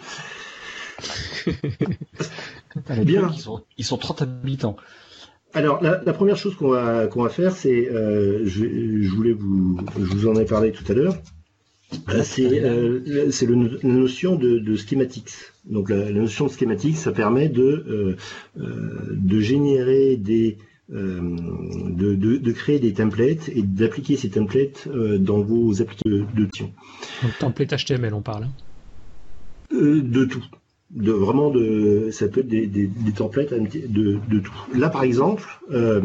Bien. 3.05 3.31
Ils 3.33 3.41
sont, 3.41 3.63
ils 3.79 3.85
sont 3.85 3.99
30 3.99 4.23
habitants. 4.23 4.77
Alors, 5.53 5.83
la, 5.83 6.03
la 6.05 6.13
première 6.13 6.37
chose 6.37 6.57
qu'on 6.57 6.69
va, 6.69 7.07
qu'on 7.07 7.23
va 7.23 7.29
faire, 7.29 7.53
c'est, 7.53 7.89
euh, 7.89 8.43
je, 8.45 8.65
je, 9.03 9.09
voulais 9.15 9.33
vous, 9.33 9.79
je 9.97 10.03
vous 10.03 10.27
en 10.27 10.35
ai 10.35 10.45
parlé 10.45 10.73
tout 10.73 10.85
à 10.91 10.95
l'heure, 10.95 11.17
euh, 12.09 12.23
c'est 12.25 12.65
euh, 12.65 13.01
la 13.07 13.89
notion 13.89 14.35
de, 14.35 14.59
de 14.59 14.77
schematics. 14.77 15.33
Donc, 15.65 15.91
la, 15.91 15.97
la, 15.97 16.11
notion 16.11 16.47
de 16.47 16.51
schematics, 16.51 16.97
ça 16.97 17.13
permet 17.13 17.49
de, 17.49 18.17
euh, 18.59 18.67
de 19.11 19.41
générer 19.41 20.17
des 20.17 20.59
de, 20.91 22.15
de, 22.15 22.37
de, 22.37 22.53
créer 22.53 22.79
des 22.79 22.93
templates 22.93 23.49
et 23.49 23.63
d'appliquer 23.63 24.19
ces 24.19 24.29
templates 24.29 24.87
dans 24.87 25.41
vos 25.41 25.81
applications 25.81 26.27
Donc 27.23 27.39
template 27.39 27.75
HTML, 27.75 28.13
on 28.13 28.21
parle. 28.21 28.45
Hein. 28.45 28.51
de 29.73 30.27
tout 30.27 30.45
de 30.95 31.11
vraiment 31.11 31.51
de 31.51 32.09
ça 32.13 32.29
peut 32.29 32.41
être 32.41 32.49
des, 32.49 32.67
des, 32.67 32.87
des 32.87 33.13
templates 33.13 33.53
de, 33.53 34.19
de, 34.29 34.39
tout. 34.39 34.53
Là 34.77 34.89
par 34.89 35.03
exemple, 35.03 35.45
euh, 35.73 36.01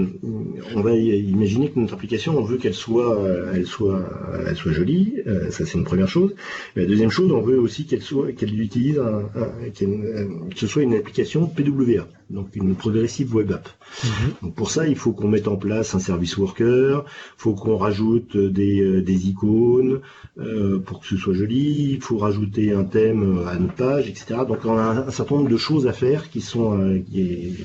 on 0.76 0.82
va 0.82 0.96
imaginer 0.96 1.70
que 1.70 1.80
notre 1.80 1.94
application 1.94 2.38
on 2.38 2.44
veut 2.44 2.58
qu'elle 2.58 2.74
soit 2.74 3.20
elle 3.54 3.68
soit 3.68 4.04
elle 4.48 4.56
soit 4.56 4.72
jolie, 4.72 5.22
euh, 5.28 5.52
ça 5.52 5.66
c'est 5.66 5.78
une 5.78 5.84
première 5.84 6.08
chose. 6.08 6.34
la 6.76 6.86
deuxième 6.86 7.12
chose, 7.12 7.32
on 7.32 7.42
veut 7.42 7.60
aussi 7.60 7.86
qu'elle 7.86 8.02
soit 8.02 8.32
qu'elle 8.32 8.60
utilise 8.60 9.00
un, 9.00 9.24
que 9.72 10.60
ce 10.60 10.68
soit 10.68 10.82
une 10.82 10.96
application 10.96 11.46
PWA, 11.46 12.08
donc 12.30 12.56
une 12.56 12.76
progressive 12.76 13.34
web 13.36 13.52
app. 13.52 13.70
Mhm. 14.04 14.10
Donc 14.44 14.56
pour 14.56 14.72
ça, 14.72 14.88
il 14.88 14.96
faut 14.96 15.12
qu'on 15.12 15.28
mette 15.28 15.48
en 15.48 15.56
place 15.56 15.96
un 15.96 16.00
service 16.00 16.38
worker, 16.38 17.06
faut 17.38 17.54
qu'on 17.54 17.78
rajoute 17.78 18.38
des, 18.38 18.82
euh, 18.82 19.02
des 19.02 19.28
icônes 19.30 20.02
euh, 20.38 20.80
pour 20.80 21.00
que 21.00 21.08
ce 21.08 21.18
soit 21.18 21.34
joli, 21.34 21.94
il 21.94 22.02
faut 22.02 22.18
rajouter 22.18 22.72
un 22.72 22.84
thème 22.84 23.46
à 23.48 23.58
notre 23.58 23.74
page, 23.74 24.08
etc. 24.08 24.42
Donc 24.48 24.60
on 24.66 24.78
a 24.78 25.06
un, 25.08 25.12
certain 25.12 25.36
nombre 25.36 25.50
de 25.50 25.58
choses 25.58 25.88
à 25.88 25.94
faire 25.94 26.30
qui 26.30 26.42
sont 26.42 26.80
euh, 26.80 27.00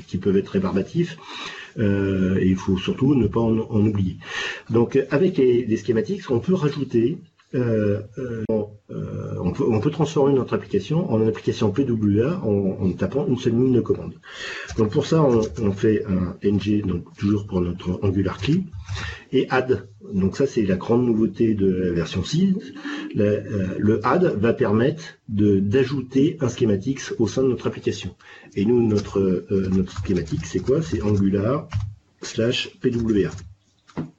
qui, 0.07 0.19
peuvent 0.19 0.37
être 0.37 0.49
rébarbatifs. 0.49 1.17
Euh, 1.77 2.39
et 2.39 2.47
il 2.47 2.57
faut 2.57 2.79
surtout 2.79 3.15
ne 3.17 3.27
pas 3.27 3.41
en, 3.41 3.87
oublier. 3.87 4.17
Donc 4.71 4.99
avec 5.11 5.39
les, 5.39 5.65
les, 5.65 5.77
schématiques, 5.77 6.31
on 6.31 6.39
peut 6.39 6.55
rajouter 6.55 7.19
euh, 7.55 8.03
euh, 8.19 8.45
euh, 8.91 9.39
on, 9.41 9.81
peut, 9.81 9.91
transformer 9.91 10.35
notre 10.35 10.55
application 10.55 11.11
en 11.13 11.21
une 11.21 11.29
application 11.29 11.71
PWA 11.71 12.41
en, 12.45 12.91
tapant 12.93 13.27
une 13.29 13.39
seule 13.39 13.53
ligne 13.53 13.73
de 13.73 13.81
commande. 13.81 14.15
Donc 14.77 14.91
pour 14.91 15.07
ça, 15.07 15.23
on, 15.23 15.73
fait 15.73 16.05
un 16.07 16.37
ng, 16.43 16.87
donc 16.87 17.17
toujours 17.17 17.47
pour 17.47 17.61
notre 17.61 18.01
Angular 18.03 18.39
CLI, 18.39 18.67
et 19.33 19.47
add. 19.51 19.89
Donc 20.13 20.37
ça, 20.37 20.47
c'est 20.47 20.63
la 20.63 20.77
grande 20.77 21.07
nouveauté 21.07 21.55
de 21.55 21.67
la 21.67 21.93
version 21.93 22.25
6. 22.25 22.55
Le, 23.15 24.01
add 24.05 24.37
va 24.39 24.53
permettre 24.53 25.03
d'ajouter 25.29 26.37
un 26.41 26.49
schématique 26.49 27.01
au 27.19 27.29
sein 27.29 27.43
de 27.43 27.49
notre 27.49 27.67
application. 27.67 28.17
Et 28.57 28.65
nous, 28.65 28.87
notre, 28.87 29.47
notre 29.51 30.05
schématique, 30.05 30.45
c'est 30.45 30.61
quoi? 30.61 30.83
C'est 30.83 31.03
Angular 31.03 31.69
slash 32.21 32.71
PWA. 32.81 33.31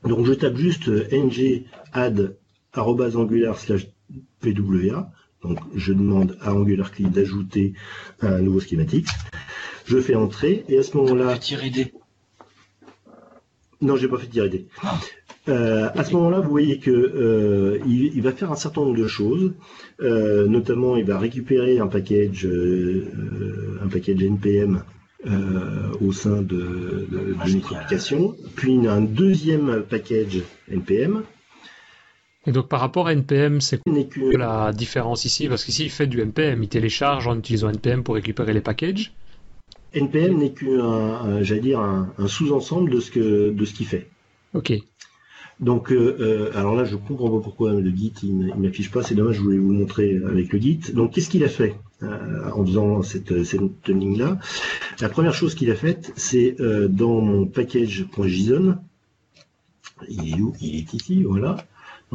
Donc 0.06 0.26
je 0.26 0.34
tape 0.34 0.56
juste 0.56 0.88
ng 0.88 1.66
add 1.92 2.38
angular 2.78 3.58
slash 3.58 3.88
pwa. 4.42 5.12
Donc 5.42 5.60
je 5.76 5.94
demande 5.94 6.38
à 6.42 6.54
Angular 6.54 6.92
Client 6.92 7.10
d'ajouter 7.10 7.74
un 8.22 8.40
nouveau 8.42 8.60
schématique. 8.60 9.08
Je 9.86 10.00
fais 10.00 10.16
entrer 10.16 10.66
et 10.68 10.80
à 10.80 10.84
ce 10.84 10.98
moment-là. 10.98 11.38
Tirer. 11.38 11.94
Non, 13.82 13.96
j'ai 13.96 14.08
pas 14.08 14.18
fait 14.18 14.28
tirer 14.28 14.50
D. 14.50 14.68
Ah. 14.82 15.00
Euh, 15.48 15.90
à 15.94 16.04
ce 16.04 16.14
moment-là, 16.14 16.40
vous 16.40 16.50
voyez 16.50 16.80
que 16.80 16.90
euh, 16.90 17.78
il, 17.86 18.20
va 18.22 18.32
faire 18.32 18.52
un 18.52 18.56
certain 18.56 18.82
nombre 18.82 18.98
de 18.98 19.08
choses. 19.08 19.54
Euh, 20.02 20.48
notamment, 20.48 20.96
il 20.96 21.06
va 21.06 21.20
récupérer 21.20 21.78
un 21.78 21.88
package, 21.88 22.48
un 23.84 23.88
package 23.88 24.24
npm 24.24 24.84
au 26.02 26.12
sein 26.12 26.42
de, 26.42 27.08
de, 27.12 27.36
de 27.46 27.54
notre 27.54 27.76
application. 27.76 28.36
Puis 28.56 28.76
il 28.76 28.88
a 28.88 28.94
un 28.94 29.02
deuxième 29.02 29.84
package 29.88 30.42
npm 30.72 31.24
et 32.48 32.52
donc 32.52 32.68
par 32.68 32.80
rapport 32.80 33.08
à 33.08 33.14
NPM, 33.14 33.62
c'est 33.62 33.80
quoi 33.84 34.38
la 34.38 34.72
différence 34.72 35.26
ici 35.26 35.48
Parce 35.48 35.64
qu'ici, 35.64 35.86
il 35.86 35.90
fait 35.90 36.08
du 36.08 36.22
NPM, 36.22 36.62
il 36.64 36.70
télécharge 36.70 37.28
en 37.28 37.38
utilisant 37.38 37.70
NPM 37.70 38.04
pour 38.04 38.16
récupérer 38.16 38.54
les 38.54 38.62
packages. 38.62 39.14
NPM 39.94 40.38
n'est 40.38 40.52
qu'un, 40.52 41.42
j'allais 41.42 41.62
dire, 41.62 41.80
un, 41.80 42.28
sous-ensemble 42.28 42.92
de 42.92 43.00
ce 43.00 43.12
que 43.12 43.50
de 43.50 43.66
ce 43.66 43.74
qu'il 43.74 43.88
fait. 43.88 44.08
Ok. 44.54 44.74
Donc, 45.60 45.92
euh, 45.92 46.18
euh, 46.20 46.52
alors 46.54 46.76
là, 46.76 46.84
je 46.84 46.98
comprends 46.98 47.30
pas 47.30 47.42
pourquoi 47.42 47.74
le 47.74 47.90
Git 47.90 48.14
il, 48.24 48.54
m'affiche 48.58 48.92
pas. 48.92 49.04
C'est 49.04 49.16
dommage, 49.16 49.38
je 49.38 49.42
voulais 49.42 49.58
vous 49.58 49.72
montrer 49.72 50.20
avec 50.28 50.52
le 50.52 50.60
Git. 50.60 50.82
Donc, 50.94 51.14
qu'est-ce 51.14 51.30
qu'il 51.30 51.46
a 51.46 51.50
fait 51.50 51.76
euh, 52.04 52.52
en 52.52 52.66
faisant 52.66 53.02
cette, 53.04 53.44
cette 53.46 53.88
ligne 53.88 54.18
là 54.18 54.38
La 55.00 55.08
première 55.08 55.34
chose 55.34 55.56
qu'il 55.56 55.72
a 55.72 55.76
faite, 55.76 56.12
c'est 56.18 56.58
dans 56.90 57.22
mon 57.22 57.46
package.json. 57.46 58.78
Il 60.10 60.30
est 60.30 60.42
où? 60.42 60.54
Il 60.60 60.76
est 60.76 60.94
ici, 60.94 61.24
voilà. 61.24 61.58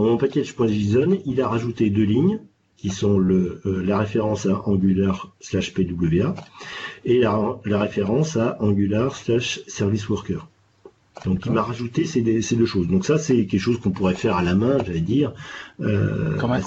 Dans 0.00 0.06
mon 0.06 0.16
package.json, 0.16 1.18
il 1.26 1.42
a 1.42 1.48
rajouté 1.48 1.90
deux 1.90 2.04
lignes 2.04 2.40
qui 2.78 2.88
sont 2.88 3.18
le, 3.18 3.60
euh, 3.66 3.84
la 3.84 3.98
référence 3.98 4.46
à 4.46 4.66
Angular 4.66 5.36
slash 5.40 5.74
PWA 5.74 6.34
et 7.04 7.18
la, 7.18 7.58
référence 7.66 8.38
à 8.38 8.56
Angular 8.62 9.14
slash 9.14 9.60
Service 9.66 10.08
Worker. 10.08 10.48
Donc 11.26 11.44
il 11.44 11.52
m'a 11.52 11.60
rajouté 11.60 12.06
ces, 12.06 12.22
deux 12.22 12.64
choses. 12.64 12.88
Donc 12.88 13.04
ça 13.04 13.18
c'est 13.18 13.44
quelque 13.44 13.60
chose 13.60 13.78
qu'on 13.78 13.90
pourrait 13.90 14.14
faire 14.14 14.38
à 14.38 14.42
la 14.42 14.54
main, 14.54 14.78
j'allais 14.86 15.02
dire. 15.02 15.34
Euh, 15.80 16.38
Comme 16.38 16.52
un 16.52 16.62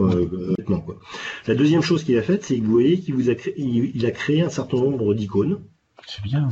euh, 0.00 0.56
quoi. 0.64 0.98
La 1.46 1.54
deuxième 1.54 1.82
chose 1.82 2.02
qu'il 2.02 2.18
a 2.18 2.22
faite, 2.22 2.42
c'est 2.42 2.58
que 2.58 2.64
vous 2.64 2.72
voyez 2.72 2.98
qu'il 2.98 3.14
vous 3.14 3.30
a 3.30 3.36
créé, 3.36 3.54
il, 3.56 4.04
a 4.04 4.10
créé 4.10 4.42
un 4.42 4.50
certain 4.50 4.78
nombre 4.78 5.14
d'icônes. 5.14 5.60
C'est 6.08 6.24
bien. 6.24 6.48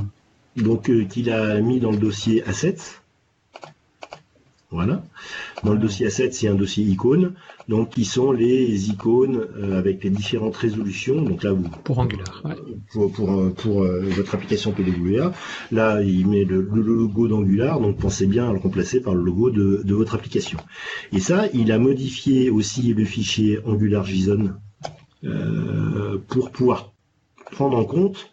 Donc 0.55 0.89
euh, 0.89 1.05
qu'il 1.05 1.31
a 1.31 1.61
mis 1.61 1.81
dans 1.81 1.91
le 1.91 1.99
dossier 1.99 2.45
assets. 2.45 3.02
Voilà. 4.73 5.05
Dans 5.65 5.75
le 5.75 5.79
dossier 5.79 6.07
Assets, 6.07 6.33
c'est 6.33 6.49
un 6.49 6.55
dossier 6.55 6.83
icônes, 6.83 7.35
donc 7.69 7.91
qui 7.91 8.07
sont 8.07 8.33
les 8.33 8.89
icônes 8.89 9.47
euh, 9.59 9.79
avec 9.79 10.03
les 10.03 10.09
différentes 10.09 10.57
résolutions. 10.57 11.21
Donc 11.21 11.43
là, 11.43 11.53
vous 11.53 11.69
pour 11.85 11.99
Angular, 11.99 12.43
pour 12.91 13.13
pour, 13.13 13.33
euh, 13.33 13.51
pour 13.51 13.83
euh, 13.83 14.01
votre 14.17 14.35
application 14.35 14.73
PWA, 14.73 15.33
là, 15.73 16.03
il 16.03 16.27
met 16.27 16.45
le, 16.45 16.63
logo 16.63 17.29
d'Angular, 17.29 17.81
donc 17.81 17.99
pensez 17.99 18.27
bien 18.27 18.49
à 18.49 18.53
le 18.53 18.59
remplacer 18.59 19.01
par 19.01 19.15
le 19.15 19.23
logo 19.23 19.51
de, 19.51 19.83
de 19.85 19.95
votre 19.95 20.15
application. 20.15 20.59
Et 21.13 21.21
ça, 21.21 21.45
il 21.53 21.71
a 21.71 21.79
modifié 21.79 22.49
aussi 22.49 22.95
le 22.95 23.05
fichier 23.05 23.59
AngularJSON 23.67 24.53
euh, 25.25 26.19
pour 26.29 26.51
pouvoir 26.51 26.93
prendre 27.51 27.77
en 27.77 27.85
compte 27.85 28.32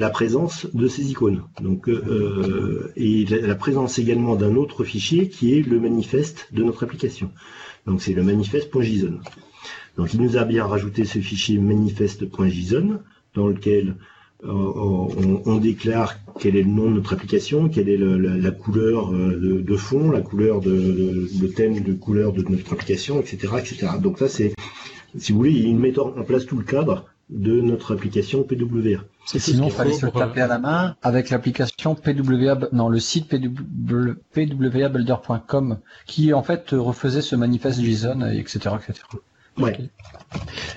la 0.00 0.10
présence 0.10 0.66
de 0.74 0.88
ces 0.88 1.10
icônes. 1.10 1.42
Donc, 1.60 1.88
euh, 1.88 2.02
euh, 2.08 2.92
et 2.96 3.24
la, 3.26 3.54
présence 3.54 3.98
également 3.98 4.34
d'un 4.34 4.56
autre 4.56 4.82
fichier 4.82 5.28
qui 5.28 5.54
est 5.54 5.62
le 5.62 5.78
manifeste 5.78 6.48
de 6.52 6.64
notre 6.64 6.82
application. 6.84 7.30
Donc 7.86 8.02
c'est 8.02 8.14
le 8.14 8.22
manifeste.json. 8.22 9.20
Donc 9.96 10.14
il 10.14 10.20
nous 10.20 10.36
a 10.36 10.44
bien 10.44 10.64
rajouté 10.64 11.04
ce 11.04 11.18
fichier 11.18 11.58
manifeste.json 11.58 13.00
dans 13.34 13.46
lequel 13.46 13.96
euh, 14.44 15.42
on, 15.44 15.56
déclare 15.58 16.14
quel 16.38 16.56
est 16.56 16.62
le 16.62 16.70
nom 16.70 16.90
de 16.90 16.96
notre 16.96 17.12
application, 17.12 17.68
quelle 17.68 17.90
est 17.90 17.98
la, 17.98 18.50
couleur 18.50 19.12
de, 19.12 19.76
fond, 19.76 20.10
la 20.10 20.22
couleur 20.22 20.62
de, 20.62 21.28
le 21.40 21.48
thème 21.50 21.80
de 21.80 21.92
couleur 21.92 22.32
de 22.32 22.42
notre 22.48 22.72
application, 22.72 23.20
etc., 23.20 23.54
etc. 23.58 23.88
Donc 24.02 24.18
ça 24.18 24.28
c'est, 24.28 24.54
si 25.18 25.32
vous 25.32 25.38
voulez, 25.38 25.52
il 25.52 25.76
met 25.76 25.98
en 25.98 26.10
place 26.22 26.46
tout 26.46 26.56
le 26.56 26.64
cadre 26.64 27.09
de 27.30 27.60
notre 27.60 27.94
application 27.94 28.42
PWA. 28.42 29.04
Sinon, 29.26 29.66
il 29.66 29.72
fallait 29.72 29.92
se 29.92 30.06
le 30.06 30.12
taper 30.12 30.40
à 30.40 30.46
la 30.46 30.58
main 30.58 30.96
avec 31.02 31.30
l'application 31.30 31.94
PWA, 31.94 32.58
non, 32.72 32.88
le 32.88 32.98
site 32.98 33.28
pwabuilder.com 34.32 35.78
qui 36.06 36.32
en 36.32 36.42
fait 36.42 36.70
refaisait 36.72 37.22
ce 37.22 37.36
manifeste 37.36 37.80
JSON, 37.80 38.22
etc., 38.32 38.74
etc. 38.80 39.04
Ouais. 39.58 39.78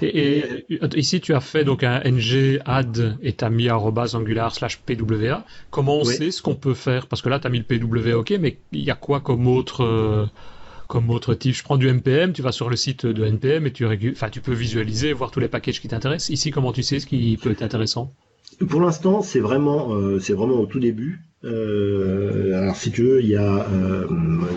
Et, 0.02 0.66
ici, 0.96 1.22
tu 1.22 1.34
as 1.34 1.40
fait 1.40 1.64
donc 1.64 1.84
un 1.84 2.02
ng 2.04 2.60
add 2.66 3.18
et 3.22 3.34
tu 3.34 3.46
as 3.46 3.50
mis 3.50 3.70
angular 3.72 4.54
slash 4.54 4.80
pwa. 4.80 5.46
Comment 5.70 5.98
on 5.98 6.04
sait 6.04 6.32
ce 6.32 6.42
qu'on 6.42 6.56
peut 6.56 6.74
faire? 6.74 7.08
Parce 7.08 7.22
que 7.22 7.30
là, 7.30 7.40
tu 7.40 7.48
as 7.48 7.50
mis 7.50 7.60
le 7.60 7.64
pwa, 7.64 8.14
ok, 8.18 8.34
mais 8.40 8.58
il 8.72 8.84
y 8.84 8.92
a 8.92 8.96
quoi 8.96 9.22
comme 9.22 9.48
autre, 9.48 9.84
euh, 9.84 10.26
comme 10.94 11.10
autre 11.10 11.34
type. 11.34 11.56
Je 11.56 11.64
prends 11.64 11.78
du 11.78 11.88
NPM, 11.88 12.34
tu 12.34 12.44
vas 12.44 12.52
sur 12.52 12.70
le 12.70 12.76
site 12.76 13.08
de 13.08 13.26
NPM 13.26 13.66
et 13.66 13.72
tu, 13.72 13.84
enfin, 14.12 14.30
tu 14.30 14.42
peux 14.42 14.54
visualiser, 14.54 15.12
voir 15.12 15.32
tous 15.32 15.40
les 15.40 15.48
packages 15.48 15.82
qui 15.82 15.88
t'intéressent. 15.88 16.30
Ici, 16.30 16.52
comment 16.52 16.72
tu 16.72 16.84
sais 16.84 17.00
ce 17.00 17.08
qui 17.08 17.36
peut 17.42 17.50
être 17.50 17.64
intéressant? 17.64 18.14
Pour 18.70 18.80
l'instant, 18.80 19.24
c'est 19.24 19.40
vraiment, 19.40 19.96
euh, 19.96 20.20
c'est 20.20 20.34
vraiment 20.34 20.60
au 20.60 20.68
tout 20.68 20.80
début. 20.80 21.22
Euh, 21.46 22.56
alors 22.56 22.76
si 22.76 22.92
tu 22.92 23.02
veux, 23.02 23.22
il 23.24 23.28
y 23.28 23.36
a 23.36 23.68
euh, 23.72 24.06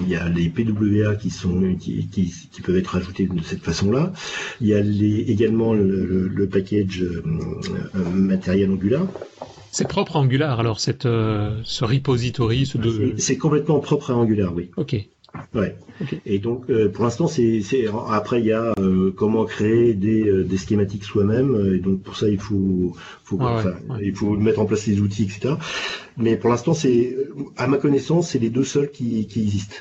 il 0.03 0.11
y 0.11 0.15
a 0.15 0.29
les 0.29 0.51
PWA 0.51 1.17
qui 1.17 1.31
sont 1.31 1.75
qui, 1.81 2.07
qui, 2.09 2.31
qui 2.53 2.61
peuvent 2.61 2.77
être 2.77 2.97
ajoutés 2.97 3.27
de 3.27 3.43
cette 3.43 3.63
façon-là. 3.63 4.13
Il 4.61 4.67
y 4.67 4.75
a 4.75 4.81
les, 4.81 5.21
également 5.31 5.73
le, 5.73 6.29
le, 6.29 6.47
package 6.47 7.03
matériel 8.13 8.71
Angular. 8.71 9.07
C'est 9.73 9.89
propre 9.89 10.17
à 10.17 10.21
Angular 10.21 10.61
alors 10.61 10.81
cette 10.81 11.05
ce 11.05 11.85
repository, 11.85 12.67
ce 12.67 12.79
de... 12.79 13.15
C'est 13.17 13.39
complètement 13.39 13.81
propre 13.81 14.11
à 14.11 14.15
Angular, 14.15 14.55
oui. 14.55 14.71
Ok. 14.77 14.97
Ouais. 15.55 15.77
Et 16.25 16.39
donc, 16.39 16.69
euh, 16.71 16.89
pour 16.89 17.05
l'instant, 17.05 17.27
c'est, 17.27 17.63
après 18.09 18.41
il 18.41 18.47
y 18.47 18.53
a 18.53 18.73
euh, 18.79 19.13
comment 19.17 19.45
créer 19.45 19.95
des, 19.95 20.29
euh, 20.29 20.45
des 20.45 20.57
schématiques 20.57 21.05
soi-même. 21.05 21.75
Et 21.75 21.79
donc 21.79 22.03
pour 22.03 22.17
ça, 22.17 22.29
il 22.29 22.39
faut, 22.39 22.95
faut 23.25 23.39
il 24.01 24.15
faut 24.15 24.37
mettre 24.37 24.61
en 24.61 24.67
place 24.67 24.87
les 24.87 25.01
outils, 25.01 25.25
etc. 25.25 25.55
Mais 26.17 26.37
pour 26.37 26.51
l'instant, 26.51 26.75
c'est, 26.75 27.17
à 27.57 27.67
ma 27.67 27.79
connaissance, 27.79 28.31
c'est 28.31 28.39
les 28.39 28.51
deux 28.51 28.65
seuls 28.65 28.91
qui, 28.91 29.27
qui 29.27 29.43
existent. 29.43 29.77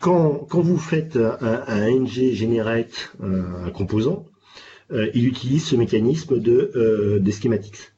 quand, 0.00 0.46
quand 0.48 0.60
vous 0.60 0.78
faites 0.78 1.16
un, 1.16 1.62
un 1.66 1.90
ng 1.90 2.06
generate 2.06 3.12
un 3.22 3.70
composant, 3.70 4.26
il 4.92 5.26
utilise 5.26 5.64
ce 5.64 5.76
mécanisme 5.76 6.38
de 6.38 7.18
des 7.20 7.32
schématiques. 7.32 7.89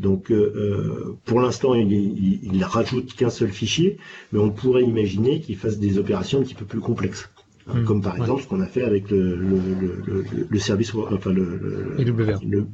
Donc 0.00 0.30
euh, 0.30 0.52
euh, 0.56 1.16
pour 1.26 1.40
l'instant, 1.40 1.74
il, 1.74 1.92
il, 1.92 2.64
rajoute 2.64 3.14
qu'un 3.14 3.28
seul 3.28 3.50
fichier, 3.50 3.98
mais 4.32 4.38
on 4.38 4.48
pourrait 4.50 4.82
imaginer 4.82 5.40
qu'il 5.40 5.56
fasse 5.56 5.78
des 5.78 5.98
opérations 5.98 6.40
un 6.40 6.42
petit 6.42 6.54
peu 6.54 6.64
plus 6.64 6.80
complexes. 6.80 7.28
Hein, 7.68 7.80
hmm. 7.80 7.84
comme 7.84 8.00
par 8.00 8.16
exemple 8.16 8.42
ce 8.42 8.48
qu'on 8.48 8.62
a 8.62 8.66
fait 8.66 8.82
avec 8.82 9.10
le, 9.10 9.36
le, 9.36 10.58
service, 10.58 10.94
enfin 10.94 11.32
le, 11.32 11.94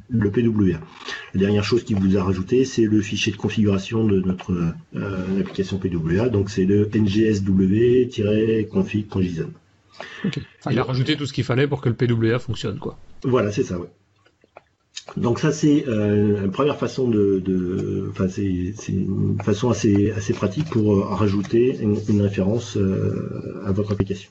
le, 0.08 0.30
PWA. 0.30 0.78
La 1.34 1.40
dernière 1.40 1.64
chose 1.64 1.82
qu'il 1.82 1.96
vous 1.96 2.16
a 2.16 2.22
rajouté, 2.22 2.64
c'est 2.64 2.84
le 2.84 3.00
fichier 3.00 3.32
de 3.32 3.36
configuration 3.36 4.04
de 4.04 4.20
notre 4.20 4.52
euh, 4.94 5.40
application 5.40 5.78
PWA. 5.78 6.28
Donc 6.28 6.48
c'est 6.48 6.64
le 6.64 6.86
ngsw-config.json. 6.86 9.50
il 10.70 10.78
a 10.78 10.84
rajouté 10.84 11.16
tout 11.16 11.26
ce 11.26 11.32
qu'il 11.32 11.42
fallait 11.42 11.66
pour 11.66 11.80
que 11.80 11.88
le 11.88 11.96
PWA 11.96 12.38
fonctionne, 12.38 12.78
quoi. 12.78 12.96
Voilà, 13.24 13.50
c'est 13.50 13.64
ça. 13.64 13.80
Ouais. 13.80 13.88
Donc 15.16 15.38
ça 15.38 15.50
c'est 15.50 15.84
euh, 15.88 16.44
une 16.44 16.50
première 16.50 16.76
façon 16.76 17.08
de, 17.08 18.08
enfin 18.10 18.26
c'est 18.28 18.42
une 18.88 19.38
façon 19.42 19.70
assez 19.70 20.32
pratique 20.34 20.68
pour 20.68 20.92
euh, 20.92 21.04
rajouter 21.04 21.78
une, 21.80 22.20
référence 22.20 22.76
euh, 22.76 23.62
à 23.64 23.72
votre 23.72 23.92
application. 23.92 24.30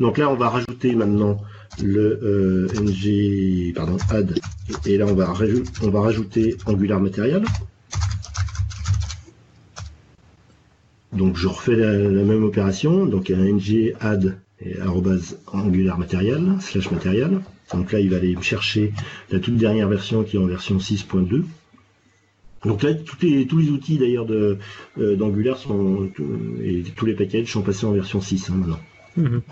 Donc 0.00 0.16
là 0.16 0.30
on 0.30 0.34
va 0.34 0.48
rajouter 0.48 0.94
maintenant 0.94 1.38
le 1.82 2.68
ng 2.74 3.74
pardon 3.74 3.96
add 4.08 4.38
et 4.86 4.96
là 4.96 5.06
on 5.06 5.14
va 5.14 5.26
rajouter 5.26 5.70
on 5.82 5.90
va 5.90 6.00
rajouter 6.00 6.56
Angular 6.64 7.00
Material. 7.00 7.44
Donc 11.12 11.36
je 11.36 11.48
refais 11.48 11.76
la, 11.76 11.98
même 11.98 12.44
opération 12.44 13.04
donc 13.04 13.30
un 13.30 13.44
ng 13.44 13.92
add 14.00 14.38
Angular 15.52 15.98
Material 15.98 16.56
slash 16.60 16.90
Material. 16.90 17.42
Donc 17.72 17.92
là, 17.92 18.00
il 18.00 18.10
va 18.10 18.16
aller 18.16 18.36
chercher 18.40 18.92
la 19.30 19.38
toute 19.38 19.56
dernière 19.56 19.88
version 19.88 20.22
qui 20.22 20.36
est 20.36 20.40
en 20.40 20.46
version 20.46 20.78
6.2. 20.78 21.44
Donc 22.64 22.82
là, 22.82 22.94
tous 22.94 23.16
les, 23.20 23.46
tous 23.46 23.58
les 23.58 23.68
outils 23.70 23.98
d'ailleurs 23.98 24.26
euh, 24.30 24.58
d'Angular 24.96 25.58
sont 25.58 26.10
et 26.62 26.82
tous 26.96 27.06
les 27.06 27.14
packages 27.14 27.52
sont 27.52 27.62
passés 27.62 27.84
en 27.84 27.92
version 27.92 28.20
6 28.20 28.50
hein, 28.50 28.54
maintenant. 28.54 28.80
Mhm. 29.16 29.42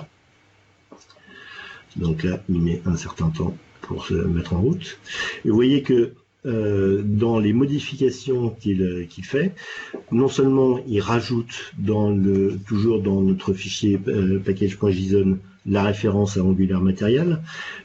Donc 1.97 2.23
là, 2.23 2.43
il 2.49 2.61
met 2.61 2.81
un 2.87 2.97
certain 2.97 3.29
temps 3.29 3.55
pour 3.83 4.07
se 4.07 4.15
mettre 4.15 4.55
en 4.55 4.63
route. 4.63 4.99
Et 5.45 5.51
vous 5.51 5.55
voyez 5.55 5.83
que 5.83 6.15
euh, 6.45 7.03
dans 7.05 7.39
les 7.39 7.53
modifications 7.53 8.51
qu'il 8.51 9.25
fait, 9.25 9.55
non 10.11 10.29
seulement 10.29 10.81
il 10.89 11.01
rajoute 11.01 11.73
dans 11.79 12.11
le 12.11 12.59
toujours 12.67 13.01
dans 13.01 13.21
notre 13.21 13.53
fichier 13.53 14.01
euh, 14.09 14.41
package.json 14.45 15.39
la 15.67 15.85
référence 15.85 16.37
à 16.37 16.43
Angular 16.43 16.81
Material, 16.81 17.43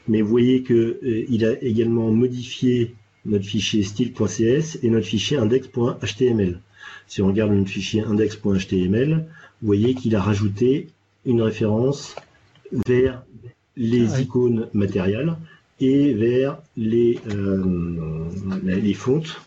mais 0.08 0.22
vous 0.22 0.28
voyez 0.28 0.62
que 0.62 0.98
euh, 1.04 1.24
il 1.28 1.44
a 1.44 1.62
également 1.62 2.10
modifié 2.10 2.96
notre 3.24 3.44
fichier 3.44 3.84
style.cs 3.84 4.78
et 4.82 4.90
notre 4.90 5.06
fichier 5.06 5.36
index.html. 5.36 6.60
Si 7.06 7.22
on 7.22 7.28
regarde 7.28 7.52
notre 7.52 7.70
fichier 7.70 8.02
index.html, 8.02 9.24
vous 9.62 9.66
voyez 9.66 9.94
qu'il 9.94 10.16
a 10.16 10.20
rajouté 10.20 10.88
une 11.24 11.42
référence 11.42 12.16
vers 12.86 13.22
les 13.76 14.14
ah 14.14 14.20
icônes 14.20 14.68
matérielles 14.72 15.36
et 15.80 16.14
vers 16.14 16.58
les, 16.76 17.20
euh, 17.30 18.24
les 18.64 18.94
fontes 18.94 19.40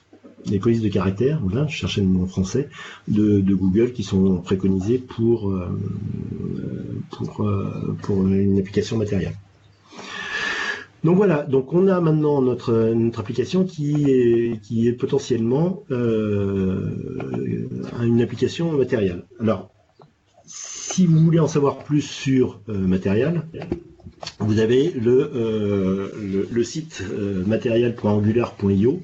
les 0.48 0.60
polices 0.60 0.82
de 0.82 0.90
caractère, 0.90 1.40
voilà, 1.44 1.68
je 1.68 1.76
cherchais 1.76 2.02
le 2.02 2.08
mot 2.08 2.26
français, 2.26 2.68
de, 3.08 3.42
Google 3.54 3.92
qui 3.92 4.02
sont 4.02 4.38
préconisés 4.38 4.98
pour, 4.98 5.52
euh, 5.52 5.68
pour, 7.12 7.48
euh, 7.48 7.96
pour 8.02 8.26
une 8.26 8.58
application 8.58 8.98
matérielle. 8.98 9.36
Donc 11.04 11.18
voilà, 11.18 11.44
donc 11.44 11.74
on 11.74 11.88
a 11.88 12.02
maintenant 12.02 12.42
notre, 12.42 12.74
notre 12.94 13.20
application 13.20 13.66
qui 13.66 14.10
est, 14.10 14.60
qui 14.62 14.88
est 14.88 14.94
potentiellement 14.94 15.84
une 15.90 17.68
application 18.22 18.72
matérielle. 18.72 19.26
Alors, 19.40 19.70
si 20.46 21.06
vous 21.06 21.20
voulez 21.20 21.40
en 21.40 21.48
savoir 21.48 21.78
plus 21.80 22.02
sur 22.02 22.62
matériel, 22.68 23.44
vous 24.40 24.60
avez 24.60 24.92
le, 24.92 26.12
le, 26.20 26.48
le, 26.52 26.64
site 26.64 27.04
matériel.angular.io 27.46 29.02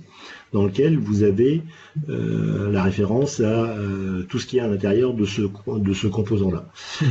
dans 0.54 0.66
lequel 0.66 0.98
vous 0.98 1.24
avez 1.24 1.64
euh, 2.10 2.72
la 2.72 2.84
référence 2.84 3.40
à 3.40 3.66
euh, 3.66 4.24
tout 4.24 4.40
ce 4.40 4.46
qui 4.46 4.58
est 4.58 4.62
à 4.62 4.68
l'intérieur 4.68 5.14
de 5.14 5.26
ce, 5.26 5.42
de 5.68 5.94
ce 5.94 6.08
composant-là. 6.08 6.66
Mhm. 7.02 7.08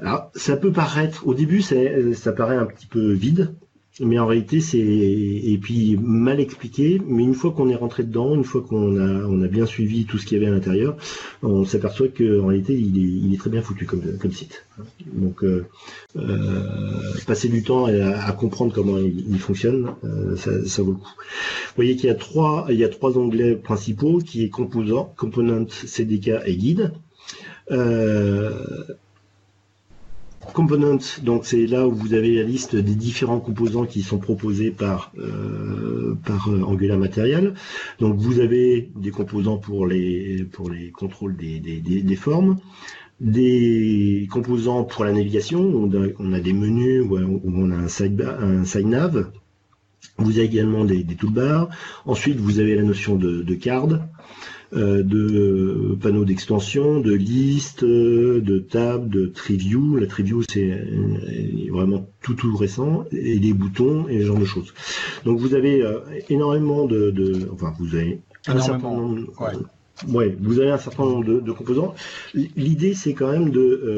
Alors, 0.00 0.30
ça 0.34 0.56
peut 0.56 0.70
paraître, 0.70 1.26
au 1.26 1.34
début, 1.34 1.60
ça 1.60 2.32
paraît 2.32 2.56
un 2.56 2.66
petit 2.66 2.86
peu 2.86 3.12
vide, 3.12 3.54
mais 4.00 4.18
en 4.18 4.26
réalité 4.26 4.60
c'est 4.60 4.78
et 4.78 5.58
puis 5.60 5.96
mal 5.96 6.40
expliqué 6.40 7.00
mais 7.06 7.22
une 7.22 7.34
fois 7.34 7.52
qu'on 7.52 7.68
est 7.68 7.74
rentré 7.74 8.02
dedans 8.04 8.34
une 8.34 8.44
fois 8.44 8.62
qu'on 8.62 8.96
a 8.96 9.26
on 9.26 9.42
a 9.42 9.48
bien 9.48 9.66
suivi 9.66 10.04
tout 10.04 10.18
ce 10.18 10.26
qu'il 10.26 10.38
y 10.38 10.40
avait 10.40 10.50
à 10.50 10.54
l'intérieur 10.54 10.96
on 11.42 11.64
s'aperçoit 11.64 12.08
que 12.08 12.40
en 12.40 12.46
réalité 12.46 12.74
il 12.74 12.98
est, 12.98 13.26
il 13.26 13.34
est 13.34 13.38
très 13.38 13.50
bien 13.50 13.62
foutu 13.62 13.86
comme, 13.86 14.02
comme 14.18 14.32
site. 14.32 14.64
Donc 15.12 15.42
euh, 15.44 15.66
euh, 16.16 17.14
passer 17.26 17.48
du 17.48 17.62
temps 17.62 17.86
à, 17.86 18.32
comprendre 18.32 18.72
comment 18.72 18.98
il, 18.98 19.38
fonctionne 19.38 19.94
euh, 20.04 20.36
ça, 20.36 20.64
ça, 20.66 20.82
vaut 20.82 20.92
le 20.92 20.98
coup. 20.98 21.14
Vous 21.16 21.74
voyez 21.76 21.96
qu'il 21.96 22.08
y 22.08 22.12
a 22.12 22.14
trois 22.14 22.66
il 22.70 22.76
y 22.76 22.84
a 22.84 22.88
trois 22.88 23.18
onglets 23.18 23.56
principaux 23.56 24.18
qui 24.18 24.44
est 24.44 24.50
composant 24.50 25.12
component 25.16 25.66
CDK 25.68 26.30
et 26.46 26.56
guide. 26.56 26.92
Euh, 27.70 28.84
Components, 30.54 30.98
donc 31.22 31.46
c'est 31.46 31.66
là 31.66 31.86
où 31.86 31.92
vous 31.92 32.14
avez 32.14 32.34
la 32.34 32.42
liste 32.42 32.74
des 32.76 32.94
différents 32.94 33.40
composants 33.40 33.86
qui 33.86 34.02
sont 34.02 34.18
proposés 34.18 34.70
par, 34.70 35.12
euh, 35.18 36.14
euh, 36.48 36.62
Angular 36.62 36.98
Material. 36.98 37.54
Donc 38.00 38.16
vous 38.16 38.40
avez 38.40 38.90
des 38.96 39.10
composants 39.10 39.58
pour 39.58 39.86
les, 39.86 40.44
pour 40.44 40.70
les 40.70 40.90
contrôles 40.90 41.36
des, 41.36 41.60
des, 41.60 42.16
formes, 42.16 42.56
des 43.20 44.28
composants 44.30 44.84
pour 44.84 45.04
la 45.04 45.12
navigation, 45.12 45.60
on 45.60 46.32
a, 46.32 46.40
des 46.40 46.52
menus 46.52 47.04
où, 47.08 47.16
on 47.16 47.70
a 47.70 47.76
un 47.76 47.88
side, 47.88 48.20
un 48.22 48.64
side 48.64 48.86
nav. 48.86 49.30
Vous 50.18 50.38
avez 50.38 50.46
également 50.46 50.84
des, 50.84 51.04
toolbars. 51.04 51.68
Ensuite, 52.04 52.38
vous 52.38 52.58
avez 52.58 52.74
la 52.74 52.82
notion 52.82 53.16
de, 53.16 53.42
de 53.42 53.54
card. 53.54 53.88
Euh, 54.74 55.02
de 55.02 55.96
panneaux 55.98 56.26
d'extension, 56.26 57.00
de 57.00 57.14
listes, 57.14 57.84
de 57.84 58.58
tables, 58.58 59.08
de 59.08 59.26
Triview. 59.26 59.96
La 59.96 60.06
Triview, 60.06 60.42
c'est 60.42 60.70
euh, 60.72 61.70
vraiment 61.70 62.06
tout 62.20 62.34
tout 62.34 62.54
récent, 62.54 63.06
et 63.10 63.38
des 63.38 63.54
boutons 63.54 64.08
et 64.08 64.20
ce 64.20 64.26
genre 64.26 64.38
de 64.38 64.44
choses. 64.44 64.74
Donc 65.24 65.38
vous 65.38 65.54
avez 65.54 65.82
euh, 65.82 66.00
énormément 66.28 66.84
de, 66.84 67.48
enfin 67.50 67.72
vous 67.78 67.94
avez 67.94 68.20
un 68.46 68.60
certain 68.60 68.90
nombre. 68.90 69.32
Ouais. 70.06 70.36
vous 70.38 70.60
avez 70.60 70.70
un 70.70 70.78
certain 70.78 71.04
nombre 71.04 71.24
de, 71.24 71.52
composants. 71.52 71.94
L'idée, 72.34 72.92
c'est 72.92 73.14
quand 73.14 73.32
même 73.32 73.50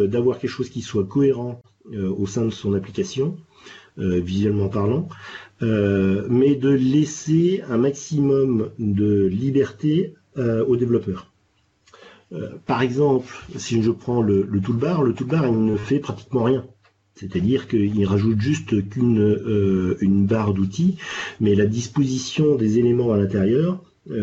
d'avoir 0.07 0.39
quelque 0.39 0.51
chose 0.51 0.71
qui 0.71 0.83
soit 0.83 1.05
cohérent 1.05 1.61
au 1.93 2.29
sein 2.29 2.45
de 2.45 2.51
son 2.51 2.75
application, 2.75 3.37
visuellement 3.97 4.69
parlant, 4.69 5.09
mais 5.61 6.55
de 6.55 6.71
laisser 6.71 7.63
un 7.69 7.79
maximum 7.79 8.71
de 8.79 9.27
liberté 9.27 10.15
euh, 10.39 10.65
aux 10.65 10.77
développeurs. 10.77 11.33
Euh, 12.33 12.51
par 12.67 12.83
exemple, 12.83 13.35
si 13.57 13.83
je 13.83 13.91
prends 13.91 14.23
le, 14.23 14.47
toolbar, 14.63 15.03
le 15.03 15.13
toolbar 15.13 15.51
ne 15.51 15.77
fait 15.77 15.99
pratiquement 15.99 16.45
rien. 16.45 16.65
C'est-à-dire 17.17 17.67
qu'il 17.67 18.07
rajoute 18.07 18.41
juste 18.41 18.73
euh, 18.73 19.97
une 20.01 20.27
barre 20.27 20.55
d'outils, 20.55 20.97
mais 21.41 21.55
la 21.55 21.67
disposition 21.67 22.55
des 22.55 22.79
éléments 22.79 23.13
à 23.13 23.17
l'intérieur, 23.17 23.83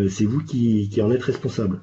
c'est 0.10 0.26
vous 0.26 0.43
qui, 0.43 0.89
en 1.01 1.12
êtes 1.12 1.24
responsable. 1.24 1.82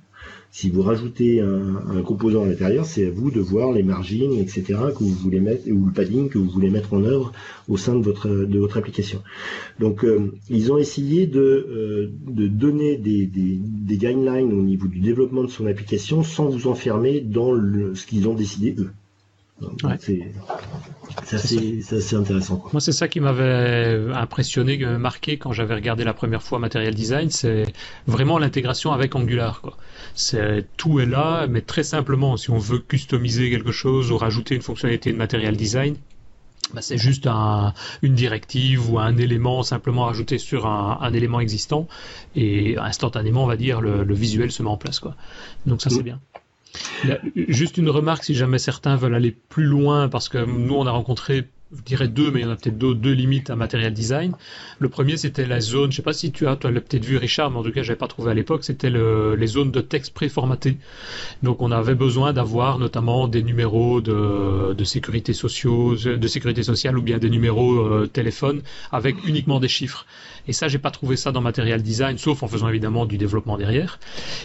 Si 0.56 0.70
vous 0.70 0.82
rajoutez 0.82 1.40
un, 1.40 2.00
composant 2.02 2.44
à 2.44 2.46
l'intérieur, 2.46 2.86
c'est 2.86 3.08
à 3.08 3.10
vous 3.10 3.32
de 3.32 3.40
voir 3.40 3.72
les 3.72 3.82
margines, 3.82 4.34
etc., 4.34 4.62
que 4.96 5.02
vous 5.02 5.08
voulez 5.08 5.40
mettre, 5.40 5.68
ou 5.68 5.86
le 5.86 5.92
padding 5.92 6.28
que 6.28 6.38
vous 6.38 6.48
voulez 6.48 6.70
mettre 6.70 6.94
en 6.94 7.02
œuvre 7.02 7.32
au 7.68 7.76
sein 7.76 7.96
de 7.96 8.04
votre, 8.04 8.28
de 8.28 8.58
votre 8.60 8.76
application. 8.76 9.20
Donc, 9.80 10.04
euh, 10.04 10.32
ils 10.48 10.70
ont 10.70 10.78
essayé 10.78 11.26
de, 11.26 11.40
euh, 11.40 12.12
de 12.28 12.46
donner 12.46 12.96
des, 12.96 13.26
des, 13.26 13.58
guidelines 13.96 14.52
au 14.52 14.62
niveau 14.62 14.86
du 14.86 15.00
développement 15.00 15.42
de 15.42 15.50
son 15.50 15.66
application 15.66 16.22
sans 16.22 16.48
vous 16.48 16.68
enfermer 16.68 17.20
dans 17.20 17.52
ce 17.92 18.06
qu'ils 18.06 18.28
ont 18.28 18.34
décidé 18.34 18.76
eux. 18.78 18.90
C'est 21.24 21.36
assez, 21.36 22.16
intéressant. 22.16 22.64
Moi, 22.72 22.80
c'est 22.80 22.92
ça 22.92 23.06
qui 23.06 23.20
m'avait 23.20 24.12
impressionné, 24.12 24.82
euh, 24.82 24.98
marqué 24.98 25.38
quand 25.38 25.52
j'avais 25.52 25.74
regardé 25.74 26.02
la 26.02 26.12
première 26.12 26.42
fois 26.42 26.58
Material 26.58 26.94
Design, 26.94 27.30
c'est 27.30 27.64
vraiment 28.06 28.38
l'intégration 28.38 28.92
avec 28.92 29.14
Angular. 29.14 29.60
Quoi. 29.60 29.76
Tout 30.76 31.00
est 31.00 31.06
là, 31.06 31.46
mais 31.46 31.60
très 31.60 31.84
simplement, 31.84 32.36
si 32.36 32.50
on 32.50 32.58
veut 32.58 32.80
customiser 32.80 33.50
quelque 33.50 33.72
chose 33.72 34.10
ou 34.10 34.18
rajouter 34.18 34.56
une 34.56 34.62
fonctionnalité 34.62 35.12
de 35.12 35.16
Material 35.16 35.56
Design, 35.56 35.96
bah, 36.72 36.82
c'est 36.82 36.98
juste 36.98 37.26
un, 37.26 37.74
une 38.02 38.14
directive 38.14 38.90
ou 38.90 38.98
un 38.98 39.16
élément 39.16 39.62
simplement 39.62 40.06
rajouté 40.06 40.38
sur 40.38 40.66
un, 40.66 40.98
un, 41.00 41.12
élément 41.12 41.38
existant 41.38 41.86
et 42.34 42.76
instantanément, 42.78 43.44
on 43.44 43.46
va 43.46 43.56
dire, 43.56 43.80
le, 43.80 44.02
le, 44.02 44.14
visuel 44.14 44.50
se 44.50 44.62
met 44.62 44.70
en 44.70 44.78
place. 44.78 44.98
Quoi. 44.98 45.14
Donc 45.66 45.82
ça, 45.82 45.90
c'est 45.90 46.02
bien. 46.02 46.20
Juste 47.34 47.76
une 47.76 47.88
remarque, 47.88 48.24
si 48.24 48.34
jamais 48.34 48.58
certains 48.58 48.96
veulent 48.96 49.14
aller 49.14 49.30
plus 49.30 49.64
loin, 49.64 50.08
parce 50.08 50.28
que 50.28 50.38
nous, 50.38 50.74
on 50.74 50.86
a 50.86 50.90
rencontré 50.90 51.48
je 51.76 51.82
dirais 51.82 52.08
deux, 52.08 52.30
mais 52.30 52.40
il 52.40 52.42
y 52.44 52.46
en 52.46 52.50
a 52.50 52.56
peut-être 52.56 52.78
deux, 52.78 52.94
deux 52.94 53.12
limites 53.12 53.50
à 53.50 53.56
Material 53.56 53.92
Design. 53.92 54.32
Le 54.78 54.88
premier, 54.88 55.16
c'était 55.16 55.46
la 55.46 55.60
zone, 55.60 55.90
je 55.90 55.96
sais 55.96 56.02
pas 56.02 56.12
si 56.12 56.32
tu 56.32 56.46
as, 56.46 56.56
toi, 56.56 56.70
l'as 56.70 56.80
peut-être 56.80 57.04
vu, 57.04 57.16
Richard, 57.16 57.50
mais 57.50 57.58
en 57.58 57.62
tout 57.62 57.72
cas, 57.72 57.82
j'avais 57.82 57.98
pas 57.98 58.08
trouvé 58.08 58.30
à 58.30 58.34
l'époque, 58.34 58.64
c'était 58.64 58.90
le, 58.90 59.34
les 59.34 59.46
zones 59.46 59.70
de 59.70 59.80
texte 59.80 60.14
préformatées. 60.14 60.76
Donc, 61.42 61.62
on 61.62 61.70
avait 61.70 61.94
besoin 61.94 62.32
d'avoir 62.32 62.78
notamment 62.78 63.28
des 63.28 63.42
numéros 63.42 64.00
de, 64.00 64.72
de 64.74 64.84
sécurité 64.84 65.32
sociaux, 65.32 65.94
de 65.96 66.28
sécurité 66.28 66.62
sociale 66.62 66.98
ou 66.98 67.02
bien 67.02 67.18
des 67.18 67.30
numéros 67.30 67.78
euh, 67.78 68.06
téléphone 68.06 68.62
avec 68.92 69.16
uniquement 69.26 69.60
des 69.60 69.68
chiffres. 69.68 70.06
Et 70.46 70.52
ça, 70.52 70.68
j'ai 70.68 70.78
pas 70.78 70.90
trouvé 70.90 71.16
ça 71.16 71.32
dans 71.32 71.40
Material 71.40 71.82
Design, 71.82 72.18
sauf 72.18 72.42
en 72.42 72.48
faisant 72.48 72.68
évidemment 72.68 73.06
du 73.06 73.18
développement 73.18 73.56
derrière. 73.56 73.98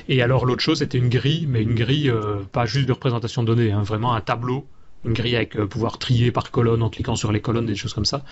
Et 0.08 0.22
alors, 0.22 0.46
l'autre 0.46 0.62
chose, 0.62 0.80
c'était 0.80 0.98
une 0.98 1.10
grille, 1.10 1.46
mais 1.48 1.62
une 1.62 1.76
grille, 1.76 2.10
euh, 2.10 2.38
pas 2.52 2.66
juste 2.66 2.88
de 2.88 2.94
représentation 2.94 3.44
de 3.44 3.48
données, 3.48 3.72
hein, 3.72 3.84
vraiment 3.84 4.14
un 4.14 4.22
tableau 4.22 4.66
une 5.06 5.14
grille 5.14 5.36
avec 5.36 5.56
euh, 5.56 5.66
pouvoir 5.66 5.98
trier 5.98 6.32
par 6.32 6.52
colonne 6.52 6.84
en 6.84 6.90
cliquant 6.90 7.16
sur 7.16 7.32
les 7.32 7.42
colonnes, 7.42 7.66
des 7.66 7.76
choses 7.76 7.94
comme 7.94 8.06
ça. 8.06 8.24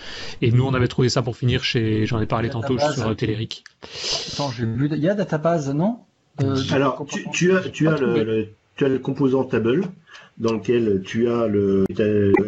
Et 0.42 0.50
nous, 0.50 0.64
on 0.64 0.74
avait 0.74 0.88
trouvé 0.88 1.08
ça 1.08 1.22
pour 1.22 1.36
finir 1.36 1.64
chez, 1.64 2.06
j'en 2.06 2.20
ai 2.20 2.26
parlé 2.26 2.50
tantôt 2.50 2.78
sur 2.78 3.06
euh, 3.06 3.14
Téléric. 3.14 3.64
Attends, 4.32 4.50
j'ai 4.50 4.66
vu, 4.66 4.88
il 4.92 4.98
y 4.98 5.08
a 5.08 5.14
database, 5.14 5.70
non? 5.70 5.98
Euh, 6.42 6.56
Alors, 6.70 7.06
tu, 7.32 7.52
as, 7.52 7.60
tu 7.68 7.88
as 7.88 7.96
le, 7.96 8.48
tu 8.76 8.84
as 8.84 8.88
le 8.88 8.98
composant 8.98 9.44
table 9.44 9.86
dans 10.36 10.52
lequel 10.52 11.02
tu 11.04 11.28
as 11.28 11.48
le 11.48 11.84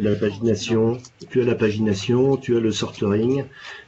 la 0.00 0.14
pagination, 0.14 0.98
tu 1.28 1.42
as 1.42 1.44
la 1.44 1.56
pagination, 1.56 2.36
tu 2.36 2.56
as 2.56 2.60
le 2.60 2.70
sorting, 2.70 3.44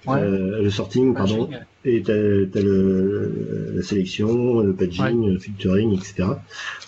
le 0.09 0.71
sorting, 0.71 1.15
pardon, 1.15 1.49
et 1.85 2.03
tu 2.03 2.11
as, 2.11 2.15
le, 2.15 3.73
la 3.77 3.83
sélection, 3.83 4.59
le 4.59 4.75
paging, 4.75 5.29
le 5.29 5.39
filtering, 5.39 5.95
etc. 5.95 6.31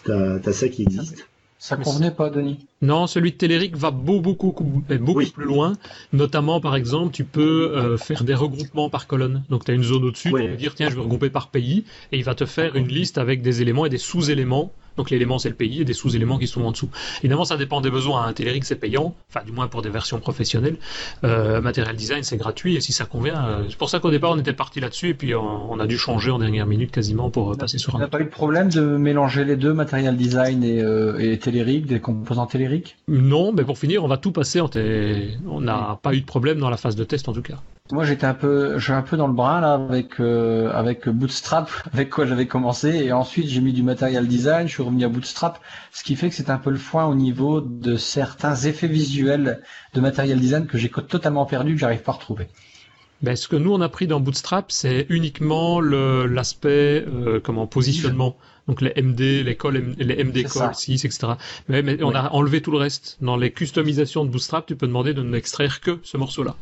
Tu 0.05 0.11
as, 0.11 0.41
as, 0.45 0.53
ça 0.53 0.69
qui 0.69 0.83
existe. 0.83 1.29
Ça 1.65 1.79
convenait 1.79 2.11
pas, 2.11 2.29
Denis 2.29 2.59
Non, 2.83 3.07
celui 3.07 3.33
de 3.33 3.39
Téléric 3.39 3.75
va 3.75 3.91
beaucoup, 3.91 4.21
beaucoup, 4.21 4.85
beaucoup 5.01 5.25
plus 5.25 5.47
loin. 5.47 5.73
Notamment, 6.13 6.61
par 6.61 6.77
exemple, 6.77 7.11
tu 7.15 7.25
peux 7.25 7.73
euh, 7.75 7.97
faire 7.97 8.23
des 8.23 8.35
regroupements 8.35 8.91
par 8.91 9.07
colonne. 9.07 9.45
Donc, 9.49 9.65
tu 9.65 9.71
as 9.71 9.75
une 9.75 9.83
zone 9.83 10.05
au-dessus, 10.05 10.29
tu 10.29 10.35
peux 10.35 10.57
dire, 10.57 10.75
tiens, 10.75 10.91
je 10.91 10.95
vais 10.95 11.01
regrouper 11.01 11.31
par 11.31 11.49
pays, 11.49 11.85
et 12.13 12.19
il 12.19 12.23
va 12.23 12.35
te 12.35 12.45
faire 12.45 12.77
une 12.77 12.89
liste 12.89 13.17
avec 13.17 13.41
des 13.41 13.63
éléments 13.63 13.87
et 13.87 13.89
des 13.89 13.97
sous-éléments 13.97 14.75
donc 14.97 15.11
l'élément 15.11 15.39
c'est 15.39 15.49
le 15.49 15.55
pays 15.55 15.81
et 15.81 15.85
des 15.85 15.93
sous-éléments 15.93 16.39
qui 16.39 16.47
sont 16.47 16.63
en 16.65 16.73
dessous. 16.73 16.89
Évidemment, 17.21 17.45
ça 17.45 17.57
dépend 17.57 17.81
des 17.81 17.91
besoins. 17.91 18.27
Un 18.27 18.33
Telerik 18.33 18.65
c'est 18.65 18.77
payant, 18.77 19.15
enfin 19.31 19.45
du 19.45 19.53
moins 19.53 19.69
pour 19.69 19.83
des 19.83 19.91
versions 19.91 20.21
professionnelles. 20.21 20.77
Euh, 21.25 21.61
Material 21.61 21.97
Design 21.97 22.23
c'est 22.23 22.37
gratuit 22.37 22.77
et 22.77 22.81
si 22.81 22.93
ça 22.93 23.05
convient, 23.05 23.47
euh, 23.47 23.65
c'est 23.69 23.79
pour 23.79 23.91
ça 23.91 24.01
qu'au 24.01 24.11
départ 24.11 24.33
on 24.33 24.39
était 24.39 24.53
parti 24.53 24.81
là-dessus 24.81 25.09
et 25.11 25.15
puis 25.15 25.35
on, 25.35 25.79
a 25.79 25.87
dû 25.87 25.99
changer 25.99 26.31
en 26.31 26.39
dernière 26.39 26.67
minute 26.67 26.91
quasiment 26.91 27.31
pour 27.31 27.53
euh, 27.53 27.57
passer 27.57 27.79
sur 27.79 27.97
un. 27.97 27.99
n'a 27.99 28.09
pas 28.09 28.21
eu 28.21 28.25
de 28.25 28.31
problème 28.31 28.69
de 28.69 28.81
mélanger 28.81 29.45
les 29.45 29.57
deux, 29.57 29.73
Material 29.73 30.17
Design 30.17 30.63
et, 30.63 30.83
euh, 30.83 31.19
et 31.19 31.39
Telerik, 31.39 31.87
des 31.87 32.01
composants 32.01 32.47
Telerik 32.47 32.97
Non, 33.09 33.53
mais 33.53 33.65
pour 33.65 33.79
finir, 33.79 34.05
on 34.05 34.09
va 34.09 34.17
tout 34.17 34.33
passer. 34.33 34.61
On 34.61 35.61
n'a 35.61 35.99
pas 36.03 36.15
eu 36.15 36.21
de 36.21 36.27
problème 36.27 36.59
dans 36.59 36.71
la 36.71 36.77
phase 36.77 36.97
de 36.97 37.05
test 37.05 37.29
en 37.29 37.33
tout 37.33 37.43
cas. 37.43 37.57
Moi, 37.93 38.05
j'étais 38.05 38.25
un 38.25 38.33
peu, 38.33 38.79
un 38.89 39.03
peu 39.03 39.19
dans 39.19 39.27
le 39.27 39.35
bras 39.35 39.61
là 39.61 39.75
avec 39.75 40.19
avec 40.21 41.09
Bootstrap, 41.09 41.71
avec 41.93 42.11
quoi 42.11 42.25
j'avais 42.25 42.47
commencé, 42.47 42.89
et 42.89 43.13
ensuite 43.13 43.49
j'ai 43.49 43.61
mis 43.61 43.73
du 43.73 43.83
Material 43.83 44.27
Design, 44.27 44.69
je 44.69 44.73
suis 44.73 44.83
revenu 44.85 45.05
à 45.05 45.09
Bootstrap, 45.09 45.61
ce 45.93 46.05
qui 46.05 46.17
fait 46.17 46.29
que 46.29 46.35
c'est 46.35 46.51
un 46.51 46.59
peu 46.59 46.71
le 46.71 46.79
foin 46.79 47.07
au 47.07 47.15
niveau 47.15 47.61
de 47.61 47.97
certains 47.97 48.55
effets 48.55 48.89
visuels 48.89 49.63
de 49.95 50.01
Material 50.01 50.39
Design 50.39 50.67
que 50.67 50.79
j'ai 50.79 50.91
totalement 50.91 51.47
perdu, 51.47 51.75
que 51.75 51.81
j'arrive 51.81 52.03
pas 52.03 52.13
à 52.13 52.17
retrouver. 52.17 52.49
Ben, 53.23 53.37
ce 53.37 53.49
que 53.49 53.57
nous 53.57 53.73
on 53.73 53.81
a 53.81 53.89
pris 53.89 54.07
dans 54.07 54.21
Bootstrap, 54.21 54.71
c'est 54.71 55.07
uniquement 55.09 55.81
l'aspect 55.81 57.05
euh, 57.07 57.41
comment 57.43 57.67
positionnement. 57.67 58.37
Donc 58.69 58.81
les 58.81 58.93
MD, 59.01 59.43
les 59.43 59.57
calls, 59.57 59.95
les 59.99 60.25
MD 60.25 60.45
calls 60.45 60.75
6, 60.75 61.05
etc. 61.05 61.33
Mais, 61.69 61.83
mais 61.83 62.03
on 62.03 62.15
a 62.15 62.31
enlevé 62.31 62.61
tout 62.61 62.71
le 62.71 62.79
reste. 62.79 63.19
Dans 63.21 63.37
les 63.37 63.51
customisations 63.51 64.25
de 64.25 64.31
Bootstrap, 64.31 64.67
tu 64.67 64.77
peux 64.77 64.87
demander 64.87 65.15
de 65.15 65.23
n'extraire 65.23 65.81
que 65.81 66.01
ce 66.03 66.17
morceau-là. 66.17 66.57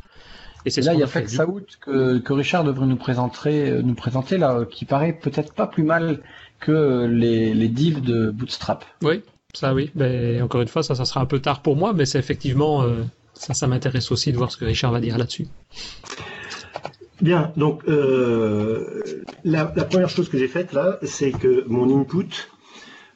Et 0.65 0.69
c'est 0.69 0.81
là, 0.81 0.93
il 0.93 0.99
y 0.99 1.03
a 1.03 1.07
Flex 1.07 1.37
Out 1.39 1.77
que, 1.81 2.19
que 2.19 2.33
Richard 2.33 2.63
devrait 2.63 2.85
nous 2.85 2.95
présenter, 2.95 3.69
euh, 3.69 3.81
nous 3.81 3.95
présenter 3.95 4.37
là, 4.37 4.63
qui 4.69 4.85
paraît 4.85 5.13
peut-être 5.13 5.53
pas 5.53 5.67
plus 5.67 5.83
mal 5.83 6.21
que 6.63 7.05
les, 7.05 7.53
les 7.53 7.67
divs 7.67 8.01
de 8.01 8.31
Bootstrap. 8.31 8.85
Oui, 9.01 9.21
ça 9.53 9.73
oui. 9.73 9.91
Mais 9.95 10.41
encore 10.41 10.61
une 10.61 10.67
fois, 10.67 10.83
ça, 10.83 10.95
ça 10.95 11.05
sera 11.05 11.21
un 11.21 11.25
peu 11.25 11.39
tard 11.39 11.61
pour 11.61 11.75
moi, 11.75 11.93
mais 11.93 12.05
c'est 12.05 12.19
effectivement, 12.19 12.83
euh, 12.83 13.03
ça, 13.33 13.53
ça 13.53 13.67
m'intéresse 13.67 14.11
aussi 14.11 14.31
de 14.31 14.37
voir 14.37 14.51
ce 14.51 14.57
que 14.57 14.65
Richard 14.65 14.91
va 14.91 14.99
dire 14.99 15.17
là-dessus. 15.17 15.47
Bien, 17.21 17.51
donc 17.55 17.83
euh, 17.87 19.03
la, 19.43 19.71
la, 19.75 19.85
première 19.85 20.09
chose 20.09 20.27
que 20.29 20.37
j'ai 20.37 20.47
faite 20.47 20.73
là, 20.73 20.97
c'est 21.03 21.31
que 21.31 21.63
mon 21.67 22.01
input 22.01 22.27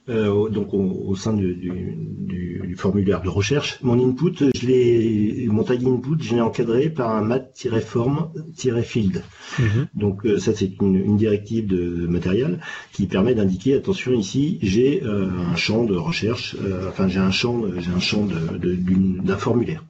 euh, 0.09 0.49
donc 0.49 0.73
au, 0.73 1.15
sein 1.15 1.33
du, 1.33 1.53
du, 1.53 2.61
du, 2.65 2.75
formulaire 2.77 3.21
de 3.21 3.27
recherche. 3.27 3.77
Mon 3.81 3.99
input, 3.99 4.35
je 4.55 4.65
l'ai, 4.65 5.47
mon 5.49 5.63
tag 5.63 5.85
input, 5.85 6.15
je 6.21 6.35
l'ai 6.35 6.41
encadré 6.41 6.89
par 6.89 7.11
un 7.11 7.23
mat-form-field. 7.23 9.23
Mhm. 9.59 9.87
Donc 9.95 10.25
euh, 10.25 10.39
ça 10.39 10.55
c'est 10.55 10.71
une, 10.81 10.95
une, 10.95 11.17
directive 11.17 11.67
de 11.67 12.07
matériel 12.07 12.61
qui 12.93 13.07
permet 13.07 13.35
d'indiquer 13.35 13.73
attention 13.73 14.13
ici 14.13 14.59
j'ai 14.61 15.03
euh, 15.03 15.29
un 15.51 15.57
champ 15.57 15.83
de 15.83 15.95
recherche, 15.95 16.55
enfin 16.87 17.09
j'ai 17.09 17.19
un 17.19 17.31
champ, 17.31 17.63
j'ai 17.77 17.91
un 17.91 17.99
champ 17.99 18.25
de, 18.25 18.57
d'un 18.57 19.37
formulaire. 19.37 19.83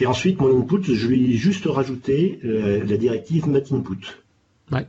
Et 0.00 0.06
ensuite 0.06 0.40
mon 0.40 0.58
input, 0.58 0.82
je 0.82 1.06
lui 1.06 1.32
ai 1.32 1.36
juste 1.36 1.66
rajouté 1.66 2.40
la 2.42 2.96
directive 2.96 3.46
mat 3.48 3.70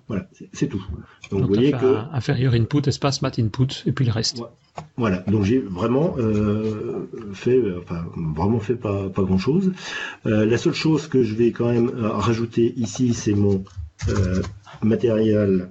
Voilà, 0.07 0.27
c'est 0.53 0.67
tout. 0.67 0.83
Donc, 1.31 1.41
vous 1.41 1.47
voyez 1.47 1.71
que 1.71 1.97
inférieur 2.13 2.53
input 2.53 2.87
espace 2.87 3.21
mat 3.21 3.37
input 3.39 3.83
et 3.85 3.91
puis 3.91 4.05
le 4.05 4.11
reste. 4.11 4.41
Voilà. 4.97 5.17
Donc 5.27 5.43
j'ai 5.43 5.59
vraiment 5.59 6.15
euh, 6.17 7.07
fait, 7.33 7.57
euh, 7.57 7.79
enfin 7.81 8.05
vraiment 8.35 8.59
fait 8.59 8.75
pas 8.75 9.09
pas 9.09 9.23
grand 9.23 9.37
chose. 9.37 9.71
Euh, 10.25 10.45
la 10.45 10.57
seule 10.57 10.73
chose 10.73 11.07
que 11.07 11.23
je 11.23 11.35
vais 11.35 11.51
quand 11.51 11.71
même 11.71 11.91
rajouter 11.95 12.73
ici, 12.77 13.13
c'est 13.13 13.33
mon 13.33 13.63
matériel 14.81 15.69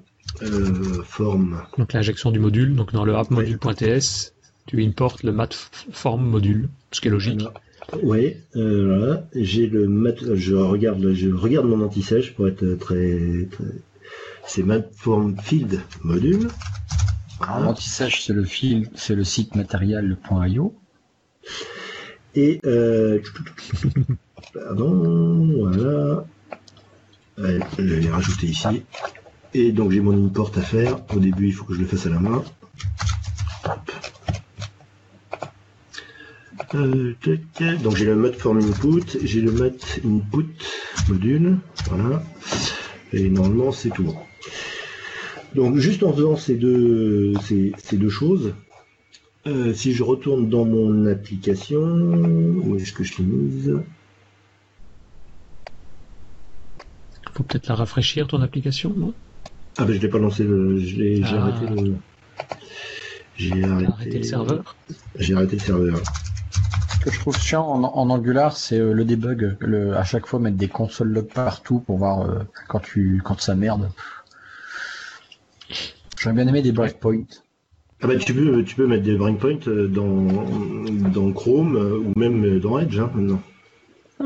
forme. 1.05 1.63
Donc 1.79 1.93
l'injection 1.93 2.31
du 2.31 2.39
module. 2.39 2.77
Donc 2.77 2.93
dans 2.93 3.05
le 3.05 3.15
app 3.15 3.31
module.ts, 3.31 4.33
tu 4.67 4.85
importes 4.85 5.23
le 5.25 5.33
mat 5.33 5.53
form 5.93 6.25
module, 6.25 6.69
ce 6.93 7.01
qui 7.01 7.09
est 7.09 7.11
logique. 7.11 7.45
Oui, 8.03 8.37
voilà. 8.55 9.27
J'ai 9.35 9.67
le 9.67 9.89
mat... 9.89 10.35
je 10.35 10.55
regarde, 10.55 11.13
je 11.13 11.29
regarde 11.31 11.67
mon 11.67 11.85
anti-sèche 11.85 12.35
pour 12.35 12.47
être 12.49 12.65
très, 12.79 13.49
très 13.51 13.65
c'est 14.47 14.63
Matform 14.63 15.37
Field 15.41 15.81
Module. 16.03 16.49
L'anti-sèche, 17.41 18.25
c'est 18.25 18.33
le 18.33 18.45
fil, 18.45 18.89
c'est 18.95 19.15
le 19.15 19.25
site 19.25 19.55
matériel.io. 19.57 20.75
Et 22.35 22.61
euh, 22.65 23.21
pardon, 24.55 25.69
voilà. 25.69 26.25
je 27.39 27.83
vais 27.83 28.11
rajouter 28.11 28.47
ici. 28.47 28.85
Et 29.55 29.73
donc 29.73 29.91
j'ai 29.91 30.01
mon 30.01 30.27
import 30.27 30.53
à 30.57 30.63
faire. 30.63 30.99
Au 31.15 31.19
début, 31.19 31.49
il 31.49 31.53
faut 31.53 31.65
que 31.65 31.75
je 31.75 31.81
le 31.81 31.87
fasse 31.87 32.07
à 32.07 32.11
la 32.11 32.21
main. 32.21 32.43
Euh, 36.75 37.15
donc 37.83 37.97
j'ai 37.97 38.07
le 38.07 38.17
mat 38.17 38.35
form 38.35 38.59
input, 38.59 39.19
j'ai 39.23 39.43
le 39.43 39.53
mat 39.53 40.01
input 40.05 40.47
module, 41.09 41.59
voilà. 41.87 42.23
Et 43.13 43.29
normalement 43.29 43.73
c'est 43.73 43.91
tout 43.91 44.05
bon. 44.05 44.17
Donc 45.55 45.77
juste 45.77 46.03
en 46.03 46.13
faisant 46.13 46.37
ces 46.37 46.55
deux, 46.55 47.35
ces, 47.43 47.97
deux 47.97 48.09
choses, 48.09 48.55
euh, 49.47 49.75
si 49.75 49.93
je 49.93 50.03
retourne 50.03 50.49
dans 50.49 50.65
mon 50.65 51.07
application, 51.07 51.81
où 51.81 52.77
est-ce 52.77 52.93
que 52.93 53.05
je 53.05 53.19
l'ai 53.19 53.25
mise? 53.25 53.79
Faut 57.35 57.43
peut-être 57.43 57.69
la 57.69 57.75
rafraîchir 57.75 58.27
ton 58.27 58.43
application, 58.43 58.93
non? 58.97 59.15
Ah 59.79 59.85
ben 59.85 59.95
je 59.95 60.01
l'ai 60.01 60.09
pas 60.09 60.19
lancé, 60.19 60.47
j'ai 60.79 61.23
ah. 61.25 61.37
arrêté 61.37 61.75
le. 61.75 61.95
J'ai 63.37 63.65
arrêté... 63.65 64.19
le 64.19 64.23
serveur? 64.23 64.77
J'ai 65.19 65.35
arrêté 65.35 65.57
le 65.57 65.63
serveur. 65.63 65.99
Ce 66.93 66.99
que 67.05 67.11
je 67.11 67.19
trouve 67.19 67.37
chiant 67.39 67.65
en, 67.67 68.11
Angular, 68.11 68.57
c'est 68.57 68.79
euh, 68.79 68.93
le 68.93 69.05
debug. 69.05 69.57
Le, 69.61 69.97
à 69.97 70.05
chaque 70.05 70.27
fois 70.27 70.39
mettre 70.39 70.59
des 70.59 70.69
consoles 70.69 71.09
log 71.09 71.27
partout 71.27 71.81
pour 71.81 71.97
voir 71.97 72.21
euh, 72.21 72.41
quand 72.69 72.81
tu 72.81 73.21
quand 73.25 73.41
ça 73.41 73.55
merde. 73.55 73.91
J'aurais 76.23 76.37
bien 76.37 76.47
aimé 76.47 76.63
des 76.63 76.71
breakpoints. 76.71 77.27
Ah 78.01 78.07
bah 78.07 78.17
tu 78.17 78.33
peux 78.33 78.63
tu 78.63 78.77
peux 78.77 78.87
mettre 78.87 79.03
des 79.03 79.17
breakpoints 79.17 79.67
euh, 79.67 79.89
dans 79.89 80.23
dans 81.11 81.33
Chrome 81.33 81.75
ou 81.77 82.17
même 82.17 82.61
dans 82.61 82.79
Edge 82.79 82.97
hein, 83.01 83.11
maintenant. 83.13 83.43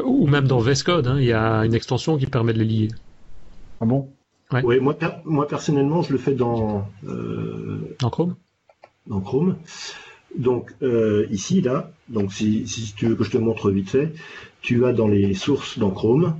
Ou 0.05 0.27
même 0.27 0.47
dans 0.47 0.59
VS 0.59 0.82
Code, 0.85 1.06
hein. 1.06 1.16
il 1.18 1.24
y 1.24 1.32
a 1.32 1.64
une 1.64 1.73
extension 1.73 2.18
qui 2.18 2.27
permet 2.27 2.52
de 2.52 2.59
les 2.59 2.66
lier. 2.66 2.89
Ah 3.81 3.86
bon? 3.86 4.10
Ouais. 4.52 4.78
moi, 4.78 4.94
moi 5.24 5.48
personnellement, 5.48 6.02
je 6.02 6.12
le 6.12 6.18
fais 6.18 6.35
dans 6.35 6.86
dans 7.02 8.10
Chrome? 8.10 8.36
Dans 9.06 9.23
Chrome. 9.23 9.56
Donc 10.36 10.74
euh, 10.82 11.27
ici, 11.31 11.62
là, 11.62 11.90
donc 12.10 12.31
si, 12.31 12.68
si, 12.68 12.93
tu 12.94 13.06
veux 13.06 13.14
que 13.14 13.24
je 13.24 13.31
te 13.31 13.39
montre 13.39 13.70
vite 13.70 13.89
fait, 13.89 14.12
tu 14.60 14.77
vas 14.77 14.93
dans 14.93 15.09
les 15.09 15.32
sources 15.32 15.78
dans 15.78 15.90
Chrome 15.90 16.36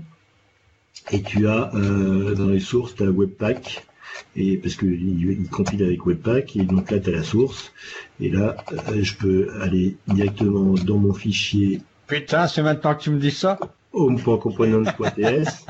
et 1.13 1.23
tu 1.23 1.49
as 1.49 1.75
euh, 1.75 2.35
dans 2.35 2.49
les 2.49 2.61
sources 2.61 2.95
ta 2.95 3.07
Webpack 3.07 3.87
et 4.37 4.57
parce 4.59 4.75
que 4.75 4.87
il, 4.87 5.49
compile 5.51 5.83
avec 5.83 6.05
Webpack 6.07 6.57
et 6.57 6.63
donc 6.63 6.91
là 6.91 6.99
tu 6.99 7.11
as 7.11 7.13
la 7.13 7.23
source 7.23 7.73
et 8.21 8.31
là 8.31 8.57
euh, 8.73 9.03
je 9.03 9.15
peux 9.15 9.51
aller 9.61 9.97
directement 10.07 10.75
dans 10.75 10.99
mon 10.99 11.15
fichier. 11.15 11.81
Putain, 12.07 12.47
c'est 12.47 12.63
maintenant 12.63 12.95
que 12.95 13.03
tu 13.03 13.11
me 13.11 13.19
dis 13.19 13.31
ça. 13.31 13.59
home.component.ts 13.93 15.67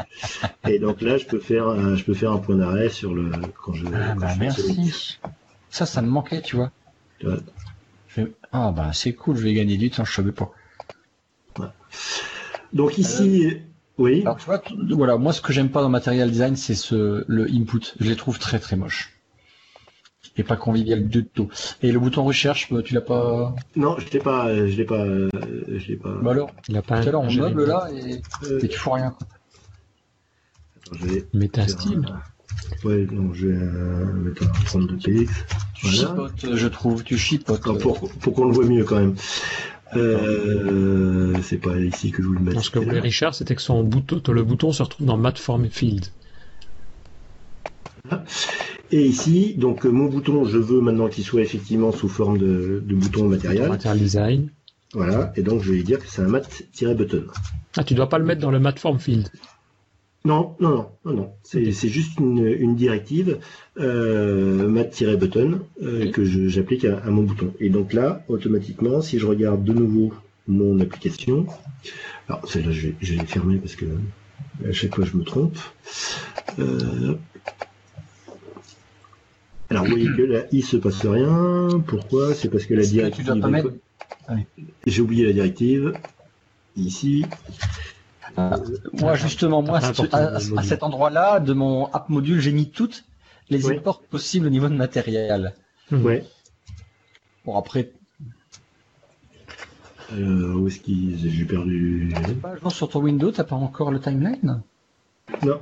et 0.68 0.78
donc 0.78 1.00
là 1.00 1.16
je 1.16 1.26
peux 1.26 1.40
faire 1.40 1.68
un, 1.68 1.96
je 1.96 2.04
peux 2.04 2.14
faire 2.14 2.32
un 2.32 2.38
point 2.38 2.56
d'arrêt 2.56 2.88
sur 2.88 3.14
le 3.14 3.30
quand 3.62 3.74
je. 3.74 3.86
Ah 3.94 4.14
bah 4.14 4.34
merci. 4.38 5.18
Ça, 5.70 5.84
ça 5.84 6.00
me 6.00 6.08
manquait, 6.08 6.42
tu 6.42 6.56
vois. 6.56 6.70
Ah 8.52 8.72
bah 8.74 8.90
c'est 8.92 9.12
cool, 9.12 9.36
je 9.36 9.42
vais 9.42 9.54
gagner 9.54 9.76
du 9.76 9.90
temps, 9.90 10.04
je 10.04 10.12
savais 10.12 10.32
pas. 10.32 10.52
Donc 12.72 12.98
ici, 12.98 13.46
euh, 13.46 13.60
oui. 13.98 14.22
Alors 14.22 14.36
tu 14.36 14.46
vois, 14.46 14.62
voilà, 14.90 15.16
moi 15.16 15.32
ce 15.32 15.40
que 15.40 15.52
j'aime 15.52 15.70
pas 15.70 15.82
dans 15.82 15.88
Material 15.88 16.30
Design, 16.30 16.56
c'est 16.56 16.74
ce 16.74 17.24
le 17.26 17.46
input. 17.50 17.80
Je 18.00 18.08
les 18.08 18.16
trouve 18.16 18.38
très 18.38 18.58
très 18.58 18.76
moches. 18.76 19.12
Et 20.38 20.42
pas 20.42 20.56
convivial 20.56 21.08
du 21.08 21.24
tout. 21.24 21.48
Et 21.80 21.90
le 21.92 21.98
bouton 21.98 22.22
recherche, 22.24 22.70
bah, 22.70 22.82
tu 22.82 22.92
l'as 22.92 23.00
pas? 23.00 23.54
Non, 23.74 23.96
je 23.98 24.10
l'ai 24.10 24.18
pas, 24.18 24.54
je 24.54 24.76
l'ai 24.76 24.84
pas, 24.84 25.06
je 25.06 25.86
l'ai 25.88 25.96
pas. 25.96 26.12
Bah 26.22 26.32
alors, 26.32 26.50
il 26.68 26.76
a 26.76 26.82
pas. 26.82 27.00
Tout 27.00 27.08
à 27.08 27.12
l'heure 27.12 27.22
on 27.22 27.32
meuble 27.32 27.64
là 27.64 27.88
et, 27.90 28.20
euh, 28.44 28.60
et 28.62 28.68
tu 28.68 28.78
fais 28.78 28.90
rien. 28.90 29.14
Attends, 30.76 30.96
je 31.00 31.38
Métastyle. 31.38 32.06
Ouais, 32.84 33.06
non, 33.10 33.32
je 33.32 33.48
vais 33.48 33.54
euh, 33.56 34.12
mettre 34.12 34.42
un 34.42 34.64
32 34.64 34.96
px. 34.96 35.32
Tu 35.74 35.86
chipotes, 35.86 36.54
je 36.54 36.68
trouve, 36.68 37.02
tu 37.02 37.16
chipotes. 37.16 37.62
pour, 37.80 38.10
pour 38.10 38.34
qu'on 38.34 38.44
le 38.44 38.52
voit 38.52 38.64
mieux 38.66 38.84
quand 38.84 38.98
même. 38.98 39.14
Euh, 39.94 41.34
c'est 41.42 41.58
pas 41.58 41.78
ici 41.78 42.10
que 42.10 42.22
je 42.22 42.26
voulais 42.26 42.40
mettre. 42.40 42.64
ce 42.64 42.70
que 42.70 42.78
voulait 42.78 43.00
Richard, 43.00 43.34
c'était 43.34 43.54
que 43.54 43.62
son 43.62 43.84
bouton, 43.84 44.20
le 44.32 44.42
bouton 44.42 44.72
se 44.72 44.82
retrouve 44.82 45.06
dans 45.06 45.16
Mat 45.16 45.38
Form 45.38 45.68
Field. 45.68 46.06
Et 48.92 49.04
ici, 49.04 49.54
donc 49.56 49.84
euh, 49.84 49.90
mon 49.90 50.06
bouton, 50.06 50.44
je 50.44 50.58
veux 50.58 50.80
maintenant 50.80 51.08
qu'il 51.08 51.24
soit 51.24 51.40
effectivement 51.42 51.92
sous 51.92 52.08
forme 52.08 52.38
de, 52.38 52.82
de 52.84 52.94
bouton 52.94 53.28
matériel. 53.28 53.68
Material 53.68 53.98
design. 53.98 54.50
Voilà, 54.92 55.32
et 55.36 55.42
donc 55.42 55.62
je 55.62 55.70
vais 55.70 55.76
lui 55.76 55.84
dire 55.84 55.98
que 55.98 56.06
c'est 56.08 56.22
un 56.22 56.28
mat-button. 56.28 57.26
Ah, 57.76 57.84
tu 57.84 57.94
dois 57.94 58.08
pas 58.08 58.18
le 58.18 58.24
mettre 58.24 58.40
dans 58.40 58.52
le 58.52 58.60
mat 58.60 58.78
form 58.78 58.98
field. 58.98 59.28
Non, 60.26 60.56
non, 60.58 60.90
non, 61.04 61.12
non, 61.12 61.32
C'est, 61.44 61.70
juste 61.70 62.18
une, 62.18 62.74
directive 62.74 63.38
euh, 63.78 64.66
mat-button 64.66 65.60
euh, 65.80 66.10
que 66.10 66.24
j'applique 66.24 66.84
à, 66.84 67.08
mon 67.10 67.22
bouton. 67.22 67.54
Et 67.60 67.70
donc 67.70 67.92
là, 67.92 68.24
automatiquement, 68.26 69.00
si 69.02 69.20
je 69.20 69.26
regarde 69.26 69.62
de 69.62 69.72
nouveau 69.72 70.12
mon 70.48 70.80
application, 70.80 71.46
alors 72.28 72.44
celle-là, 72.48 72.72
je 72.72 72.88
vais, 72.88 72.94
je 73.00 73.14
vais 73.14 73.24
fermer 73.24 73.58
parce 73.58 73.76
que 73.76 73.84
à 74.68 74.72
chaque 74.72 74.96
fois 74.96 75.04
je 75.04 75.16
me 75.16 75.22
trompe. 75.22 75.58
Euh, 76.58 77.14
alors 79.70 79.84
vous 79.84 79.90
voyez 79.90 80.08
que 80.16 80.22
là, 80.22 80.40
il 80.50 80.64
se 80.64 80.76
passe 80.76 81.06
rien. 81.06 81.68
Pourquoi? 81.86 82.34
C'est 82.34 82.48
parce 82.48 82.64
que 82.64 82.74
la 82.74 82.84
directive. 82.84 83.32
J'ai 84.88 85.02
oublié 85.02 85.24
la 85.24 85.32
directive. 85.32 85.92
Ici. 86.76 87.24
Euh, 88.38 88.56
moi, 89.00 89.14
justement, 89.14 89.62
moi, 89.62 89.80
à, 89.82 90.62
cet 90.62 90.82
endroit-là, 90.82 91.40
de 91.40 91.52
mon 91.52 91.86
app 91.92 92.08
module, 92.08 92.40
j'ai 92.40 92.52
mis 92.52 92.70
toutes 92.70 93.04
les 93.48 93.70
imports 93.70 94.02
possibles 94.02 94.46
au 94.46 94.50
niveau 94.50 94.68
de 94.68 94.74
matériel. 94.74 95.54
Ouais. 95.90 96.24
Bon, 97.44 97.56
après. 97.56 97.92
Euh, 100.12 100.54
où 100.54 100.66
est-ce 100.68 100.80
qu'il. 100.80 101.18
J'ai 101.18 101.44
perdu? 101.44 102.12
Pas, 102.42 102.70
sur 102.70 102.88
ton 102.88 103.00
Windows, 103.00 103.30
t'as 103.30 103.44
pas 103.44 103.56
encore 103.56 103.90
le 103.90 104.00
timeline? 104.00 104.62
Non. 105.42 105.60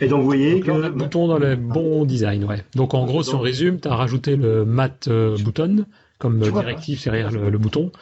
Et 0.00 0.08
donc 0.08 0.20
vous 0.20 0.26
voyez 0.26 0.60
que... 0.60 0.70
le 0.70 0.90
bouton 0.90 1.28
dans 1.28 1.38
le 1.38 1.56
bon 1.56 2.04
design, 2.04 2.44
ouais. 2.44 2.64
Donc 2.74 2.94
en 2.94 3.04
gros, 3.06 3.22
si 3.22 3.34
on 3.34 3.40
résume, 3.40 3.80
tu 3.80 3.88
as 3.88 3.94
rajouté 3.94 4.36
le 4.36 4.64
mat 4.64 5.08
euh, 5.08 5.36
button 5.38 5.84
comme 6.18 6.40
directive 6.40 7.02
derrière 7.04 7.30
le, 7.30 7.58
bouton, 7.58 7.92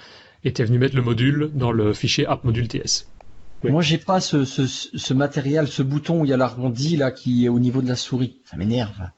et 0.44 0.52
tu 0.52 0.62
es 0.62 0.64
venu 0.64 0.78
mettre 0.78 0.96
le 0.96 1.02
module 1.02 1.50
dans 1.54 1.72
le 1.72 1.92
fichier 1.92 2.26
app 2.26 2.44
module 2.44 2.68
TS. 2.68 3.06
Moi, 3.64 3.82
j'ai 3.82 3.98
pas 3.98 4.20
ce, 4.20 4.44
ce, 4.44 4.66
ce, 4.66 5.14
matériel, 5.14 5.68
ce 5.68 5.84
bouton 5.84 6.20
où 6.20 6.24
il 6.24 6.30
y 6.30 6.32
a 6.32 6.36
l'arrondi 6.36 6.96
là 6.96 7.12
qui 7.12 7.44
est 7.44 7.48
au 7.48 7.60
niveau 7.60 7.80
de 7.80 7.88
la 7.88 7.94
souris. 7.94 8.38
Ça 8.44 8.56
m'énerve. 8.56 9.10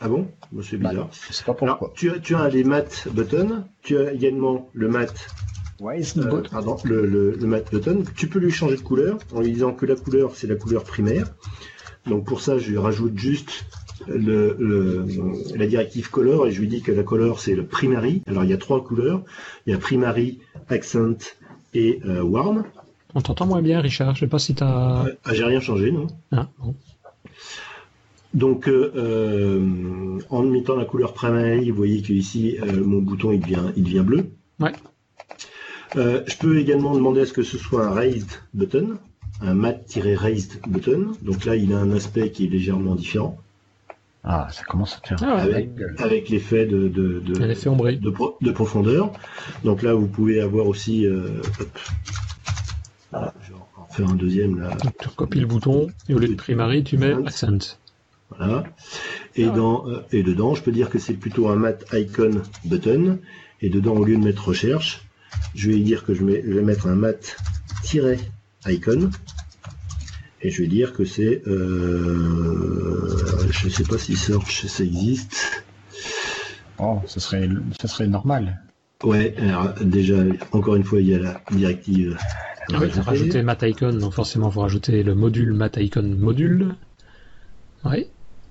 Ah 0.00 0.08
bon? 0.08 0.28
C'est 0.62 0.76
bizarre. 0.76 1.06
Bah, 1.06 1.10
je 1.28 1.32
sais 1.32 1.44
pas 1.44 1.54
pourquoi. 1.54 1.92
tu, 1.94 2.10
as, 2.10 2.18
tu 2.18 2.34
as 2.34 2.48
les 2.50 2.64
mat 2.64 3.08
buttons, 3.10 3.64
tu 3.82 3.96
as 3.96 4.12
également 4.12 4.68
le 4.74 4.88
mat 4.88 5.14
euh, 5.84 6.42
pardon, 6.50 6.76
le, 6.84 7.06
le, 7.06 7.32
le 7.32 7.46
mat 7.46 7.68
button. 7.70 8.04
Tu 8.16 8.28
peux 8.28 8.38
lui 8.38 8.50
changer 8.50 8.76
de 8.76 8.82
couleur 8.82 9.18
en 9.32 9.40
lui 9.40 9.52
disant 9.52 9.72
que 9.72 9.86
la 9.86 9.96
couleur 9.96 10.36
c'est 10.36 10.46
la 10.46 10.56
couleur 10.56 10.84
primaire. 10.84 11.26
Donc 12.06 12.24
pour 12.24 12.40
ça, 12.40 12.58
je 12.58 12.70
lui 12.70 12.78
rajoute 12.78 13.16
juste 13.16 13.64
le, 14.08 15.06
la 15.54 15.66
directive 15.66 16.10
color 16.10 16.46
et 16.46 16.52
je 16.52 16.60
lui 16.60 16.68
dis 16.68 16.82
que 16.82 16.92
la 16.92 17.02
color 17.02 17.40
c'est 17.40 17.54
le 17.54 17.64
primary. 17.64 18.22
Alors 18.26 18.44
il 18.44 18.50
y 18.50 18.54
a 18.54 18.58
trois 18.58 18.82
couleurs. 18.82 19.22
Il 19.66 19.72
y 19.72 19.74
a 19.74 19.78
primary, 19.78 20.40
accent 20.68 21.16
et 21.74 22.00
euh, 22.04 22.22
warm. 22.22 22.64
On 23.14 23.20
t'entend 23.20 23.46
moins 23.46 23.62
bien, 23.62 23.80
Richard. 23.80 24.14
Je 24.14 24.20
sais 24.20 24.26
pas 24.26 24.38
si 24.38 24.54
tu 24.54 24.62
as. 24.62 25.04
Ah, 25.24 25.34
j'ai 25.34 25.44
rien 25.44 25.60
changé, 25.60 25.92
non? 25.92 26.06
Ah, 26.30 26.48
bon. 26.58 26.74
Donc, 28.32 28.66
euh, 28.68 28.90
euh, 28.96 30.18
en 30.30 30.42
mettant 30.42 30.76
la 30.76 30.86
couleur 30.86 31.12
primary, 31.12 31.70
vous 31.70 31.76
voyez 31.76 32.00
que 32.00 32.14
ici, 32.14 32.56
mon 32.82 33.02
bouton 33.02 33.30
il 33.32 33.40
devient, 33.40 33.64
il 33.76 33.84
devient 33.84 34.04
bleu. 34.04 34.30
Ouais. 34.58 34.72
je 35.94 36.38
peux 36.38 36.58
également 36.58 36.94
demander 36.94 37.20
à 37.20 37.26
ce 37.26 37.34
que 37.34 37.42
ce 37.42 37.58
soit 37.58 37.86
un 37.86 37.90
raised 37.90 38.30
button, 38.54 38.96
un 39.42 39.52
mat-raised 39.52 40.60
button. 40.66 41.12
Donc 41.20 41.44
là, 41.44 41.56
il 41.56 41.74
a 41.74 41.78
un 41.78 41.90
aspect 41.90 42.30
qui 42.30 42.46
est 42.46 42.48
légèrement 42.48 42.94
différent. 42.94 43.38
Ah, 44.24 44.48
ça 44.52 44.62
commence 44.64 45.00
à 45.02 45.06
faire. 45.06 45.18
Ah 45.22 45.42
avec, 45.98 46.28
l'effet 46.28 46.64
de, 46.64 46.88
de, 46.88 47.18
de, 47.20 47.34
de, 47.34 48.52
profondeur. 48.52 49.12
Donc 49.64 49.82
là, 49.82 49.94
vous 49.94 50.06
pouvez 50.06 50.40
avoir 50.40 50.66
aussi. 50.66 51.06
Euh, 51.06 51.42
je 53.12 53.18
vais 53.18 53.58
en 53.76 53.86
faire 53.90 54.08
un 54.08 54.14
deuxième 54.14 54.60
là. 54.60 54.70
tu 55.00 55.08
recopies 55.08 55.40
le 55.40 55.46
bouton 55.46 55.88
et 56.08 56.14
au 56.14 56.18
lieu 56.18 56.28
de 56.28 56.34
primary, 56.34 56.84
tu 56.84 56.96
mets 56.98 57.12
accent. 57.12 57.76
Voilà. 58.38 58.64
Et, 59.34 59.46
dans, 59.46 59.88
euh, 59.88 60.06
et 60.12 60.22
dedans, 60.22 60.54
je 60.54 60.62
peux 60.62 60.72
dire 60.72 60.88
que 60.88 60.98
c'est 60.98 61.14
plutôt 61.14 61.48
un 61.48 61.56
mat 61.56 61.84
icon 61.92 62.42
button. 62.64 63.18
Et 63.60 63.70
dedans, 63.70 63.94
au 63.94 64.04
lieu 64.04 64.16
de 64.16 64.22
mettre 64.22 64.48
recherche, 64.48 65.04
je 65.54 65.70
vais 65.70 65.78
dire 65.78 66.04
que 66.04 66.14
je, 66.14 66.22
mets, 66.24 66.42
je 66.44 66.52
vais 66.52 66.62
mettre 66.62 66.86
un 66.86 66.94
mat-icon 66.94 68.18
et 70.42 70.50
je 70.50 70.62
vais 70.62 70.68
dire 70.68 70.92
que 70.92 71.04
c'est 71.04 71.42
euh, 71.46 73.48
je 73.50 73.68
sais 73.68 73.84
pas 73.84 73.98
si 73.98 74.16
search 74.16 74.66
ça 74.66 74.84
existe. 74.84 75.64
Oh 76.78 77.00
ça 77.06 77.20
serait 77.20 77.48
ça 77.80 77.88
serait 77.88 78.08
normal. 78.08 78.60
Ouais 79.04 79.34
alors 79.38 79.72
déjà 79.80 80.16
encore 80.52 80.76
une 80.76 80.84
fois 80.84 81.00
il 81.00 81.08
y 81.08 81.14
a 81.14 81.18
la 81.18 81.40
directive 81.50 82.16
ah 82.72 82.78
oui, 82.80 82.88
rajouté 83.00 83.44
icon 83.68 83.92
donc 83.92 84.12
forcément 84.12 84.48
il 84.48 84.52
faut 84.52 84.60
rajouter 84.60 85.02
le 85.02 85.14
module 85.14 85.56
icon 85.76 86.16
module. 86.18 86.74
Oui 87.84 88.06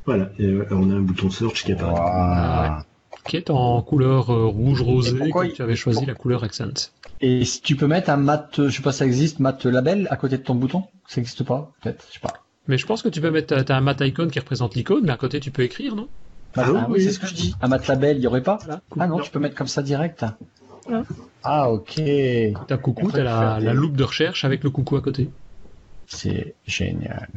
voilà 0.05 0.31
on 0.71 0.91
a 0.91 0.95
un 0.95 1.01
bouton 1.01 1.29
search 1.29 1.63
qui 1.63 1.73
apparaît. 1.73 1.99
Ah 1.99 2.85
qui 3.25 3.37
est 3.37 3.49
en 3.49 3.81
couleur 3.81 4.31
euh, 4.31 4.47
rouge 4.47 4.81
rosé 4.81 5.31
comme 5.31 5.51
tu 5.51 5.61
avais 5.61 5.75
choisi 5.75 6.05
la 6.05 6.15
couleur 6.15 6.43
accent. 6.43 6.91
Et 7.19 7.45
si 7.45 7.61
tu 7.61 7.75
peux 7.75 7.87
mettre 7.87 8.09
un 8.09 8.17
mat, 8.17 8.49
je 8.57 8.69
sais 8.69 8.81
pas 8.81 8.91
si 8.91 8.99
ça 8.99 9.05
existe, 9.05 9.39
mat 9.39 9.63
label 9.65 10.07
à 10.09 10.17
côté 10.17 10.37
de 10.37 10.43
ton 10.43 10.55
bouton? 10.55 10.83
Ça 11.11 11.19
existe 11.19 11.43
pas 11.43 11.73
Peut-être, 11.81 12.05
je 12.07 12.13
sais 12.13 12.19
pas. 12.21 12.31
Mais 12.69 12.77
je 12.77 12.85
pense 12.85 13.01
que 13.01 13.09
tu 13.09 13.19
peux 13.19 13.31
mettre, 13.31 13.61
t'as 13.63 13.75
un 13.75 13.81
mat 13.81 13.99
icon 13.99 14.29
qui 14.29 14.39
représente 14.39 14.75
l'icône, 14.75 15.03
mais 15.03 15.11
à 15.11 15.17
côté 15.17 15.41
tu 15.41 15.51
peux 15.51 15.61
écrire, 15.61 15.93
non? 15.93 16.07
Ah, 16.55 16.63
ah 16.65 16.87
oui, 16.89 17.03
c'est 17.03 17.11
ce 17.11 17.19
que 17.19 17.27
je 17.27 17.33
dis. 17.33 17.53
Un 17.61 17.67
mat 17.67 17.85
label, 17.85 18.15
il 18.15 18.23
y 18.23 18.27
aurait 18.27 18.43
pas? 18.43 18.59
Ah 18.97 19.07
non, 19.07 19.19
tu 19.19 19.29
peux 19.29 19.39
mettre 19.39 19.55
comme 19.55 19.67
ça 19.67 19.83
direct. 19.83 20.23
Ah 21.43 21.69
ok. 21.69 22.01
T'as 22.65 22.77
coucou, 22.77 23.11
t'as 23.11 23.23
la, 23.23 23.59
la 23.59 23.73
loupe 23.73 23.97
de 23.97 24.05
recherche 24.05 24.45
avec 24.45 24.63
le 24.63 24.69
coucou 24.69 24.95
à 24.95 25.01
côté. 25.01 25.29
C'est 26.07 26.55
génial. 26.65 27.27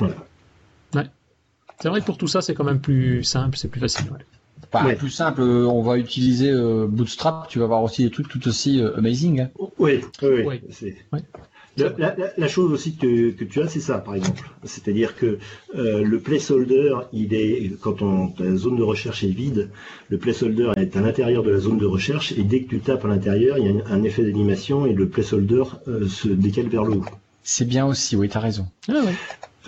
Ouais. 0.00 1.08
C'est 1.78 1.88
vrai 1.88 2.00
que 2.00 2.06
pour 2.06 2.18
tout 2.18 2.28
ça, 2.28 2.40
c'est 2.40 2.54
quand 2.54 2.64
même 2.64 2.80
plus 2.80 3.22
simple, 3.22 3.56
c'est 3.56 3.68
plus 3.68 3.80
facile. 3.80 4.10
Ouais. 4.74 4.96
plus 4.96 5.10
simple, 5.10 5.42
on 5.42 5.82
va 5.82 5.96
utiliser 5.96 6.52
Bootstrap, 6.88 7.46
tu 7.46 7.60
vas 7.60 7.66
avoir 7.66 7.84
aussi 7.84 8.02
des 8.02 8.10
trucs 8.10 8.28
tout 8.28 8.48
aussi 8.48 8.82
amazing. 8.96 9.42
Hein. 9.42 9.50
Oui, 9.78 10.04
oui, 10.22 10.60
oui. 11.12 11.22
La, 11.76 12.48
chose 12.48 12.72
aussi 12.72 12.96
que, 12.96 13.30
tu 13.30 13.60
as, 13.60 13.68
c'est 13.68 13.80
ça, 13.80 13.98
par 13.98 14.14
exemple. 14.14 14.48
C'est-à-dire 14.64 15.14
que 15.16 15.38
euh, 15.74 16.02
le 16.02 16.18
placeholder, 16.20 16.94
il 17.12 17.34
est 17.34 17.72
quand 17.80 18.02
on, 18.02 18.32
la 18.38 18.56
zone 18.56 18.76
de 18.76 18.82
recherche 18.82 19.24
est 19.24 19.30
vide, 19.30 19.68
le 20.08 20.18
placeholder 20.18 20.72
est 20.76 20.96
à 20.96 21.00
l'intérieur 21.00 21.42
de 21.42 21.50
la 21.50 21.58
zone 21.58 21.78
de 21.78 21.86
recherche 21.86 22.32
et 22.32 22.42
dès 22.42 22.62
que 22.62 22.70
tu 22.70 22.80
tapes 22.80 23.04
à 23.04 23.08
l'intérieur, 23.08 23.58
il 23.58 23.66
y 23.66 23.68
a 23.68 23.86
un, 23.88 24.02
effet 24.02 24.22
d'animation 24.22 24.86
et 24.86 24.94
le 24.94 25.08
placeholder 25.08 25.64
euh, 25.88 26.08
se 26.08 26.28
décale 26.28 26.68
vers 26.68 26.84
le 26.84 26.94
haut. 26.94 27.04
C'est 27.42 27.66
bien 27.66 27.86
aussi, 27.86 28.16
oui, 28.16 28.28
tu 28.28 28.36
as 28.36 28.40
raison. 28.40 28.66
Ah, 28.88 29.02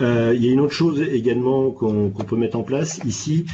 euh, 0.01 0.33
il 0.35 0.43
y 0.43 0.49
a 0.49 0.51
une 0.51 0.61
autre 0.61 0.73
chose 0.73 1.01
également 1.01 1.71
qu'on 1.71 2.09
peut 2.09 2.37
mettre 2.37 2.57
en 2.57 2.63
place 2.63 2.99
ici, 3.05 3.45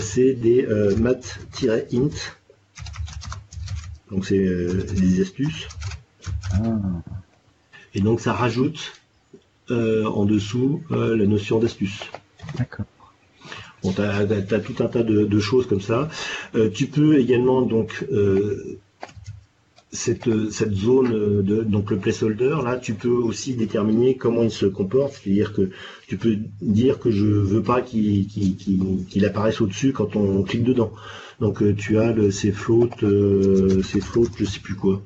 c'est 0.00 0.32
des 0.32 0.66
mat-int. 0.98 2.08
Donc 4.10 4.26
c'est 4.26 4.38
des 4.38 5.20
astuces. 5.20 5.68
Ah. 6.52 7.21
Et 7.94 8.00
donc 8.00 8.20
ça 8.20 8.32
rajoute 8.32 8.92
euh, 9.70 10.04
en 10.06 10.24
dessous 10.24 10.82
euh, 10.90 11.16
la 11.16 11.24
notion 11.24 11.60
d'astuce. 11.60 12.00
D'accord. 12.58 12.84
Bon, 13.82 13.92
tu 13.92 14.00
as, 14.00 14.60
tout 14.60 14.74
un 14.80 14.86
tas 14.86 15.02
de, 15.02 15.38
choses 15.38 15.66
comme 15.66 15.80
ça. 15.80 16.08
Euh, 16.54 16.68
tu 16.68 16.86
peux 16.86 17.18
également 17.18 17.62
donc 17.62 18.04
cette, 19.90 20.50
cette 20.50 20.72
zone 20.72 21.42
de 21.42 21.62
donc 21.62 21.90
le 21.90 21.98
placeholder 21.98 22.56
là, 22.64 22.76
tu 22.76 22.94
peux 22.94 23.08
aussi 23.10 23.54
déterminer 23.54 24.16
comment 24.16 24.42
il 24.42 24.50
se 24.50 24.66
comporte, 24.66 25.14
c'est-à-dire 25.14 25.52
que 25.52 25.70
tu 26.06 26.16
peux 26.16 26.38
dire 26.60 26.98
que 26.98 27.10
je 27.10 27.26
veux 27.26 27.62
pas 27.62 27.82
qu'il 27.82 28.26
qu'il 28.26 29.24
apparaisse 29.24 29.60
au-dessus 29.60 29.92
quand 29.92 30.16
on 30.16 30.42
clique 30.42 30.64
dedans. 30.64 30.92
Donc 31.40 31.62
tu 31.76 31.98
as 31.98 32.12
le, 32.12 32.30
ces 32.30 32.52
flottes, 32.52 33.04
ces 33.84 34.00
flottes, 34.00 34.32
je 34.38 34.44
sais 34.44 34.60
plus 34.60 34.76
quoi. 34.76 35.02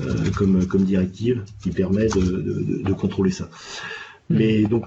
Euh, 0.00 0.30
comme, 0.36 0.66
comme 0.66 0.82
directive 0.82 1.44
qui 1.62 1.70
permet 1.70 2.08
de, 2.08 2.82
de, 2.82 2.92
contrôler 2.92 3.30
ça. 3.30 3.44
Hmm. 4.28 4.36
Mais 4.36 4.62
donc, 4.62 4.86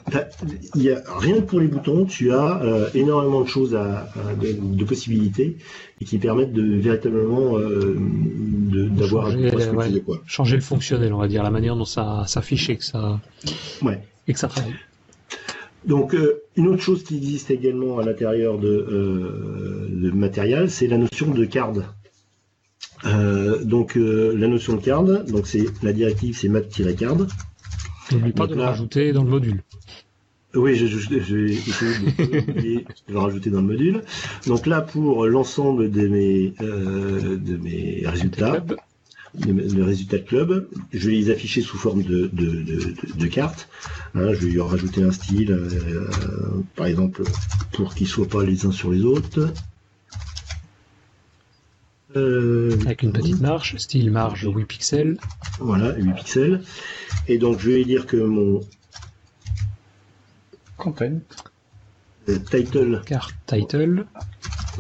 il 0.76 0.82
y 0.82 0.92
a 0.92 1.02
rien 1.20 1.36
que 1.36 1.46
pour 1.46 1.62
les 1.62 1.68
boutons, 1.68 2.06
tu 2.06 2.34
as 2.34 2.62
euh, 2.62 2.90
énormément 2.94 3.40
de 3.42 3.48
choses 3.48 3.74
à, 3.74 4.10
de, 4.42 4.84
possibilités 4.84 5.58
et 6.02 6.06
qui 6.06 6.18
permettent 6.18 6.52
de 6.52 6.78
véritablement 6.78 7.58
euh, 7.58 7.96
d'avoir 7.98 9.32
changer, 9.32 10.04
changer 10.26 10.56
le 10.58 10.62
fonctionnel, 10.62 11.14
on 11.14 11.20
va 11.20 11.30
dire, 11.30 11.44
la 11.44 11.52
manière 11.52 11.78
dont 11.78 11.86
ça 11.86 12.26
s'affiche 12.28 12.70
et 12.70 12.76
que 12.76 12.84
ça 12.84 13.22
ouais. 13.82 14.02
et 14.28 14.34
que 14.34 14.40
ça 14.40 14.50
travaille. 14.50 14.74
Donc, 15.86 16.18
une 16.58 16.68
autre 16.68 16.82
chose 16.82 17.04
qui 17.04 17.16
existe 17.16 17.50
également 17.50 18.00
à 18.00 18.04
l'intérieur 18.04 18.58
de, 18.58 19.88
de 19.90 20.12
matériel, 20.12 20.70
c'est 20.70 20.88
la 20.88 20.98
notion 20.98 21.32
de 21.32 21.46
card. 21.46 21.76
Euh, 23.06 23.64
donc 23.64 23.96
euh, 23.96 24.36
la 24.36 24.48
notion 24.48 24.76
de 24.76 24.82
card, 24.82 25.04
donc 25.04 25.48
c'est 25.48 25.66
la 25.84 25.94
directive 25.94 26.38
c'est 26.38 26.50
mat-card. 26.50 27.28
N'oublie 28.12 28.32
pas 28.32 28.48
de 28.48 28.56
le 28.56 28.62
rajouter 28.62 29.12
dans 29.14 29.24
le 29.24 29.30
module. 29.30 29.64
Oui, 30.56 30.76
j'ai 30.76 30.86
essayé 30.86 31.20
de 31.20 32.84
le 33.14 33.20
rajouter 33.20 33.50
dans 33.50 33.62
le 33.62 33.68
module. 33.68 34.02
Donc 34.48 34.66
là, 34.66 34.82
pour 34.82 35.28
l'ensemble 35.28 35.92
de 35.92 36.08
mes, 36.08 36.54
euh, 36.62 37.38
de 37.38 37.58
mes 37.58 38.04
résultats, 38.06 38.64
de, 39.36 39.82
résultats 39.84 40.18
de 40.18 40.24
club, 40.24 40.68
je 40.94 41.10
vais 41.10 41.16
les 41.16 41.30
afficher 41.30 41.62
sous 41.62 41.78
forme 41.78 42.02
de, 42.02 42.30
de, 42.32 42.64
de, 43.16 43.28
cartes. 43.28 43.68
Hein, 44.16 44.34
je 44.34 44.48
vais 44.48 44.54
y 44.54 44.60
rajouter 44.60 45.04
un 45.04 45.12
style, 45.12 45.56
par 46.76 46.88
exemple, 46.88 47.24
pour 47.74 47.94
qu'ils 47.94 48.08
soient 48.08 48.28
pas 48.28 48.44
les 48.44 48.66
uns 48.66 48.72
sur 48.72 48.90
les 48.90 49.04
autres. 49.04 49.54
Euh, 52.18 52.78
Avec 52.86 53.04
une 53.04 53.14
petite 53.14 53.40
marge, 53.40 53.78
style 53.78 54.12
marge 54.12 54.48
8 54.48 54.66
pixels. 54.66 55.18
Voilà, 55.60 55.96
8 55.96 56.14
pixels. 56.14 56.64
Et 57.28 57.38
donc 57.38 57.60
je 57.60 57.72
vais 57.72 57.86
dire 57.86 58.06
que 58.06 58.18
mon 58.18 58.62
content 60.78 61.20
euh, 62.30 62.40
title 62.40 63.02
carte 63.06 63.36
title. 63.46 64.06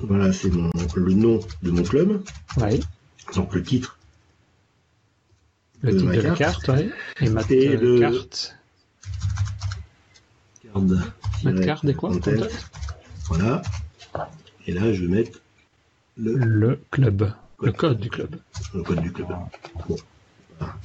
Voilà, 0.03 0.33
c'est 0.33 0.51
mon 0.51 0.69
le 0.95 1.13
nom 1.13 1.39
de 1.63 1.71
mon 1.71 1.83
club. 1.83 2.23
Ouais. 2.57 2.79
Donc 3.35 3.53
le 3.53 3.63
titre. 3.63 3.97
Le 5.81 5.95
titre 5.95 6.11
de, 6.11 6.21
la 6.21 6.35
carte, 6.35 6.67
ouais. 6.69 6.89
Et 7.21 7.29
ma 7.29 7.41
le... 7.43 7.99
carte. 7.99 8.55
Card. 10.73 11.63
carte 11.63 11.85
et 11.85 11.93
quoi 11.93 12.11
Voilà. 13.27 13.61
Et 14.65 14.73
là, 14.73 14.91
je 14.91 15.01
vais 15.05 15.07
mettre 15.07 15.39
le, 16.17 16.79
club. 16.91 17.33
Le 17.61 17.71
code 17.71 17.99
du 17.99 18.09
club. 18.09 18.35
Le 18.73 18.83
code 18.83 19.01
du 19.01 19.11
club. 19.11 19.27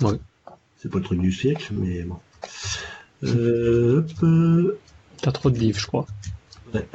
Bon. 0.01 0.19
C'est 0.77 0.91
pas 0.91 0.99
le 0.99 1.05
truc 1.05 1.21
du 1.21 1.33
siècle, 1.33 1.73
mais 1.73 2.03
bon. 2.03 2.19
Euh, 3.25 4.05
hop. 4.23 4.77
T'as 5.21 5.33
trop 5.33 5.51
de 5.51 5.59
livres, 5.59 5.79
je 5.79 5.87
crois. 5.87 6.07
Ouais. 6.75 6.87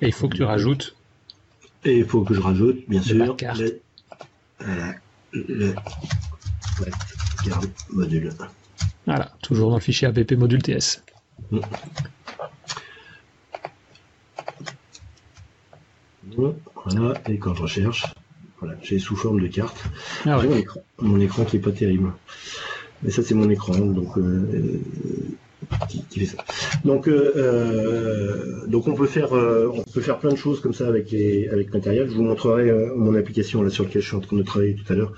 Et 0.00 0.06
il 0.06 0.12
faut 0.12 0.28
que 0.28 0.36
tu 0.36 0.44
rajoutes. 0.44 0.94
Et 1.84 1.98
il 1.98 2.04
faut 2.04 2.22
que 2.22 2.34
je 2.34 2.40
rajoute, 2.40 2.88
bien 2.88 3.02
sûr, 3.02 3.36
le, 3.40 3.76
voilà, 4.60 4.94
le 5.40 5.74
module. 7.92 8.32
Voilà, 9.06 9.32
toujours 9.42 9.70
dans 9.70 9.76
le 9.76 9.82
fichier 9.82 10.08
app 10.08 10.30
module 10.32 10.62
TS. 10.62 11.02
Mm. 11.50 11.60
Voilà, 16.36 17.14
et 17.28 17.38
quand 17.38 17.54
je 17.54 17.62
recherche, 17.62 18.06
voilà, 18.60 18.74
j'ai 18.82 18.98
sous 18.98 19.16
forme 19.16 19.40
de 19.40 19.48
carte. 19.48 19.82
Ah 20.24 20.40
mon, 21.00 21.20
écran, 21.20 21.44
qui 21.44 21.56
est 21.56 21.60
pas 21.60 21.72
terrible. 21.72 22.12
Mais 23.02 23.10
ça 23.10 23.22
c'est 23.22 23.34
mon 23.34 23.50
écran, 23.50 23.76
donc 23.76 24.16
euh, 24.16 24.80
qui, 26.10 26.20
fait 26.20 26.26
ça. 26.26 26.38
Donc, 26.84 27.08
euh, 27.08 27.32
euh, 27.36 28.66
donc 28.66 28.88
on 28.88 28.94
peut 28.94 29.06
faire, 29.06 29.32
on 29.32 29.82
peut 29.82 30.00
faire 30.00 30.18
plein 30.18 30.30
de 30.30 30.36
choses 30.36 30.60
comme 30.60 30.72
ça 30.72 30.88
avec 30.88 31.10
les, 31.10 31.48
avec 31.48 31.72
matériel. 31.72 32.08
Je 32.08 32.14
vous 32.14 32.22
montrerai 32.22 32.72
mon 32.96 33.14
application 33.14 33.62
là 33.62 33.68
sur 33.68 33.84
laquelle 33.84 34.02
je 34.02 34.08
suis 34.08 34.16
en 34.16 34.20
train 34.20 34.36
de 34.36 34.42
travailler 34.42 34.74
tout 34.74 34.90
à 34.90 34.96
l'heure, 34.96 35.12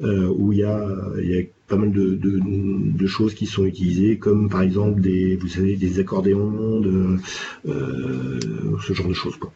où 0.00 0.52
il 0.52 0.58
y 0.58 0.64
a, 0.64 0.86
il 1.20 1.30
y 1.30 1.38
a 1.38 1.42
pas 1.66 1.76
mal 1.76 1.92
de, 1.92 2.14
de, 2.16 3.06
choses 3.06 3.34
qui 3.34 3.44
sont 3.44 3.66
utilisées, 3.66 4.16
comme 4.16 4.48
par 4.48 4.62
exemple 4.62 5.02
des, 5.02 5.36
vous 5.36 5.48
savez, 5.48 5.76
des 5.76 5.98
accordéons, 6.00 6.80
de, 6.80 7.18
ce 7.64 8.92
genre 8.94 9.08
de 9.08 9.14
choses 9.14 9.36
quoi. 9.36 9.52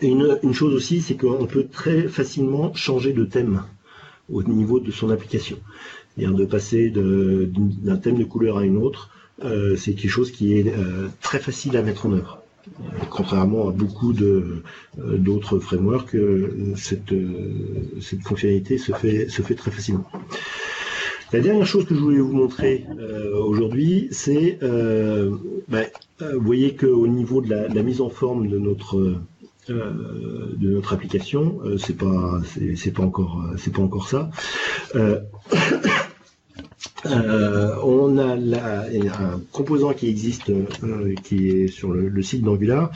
Une, 0.00 0.52
chose 0.52 0.74
aussi, 0.74 1.00
c'est 1.00 1.14
qu'on 1.14 1.46
peut 1.46 1.66
très 1.70 2.08
facilement 2.08 2.74
changer 2.74 3.12
de 3.12 3.24
thème 3.24 3.62
au 4.28 4.42
niveau 4.42 4.80
de 4.80 4.90
son 4.90 5.10
application. 5.10 5.58
C'est-à-dire 6.16 6.36
de 6.36 6.44
passer 6.44 6.90
d'un 6.90 7.96
thème 7.96 8.18
de 8.18 8.24
couleur 8.24 8.58
à 8.58 8.64
une 8.64 8.76
autre, 8.76 9.10
euh, 9.42 9.76
c'est 9.76 9.94
quelque 9.94 10.10
chose 10.10 10.30
qui 10.30 10.58
est 10.58 10.68
euh, 10.68 11.08
très 11.20 11.38
facile 11.38 11.76
à 11.76 11.82
mettre 11.82 12.06
en 12.06 12.12
œuvre. 12.12 12.40
Contrairement 13.10 13.68
à 13.68 13.72
beaucoup 13.72 14.14
euh, 14.22 14.62
d'autres 14.96 15.58
frameworks, 15.58 16.16
cette, 16.76 17.12
fonctionnalité 18.22 18.78
se 18.78 18.92
fait, 18.92 19.54
très 19.54 19.70
facilement. 19.70 20.08
La 21.32 21.40
dernière 21.40 21.66
chose 21.66 21.84
que 21.84 21.94
je 21.94 22.00
voulais 22.00 22.20
vous 22.20 22.32
montrer 22.32 22.86
aujourd'hui, 23.34 24.08
c'est, 24.12 24.58
ben, 24.62 25.86
vous 26.20 26.40
voyez 26.40 26.74
qu'au 26.74 27.06
niveau 27.06 27.42
de 27.42 27.50
la, 27.50 27.82
mise 27.82 28.00
en 28.00 28.08
forme 28.08 28.48
de 28.48 28.58
notre 28.58 29.20
de 29.68 30.70
notre 30.70 30.92
application. 30.92 31.60
Euh, 31.64 31.78
c'est 31.78 31.96
pas 31.96 32.40
c'est 32.76 32.92
pas 32.92 33.02
encore 33.02 33.42
c'est 33.56 33.72
pas 33.72 33.82
encore 33.82 34.08
ça. 34.08 34.30
Euh, 34.94 35.20
on 37.82 38.18
a 38.18 38.34
un 38.34 39.40
composant 39.52 39.92
qui 39.92 40.08
existe, 40.08 40.50
qui 41.22 41.48
est 41.48 41.68
sur 41.68 41.92
le, 41.92 42.22
site 42.22 42.42
d'Angular, 42.42 42.90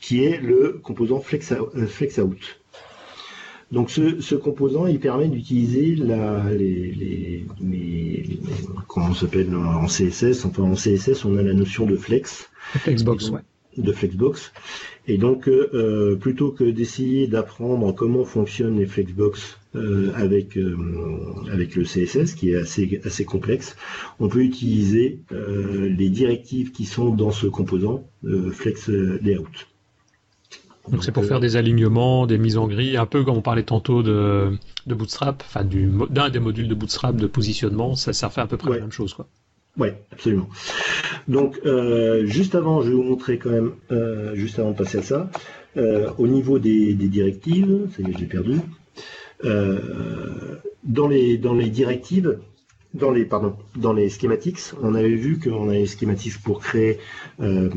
qui 0.00 0.24
est 0.24 0.40
le 0.40 0.80
composant 0.82 1.20
flex, 1.20 1.52
out. 1.52 2.60
Donc 3.70 3.90
ce, 3.90 4.34
composant, 4.34 4.86
il 4.86 4.98
permet 4.98 5.28
d'utiliser 5.28 5.94
la, 5.94 6.50
les, 6.50 7.46
les, 7.60 8.40
comment 8.88 9.08
on 9.10 9.14
s'appelle 9.14 9.54
en 9.54 9.86
CSS. 9.86 10.44
Enfin 10.44 10.64
en 10.64 10.74
CSS, 10.74 11.24
on 11.24 11.36
a 11.36 11.42
la 11.42 11.52
notion 11.52 11.86
de 11.86 11.96
flex. 11.96 12.48
Flexbox, 12.78 13.30
ouais. 13.30 13.40
De 13.76 13.92
Flexbox. 13.92 14.52
Et 15.06 15.18
donc, 15.18 15.48
euh, 15.48 15.70
euh, 15.74 16.16
plutôt 16.16 16.50
que 16.50 16.64
d'essayer 16.64 17.26
d'apprendre 17.26 17.92
comment 17.92 18.24
fonctionnent 18.24 18.78
les 18.78 18.86
Flexbox 18.86 19.58
euh, 19.74 20.12
avec, 20.14 20.58
avec 21.50 21.74
le 21.76 21.84
CSS, 21.84 22.34
qui 22.34 22.50
est 22.50 22.56
assez, 22.56 23.00
assez 23.04 23.24
complexe, 23.24 23.76
on 24.18 24.28
peut 24.28 24.42
utiliser 24.42 25.20
les 25.30 26.10
directives 26.10 26.72
qui 26.72 26.84
sont 26.84 27.10
dans 27.10 27.30
ce 27.30 27.46
composant 27.46 28.04
Flex 28.52 28.88
Layout. 28.88 29.48
Donc 30.88 31.04
c'est 31.04 31.12
pour 31.12 31.24
faire 31.24 31.40
des 31.40 31.56
alignements, 31.56 32.26
des 32.26 32.38
mises 32.38 32.56
en 32.56 32.66
grille, 32.66 32.96
un 32.96 33.06
peu 33.06 33.22
comme 33.22 33.36
on 33.36 33.42
parlait 33.42 33.62
tantôt 33.62 34.02
de, 34.02 34.50
de 34.86 34.94
Bootstrap, 34.94 35.42
enfin 35.46 35.64
d'un 35.64 36.30
des 36.30 36.40
modules 36.40 36.68
de 36.68 36.74
Bootstrap 36.74 37.16
de 37.16 37.26
positionnement, 37.26 37.94
ça, 37.94 38.12
ça 38.12 38.28
fait 38.30 38.40
à 38.40 38.46
peu 38.46 38.56
près 38.56 38.70
la 38.70 38.80
même 38.80 38.92
chose. 38.92 39.14
quoi. 39.14 39.28
Ouais, 39.78 40.02
absolument. 40.12 40.48
Donc, 41.28 41.60
euh, 41.64 42.26
juste 42.26 42.54
avant, 42.54 42.82
je 42.82 42.88
vais 42.88 42.94
vous 42.94 43.02
montrer 43.02 43.38
quand 43.38 43.50
même, 43.50 43.72
euh, 43.92 44.34
juste 44.34 44.58
avant 44.58 44.72
de 44.72 44.76
passer 44.76 44.98
à 44.98 45.02
ça, 45.02 45.30
euh, 45.76 46.10
au 46.18 46.26
niveau 46.26 46.58
des, 46.58 46.94
directives, 46.94 47.88
ça 47.96 48.02
y 48.02 48.10
est, 48.10 48.18
j'ai 48.18 48.26
perdu. 48.26 48.58
dans, 50.84 51.08
les, 51.08 51.38
dans 51.38 51.54
les 51.54 51.68
directives, 51.70 52.38
dans 52.92 53.10
les 53.10 53.24
pardon, 53.24 53.56
dans 53.76 53.92
les 53.92 54.10
on 54.82 54.94
avait 54.94 55.14
vu 55.14 55.38
qu'on 55.38 55.68
avait 55.68 55.86
schematics 55.86 56.42
pour 56.42 56.60
créer 56.60 56.98
euh, 57.40 57.70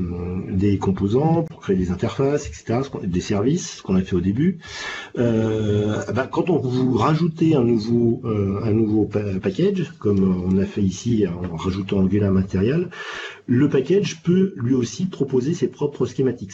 des 0.49 0.77
composants, 0.77 1.44
pour 1.44 1.60
créer 1.61 1.76
des 1.76 1.91
interfaces, 1.91 2.48
etc., 2.48 2.81
des 3.03 3.22
services, 3.22 3.77
ce 3.77 3.84
qu'on 3.84 3.95
a 3.95 4.02
fait 4.02 4.15
au 4.15 4.22
début. 4.22 4.60
Euh, 5.18 6.03
bah, 6.14 6.27
quand 6.31 6.49
on 6.49 6.57
vous 6.57 6.98
rajoutez 6.98 7.56
un 7.56 7.64
nouveau 7.64 8.22
euh, 8.26 8.60
un 8.64 8.72
nouveau 8.72 9.06
package, 9.06 9.94
comme 9.99 10.44
on 10.45 10.57
a 10.57 10.65
fait 10.65 10.81
ici 10.81 11.26
en 11.27 11.56
rajoutant 11.56 11.99
Angular 11.99 12.31
Material, 12.31 12.90
le 13.45 13.69
package 13.69 14.23
peut 14.23 14.53
lui 14.57 14.73
aussi 14.73 15.06
proposer 15.06 15.53
ses 15.53 15.68
propres 15.68 16.06
schematics. 16.06 16.53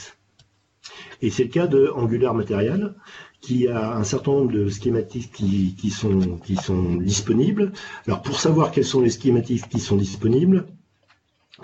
Et 1.22 1.30
c'est 1.30 1.44
le 1.44 1.50
cas 1.50 1.68
de 1.68 1.90
Angular 1.94 2.34
Material 2.34 2.96
qui 3.42 3.68
a 3.68 3.96
un 3.96 4.04
certain 4.04 4.32
nombre 4.32 4.52
de 4.52 4.68
schématiques 4.70 5.32
qui, 5.32 5.90
sont, 5.90 6.96
disponibles. 6.98 7.72
Alors 8.06 8.22
pour 8.22 8.40
savoir 8.40 8.72
quels 8.72 8.86
sont 8.86 9.02
les 9.02 9.10
schématiques 9.10 9.70
qui 9.70 9.80
sont 9.80 9.96
disponibles, 9.96 10.66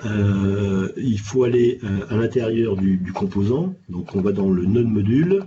euh, 0.06 0.92
il 0.98 1.20
faut 1.20 1.44
aller 1.44 1.80
euh, 1.84 2.06
à 2.10 2.16
l'intérieur 2.16 2.76
du, 2.76 3.12
composant. 3.14 3.74
Donc 3.90 4.16
on 4.16 4.22
va 4.22 4.32
dans 4.32 4.50
le 4.50 4.66
node 4.66 4.88
module, 4.88 5.46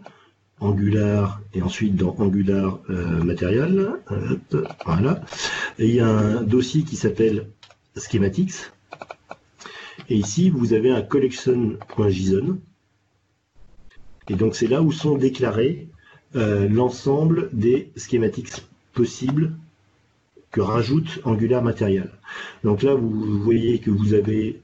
Angular 0.61 1.41
et 1.55 1.63
ensuite 1.63 1.97
dans 1.97 2.15
Angular 2.19 2.81
euh, 2.91 3.23
Material. 3.23 4.01
voilà. 4.85 5.23
Et 5.79 5.89
il 5.89 5.95
y 5.95 6.01
a 6.01 6.09
un 6.09 6.43
dossier 6.43 6.83
qui 6.83 6.97
s'appelle 6.97 7.49
Schematics. 7.97 8.71
Et 10.11 10.17
ici, 10.17 10.51
vous 10.51 10.73
avez 10.73 10.91
un 10.91 11.03
collection.json. 11.03 12.59
Et 14.31 14.35
donc 14.35 14.55
c'est 14.55 14.67
là 14.67 14.83
où 14.83 14.93
sont 14.93 15.17
déclarés 15.17 15.89
euh, 16.37 16.69
l'ensemble 16.69 17.49
des 17.53 17.91
schématiques 17.97 18.53
possibles 18.93 19.53
que 20.51 20.61
rajoute 20.61 21.21
Angular 21.25 21.63
Material. 21.63 22.11
Donc 22.65 22.83
là, 22.83 22.95
vous 22.95 23.43
voyez 23.43 23.79
que 23.79 23.91
vous 23.91 24.15
avez 24.15 24.61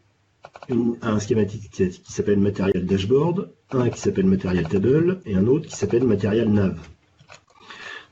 un 1.03 1.19
schématique 1.19 1.71
qui, 1.71 2.01
s'appelle 2.05 2.39
Material 2.39 2.85
Dashboard, 2.85 3.51
un 3.71 3.91
qui 3.91 4.01
s'appelle 4.01 4.27
Material 4.27 4.67
Table 4.69 5.21
et 5.27 5.35
un 5.35 5.47
autre 5.47 5.69
qui 5.69 5.77
s'appelle 5.77 6.05
Material 6.05 6.49
Nav. 6.49 6.79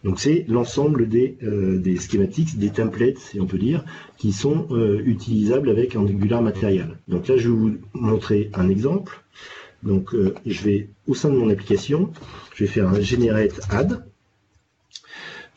Donc 0.05 0.19
c'est 0.19 0.45
l'ensemble 0.49 1.09
des, 1.09 1.37
euh, 1.43 1.81
schématiques, 1.99 2.59
des 2.59 2.71
templates, 2.71 3.19
si 3.19 3.41
on 3.41 3.47
peut 3.47 3.59
dire, 3.59 3.85
qui 4.19 4.33
sont 4.33 4.67
euh, 4.71 5.01
utilisables 5.05 5.71
avec 5.71 5.95
Angular 5.95 6.43
Material. 6.43 6.99
Donc 7.07 7.29
là, 7.29 7.37
je 7.37 7.49
vais 7.49 7.55
vous 7.55 7.77
montrer 7.95 8.51
un 8.55 8.69
exemple. 8.69 9.22
Donc 9.83 10.15
euh, 10.15 10.35
je 10.47 10.63
vais, 10.63 10.89
au 11.07 11.15
sein 11.15 11.29
de 11.29 11.37
mon 11.37 11.51
application, 11.51 12.13
je 12.55 12.65
vais 12.65 12.71
faire 12.71 12.89
un 12.89 13.01
generate 13.01 13.61
add. 13.71 14.05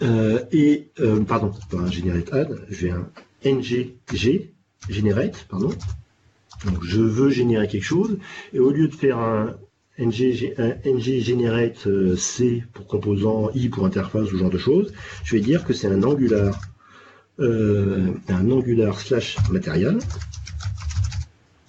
Euh, 0.01 0.43
et, 0.51 0.89
euh, 0.99 1.21
pardon, 1.21 1.51
pas 1.69 1.77
un 1.77 1.91
generate 1.91 2.33
add, 2.33 2.65
je 2.69 2.87
vais 2.87 2.91
un 2.91 3.07
ngg 3.45 3.91
generate, 4.89 5.45
pardon. 5.49 5.71
Donc 6.65 6.83
je 6.83 7.01
veux 7.01 7.29
générer 7.29 7.67
quelque 7.67 7.83
chose, 7.83 8.17
et 8.53 8.59
au 8.59 8.71
lieu 8.71 8.87
de 8.87 8.95
faire 8.95 9.19
un 9.19 9.55
ng, 9.97 10.11
generate 10.11 11.87
c 12.17 12.63
pour 12.73 12.87
composant, 12.87 13.51
i 13.53 13.69
pour 13.69 13.85
interface, 13.85 14.27
ce 14.29 14.35
genre 14.35 14.49
de 14.49 14.57
choses, 14.57 14.91
je 15.23 15.35
vais 15.35 15.41
dire 15.41 15.63
que 15.63 15.73
c'est 15.73 15.87
un 15.87 16.03
angular, 16.03 16.59
un 17.39 18.51
angular 18.51 18.99
slash 18.99 19.37
matériel, 19.51 19.99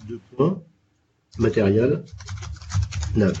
deux 0.07 0.19
points, 0.35 0.61
matériel 1.37 2.03
nav. 3.15 3.37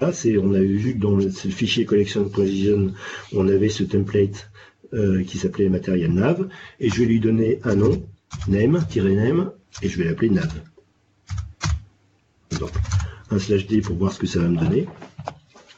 Là, 0.00 0.12
c'est, 0.12 0.36
on 0.38 0.52
avait 0.52 0.66
vu 0.66 0.94
que 0.94 0.98
dans 0.98 1.16
le, 1.16 1.28
fichier 1.30 1.84
collection 1.84 2.28
position, 2.28 2.92
on 3.32 3.48
avait 3.48 3.68
ce 3.68 3.84
template 3.84 4.50
euh, 4.92 5.22
qui 5.22 5.38
s'appelait 5.38 5.68
matériel 5.68 6.12
nav, 6.12 6.48
et 6.80 6.88
je 6.90 7.00
vais 7.00 7.06
lui 7.06 7.20
donner 7.20 7.60
un 7.64 7.76
nom, 7.76 8.02
name-name, 8.48 9.52
et 9.82 9.88
je 9.88 9.98
vais 9.98 10.04
l'appeler 10.04 10.30
nav. 10.30 10.52
Donc, 12.58 12.70
un 13.30 13.38
slash 13.38 13.66
d 13.66 13.80
pour 13.80 13.96
voir 13.96 14.12
ce 14.12 14.18
que 14.18 14.26
ça 14.26 14.40
va 14.40 14.48
me 14.48 14.58
donner, 14.58 14.86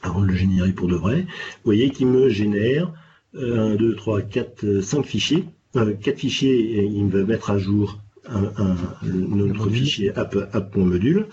avant 0.03 0.21
de 0.21 0.27
le 0.27 0.35
générer 0.35 0.73
pour 0.73 0.89
de 0.89 0.97
vrai. 0.97 1.23
Vous 1.23 1.65
voyez 1.65 1.91
qu'il 1.91 2.07
me 2.07 2.29
génère 2.29 2.93
1, 3.35 3.75
2, 3.75 3.97
3, 3.97 4.23
4, 4.23 4.81
5 4.81 5.05
fichiers. 5.05 5.45
4 5.75 5.79
euh, 5.79 6.17
fichiers, 6.17 6.79
et 6.79 6.85
il 6.85 7.05
me 7.05 7.19
va 7.19 7.25
mettre 7.25 7.51
à 7.51 7.59
jour 7.59 8.01
un, 8.29 8.77
notre 9.03 9.69
fichier 9.71 10.13
app.module. 10.15 11.27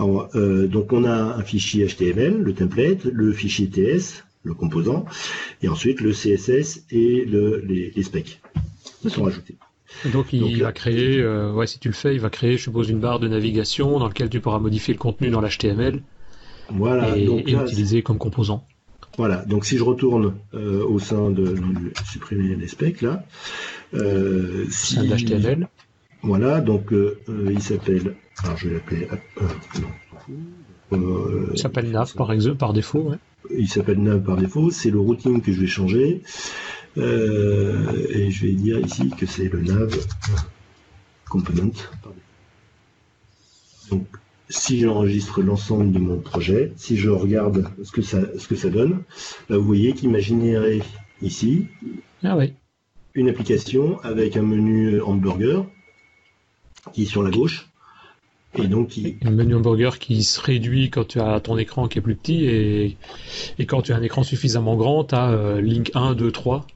Euh, 0.00 0.66
donc 0.66 0.92
on 0.92 1.04
a 1.04 1.14
un 1.14 1.42
fichier 1.42 1.86
HTML, 1.86 2.38
le 2.38 2.54
template, 2.54 3.04
le 3.04 3.32
fichier 3.32 3.68
TS, 3.68 4.24
le 4.44 4.54
composant, 4.54 5.04
et 5.62 5.68
ensuite 5.68 6.00
le 6.00 6.12
CSS 6.12 6.84
et 6.90 7.24
le, 7.24 7.58
les, 7.60 8.02
specs 8.02 8.40
qui 9.00 9.10
sont 9.10 9.24
rajoutés. 9.24 9.56
donc 10.12 10.32
il 10.32 10.62
va 10.62 10.72
créer, 10.72 11.20
euh, 11.20 11.52
ouais, 11.52 11.66
si 11.66 11.78
tu 11.78 11.88
le 11.88 11.94
fais, 11.94 12.14
il 12.14 12.20
va 12.20 12.30
créer, 12.30 12.56
je 12.56 12.62
suppose, 12.62 12.88
une 12.88 13.00
barre 13.00 13.20
de 13.20 13.28
navigation 13.28 13.98
dans 13.98 14.08
laquelle 14.08 14.30
tu 14.30 14.40
pourras 14.40 14.58
modifier 14.58 14.94
le 14.94 14.98
contenu 14.98 15.30
dans 15.30 15.40
l'HTML 15.40 16.02
voilà, 16.68 17.16
et, 17.16 17.26
donc 17.26 17.46
utiliser 17.46 18.02
comme 18.02 18.18
composant. 18.18 18.66
Voilà, 19.18 19.44
donc 19.44 19.66
si 19.66 19.76
je 19.76 19.82
retourne 19.82 20.34
euh, 20.54 20.84
au 20.84 20.98
sein 20.98 21.30
de, 21.30 21.54
supprimer 22.10 22.56
les 22.56 22.68
specs 22.68 23.02
là, 23.02 23.24
euh, 23.94 24.66
si, 24.70 24.96
l'HTML. 25.06 25.68
Voilà, 26.22 26.60
donc 26.60 26.92
euh, 26.92 27.18
euh, 27.28 27.50
il 27.50 27.62
s'appelle. 27.62 28.14
Alors 28.42 28.56
je 28.56 28.68
vais 28.68 28.74
l'appeler. 28.74 29.08
Euh, 30.92 31.48
il 31.52 31.58
s'appelle 31.58 31.90
nav 31.90 32.14
par 32.14 32.32
exemple, 32.32 32.56
par 32.58 32.72
défaut. 32.72 33.00
Ouais. 33.00 33.16
Il 33.50 33.68
s'appelle 33.68 34.00
nav 34.00 34.22
par 34.22 34.36
défaut. 34.36 34.70
C'est 34.70 34.90
le 34.90 35.00
routing 35.00 35.40
que 35.42 35.52
je 35.52 35.60
vais 35.60 35.66
changer. 35.66 36.22
et 36.96 37.00
je 38.30 38.46
vais 38.46 38.52
dire 38.52 38.78
ici 38.78 39.10
que 39.10 39.26
c'est 39.26 39.48
le 39.48 39.62
nav 39.62 39.92
component. 41.28 41.72
Donc 43.90 44.06
si 44.48 44.80
j'enregistre 44.80 45.42
l'ensemble 45.42 45.92
de 45.92 45.98
mon 45.98 46.18
projet, 46.18 46.72
si 46.76 46.96
je 46.96 47.08
regarde 47.08 47.68
ce 47.82 47.90
que 47.90 48.02
ça, 48.02 48.20
ce 48.38 48.46
que 48.46 48.54
ça 48.54 48.68
donne, 48.68 49.02
là 49.48 49.56
vous 49.56 49.64
voyez 49.64 49.94
qu'il 49.94 50.10
m'a 50.10 50.18
généré 50.18 50.82
ici 51.22 51.66
ah 52.22 52.36
oui. 52.36 52.52
une 53.14 53.30
application 53.30 53.98
avec 54.02 54.36
un 54.36 54.42
menu 54.42 55.00
hamburger 55.00 55.64
qui 56.92 57.02
est 57.02 57.06
sur 57.06 57.22
la 57.22 57.30
gauche. 57.30 57.68
Et 58.54 58.66
donc 58.66 58.88
qui... 58.88 59.16
Un 59.24 59.30
menu 59.30 59.54
hamburger 59.54 59.98
qui 59.98 60.22
se 60.24 60.40
réduit 60.40 60.90
quand 60.90 61.08
tu 61.08 61.20
as 61.20 61.40
ton 61.40 61.56
écran 61.56 61.88
qui 61.88 61.98
est 61.98 62.02
plus 62.02 62.16
petit 62.16 62.44
et, 62.44 62.98
et 63.58 63.66
quand 63.66 63.80
tu 63.82 63.92
as 63.92 63.96
un 63.96 64.02
écran 64.02 64.22
suffisamment 64.22 64.76
grand, 64.76 65.04
tu 65.04 65.14
as 65.14 65.30
euh, 65.30 65.60
Link 65.60 65.90
1, 65.94 66.14
2, 66.14 66.30
3. 66.30 66.66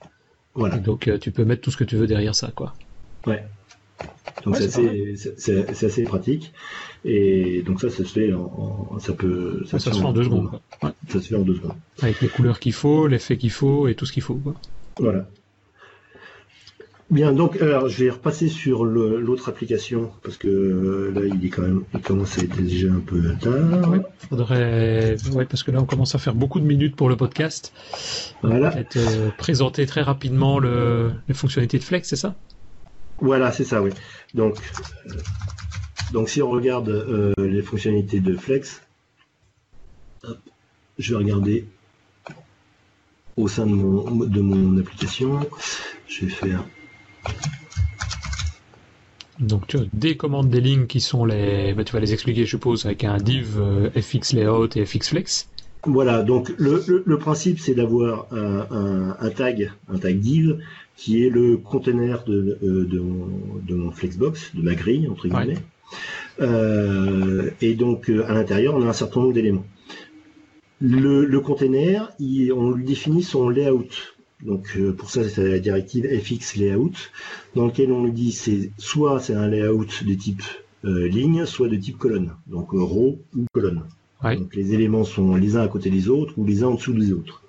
Voilà. 0.54 0.78
donc 0.78 1.06
euh, 1.06 1.18
tu 1.18 1.32
peux 1.32 1.44
mettre 1.44 1.60
tout 1.60 1.70
ce 1.70 1.76
que 1.76 1.84
tu 1.84 1.96
veux 1.96 2.06
derrière 2.06 2.34
ça. 2.34 2.50
quoi. 2.54 2.72
Ouais. 3.26 3.44
Donc 4.44 4.56
c'est 4.56 5.84
assez, 5.84 6.04
pratique. 6.04 6.52
Et 7.04 7.62
donc 7.62 7.80
ça, 7.80 7.90
ça 7.90 8.04
se 8.04 8.12
fait 8.12 8.32
en, 8.32 8.98
ça 8.98 9.12
peut 9.12 9.62
ça, 9.66 9.78
se 9.78 9.90
fait 9.90 9.96
en 9.96 10.12
deux 10.12 10.24
secondes. 10.24 10.50
Ça 11.08 11.20
se 11.20 11.28
fait 11.28 11.36
en 11.36 11.42
deux 11.42 11.54
secondes. 11.54 11.74
Avec 12.02 12.20
les 12.20 12.28
couleurs 12.28 12.58
qu'il 12.58 12.72
faut, 12.72 13.06
l'effet 13.06 13.36
qu'il 13.36 13.50
faut 13.50 13.88
et 13.88 13.94
tout 13.94 14.06
ce 14.06 14.12
qu'il 14.12 14.22
faut. 14.22 14.34
Quoi. 14.34 14.54
Voilà. 14.98 15.26
Bien, 17.08 17.32
donc 17.32 17.62
alors 17.62 17.88
je 17.88 18.02
vais 18.02 18.10
repasser 18.10 18.48
sur 18.48 18.84
l'autre 18.84 19.48
application 19.48 20.10
parce 20.24 20.36
que 20.36 20.48
euh, 20.48 21.12
là 21.14 21.20
il 21.24 21.44
est 21.44 21.50
quand 21.50 21.62
même, 21.62 21.84
il 21.94 22.00
commence 22.00 22.36
à 22.36 22.42
être 22.42 22.60
déjà 22.60 22.88
un 22.88 22.98
peu 22.98 23.22
tard. 23.40 23.88
Oui, 23.88 23.98
faudrait, 24.28 25.16
ouais, 25.32 25.44
parce 25.44 25.62
que 25.62 25.70
là 25.70 25.80
on 25.80 25.84
commence 25.84 26.16
à 26.16 26.18
faire 26.18 26.34
beaucoup 26.34 26.58
de 26.58 26.64
minutes 26.64 26.96
pour 26.96 27.08
le 27.08 27.16
podcast. 27.16 27.72
Voilà. 28.42 28.72
Peut-être 28.72 28.96
euh, 28.96 29.30
présenter 29.38 29.86
très 29.86 30.02
rapidement 30.02 30.58
le, 30.58 31.12
les 31.28 31.34
fonctionnalités 31.34 31.78
de 31.78 31.84
Flex, 31.84 32.08
c'est 32.08 32.16
ça? 32.16 32.34
Voilà, 33.20 33.52
c'est 33.52 33.64
ça, 33.64 33.82
oui. 33.82 33.90
Donc, 34.34 34.56
euh, 35.06 35.12
donc 36.12 36.28
si 36.28 36.42
on 36.42 36.50
regarde 36.50 37.34
les 37.38 37.62
fonctionnalités 37.62 38.18
de 38.18 38.36
Flex, 38.36 38.82
je 40.98 41.12
vais 41.12 41.18
regarder 41.18 41.66
au 43.36 43.46
sein 43.46 43.64
de 43.64 43.72
mon, 43.72 44.10
de 44.10 44.40
mon 44.40 44.76
application. 44.80 45.38
Je 46.08 46.24
vais 46.24 46.32
faire 46.32 46.64
donc 49.38 49.66
tu 49.66 49.76
as 49.76 49.82
des 49.92 50.16
commandes 50.16 50.48
des 50.48 50.60
lignes 50.60 50.86
qui 50.86 51.00
sont 51.00 51.24
les, 51.24 51.74
bah, 51.74 51.84
tu 51.84 51.92
vas 51.92 52.00
les 52.00 52.12
expliquer 52.12 52.44
je 52.44 52.50
suppose 52.50 52.86
avec 52.86 53.04
un 53.04 53.18
div 53.18 53.58
euh, 53.58 53.90
fx 53.90 54.32
layout 54.32 54.68
et 54.76 54.84
fx 54.84 55.08
flex. 55.08 55.48
Voilà, 55.84 56.22
donc 56.24 56.52
le, 56.58 57.16
principe 57.16 57.60
c'est 57.60 57.74
d'avoir 57.74 58.26
un, 58.32 59.30
tag, 59.30 59.70
un 59.88 59.98
tag 59.98 60.18
div 60.18 60.58
qui 60.96 61.24
est 61.24 61.30
le 61.30 61.58
container 61.58 62.24
de, 62.24 62.58
euh, 62.64 63.70
mon, 63.70 63.92
flexbox, 63.92 64.56
de 64.56 64.62
ma 64.62 64.74
grille 64.74 65.06
entre 65.06 65.28
guillemets. 65.28 65.58
Euh, 66.40 67.50
et 67.60 67.74
donc 67.74 68.08
à 68.08 68.34
l'intérieur 68.34 68.74
on 68.74 68.82
a 68.82 68.88
un 68.88 68.92
certain 68.92 69.20
nombre 69.20 69.32
d'éléments. 69.32 69.66
Le, 70.80 71.24
le 71.24 71.40
container, 71.40 72.10
on 72.20 72.70
lui 72.72 72.84
définit 72.84 73.22
son 73.22 73.48
layout. 73.48 74.15
Donc 74.42 74.76
euh, 74.76 74.92
pour 74.92 75.10
ça, 75.10 75.28
c'est 75.28 75.48
la 75.48 75.58
directive 75.58 76.06
FX 76.06 76.56
Layout, 76.56 76.92
dans 77.54 77.66
lequel 77.66 77.92
on 77.92 78.02
nous 78.02 78.12
dit 78.12 78.32
c'est 78.32 78.70
soit 78.78 79.20
c'est 79.20 79.34
un 79.34 79.48
layout 79.48 79.86
de 80.04 80.14
type 80.14 80.42
ligne, 80.84 81.46
soit 81.46 81.68
de 81.68 81.74
type 81.74 81.98
colonne, 81.98 82.32
donc 82.46 82.70
row 82.70 83.18
ou 83.36 83.46
colonne. 83.52 83.82
Donc 84.22 84.54
les 84.54 84.72
éléments 84.72 85.02
sont 85.04 85.34
les 85.34 85.56
uns 85.56 85.62
à 85.62 85.68
côté 85.68 85.90
des 85.90 86.08
autres 86.08 86.34
ou 86.36 86.44
les 86.44 86.62
uns 86.62 86.68
en 86.68 86.74
dessous 86.74 86.92
des 86.92 87.12
autres. 87.12 87.42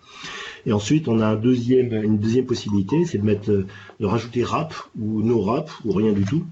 Et 0.66 0.74
ensuite, 0.74 1.08
on 1.08 1.20
a 1.22 1.28
un 1.28 1.36
deuxième, 1.36 1.94
une 1.94 2.18
deuxième 2.18 2.46
possibilité, 2.46 3.06
c'est 3.06 3.20
de 3.20 3.24
mettre, 3.24 3.50
de 3.52 4.06
rajouter 4.06 4.44
wrap 4.44 4.74
ou 5.00 5.22
no 5.22 5.42
wrap 5.42 5.70
ou 5.86 5.92
rien 5.94 6.12
du 6.12 6.26
tout. 6.26 6.46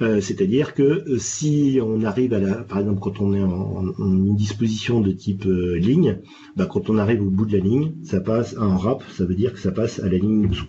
Euh, 0.00 0.20
c'est-à-dire 0.20 0.74
que 0.74 0.82
euh, 0.82 1.18
si 1.18 1.80
on 1.82 2.04
arrive 2.04 2.32
à 2.32 2.38
la, 2.38 2.54
par 2.54 2.78
exemple, 2.78 3.00
quand 3.00 3.20
on 3.20 3.34
est 3.34 3.42
en, 3.42 3.94
une 3.98 4.36
disposition 4.36 5.00
de 5.00 5.10
type 5.10 5.44
euh, 5.46 5.76
ligne, 5.76 6.18
bah, 6.56 6.66
quand 6.66 6.88
on 6.88 6.98
arrive 6.98 7.22
au 7.22 7.30
bout 7.30 7.46
de 7.46 7.56
la 7.56 7.62
ligne, 7.62 7.92
ça 8.04 8.20
passe 8.20 8.56
en 8.56 8.76
wrap, 8.76 9.02
ça 9.16 9.24
veut 9.24 9.34
dire 9.34 9.52
que 9.52 9.58
ça 9.58 9.72
passe 9.72 9.98
à 9.98 10.08
la 10.08 10.18
ligne 10.18 10.48
dessous. 10.48 10.68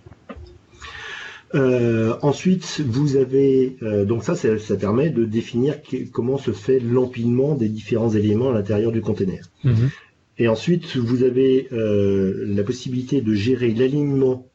ensuite, 2.22 2.82
vous 2.86 3.16
avez 3.16 3.76
donc 4.06 4.24
ça, 4.24 4.34
ça, 4.34 4.76
permet 4.76 5.10
de 5.10 5.24
définir 5.24 5.76
comment 6.12 6.38
se 6.38 6.52
fait 6.52 6.80
l'empilement 6.80 7.54
des 7.54 7.68
différents 7.68 8.10
éléments 8.10 8.50
à 8.50 8.54
l'intérieur 8.54 8.92
du 8.92 9.00
container. 9.00 9.44
Mm-hmm. 9.64 9.90
Et 10.38 10.48
ensuite, 10.48 10.96
vous 10.96 11.22
avez 11.24 11.68
la 11.70 12.62
possibilité 12.62 13.20
de 13.20 13.34
gérer 13.34 13.72
l'alignement 13.74 14.46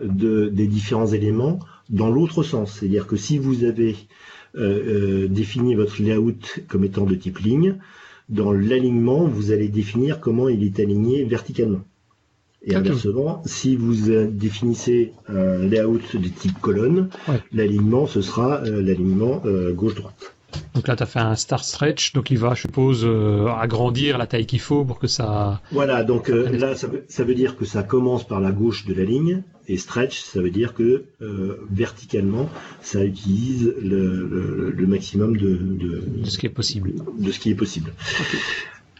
des 0.00 0.66
différents 0.66 1.08
éléments 1.08 1.58
dans 1.90 2.10
l'autre 2.10 2.42
sens. 2.42 2.78
C'est-à-dire 2.78 3.06
que 3.06 3.16
si 3.16 3.38
vous 3.38 3.64
avez 3.64 3.96
euh, 4.56 5.24
euh, 5.24 5.28
défini 5.28 5.74
votre 5.74 6.00
layout 6.02 6.60
comme 6.68 6.84
étant 6.84 7.04
de 7.04 7.14
type 7.14 7.38
ligne, 7.38 7.76
dans 8.28 8.52
l'alignement, 8.52 9.26
vous 9.26 9.52
allez 9.52 9.68
définir 9.68 10.20
comment 10.20 10.48
il 10.48 10.64
est 10.64 10.80
aligné 10.80 11.24
verticalement. 11.24 11.82
Et 12.66 12.74
inversement, 12.74 13.42
si 13.44 13.76
vous 13.76 14.10
euh, 14.10 14.26
définissez 14.30 15.12
un 15.28 15.58
layout 15.58 16.00
de 16.14 16.28
type 16.28 16.58
colonne, 16.60 17.10
l'alignement, 17.52 18.06
ce 18.06 18.22
sera 18.22 18.62
l'alignement 18.62 19.42
gauche-droite. 19.72 20.33
Donc 20.74 20.88
là, 20.88 20.96
tu 20.96 21.02
as 21.02 21.06
fait 21.06 21.20
un 21.20 21.34
star 21.34 21.64
stretch, 21.64 22.12
donc 22.12 22.30
il 22.30 22.38
va, 22.38 22.54
je 22.54 22.62
suppose, 22.62 23.04
euh, 23.04 23.46
agrandir 23.48 24.18
la 24.18 24.26
taille 24.26 24.46
qu'il 24.46 24.60
faut 24.60 24.84
pour 24.84 24.98
que 24.98 25.06
ça... 25.06 25.60
Voilà, 25.72 26.04
donc 26.04 26.30
euh, 26.30 26.50
là, 26.50 26.74
ça 26.74 27.24
veut, 27.24 27.34
dire 27.34 27.56
que 27.56 27.64
ça 27.64 27.82
commence 27.82 28.26
par 28.26 28.40
la 28.40 28.52
gauche 28.52 28.86
de 28.86 28.94
la 28.94 29.04
ligne, 29.04 29.42
et 29.66 29.78
stretch, 29.78 30.20
ça 30.20 30.42
veut 30.42 30.50
dire 30.50 30.74
que 30.74 31.04
euh, 31.22 31.58
verticalement, 31.70 32.48
ça 32.82 33.04
utilise 33.04 33.74
le, 33.80 34.86
maximum 34.86 35.36
de, 35.36 35.56
de, 35.56 36.24
ce 36.24 36.38
qui 36.38 36.46
est 36.46 36.50
possible. 36.50 36.92
De 37.18 37.32
ce 37.32 37.38
qui 37.38 37.50
est 37.50 37.54
possible. 37.54 37.92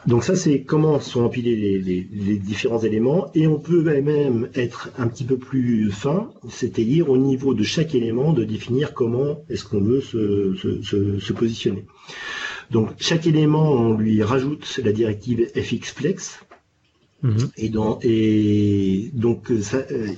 Donc 0.07 0.23
ça, 0.23 0.37
c'est 0.37 0.63
comment 0.63 1.01
sont 1.01 1.23
empilés 1.23 1.79
les, 1.79 2.39
différents 2.39 2.81
éléments, 2.81 3.31
et 3.35 3.47
on 3.47 3.59
peut 3.59 3.83
même 3.83 4.49
être 4.55 4.91
un 4.99 5.09
petit 5.09 5.25
peu 5.25 5.39
plus 5.39 5.91
fin, 5.91 6.31
c'est-à-dire 6.49 7.09
au 7.09 7.17
niveau 7.17 7.55
de 7.55 7.63
chaque 7.63 7.95
élément, 7.95 8.33
de 8.33 8.45
définir 8.45 8.93
comment 8.93 9.45
est-ce 9.49 9.65
qu'on 9.65 9.81
veut 9.81 10.01
se, 10.01 11.33
positionner. 11.33 11.85
Donc 12.71 12.91
chaque 12.99 13.27
élément, 13.27 13.73
on 13.73 13.95
lui 13.95 14.23
rajoute 14.23 14.81
la 14.85 14.93
directive 14.93 15.47
fxflex, 15.55 16.41
mhm. 17.23 17.49
et, 17.57 17.73
et, 18.03 19.11
donc 19.15 19.51
euh, 19.51 19.63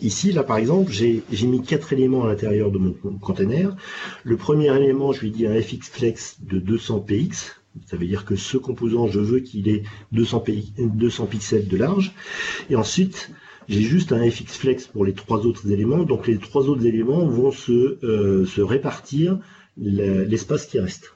ici, 0.03 0.33
là 0.33 0.43
par 0.43 0.57
exemple, 0.57 0.91
j'ai 0.91 1.23
mis 1.47 1.63
quatre 1.63 1.93
éléments 1.93 2.25
à 2.25 2.29
l'intérieur 2.29 2.73
de 2.73 2.79
mon 2.79 2.93
container. 3.21 3.77
Le 4.25 4.37
premier 4.37 4.75
élément, 4.75 5.13
je 5.13 5.21
lui 5.21 5.31
dis 5.31 5.47
un 5.47 5.61
fxflex 5.61 6.39
de 6.43 6.59
200 6.59 7.01
px, 7.01 7.57
ça 7.85 7.97
veut 7.97 8.07
dire 8.07 8.25
que 8.25 8.37
ce 8.37 8.57
composant, 8.57 9.07
je 9.07 9.21
veux 9.21 9.41
qu'il 9.41 9.69
ait 9.69 9.83
200, 10.13 10.45
200 10.79 11.27
pixels 11.27 11.69
de 11.69 11.77
large. 11.77 12.13
Et 12.71 12.77
ensuite, 12.77 13.31
j'ai 13.69 13.83
juste 13.83 14.13
un 14.13 14.31
fx 14.31 14.57
flex 14.57 14.87
pour 14.87 15.05
les 15.05 15.13
trois 15.13 15.47
autres 15.47 15.71
éléments. 15.71 16.05
Donc 16.05 16.27
les 16.27 16.39
trois 16.39 16.69
autres 16.69 16.87
éléments 16.87 17.27
vont 17.27 17.51
se, 17.51 17.99
euh, 18.05 18.45
se 18.47 18.61
répartir 18.61 19.39
l'espace 19.77 20.67
qui 20.67 20.79
reste. 20.79 21.15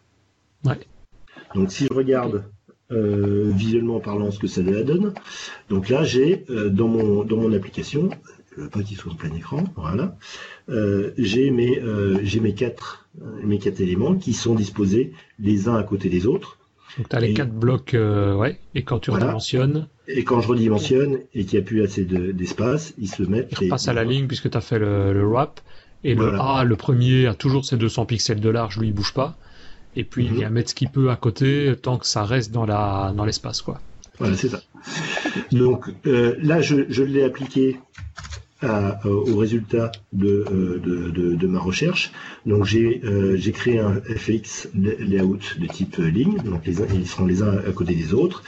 Donc 1.55 1.73
si 1.73 1.87
je 1.87 1.95
regarde 1.95 2.45
euh, 2.93 3.51
visuellement 3.55 4.01
parlant 4.01 4.31
ce 4.31 4.39
que 4.39 4.49
ça 4.49 4.62
donne, 4.62 5.15
donc 5.69 5.89
là 5.89 6.05
j'ai 6.05 6.45
euh, 6.51 6.69
dans, 6.69 6.89
mon, 6.89 7.24
dans 7.24 7.37
mon 7.37 7.53
application, 7.53 8.11
je 8.57 8.63
veux 8.63 8.69
pas 8.69 8.83
qu'il 8.83 8.97
soit 8.97 9.13
en 9.13 9.15
plein 9.15 9.33
écran, 9.35 9.65
voilà, 9.77 10.17
j'ai 11.19 11.51
mes, 11.51 11.81
j'ai 12.23 12.41
mes 12.41 12.55
quatre 12.55 13.01
mes 13.43 13.59
quatre 13.59 13.81
éléments 13.81 14.15
qui 14.15 14.33
sont 14.33 14.55
disposés 14.55 15.13
les 15.39 15.69
uns 15.69 15.77
à 15.77 15.83
côté 15.83 16.09
des 16.09 16.27
autres. 16.27 16.59
Donc 16.97 17.09
tu 17.09 17.17
as 17.17 17.21
les 17.21 17.35
quatre 17.35 17.53
blocs, 17.53 17.95
euh, 17.95 18.35
ouais, 18.35 18.59
et 18.75 18.83
quand 18.83 18.99
tu 18.99 19.11
redimensionnes. 19.11 19.87
Et 20.09 20.25
quand 20.25 20.41
je 20.41 20.49
redimensionne 20.49 21.19
et 21.35 21.45
qu'il 21.45 21.59
n'y 21.59 21.65
a 21.65 21.67
plus 21.67 21.83
assez 21.85 22.05
d'espace, 22.05 22.95
ils 22.99 23.09
se 23.09 23.23
mettent. 23.23 23.53
Ils 23.53 23.67
repassent 23.67 23.89
à 23.89 23.93
la 23.93 24.05
ligne 24.05 24.27
puisque 24.27 24.51
tu 24.51 24.57
as 24.57 24.61
fait 24.61 24.79
le, 24.79 25.25
wrap. 25.25 25.61
Et 26.03 26.15
le 26.15 26.35
A, 26.41 26.65
le 26.65 26.77
premier, 26.77 27.27
a 27.27 27.35
toujours 27.35 27.65
ses 27.65 27.77
200 27.77 28.07
pixels 28.07 28.41
de 28.41 28.49
large, 28.49 28.79
lui 28.79 28.89
il 28.89 28.95
bouge 28.95 29.15
pas. 29.15 29.37
Et 29.97 30.05
puis 30.05 30.25
il 30.25 30.33
mhm. 30.33 30.39
vient 30.39 30.51
mettre 30.51 30.71
ce 30.71 30.75
qu'il 30.75 30.89
peut 30.89 31.11
à 31.11 31.17
côté 31.17 31.75
tant 31.81 31.99
que 31.99 32.07
ça 32.07 32.25
reste 32.25 32.53
dans 32.53 33.25
l'espace 33.25 33.61
quoi. 33.61 33.81
Voilà, 34.19 34.37
c'est 34.37 34.49
ça. 34.49 34.61
Donc 35.53 35.87
euh, 36.07 36.37
là, 36.43 36.61
je, 36.61 36.85
je 36.89 37.03
l'ai 37.03 37.23
appliqué 37.23 37.79
euh, 38.62 38.93
au 39.05 39.37
résultat 39.39 39.91
euh, 40.23 40.78
de, 40.85 41.35
de, 41.35 41.47
ma 41.47 41.61
recherche. 41.61 42.12
Donc 42.45 42.66
j'ai 42.66 43.01
euh, 43.05 43.39
créé 43.55 43.78
un 43.78 44.03
FX 44.03 44.69
layout 44.74 45.39
de 45.59 45.66
type 45.66 45.97
ligne, 45.97 46.37
donc 46.45 46.66
les 46.66 46.74
ils 46.95 47.07
seront 47.07 47.24
les 47.24 47.43
uns 47.43 47.57
à 47.66 47.73
côté 47.73 47.95
des 47.95 48.12
autres. 48.12 48.43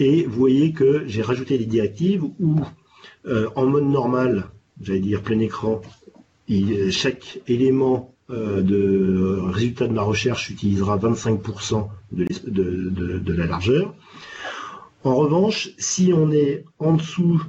Et 0.00 0.24
vous 0.24 0.36
voyez 0.36 0.72
que 0.72 1.04
j'ai 1.06 1.22
rajouté 1.22 1.58
des 1.58 1.66
directives 1.66 2.24
où 2.40 2.56
en 3.54 3.66
mode 3.66 3.84
normal, 3.84 4.46
j'allais 4.80 4.98
dire 4.98 5.22
plein 5.22 5.38
écran, 5.38 5.80
chaque 6.90 7.38
élément 7.46 8.14
de 8.28 9.38
résultat 9.52 9.86
de 9.86 9.92
ma 9.92 10.02
recherche 10.02 10.50
utilisera 10.50 10.98
25% 10.98 11.86
de, 12.10 12.26
de, 12.48 13.18
de, 13.18 13.32
la 13.32 13.46
largeur. 13.46 13.94
En 15.04 15.14
revanche, 15.14 15.70
si 15.78 16.12
on 16.12 16.32
est 16.32 16.64
en 16.80 16.94
dessous 16.94 17.40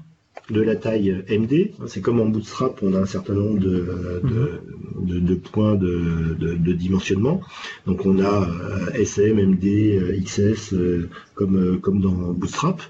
de 0.49 0.61
la 0.61 0.75
taille 0.75 1.23
MD. 1.29 1.71
C'est 1.87 2.01
comme 2.01 2.19
en 2.19 2.25
Bootstrap, 2.25 2.81
on 2.81 2.93
a 2.93 2.99
un 2.99 3.05
certain 3.05 3.33
nombre 3.33 3.59
de, 3.59 4.61
de, 5.01 5.35
points 5.35 5.75
de, 5.75 6.73
dimensionnement. 6.73 7.41
Donc 7.85 8.05
on 8.05 8.19
a 8.19 8.47
euh, 8.47 8.91
SM, 8.93 9.39
MD, 9.39 9.97
euh, 9.97 10.21
XS, 10.21 10.73
euh, 10.73 11.09
comme, 11.33 11.79
comme 11.81 12.01
dans 12.01 12.33
Bootstrap. 12.33 12.81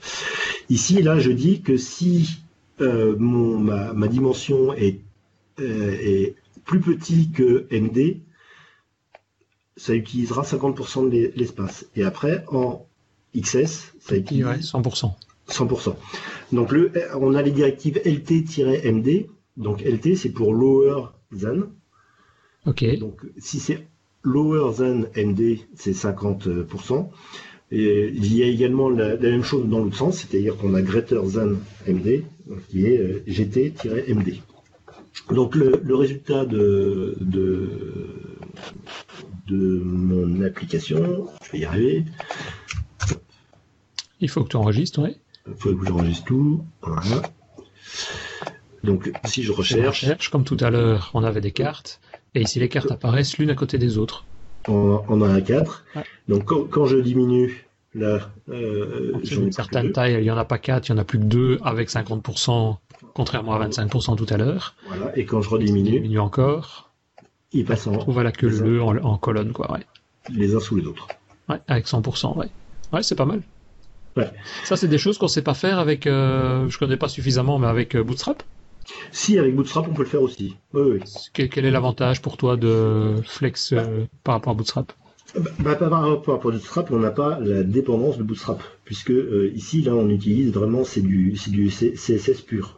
Ici, 0.69 1.01
là, 1.01 1.19
je 1.19 1.31
dis 1.31 1.61
que 1.61 1.77
si 1.77 2.39
mon, 2.79 3.57
ma, 3.57 4.07
dimension 4.07 4.73
est, 4.73 4.99
est 5.59 6.35
plus 6.65 6.79
petit 6.79 7.31
que 7.31 7.65
MD, 7.71 8.21
ça 9.77 9.95
utilisera 9.95 10.43
50% 10.43 11.09
de 11.09 11.31
l'espace. 11.35 11.87
Et 11.95 12.03
après, 12.03 12.43
en 12.49 12.85
XS, 13.35 13.93
ça 13.99 14.15
utilise 14.15 14.71
100%. 14.71 15.13
100%. 15.49 15.95
Donc 16.51 16.71
le, 16.71 16.91
on 17.15 17.33
a 17.35 17.41
les 17.41 17.51
directives 17.51 18.01
LT-MD. 18.05 19.27
Donc 19.57 19.81
LT 19.81 20.15
c'est 20.15 20.29
pour 20.29 20.53
lower 20.53 21.07
than. 21.31 21.63
Ok. 22.65 22.85
Donc 22.99 23.21
si 23.37 23.59
c'est 23.59 23.87
lower 24.23 24.73
than 24.77 25.05
MD, 25.15 25.59
c'est 25.75 25.91
50%. 25.91 27.09
Et 27.69 28.07
il 28.13 28.33
y 28.33 28.43
a 28.43 28.47
également 28.47 28.89
la, 28.89 29.17
même 29.17 29.43
chose 29.43 29.67
dans 29.67 29.79
l'autre 29.79 29.97
sens, 29.97 30.19
c'est-à-dire 30.19 30.55
qu'on 30.55 30.73
a 30.73 30.81
greater 30.81 31.21
than 31.33 31.55
MD, 31.85 32.23
qui 32.69 32.85
est 32.85 32.97
euh, 32.97 33.23
GT-MD. 33.27 34.41
Donc 35.31 35.55
le, 35.55 35.95
résultat 35.95 36.45
de, 36.45 37.17
de, 37.19 37.69
de 39.47 39.79
mon 39.79 40.41
application, 40.43 41.27
je 41.43 41.51
vais 41.51 41.59
y 41.59 41.65
arriver. 41.65 42.05
Il 44.21 44.29
faut 44.29 44.43
que 44.43 44.49
tu 44.49 44.55
enregistres, 44.55 45.01
oui. 45.01 45.17
Il 45.49 45.55
faut 45.57 45.75
que 45.75 45.85
j'enregistre 45.85 46.25
tout. 46.25 46.63
Voilà. 46.81 47.21
Donc, 48.83 49.11
si 49.25 49.43
je 49.43 49.51
recherche... 49.51 49.87
recherche. 49.87 50.29
Comme 50.29 50.43
tout 50.43 50.57
à 50.59 50.69
l'heure, 50.69 51.11
on 51.13 51.23
avait 51.23 51.41
des 51.41 51.51
cartes. 51.51 51.99
Et 52.35 52.41
ici, 52.41 52.59
les 52.59 52.69
cartes 52.69 52.91
apparaissent 52.91 53.37
l'une 53.37 53.49
à 53.49 53.55
côté 53.55 53.77
des 53.77 53.97
autres. 53.97 54.25
On, 54.67 55.01
en 55.07 55.21
a 55.21 55.27
un 55.27 55.41
4. 55.41 55.85
Donc, 56.27 56.45
quand, 56.45 56.85
je 56.85 56.97
diminue, 56.97 57.67
là, 57.93 58.29
euh, 58.49 59.13
j'en 59.23 59.41
une 59.41 59.51
certaine 59.51 59.91
taille, 59.91 60.15
il 60.15 60.21
n'y 60.21 60.31
en 60.31 60.37
a 60.37 60.45
pas 60.45 60.57
4, 60.57 60.87
il 60.87 60.93
n'y 60.93 60.99
en 60.99 61.01
a 61.01 61.05
plus 61.05 61.19
que 61.19 61.23
2 61.23 61.59
avec 61.63 61.89
50%, 61.89 62.77
contrairement 63.13 63.53
à 63.53 63.67
25% 63.67 64.15
tout 64.17 64.25
à 64.29 64.37
l'heure. 64.37 64.75
Voilà. 64.87 65.17
Et 65.17 65.25
quand 65.25 65.41
je 65.41 65.49
rediminue... 65.49 65.91
diminue 65.91 66.19
encore. 66.19 66.91
Il 67.53 67.65
passe 67.65 67.87
en... 67.87 67.93
On 67.93 67.97
trouve 67.97 68.19
à 68.19 68.23
la 68.23 68.31
queue 68.31 68.49
le 68.49 68.81
en, 68.81 68.97
en, 68.97 69.17
colonne, 69.17 69.53
quoi, 69.53 69.71
ouais. 69.71 69.85
Les 70.29 70.53
uns 70.53 70.59
sous 70.59 70.75
les 70.75 70.85
autres. 70.85 71.07
Ouais, 71.47 71.59
avec 71.67 71.87
100%, 71.87 72.37
ouais. 72.37 72.49
Ouais, 72.91 73.03
c'est 73.03 73.15
pas 73.15 73.25
mal. 73.25 73.41
Ça, 74.63 74.75
c'est 74.75 74.87
des 74.87 74.97
choses 74.97 75.17
qu'on 75.17 75.27
sait 75.27 75.41
pas 75.41 75.53
faire 75.53 75.79
avec, 75.79 76.07
euh, 76.07 76.67
je 76.69 76.77
connais 76.77 76.97
pas 76.97 77.07
suffisamment, 77.07 77.59
mais 77.59 77.67
avec 77.67 77.95
euh, 77.95 78.03
Bootstrap. 78.03 78.43
Si, 79.11 79.37
avec 79.37 79.55
Bootstrap, 79.55 79.87
on 79.89 79.93
peut 79.93 80.03
le 80.03 80.07
faire 80.07 80.21
aussi. 80.21 80.55
Oui, 80.73 80.99
Quel, 81.33 81.65
est 81.65 81.71
l'avantage 81.71 82.21
pour 82.21 82.37
toi 82.37 82.55
de 82.55 83.15
Flex 83.25 83.73
euh, 83.73 84.05
par 84.23 84.35
rapport 84.35 84.51
à 84.51 84.55
Bootstrap? 84.55 84.93
Bah, 85.35 85.51
bah, 85.59 85.75
par 85.75 86.07
rapport 86.07 86.35
à 86.35 86.37
Bootstrap, 86.37 86.89
on 86.91 86.99
n'a 86.99 87.11
pas 87.11 87.37
la 87.39 87.63
dépendance 87.63 88.17
de 88.17 88.23
Bootstrap, 88.23 88.63
puisque 88.85 89.13
ici, 89.53 89.81
là, 89.81 89.93
on 89.93 90.09
utilise 90.09 90.53
vraiment, 90.53 90.83
c'est 90.83 91.01
du, 91.01 91.35
du 91.47 91.69
CSS 91.69 92.41
pur. 92.41 92.76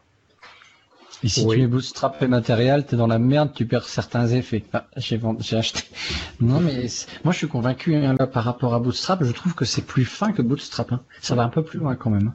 Et 1.23 1.27
si 1.27 1.45
tu 1.45 1.57
mets 1.57 1.67
Bootstrap 1.67 2.21
et 2.21 2.27
matériel, 2.27 2.85
t'es 2.85 2.95
dans 2.95 3.07
la 3.07 3.19
merde, 3.19 3.51
tu 3.53 3.65
perds 3.65 3.87
certains 3.87 4.27
effets. 4.27 4.63
Ah, 4.71 4.85
j'ai 4.95 5.19
j'ai 5.39 5.57
acheté. 5.57 5.81
Non 6.41 6.61
mais 6.61 6.87
moi 7.25 7.33
je 7.33 7.39
suis 7.39 7.47
convaincu 7.47 7.95
hein, 7.95 8.15
là 8.17 8.25
par 8.25 8.45
rapport 8.45 8.73
à 8.73 8.79
Bootstrap, 8.79 9.23
je 9.23 9.31
trouve 9.31 9.53
que 9.53 9.65
c'est 9.65 9.81
plus 9.81 10.05
fin 10.05 10.31
que 10.31 10.41
Bootstrap. 10.41 10.93
Hein. 10.93 11.01
Ça 11.21 11.35
va 11.35 11.43
un 11.43 11.49
peu 11.49 11.63
plus 11.63 11.79
loin 11.79 11.95
quand 11.95 12.09
même. 12.09 12.33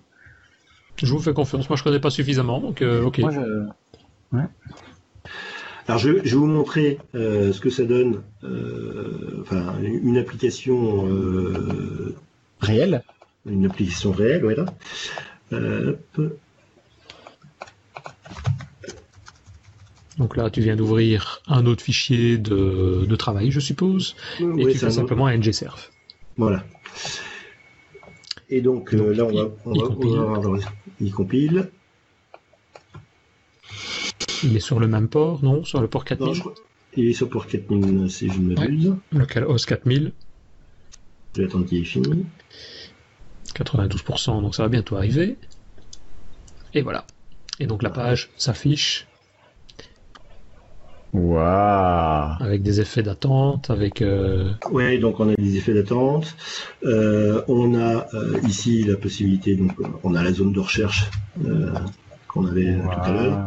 Je 0.97 1.07
vous 1.07 1.21
fais 1.21 1.33
confiance. 1.33 1.69
Moi 1.69 1.77
je 1.77 1.83
connais 1.83 2.01
pas 2.01 2.11
suffisamment, 2.11 2.61
donc 2.61 2.83
euh, 2.83 3.03
ok. 3.03 3.19
Moi, 3.21 3.31
je... 3.31 4.37
ouais. 4.37 4.45
Alors 5.89 5.99
je, 5.99 6.19
je, 6.25 6.35
vais 6.35 6.37
vous 6.37 6.47
montrer 6.47 6.99
euh, 7.15 7.53
ce 7.53 7.61
que 7.61 7.71
ça 7.71 7.85
donne, 7.85 8.23
euh, 8.43 9.43
enfin 9.43 9.77
une 9.83 10.17
application 10.19 11.07
euh, 11.07 12.15
réelle. 12.61 13.03
Une 13.47 13.67
application 13.67 14.13
réelle, 14.13 14.43
voilà. 14.43 14.67
Hop. 15.53 16.39
Donc 20.19 20.37
là, 20.37 20.49
tu 20.51 20.61
viens 20.61 20.77
d'ouvrir 20.77 21.43
un 21.49 21.67
autre 21.67 21.83
fichier 21.83 22.39
de, 22.39 23.05
de, 23.09 23.17
travail, 23.17 23.51
je 23.51 23.61
suppose, 23.61 24.15
et 24.41 24.67
tu 24.67 24.79
fais 24.79 24.91
simplement 24.91 25.27
un 25.27 25.37
ngserf. 25.37 25.91
Voilà. 26.37 26.65
Et 28.49 28.61
donc, 28.61 28.95
euh, 28.95 29.13
là, 29.13 29.25
on 29.25 29.33
va, 29.33 29.51
on, 29.65 30.53
va, 30.53 30.59
il 31.01 31.13
compile. 31.13 31.71
Il 34.45 34.57
est 34.57 34.61
sur 34.61 34.79
le 34.79 34.87
même 34.87 35.09
port, 35.09 35.43
non 35.43 35.65
Sur 35.65 35.81
le 35.81 35.89
port 35.89 36.05
4000 36.05 36.43
Il 36.97 37.09
est 37.09 37.13
sur 37.13 37.27
le 37.27 37.31
port 37.31 37.47
4000, 37.47 38.11
si 38.11 38.29
je 38.29 38.39
ne 38.39 38.55
m'abuse. 38.55 38.89
Ouais. 38.91 39.19
Local 39.19 39.45
host 39.45 39.67
4000. 39.67 40.13
Je 41.35 41.41
vais 41.41 41.49
attendre 41.49 41.67
qu'il 41.67 41.79
est 41.81 41.85
fini. 41.85 42.27
92%, 43.55 44.43
donc 44.43 44.55
ça 44.55 44.63
va 44.65 44.69
bientôt 44.69 44.97
arriver. 44.97 45.37
Et 46.75 46.83
voilà. 46.83 47.07
Et 47.59 47.67
donc 47.67 47.83
la 47.83 47.91
page 47.91 48.31
s'affiche 48.37 49.07
Waouh 51.15 52.37
Avec 52.41 52.63
des 52.63 52.81
effets 52.81 53.05
d'attente, 53.05 53.71
avec. 53.71 54.03
Euh... 54.03 54.51
Oui, 54.73 54.99
donc 54.99 55.21
on 55.21 55.29
a 55.29 55.35
des 55.37 55.57
effets 55.57 55.73
d'attente. 55.73 56.35
Euh, 56.85 57.41
on 57.47 57.75
a 57.77 58.09
euh, 58.15 58.41
ici 58.49 58.83
la 58.83 58.97
possibilité, 58.97 59.55
donc 59.55 59.73
on 60.03 60.17
a 60.17 60.25
la 60.25 60.33
zone 60.33 60.53
de 60.53 60.59
recherche 60.59 61.09
euh, 61.47 61.73
qu'on 62.27 62.47
avait 62.47 62.77
tout 62.77 63.01
à 63.01 63.13
l'heure. 63.13 63.39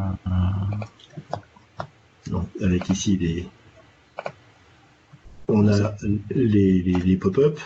Donc 2.32 2.48
avec 2.62 2.90
ici 2.90 3.18
les. 3.18 3.48
On 5.50 5.68
a 5.68 5.94
les, 6.30 6.82
les, 6.82 6.94
les 6.94 7.18
pop-up. 7.18 7.60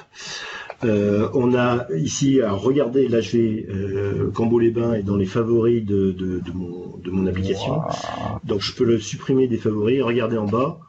Euh, 0.83 1.29
on 1.33 1.53
a 1.55 1.85
ici 1.95 2.41
à 2.41 2.51
regarder, 2.51 3.07
là 3.07 3.21
je 3.21 3.37
vais, 3.37 3.65
euh, 3.69 4.31
les 4.59 4.71
bains 4.71 4.93
est 4.93 5.03
dans 5.03 5.15
les 5.15 5.25
favoris 5.25 5.85
de, 5.85 6.11
de, 6.11 6.41
mon, 6.53 6.97
de 6.97 7.11
mon, 7.11 7.27
application. 7.27 7.81
Donc 8.43 8.61
je 8.61 8.73
peux 8.73 8.83
le 8.83 8.99
supprimer 8.99 9.47
des 9.47 9.57
favoris, 9.57 10.01
regarder 10.01 10.37
en 10.37 10.47
bas, 10.47 10.79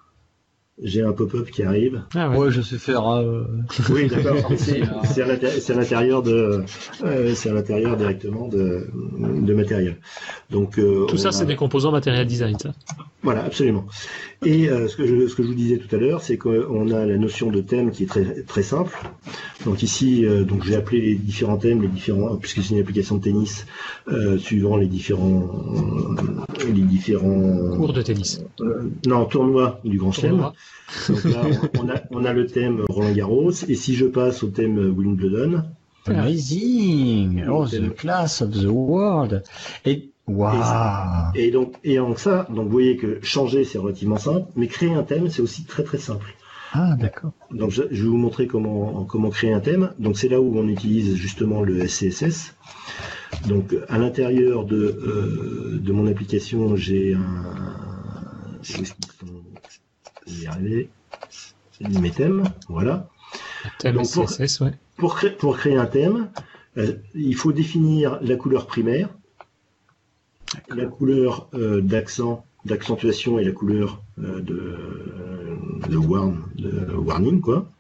j'ai 0.83 1.03
un 1.03 1.13
pop-up 1.13 1.51
qui 1.51 1.63
arrive. 1.63 2.03
Ah 2.15 2.31
ouais. 2.31 2.51
je 2.51 2.61
sais 2.61 2.79
faire. 2.79 3.07
Euh, 3.09 3.47
oui, 3.91 4.09
d'accord. 4.09 4.51
c'est 4.57 4.83
à 5.23 5.75
l'intérieur 5.75 6.23
de, 6.23 6.65
euh, 7.05 7.35
c'est 7.35 7.51
à 7.51 7.55
l'intérieur 7.55 7.97
directement 7.97 8.49
de, 8.49 8.89
de 9.19 9.55
matériel. 9.55 9.99
Donc 10.51 10.79
euh, 10.79 11.07
tout 11.07 11.17
ça, 11.17 11.33
c'est 11.33 11.47
des 11.47 11.57
composants 11.57 11.93
matériel 11.93 12.27
design, 12.27 12.59
ça. 12.59 12.73
Voilà, 13.23 13.45
absolument. 13.45 13.87
Et 14.45 14.67
ce 14.67 14.97
que 14.97 15.07
je 15.07 15.29
ce 15.29 15.37
que 15.37 15.43
je 15.45 15.49
vous 15.49 15.55
disais 15.55 15.79
tout 15.79 15.95
à 15.95 15.99
l'heure, 15.99 16.23
c'est 16.23 16.37
qu'on 16.37 16.91
a 16.91 17.07
la 17.07 17.17
notion 17.17 17.51
de 17.51 17.61
thème 17.61 17.93
qui 17.93 18.03
est 18.05 18.07
très 18.07 18.43
très 18.43 18.63
simple. 18.63 18.97
Donc 19.65 19.83
ici, 19.85 20.25
donc 20.49 20.65
j'ai 20.65 20.75
appelé 20.75 21.01
les 21.01 21.15
différents 21.15 21.57
thèmes, 21.57 21.83
les 21.83 21.89
différents, 21.89 22.35
puisque 22.37 22.63
c'est 22.63 22.75
une 22.75 22.81
application 22.81 23.17
de 23.17 23.23
tennis, 23.23 23.67
suivant 24.39 24.77
les 24.77 24.89
différents 24.89 25.49
les 26.67 26.83
différents 26.83 27.77
cours 27.77 27.93
de 27.93 28.03
tennis. 28.03 28.43
non, 29.07 29.25
tournoi 29.27 29.81
du 29.85 29.99
Grand 29.99 30.11
Chelem. 30.11 30.51
Donc 31.09 31.25
là, 31.25 31.43
on 31.81 31.89
a, 31.89 31.95
on 32.11 32.25
a, 32.25 32.33
le 32.33 32.47
thème 32.47 32.85
Roland 32.89 33.13
Garros, 33.13 33.53
et 33.69 33.75
si 33.75 33.95
je 33.95 34.07
passe 34.07 34.43
au 34.43 34.49
thème 34.49 34.79
Wimbledon. 34.97 35.65
Amazing! 36.07 37.45
Oh, 37.49 37.67
the 37.67 37.95
class 37.95 38.43
of 38.43 38.51
the 38.51 38.67
world! 38.67 39.43
Et, 39.85 40.11
wow. 40.27 40.53
et, 41.35 41.51
donc, 41.51 41.77
et 41.85 41.99
en 42.01 42.17
ça, 42.17 42.47
donc 42.51 42.65
vous 42.65 42.73
voyez 42.73 42.97
que 42.97 43.21
changer 43.23 43.65
c'est 43.65 43.79
relativement 43.79 44.19
simple, 44.19 44.47
mais 44.57 44.67
créer 44.67 44.93
un 44.93 45.05
thème 45.05 45.29
c'est 45.31 45.43
aussi 45.43 45.65
très 45.65 45.85
très 45.85 45.99
simple. 45.99 46.35
Ah, 46.75 46.97
d'accord. 46.99 47.33
Donc 47.51 47.71
je, 47.71 47.83
vais 47.83 47.97
vous 47.97 48.17
montrer 48.17 48.47
comment, 48.47 49.05
comment 49.05 49.29
créer 49.29 49.53
un 49.53 49.61
thème. 49.61 49.93
Donc 49.99 50.17
c'est 50.17 50.29
là 50.29 50.41
où 50.41 50.59
on 50.59 50.67
utilise 50.69 51.15
justement 51.17 51.63
le 51.63 51.87
SCSS. 51.87 52.55
Donc 53.47 53.77
à 53.89 53.99
l'intérieur 53.99 54.65
de, 54.65 54.77
euh, 54.77 55.79
de 55.83 55.93
mon 55.93 56.07
application, 56.07 56.75
j'ai 56.77 57.15
un, 57.15 57.21
y 60.41 60.47
arriver. 60.47 60.91
Mes 61.81 62.11
thèmes, 62.11 62.45
voilà. 62.69 63.09
Thème 63.79 63.97
pour, 63.97 64.27
CSS, 64.27 64.61
ouais. 64.61 64.73
pour, 64.97 65.17
créer, 65.17 65.31
pour 65.31 65.57
créer 65.57 65.77
un 65.77 65.87
thème, 65.87 66.31
euh, 66.77 66.95
il 67.15 67.35
faut 67.35 67.53
définir 67.53 68.19
la 68.23 68.37
couleur 68.37 68.67
primaire, 68.67 69.09
la 70.69 70.87
couleur 70.87 71.49
euh, 71.55 71.81
d'accent, 71.81 72.45
d'accentuation 72.65 73.39
et 73.39 73.45
la 73.45 73.53
couleur 73.53 74.03
euh, 74.19 74.41
de, 74.41 74.79
de, 75.89 75.97
warn, 75.97 76.43
de 76.57 76.95
warning, 76.95 77.41
quoi. 77.41 77.71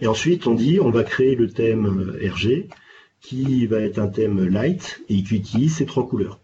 Et 0.00 0.06
ensuite, 0.06 0.46
on 0.46 0.54
dit, 0.54 0.80
on 0.80 0.90
va 0.90 1.04
créer 1.04 1.34
le 1.34 1.50
thème 1.50 2.16
RG, 2.22 2.68
qui 3.20 3.66
va 3.66 3.80
être 3.80 3.98
un 3.98 4.08
thème 4.08 4.46
light 4.48 5.02
et 5.08 5.22
qui 5.22 5.36
utilise 5.36 5.76
ces 5.76 5.86
trois 5.86 6.08
couleurs. 6.08 6.39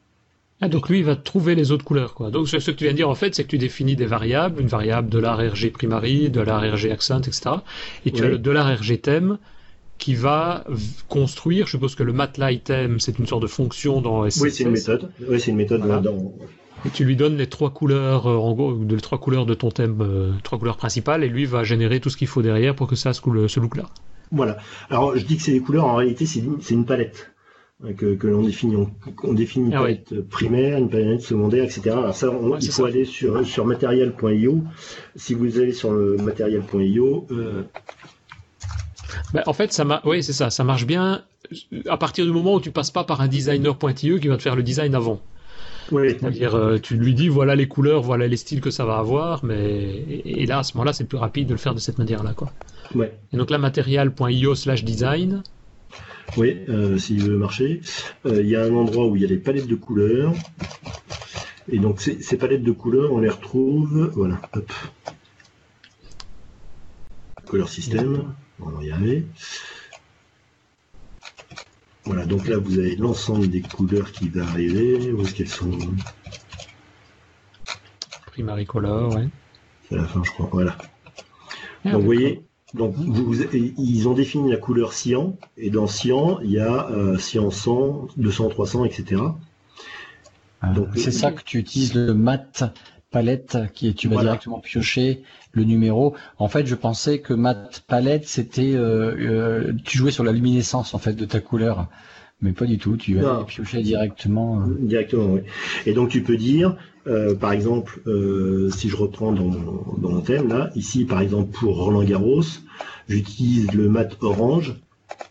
Ah, 0.63 0.69
donc 0.69 0.89
lui, 0.89 1.01
il 1.01 1.05
va 1.05 1.17
trouver 1.17 1.55
les 1.55 1.71
autres 1.71 1.85
couleurs, 1.85 2.15
quoi. 2.15 2.31
Donc 2.31 2.49
ce 2.49 2.57
que 2.57 2.71
tu 2.71 2.85
viens 2.85 2.93
de 2.93 2.97
dire, 2.97 3.11
en 3.11 3.15
fait, 3.15 3.35
c'est 3.35 3.45
que 3.45 3.49
tu 3.49 3.59
définis 3.59 3.95
des 3.95 4.07
variables, 4.07 4.61
une 4.61 4.69
variable 4.69 5.11
de 5.11 5.19
RG 5.19 5.71
primary, 5.71 6.31
de 6.31 6.41
RG 6.41 6.91
accent, 6.91 7.21
etc. 7.21 7.57
Et 8.07 8.11
tu 8.11 8.25
as 8.25 8.29
le 8.29 8.39
de 8.39 8.51
RG 8.51 9.01
thème 9.01 9.39
qui 9.99 10.15
va 10.15 10.65
construire, 11.09 11.67
je 11.67 11.73
suppose 11.73 11.95
que 11.95 12.03
le 12.03 12.13
matlight 12.13 12.65
thème, 12.65 13.01
c'est 13.01 13.19
une 13.19 13.27
sorte 13.27 13.43
de 13.43 13.47
fonction 13.47 14.01
dans 14.01 14.29
SCSS. 14.29 14.43
Oui, 14.43 14.51
c'est 14.51 14.65
une 14.65 14.71
méthode. 14.71 15.11
Oui, 15.29 15.41
c'est 15.41 15.51
une 15.51 15.57
méthode 15.57 16.03
dans... 16.03 16.33
Et 16.85 16.91
tu 16.91 17.05
lui 17.05 17.17
donnes 17.17 17.37
les 17.37 17.47
trois 17.47 17.71
couleurs, 17.71 18.27
euh, 18.27 18.37
en 18.37 18.53
gros, 18.53 18.79
les 18.87 18.99
trois 18.99 19.19
couleurs 19.19 19.47
de 19.47 19.55
ton 19.55 19.71
thème, 19.71 19.97
euh, 20.01 20.33
trois 20.43 20.59
couleurs 20.59 20.77
principales, 20.77 21.25
et 21.25 21.29
lui 21.29 21.47
va 21.47 21.65
générer 21.65 22.01
tout 22.01 22.11
ce 22.11 22.17
qu'il 22.19 22.29
faut 22.29 22.43
derrière 22.43 22.75
pour 22.75 22.87
que 22.87 22.97
ça 22.97 23.15
se, 23.15 23.21
ce 23.49 23.61
look-là. 23.61 23.87
Voilà. 24.31 24.59
Alors, 24.91 25.17
je 25.17 25.25
dis 25.25 25.37
que 25.37 25.43
c'est 25.43 25.53
des 25.53 25.61
couleurs, 25.61 25.87
en 25.87 25.97
réalité, 25.97 26.27
c'est 26.27 26.75
une 26.75 26.85
palette 26.85 27.33
que, 27.97 28.27
l'on 28.27 28.43
définit. 28.43 28.77
On, 29.23 29.33
définit 29.35 29.67
une 29.67 29.75
ah 29.75 29.83
palette 29.83 30.21
primaire, 30.29 30.79
une 30.79 30.89
palette 30.89 31.21
secondaire, 31.21 31.65
etc. 31.65 31.91
Alors 31.91 32.15
ça, 32.15 32.33
il 32.61 32.71
faut 32.71 32.85
aller 32.85 33.05
sur, 33.05 33.47
sur 33.47 33.67
matériel.io. 33.67 34.63
Si 35.15 35.35
vous 35.35 35.59
allez 35.59 35.73
sur 35.73 35.93
le 35.93 36.17
matériel.io, 36.17 37.27
euh... 37.31 37.63
Ben, 39.33 39.43
en 39.47 39.53
fait, 39.53 39.73
ça 39.73 40.03
oui, 40.05 40.23
c'est 40.23 40.33
ça, 40.33 40.51
ça 40.51 40.65
marche 40.65 40.87
bien 40.87 41.23
à 41.89 41.97
partir 41.97 42.25
du 42.25 42.33
moment 42.33 42.55
où 42.55 42.61
tu 42.61 42.71
passes 42.71 42.91
pas 42.91 43.05
par 43.05 43.21
un 43.21 43.29
designer.io 43.29 44.19
qui 44.19 44.29
va 44.29 44.37
te 44.37 44.43
faire 44.43 44.57
le 44.57 44.63
design 44.63 44.95
avant. 44.95 45.21
Oui. 45.93 46.17
C'est-à-dire, 46.19 46.57
euh, 46.57 46.79
tu 46.79 46.97
lui 46.97 47.15
dis 47.15 47.29
voilà 47.29 47.55
les 47.55 47.69
couleurs, 47.69 48.03
voilà 48.03 48.27
les 48.27 48.37
styles 48.37 48.61
que 48.61 48.71
ça 48.71 48.85
va 48.85 48.97
avoir, 48.97 49.45
mais 49.45 50.05
et, 50.25 50.45
là 50.47 50.59
à 50.59 50.63
ce 50.65 50.75
moment-là, 50.75 50.93
c'est 50.93 51.05
plus 51.05 51.19
rapide 51.19 51.47
de 51.47 51.53
le 51.53 51.59
faire 51.59 51.75
de 51.75 51.79
cette 51.79 51.99
manière-là, 51.99 52.33
quoi. 52.35 52.51
Ouais. 52.95 53.17
Et 53.33 53.37
donc 53.37 53.51
là, 53.51 53.59
matériel.io/design. 53.59 55.43
Oui, 56.37 56.61
euh, 56.69 56.99
s'il 56.99 57.23
veut 57.23 57.37
marcher. 57.37 57.81
Euh, 58.27 58.43
il 58.43 58.49
y 58.49 58.57
a 58.57 58.63
un 58.63 58.75
endroit 58.75 59.07
où 59.07 59.17
il 59.17 59.23
y 59.23 59.25
a 59.25 59.29
des 59.29 59.39
palettes 59.39 59.67
de 59.67 59.75
couleurs. 59.75 60.35
Et 61.69 61.79
donc 61.79 62.01
ces, 62.01 62.37
palettes 62.37 62.63
de 62.63 62.73
couleurs, 62.73 63.13
on 63.13 63.19
les 63.19 63.31
retrouve. 63.31 64.13
Voilà, 64.15 64.41
hop. 64.53 64.73
Color 67.47 67.69
system, 67.69 68.35
on 68.61 68.71
va 68.71 68.85
y 68.85 68.91
arriver. 68.91 69.25
Voilà, 72.05 72.25
donc 72.25 72.47
là 72.49 72.59
vous 72.59 72.79
avez 72.79 72.97
l'ensemble 72.97 73.49
des 73.49 73.63
couleurs 73.63 74.13
qui 74.13 74.29
va 74.29 74.45
arriver. 74.45 75.13
Où 75.13 75.23
est-ce 75.23 75.35
qu'elles 75.35 75.49
sont? 75.49 75.79
Primary 78.27 78.67
color, 78.67 79.15
ouais. 79.15 79.29
C'est 79.89 79.97
la 79.97 80.05
fin, 80.05 80.23
je 80.23 80.31
crois. 80.31 80.49
Voilà. 80.53 80.77
Ah, 81.85 81.93
donc 81.93 82.01
vous 82.01 82.07
voyez, 82.07 82.43
donc 82.77 82.95
ils 82.99 84.09
ont 84.09 84.13
défini 84.13 84.51
la 84.51 84.59
couleur 84.59 84.93
cyan, 84.93 85.37
et 85.57 85.71
dans 85.71 85.87
cyan, 85.87 86.39
il 86.45 86.51
y 86.51 86.61
a 86.61 86.89
euh, 86.91 87.19
cyan 87.19 87.51
100, 87.51 88.09
200, 88.17 88.49
300, 88.51 88.85
etc. 88.85 89.23
c'est 90.95 91.11
ça 91.11 91.33
que 91.33 91.43
tu 91.43 91.59
utilises 91.59 91.95
le 91.95 92.13
mat 92.13 92.65
palette 93.11 93.59
qui 93.73 93.89
est 93.89 93.95
tu 93.95 94.09
vas 94.09 94.21
directement 94.21 94.61
piocher 94.61 95.23
le 95.53 95.65
numéro. 95.65 96.15
En 96.39 96.49
fait, 96.49 96.67
je 96.67 96.75
pensais 96.75 97.21
que 97.21 97.33
mat 97.33 97.83
palette 97.87 98.27
c'était 98.27 98.75
euh, 98.75 99.15
euh, 99.19 99.73
tu 99.85 99.97
jouais 99.97 100.11
sur 100.11 100.25
la 100.25 100.33
luminescence 100.33 100.93
en 100.93 100.99
fait 100.99 101.15
de 101.15 101.25
ta 101.25 101.41
couleur. 101.41 101.89
Mais 102.43 102.53
pas 102.53 102.67
du 102.67 102.77
tout, 102.77 102.99
tu 102.99 103.15
vas 103.15 103.45
piocher 103.45 103.81
directement. 103.81 104.67
Directement, 104.79 105.25
oui. 105.25 105.41
Et 105.87 105.95
donc 105.95 106.11
tu 106.11 106.23
peux 106.23 106.37
dire, 106.37 106.77
par 107.41 107.53
exemple, 107.53 108.03
si 108.77 108.91
je 108.91 108.97
reprends 108.97 109.33
dans 109.33 109.45
mon, 109.45 110.21
thème 110.21 110.49
là, 110.49 110.71
ici 110.75 111.07
par 111.07 111.23
exemple 111.23 111.51
pour 111.59 111.83
Roland 111.83 112.05
Garros, 112.05 112.43
J'utilise 113.09 113.73
le 113.73 113.89
mat 113.89 114.17
orange 114.21 114.75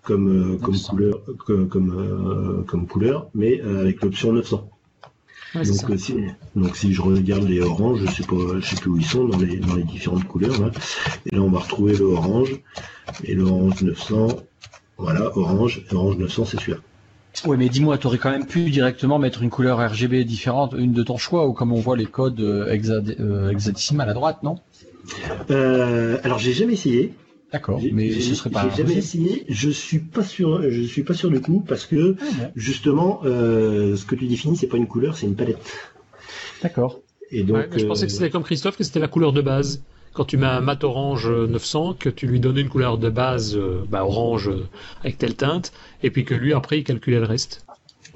comme, 0.02 0.53
euh, 0.53 0.57
comme 0.57 0.77
couleur, 0.77 1.22
comme, 1.45 1.68
comme, 1.68 1.91
euh, 1.91 2.64
comme, 2.64 2.88
couleur, 2.88 3.30
mais 3.34 3.61
euh, 3.61 3.81
avec 3.81 4.02
l'option 4.02 4.31
900. 4.31 4.69
donc, 5.56 5.65
si, 5.97 6.15
donc 6.56 6.76
si 6.76 6.93
je 6.93 7.02
regarde 7.02 7.43
les 7.43 7.61
oranges, 7.61 7.99
je 8.06 8.11
sais 8.11 8.23
pas, 8.23 8.60
je 8.60 8.65
sais 8.65 8.76
plus 8.76 8.89
où 8.91 8.97
ils 8.97 9.06
sont 9.06 9.26
dans 9.26 9.38
les, 9.38 9.57
dans 9.57 9.76
les 9.76 9.84
différentes 9.84 10.26
couleurs. 10.26 10.60
Là. 10.61 10.72
Et 11.26 11.35
là, 11.35 11.41
on 11.41 11.49
va 11.49 11.60
retrouver 11.60 11.95
le 11.95 12.06
orange 12.06 12.61
et 13.23 13.35
le 13.35 13.43
orange 13.43 13.81
900. 13.81 14.27
Voilà, 14.97 15.38
orange, 15.38 15.85
orange 15.91 16.18
900, 16.18 16.45
c'est 16.45 16.60
celui-là. 16.60 16.80
Oui, 17.45 17.57
mais 17.57 17.68
dis-moi, 17.68 17.97
tu 17.97 18.07
aurais 18.07 18.18
quand 18.18 18.31
même 18.31 18.45
pu 18.45 18.69
directement 18.69 19.19
mettre 19.19 19.41
une 19.41 19.49
couleur 19.49 19.77
RGB 19.77 20.23
différente, 20.23 20.73
une 20.77 20.93
de 20.93 21.03
ton 21.03 21.18
choix, 21.18 21.45
ou 21.47 21.52
comme 21.52 21.73
on 21.73 21.81
voit 21.81 21.97
les 21.97 22.06
codes 22.06 22.39
hexadécimales 22.69 24.10
à 24.10 24.14
droite, 24.14 24.41
non? 24.41 24.57
Euh, 25.52 26.18
Alors, 26.23 26.39
j'ai 26.39 26.53
jamais 26.53 26.73
essayé. 26.73 27.14
D'accord, 27.56 27.80
mais 27.94 28.11
ce 28.11 28.36
serait 28.36 28.49
pas. 28.49 28.69
J'ai 28.69 28.84
jamais 28.84 28.98
essayé. 28.98 29.45
Je 29.48 29.69
suis 29.69 29.99
pas 29.99 30.23
sûr. 30.23 30.69
Je 30.69 30.82
suis 30.82 31.03
pas 31.03 31.14
sûr 31.14 31.30
du 31.30 31.40
coup 31.40 31.64
parce 31.65 31.86
que 31.86 32.18
ah, 32.19 32.52
justement, 32.53 33.22
euh, 33.23 33.95
ce 33.95 34.06
que 34.06 34.15
tu 34.15 34.27
définis, 34.27 34.57
c'est 34.57 34.68
pas 34.68 34.76
une 34.76 34.88
couleur, 34.88 35.15
c'est 35.15 35.26
une 35.26 35.36
palette. 35.36 35.65
D'accord. 36.61 36.99
Et 37.32 37.44
donc, 37.44 37.68
je 37.77 37.86
pensais 37.86 38.07
que 38.07 38.11
c'était 38.11 38.30
comme 38.30 38.44
Christophe, 38.44 38.76
que 38.76 38.84
c'était 38.84 38.99
la 38.99 39.07
couleur 39.07 39.32
de 39.32 39.41
base 39.41 39.82
quand 40.11 40.26
tu 40.26 40.36
mets 40.36 40.48
un 40.48 40.60
mat 40.60 40.84
orange 40.84 41.30
900, 41.30 41.95
que 41.98 42.10
tu 42.10 42.27
lui 42.27 42.41
donnes 42.41 42.57
une 42.57 42.68
couleur 42.68 42.98
de 42.98 43.10
base 43.10 43.56
euh, 43.56 43.86
bah, 43.90 44.03
orange 44.03 44.49
euh, 44.49 44.68
avec 44.99 45.18
telle 45.18 45.36
teinte, 45.36 45.72
et 46.03 46.10
puis 46.10 46.26
que 46.26 46.34
lui 46.34 46.52
après 46.53 46.80
il 46.80 46.84
calculait 46.84 47.19
le 47.19 47.26
reste. 47.26 47.65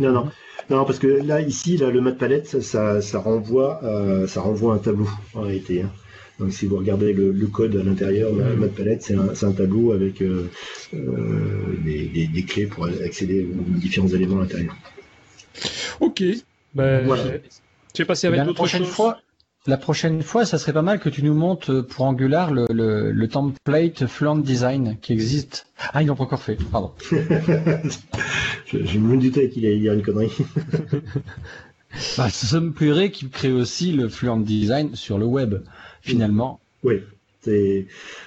Non, 0.02 0.11
non. 0.11 0.30
Non, 0.70 0.84
parce 0.84 0.99
que 0.99 1.07
là, 1.07 1.40
ici, 1.40 1.78
là, 1.78 1.90
le 1.90 2.02
mat 2.02 2.11
palette, 2.11 2.61
ça, 2.61 3.02
ça, 3.02 3.20
renvoie, 3.20 3.80
euh, 3.84 4.28
ça 4.28 4.41
renvoie 4.41 4.74
un 4.74 4.78
tableau 4.80 5.07
en 5.34 5.41
réalité. 5.41 5.84
Hein. 5.84 5.91
Donc, 6.40 6.53
si 6.53 6.68
vous 6.68 6.78
regardez 6.78 7.14
le, 7.14 7.48
code 7.48 7.76
à 7.76 7.84
l'intérieur, 7.84 8.34
le 8.34 8.56
mat 8.56 8.70
palette, 8.70 9.02
c'est 9.02 9.16
un, 9.16 9.30
un, 9.30 9.52
tableau 9.52 9.91
avec 9.91 10.24
des, 10.94 12.28
des, 12.28 12.44
clés 12.44 12.66
pour 12.66 12.86
accéder 12.86 13.45
aux 13.45 13.80
différents 13.80 14.07
éléments 14.07 14.38
à 14.38 14.41
l'intérieur. 14.41 14.76
Ok. 15.99 16.24
Ben, 16.74 17.06
voilà. 17.06 17.24
Je 17.24 17.98
sais 17.98 18.06
pas 18.06 18.16
s'il 18.16 18.30
y 18.30 18.34
avait 18.34 18.45
d'autres 18.45 18.68
choses. 18.68 18.88
Fois, 18.88 19.20
la 19.68 19.78
prochaine 19.78 20.22
fois, 20.24 20.45
ça 20.45 20.57
serait 20.57 20.74
pas 20.74 20.82
mal 20.82 20.99
que 20.99 21.10
tu 21.10 21.22
nous 21.22 21.34
montes 21.34 21.70
euh, 21.70 21.84
pour 21.84 22.06
Angular 22.06 22.52
le, 22.52 22.66
le, 23.11 23.28
template 23.28 24.07
Fluent 24.07 24.41
Design 24.41 24.98
qui 25.02 25.11
existe. 25.14 25.68
Ah, 25.94 26.02
ils 26.02 26.07
l'ont 26.07 26.16
pas 26.16 26.24
encore 26.24 26.41
fait, 26.41 26.56
pardon. 26.72 26.94
je, 27.11 28.98
me 28.98 29.18
doutais 29.18 29.49
qu'il 29.49 29.66
allait 29.66 29.80
dire 29.80 29.94
une 29.94 30.02
connerie. 30.02 30.32
bah, 32.18 32.30
ça 32.30 32.60
me 32.60 32.72
plairait 32.72 33.11
qu'il 33.11 33.30
crée 33.30 33.52
aussi 33.52 33.91
le 33.91 34.07
Fluent 34.07 34.44
Design 34.44 34.95
sur 34.95 35.18
le 35.18 35.26
web, 35.26 35.56
finalement. 36.02 36.60
Oui. 36.84 37.02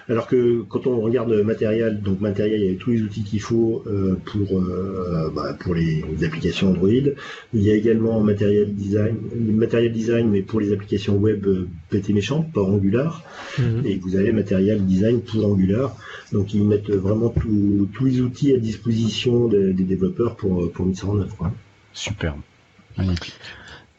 Alors 0.08 0.26
que 0.26 0.62
quand 0.62 0.86
on 0.86 1.00
regarde 1.00 1.32
matériel, 1.42 2.00
donc 2.00 2.20
matériel, 2.20 2.62
il 2.62 2.72
y 2.72 2.74
a 2.74 2.78
tous 2.78 2.90
les 2.90 3.02
outils 3.02 3.22
qu'il 3.22 3.40
faut 3.40 3.84
euh, 3.86 4.16
pour 4.24 4.58
euh, 4.58 5.30
bah, 5.34 5.54
pour 5.60 5.74
les, 5.74 6.02
applications 6.24 6.70
Android. 6.70 6.88
Il 7.52 7.62
y 7.62 7.70
a 7.70 7.74
également 7.74 8.20
matériel 8.20 8.74
design, 8.74 9.16
matériel 9.36 9.92
design, 9.92 10.30
mais 10.30 10.42
pour 10.42 10.60
les 10.60 10.72
applications 10.72 11.16
web 11.16 11.46
euh, 11.46 11.68
pété 11.90 12.12
méchant, 12.12 12.42
pas 12.42 12.62
Angular. 12.62 13.22
Mhm. 13.58 13.82
Et 13.84 13.96
vous 13.98 14.16
avez 14.16 14.32
matériel 14.32 14.84
design 14.86 15.20
pour 15.20 15.46
Angular. 15.46 15.94
Donc 16.32 16.54
ils 16.54 16.64
mettent 16.64 16.90
vraiment 16.90 17.28
tous 17.28 18.04
les 18.04 18.20
outils 18.22 18.54
à 18.54 18.58
disposition 18.58 19.48
des, 19.48 19.72
développeurs 19.74 20.36
pour 20.36 20.72
pour 20.72 20.86
mettre 20.86 21.00
ça 21.00 21.06
en 21.08 21.18
œuvre. 21.18 21.52
Superbe. 21.92 22.40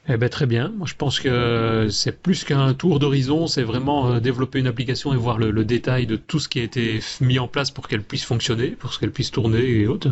Eh 0.09 0.17
ben 0.17 0.27
très 0.27 0.45
bien. 0.45 0.67
Moi 0.77 0.85
je 0.85 0.95
pense 0.95 1.21
que 1.21 1.88
c'est 1.89 2.11
plus 2.11 2.43
qu'un 2.43 2.73
tour 2.73 2.99
d'horizon, 2.99 3.47
c'est 3.47 3.63
vraiment 3.63 4.09
euh, 4.09 4.19
développer 4.19 4.59
une 4.59 4.67
application 4.67 5.13
et 5.13 5.17
voir 5.17 5.38
le, 5.38 5.63
détail 5.63 6.05
de 6.07 6.17
tout 6.17 6.39
ce 6.39 6.49
qui 6.49 6.59
a 6.59 6.63
été 6.63 6.99
mis 7.21 7.39
en 7.39 7.47
place 7.47 7.71
pour 7.71 7.88
qu'elle 7.88 8.03
puisse 8.03 8.25
fonctionner, 8.25 8.67
pour 8.67 8.99
qu'elle 8.99 9.11
puisse 9.11 9.31
tourner 9.31 9.61
et 9.61 9.88
autres. 9.88 10.09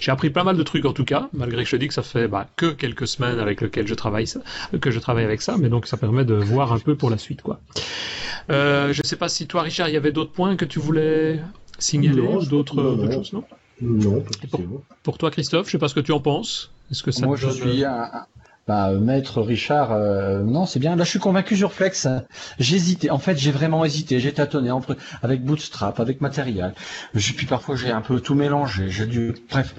J'ai 0.00 0.12
appris 0.12 0.30
pas 0.30 0.44
mal 0.44 0.56
de 0.56 0.62
trucs 0.62 0.84
en 0.84 0.92
tout 0.92 1.04
cas, 1.04 1.28
malgré 1.32 1.64
que 1.64 1.68
je 1.68 1.76
te 1.76 1.80
dis 1.80 1.88
que 1.88 1.94
ça 1.94 2.02
fait 2.02 2.28
bah, 2.28 2.46
que 2.54 2.66
quelques 2.66 3.08
semaines 3.08 3.40
avec 3.40 3.60
lequel 3.60 3.88
je 3.88 3.94
travaille 3.94 4.28
ça, 4.28 4.40
que 4.80 4.92
je 4.92 5.00
travaille 5.00 5.24
avec 5.24 5.42
ça, 5.42 5.56
mais 5.58 5.68
donc 5.68 5.88
ça 5.88 5.96
permet 5.96 6.24
de 6.24 6.34
voir 6.34 6.72
un 6.72 6.78
peu 6.78 6.94
pour 6.94 7.10
la 7.10 7.18
suite 7.18 7.42
quoi. 7.42 7.60
Euh, 8.50 8.92
je 8.92 9.02
sais 9.04 9.16
pas 9.16 9.28
si 9.28 9.48
toi 9.48 9.62
Richard, 9.62 9.88
il 9.88 9.94
y 9.94 9.96
avait 9.96 10.12
d'autres 10.12 10.32
points 10.32 10.54
que 10.54 10.64
tu 10.64 10.78
voulais 10.78 11.40
signaler 11.80 12.20
ou 12.20 12.44
d'autres 12.44 12.76
choses 13.12 13.32
non? 13.32 13.42
Non. 13.82 14.22
Pour, 14.50 14.60
pour, 15.02 15.18
toi 15.18 15.30
Christophe, 15.30 15.66
je 15.66 15.72
sais 15.72 15.78
pas 15.78 15.88
ce 15.88 15.94
que 15.94 16.00
tu 16.00 16.12
en 16.12 16.20
penses. 16.20 16.70
Est-ce 16.90 17.02
que 17.02 17.10
ça 17.10 17.24
Moi 17.24 17.36
je 17.36 17.48
suis 17.48 17.82
un 17.82 18.10
bah, 18.66 18.92
maître 18.92 19.42
Richard, 19.42 19.92
euh, 19.92 20.42
non, 20.42 20.66
c'est 20.66 20.78
bien. 20.78 20.94
Là, 20.96 21.04
je 21.04 21.10
suis 21.10 21.18
convaincu 21.18 21.56
sur 21.56 21.72
Flex. 21.72 22.06
J'hésitais. 22.58 23.10
En 23.10 23.18
fait, 23.18 23.36
j'ai 23.36 23.50
vraiment 23.50 23.84
hésité. 23.84 24.20
J'ai 24.20 24.32
tâtonné 24.32 24.70
avec 25.22 25.44
Bootstrap, 25.44 25.98
avec 25.98 26.20
matériel. 26.20 26.74
puis 27.14 27.46
parfois, 27.46 27.76
j'ai 27.76 27.90
un 27.90 28.00
peu 28.00 28.20
tout 28.20 28.34
mélangé. 28.34 28.90
J'ai 28.90 29.06
dû. 29.06 29.34
Bref, 29.50 29.74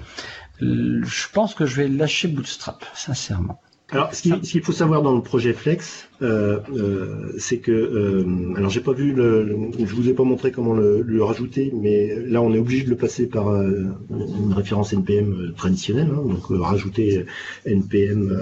je 0.60 1.28
pense 1.32 1.54
que 1.54 1.66
je 1.66 1.76
vais 1.76 1.88
lâcher 1.88 2.28
Bootstrap, 2.28 2.84
sincèrement. 2.94 3.60
Alors, 3.92 4.12
ce 4.14 4.22
qu'il 4.22 4.62
faut 4.62 4.72
savoir 4.72 5.02
dans 5.02 5.14
le 5.14 5.20
projet 5.20 5.52
Flex, 5.52 6.08
euh, 6.22 6.60
euh, 6.74 7.34
c'est 7.36 7.58
que, 7.58 7.72
euh, 7.72 8.54
alors 8.56 8.70
j'ai 8.70 8.80
pas 8.80 8.94
vu, 8.94 9.12
le, 9.12 9.54
je 9.78 9.94
vous 9.94 10.08
ai 10.08 10.14
pas 10.14 10.24
montré 10.24 10.50
comment 10.50 10.72
le, 10.72 11.02
le, 11.02 11.22
rajouter, 11.22 11.70
mais 11.74 12.16
là 12.26 12.40
on 12.40 12.54
est 12.54 12.58
obligé 12.58 12.84
de 12.84 12.90
le 12.90 12.96
passer 12.96 13.26
par 13.26 13.48
euh, 13.48 13.84
une 14.10 14.54
référence 14.54 14.94
npm 14.94 15.32
euh, 15.32 15.52
traditionnelle, 15.52 16.08
hein, 16.10 16.22
donc 16.26 16.46
rajouter 16.48 17.26
npm 17.66 18.34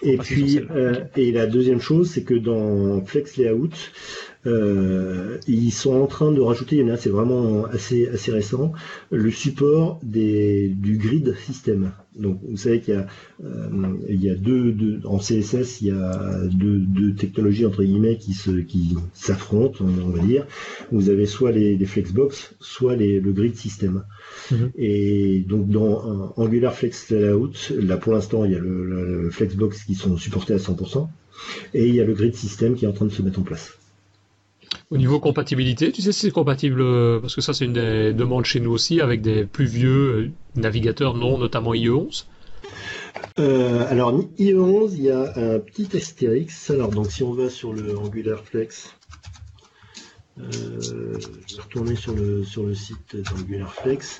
et 0.03 0.17
puis, 0.17 0.59
euh, 0.59 1.03
et 1.15 1.31
la 1.31 1.47
deuxième 1.47 1.79
chose, 1.79 2.09
c'est 2.09 2.23
que 2.23 2.33
dans 2.33 3.03
Flex 3.05 3.37
Layout, 3.37 3.69
euh, 3.69 4.30
ils 4.45 5.71
sont 5.71 5.93
en 5.93 6.07
train 6.07 6.31
de 6.31 6.41
rajouter, 6.41 6.77
il 6.77 6.87
y 6.87 6.89
en 6.89 6.93
a, 6.93 6.97
c'est 6.97 7.09
vraiment 7.09 7.65
assez, 7.65 8.07
assez 8.07 8.31
récent, 8.31 8.71
le 9.11 9.31
support 9.31 9.99
des, 10.03 10.69
du 10.69 10.97
grid 10.97 11.35
système. 11.45 11.91
Donc 12.15 12.39
vous 12.43 12.57
savez 12.57 12.81
qu'il 12.81 12.93
y 12.93 12.97
a, 12.97 13.07
euh, 13.45 13.69
il 14.09 14.21
y 14.21 14.29
a 14.29 14.35
deux, 14.35 14.73
deux, 14.73 14.99
en 15.05 15.17
CSS, 15.17 15.81
il 15.81 15.87
y 15.87 15.91
a 15.91 16.41
deux, 16.51 16.79
deux 16.79 17.13
technologies 17.13 17.65
entre 17.65 17.83
guillemets 17.83 18.17
qui 18.17 18.33
se, 18.33 18.51
qui 18.51 18.97
s'affrontent, 19.13 19.85
on 19.85 20.09
va 20.09 20.19
dire. 20.19 20.45
Vous 20.91 21.09
avez 21.09 21.25
soit 21.25 21.51
les, 21.51 21.77
les 21.77 21.85
flexbox, 21.85 22.53
soit 22.59 22.97
les, 22.97 23.21
le 23.21 23.31
grid 23.31 23.55
système. 23.55 24.03
Mhm. 24.51 24.71
Et 24.77 25.45
donc 25.47 25.69
dans 25.69 26.33
Angular 26.35 26.73
Flex 26.75 27.09
Layout, 27.11 27.53
là 27.79 27.95
pour 27.95 28.11
l'instant 28.11 28.43
il 28.43 28.51
y 28.51 28.55
a 28.55 28.59
le, 28.59 28.83
le, 28.83 29.29
flexbox 29.29 29.85
qui 29.85 29.95
sont 29.95 30.17
supportés 30.17 30.53
à 30.53 30.57
100%, 30.57 31.07
et 31.73 31.87
il 31.87 31.95
y 31.95 32.01
a 32.01 32.05
le 32.05 32.13
grid 32.13 32.35
système 32.35 32.75
qui 32.75 32.83
est 32.83 32.89
en 32.89 32.93
train 32.93 33.05
de 33.05 33.11
se 33.11 33.21
mettre 33.21 33.39
en 33.39 33.43
place. 33.43 33.77
Au 34.91 34.97
niveau 34.97 35.21
compatibilité, 35.21 35.93
tu 35.93 36.01
sais 36.01 36.11
si 36.11 36.19
c'est 36.19 36.31
compatible, 36.31 36.83
parce 37.21 37.33
que 37.33 37.39
ça 37.39 37.53
c'est 37.53 37.63
une 37.63 37.71
des 37.71 38.11
demandes 38.11 38.43
chez 38.43 38.59
nous 38.59 38.71
aussi, 38.71 38.99
avec 38.99 39.21
des 39.21 39.45
plus 39.45 39.65
vieux 39.65 39.89
euh, 39.89 40.31
navigateurs, 40.55 41.15
non 41.15 41.37
notamment 41.37 41.73
IE11 41.73 42.25
euh, 43.39 43.85
alors 43.89 44.13
IE11, 44.37 44.91
il 44.93 45.03
y 45.03 45.11
a 45.11 45.31
un 45.35 45.59
petit 45.59 45.95
astérix. 45.95 46.69
Alors 46.69 46.89
donc 46.89 47.11
si 47.11 47.23
on 47.23 47.33
va 47.33 47.49
sur 47.49 47.73
le 47.73 47.97
Angular 47.97 48.43
Flex, 48.43 48.93
euh, 50.39 50.43
je 51.47 51.55
vais 51.55 51.61
retourner 51.61 51.95
sur 51.95 52.13
le 52.13 52.43
sur 52.43 52.63
le 52.63 52.73
site 52.73 53.15
d'Angular 53.15 53.73
Flex. 53.73 54.19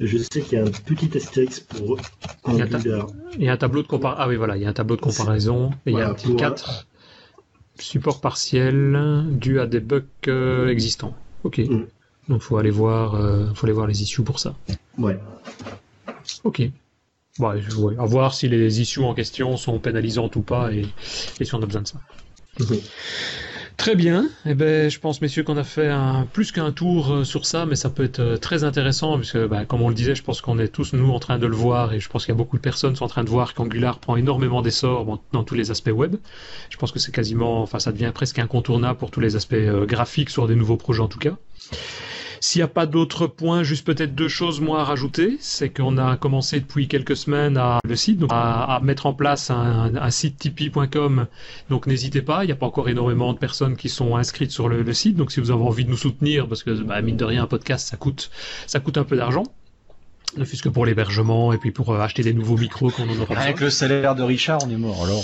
Je 0.00 0.18
sais 0.18 0.40
qu'il 0.40 0.58
y 0.58 0.60
a 0.60 0.64
un 0.64 0.70
petit 0.70 1.16
astérix 1.16 1.60
pour 1.60 1.98
Angular. 2.44 3.08
Il 3.36 3.44
y 3.44 3.48
a 3.48 3.52
un, 3.52 3.56
tableau 3.56 3.82
de 3.82 3.88
comparaison. 3.88 4.22
Ah 4.22 4.28
oui 4.28 4.36
voilà, 4.36 4.56
il 4.56 4.62
y 4.62 4.66
a 4.66 4.68
un 4.68 4.72
tableau 4.72 4.96
de 4.96 5.00
comparaison. 5.00 5.70
Et 5.86 5.92
il 5.92 5.98
y 5.98 6.00
a 6.00 6.08
un 6.08 6.14
petit 6.14 6.34
4. 6.36 6.86
Support 7.78 8.20
partiel 8.20 9.24
dû 9.30 9.60
à 9.60 9.66
des 9.66 9.80
bugs 9.80 10.02
euh, 10.28 10.68
existants. 10.68 11.16
Ok. 11.44 11.58
Mm. 11.58 11.86
Donc 12.28 12.42
faut 12.42 12.56
aller 12.56 12.70
voir, 12.70 13.14
euh, 13.14 13.52
faut 13.54 13.66
aller 13.66 13.72
voir 13.72 13.86
les 13.86 14.02
issues 14.02 14.22
pour 14.22 14.38
ça. 14.38 14.54
Ouais. 14.98 15.18
Ok. 16.44 16.62
Bon, 17.38 17.48
à 17.48 18.04
voir 18.04 18.34
si 18.34 18.48
les 18.48 18.80
issues 18.80 19.00
en 19.00 19.14
question 19.14 19.56
sont 19.56 19.78
pénalisantes 19.78 20.36
ou 20.36 20.42
pas 20.42 20.72
et, 20.72 20.86
et 21.40 21.44
si 21.44 21.54
on 21.54 21.62
a 21.62 21.66
besoin 21.66 21.82
de 21.82 21.88
ça. 21.88 21.98
Très 23.82 23.96
bien. 23.96 24.28
Eh 24.46 24.54
ben, 24.54 24.88
je 24.88 25.00
pense, 25.00 25.20
messieurs, 25.20 25.42
qu'on 25.42 25.56
a 25.56 25.64
fait 25.64 25.88
un, 25.88 26.24
plus 26.32 26.52
qu'un 26.52 26.70
tour 26.70 27.12
euh, 27.12 27.24
sur 27.24 27.46
ça, 27.46 27.66
mais 27.66 27.74
ça 27.74 27.90
peut 27.90 28.04
être 28.04 28.20
euh, 28.20 28.36
très 28.36 28.62
intéressant, 28.62 29.18
puisque, 29.18 29.44
bah, 29.48 29.64
comme 29.64 29.82
on 29.82 29.88
le 29.88 29.94
disait, 29.96 30.14
je 30.14 30.22
pense 30.22 30.40
qu'on 30.40 30.60
est 30.60 30.68
tous, 30.68 30.92
nous, 30.92 31.10
en 31.10 31.18
train 31.18 31.36
de 31.36 31.48
le 31.48 31.56
voir, 31.56 31.92
et 31.92 31.98
je 31.98 32.08
pense 32.08 32.24
qu'il 32.24 32.32
y 32.32 32.36
a 32.36 32.38
beaucoup 32.38 32.56
de 32.56 32.62
personnes 32.62 32.92
qui 32.92 32.98
sont 32.98 33.06
en 33.06 33.08
train 33.08 33.24
de 33.24 33.28
voir 33.28 33.54
qu'Angular 33.54 33.98
prend 33.98 34.14
énormément 34.14 34.62
d'essor 34.62 35.18
dans 35.32 35.42
tous 35.42 35.56
les 35.56 35.72
aspects 35.72 35.90
web. 35.90 36.14
Je 36.70 36.76
pense 36.76 36.92
que 36.92 37.00
c'est 37.00 37.10
quasiment, 37.10 37.60
enfin, 37.60 37.80
ça 37.80 37.90
devient 37.90 38.12
presque 38.14 38.38
incontournable 38.38 39.00
pour 39.00 39.10
tous 39.10 39.18
les 39.18 39.34
aspects 39.34 39.54
euh, 39.54 39.84
graphiques 39.84 40.30
sur 40.30 40.46
des 40.46 40.54
nouveaux 40.54 40.76
projets, 40.76 41.02
en 41.02 41.08
tout 41.08 41.18
cas. 41.18 41.36
S'il 42.44 42.58
n'y 42.58 42.64
a 42.64 42.68
pas 42.68 42.86
d'autres 42.86 43.28
points, 43.28 43.62
juste 43.62 43.86
peut-être 43.86 44.16
deux 44.16 44.26
choses 44.26 44.60
moi 44.60 44.80
à 44.80 44.84
rajouter, 44.84 45.36
c'est 45.38 45.68
qu'on 45.68 45.96
a 45.96 46.16
commencé 46.16 46.58
depuis 46.58 46.88
quelques 46.88 47.14
semaines 47.14 47.56
à 47.56 47.78
le 47.84 47.94
site, 47.94 48.18
donc 48.18 48.30
à, 48.32 48.80
mettre 48.82 49.06
en 49.06 49.14
place 49.14 49.48
un, 49.50 50.10
site 50.10 50.38
tipeee.com. 50.38 51.28
Donc 51.70 51.86
n'hésitez 51.86 52.20
pas, 52.20 52.42
il 52.42 52.48
n'y 52.48 52.52
a 52.52 52.56
pas 52.56 52.66
encore 52.66 52.88
énormément 52.88 53.32
de 53.32 53.38
personnes 53.38 53.76
qui 53.76 53.88
sont 53.88 54.16
inscrites 54.16 54.50
sur 54.50 54.68
le, 54.68 54.92
site, 54.92 55.14
donc 55.14 55.30
si 55.30 55.38
vous 55.38 55.52
avez 55.52 55.62
envie 55.62 55.84
de 55.84 55.90
nous 55.90 55.96
soutenir, 55.96 56.48
parce 56.48 56.64
que 56.64 56.72
bah, 56.82 57.00
mine 57.00 57.16
de 57.16 57.24
rien 57.24 57.44
un 57.44 57.46
podcast 57.46 57.86
ça 57.86 57.96
coûte 57.96 58.32
ça 58.66 58.80
coûte 58.80 58.98
un 58.98 59.04
peu 59.04 59.16
d'argent 59.16 59.44
ne 60.36 60.44
fût-ce 60.44 60.62
que 60.62 60.68
pour 60.68 60.86
l'hébergement 60.86 61.52
et 61.52 61.58
puis 61.58 61.70
pour 61.70 61.92
euh, 61.92 62.00
acheter 62.00 62.22
des 62.22 62.32
nouveaux 62.32 62.56
micros 62.56 62.90
qu'on 62.90 63.08
en 63.08 63.18
aura 63.20 63.36
Avec 63.36 63.60
le 63.60 63.70
salaire 63.70 64.14
de 64.14 64.22
Richard, 64.22 64.60
on 64.64 64.70
est 64.70 64.76
mort 64.76 65.04
alors. 65.04 65.22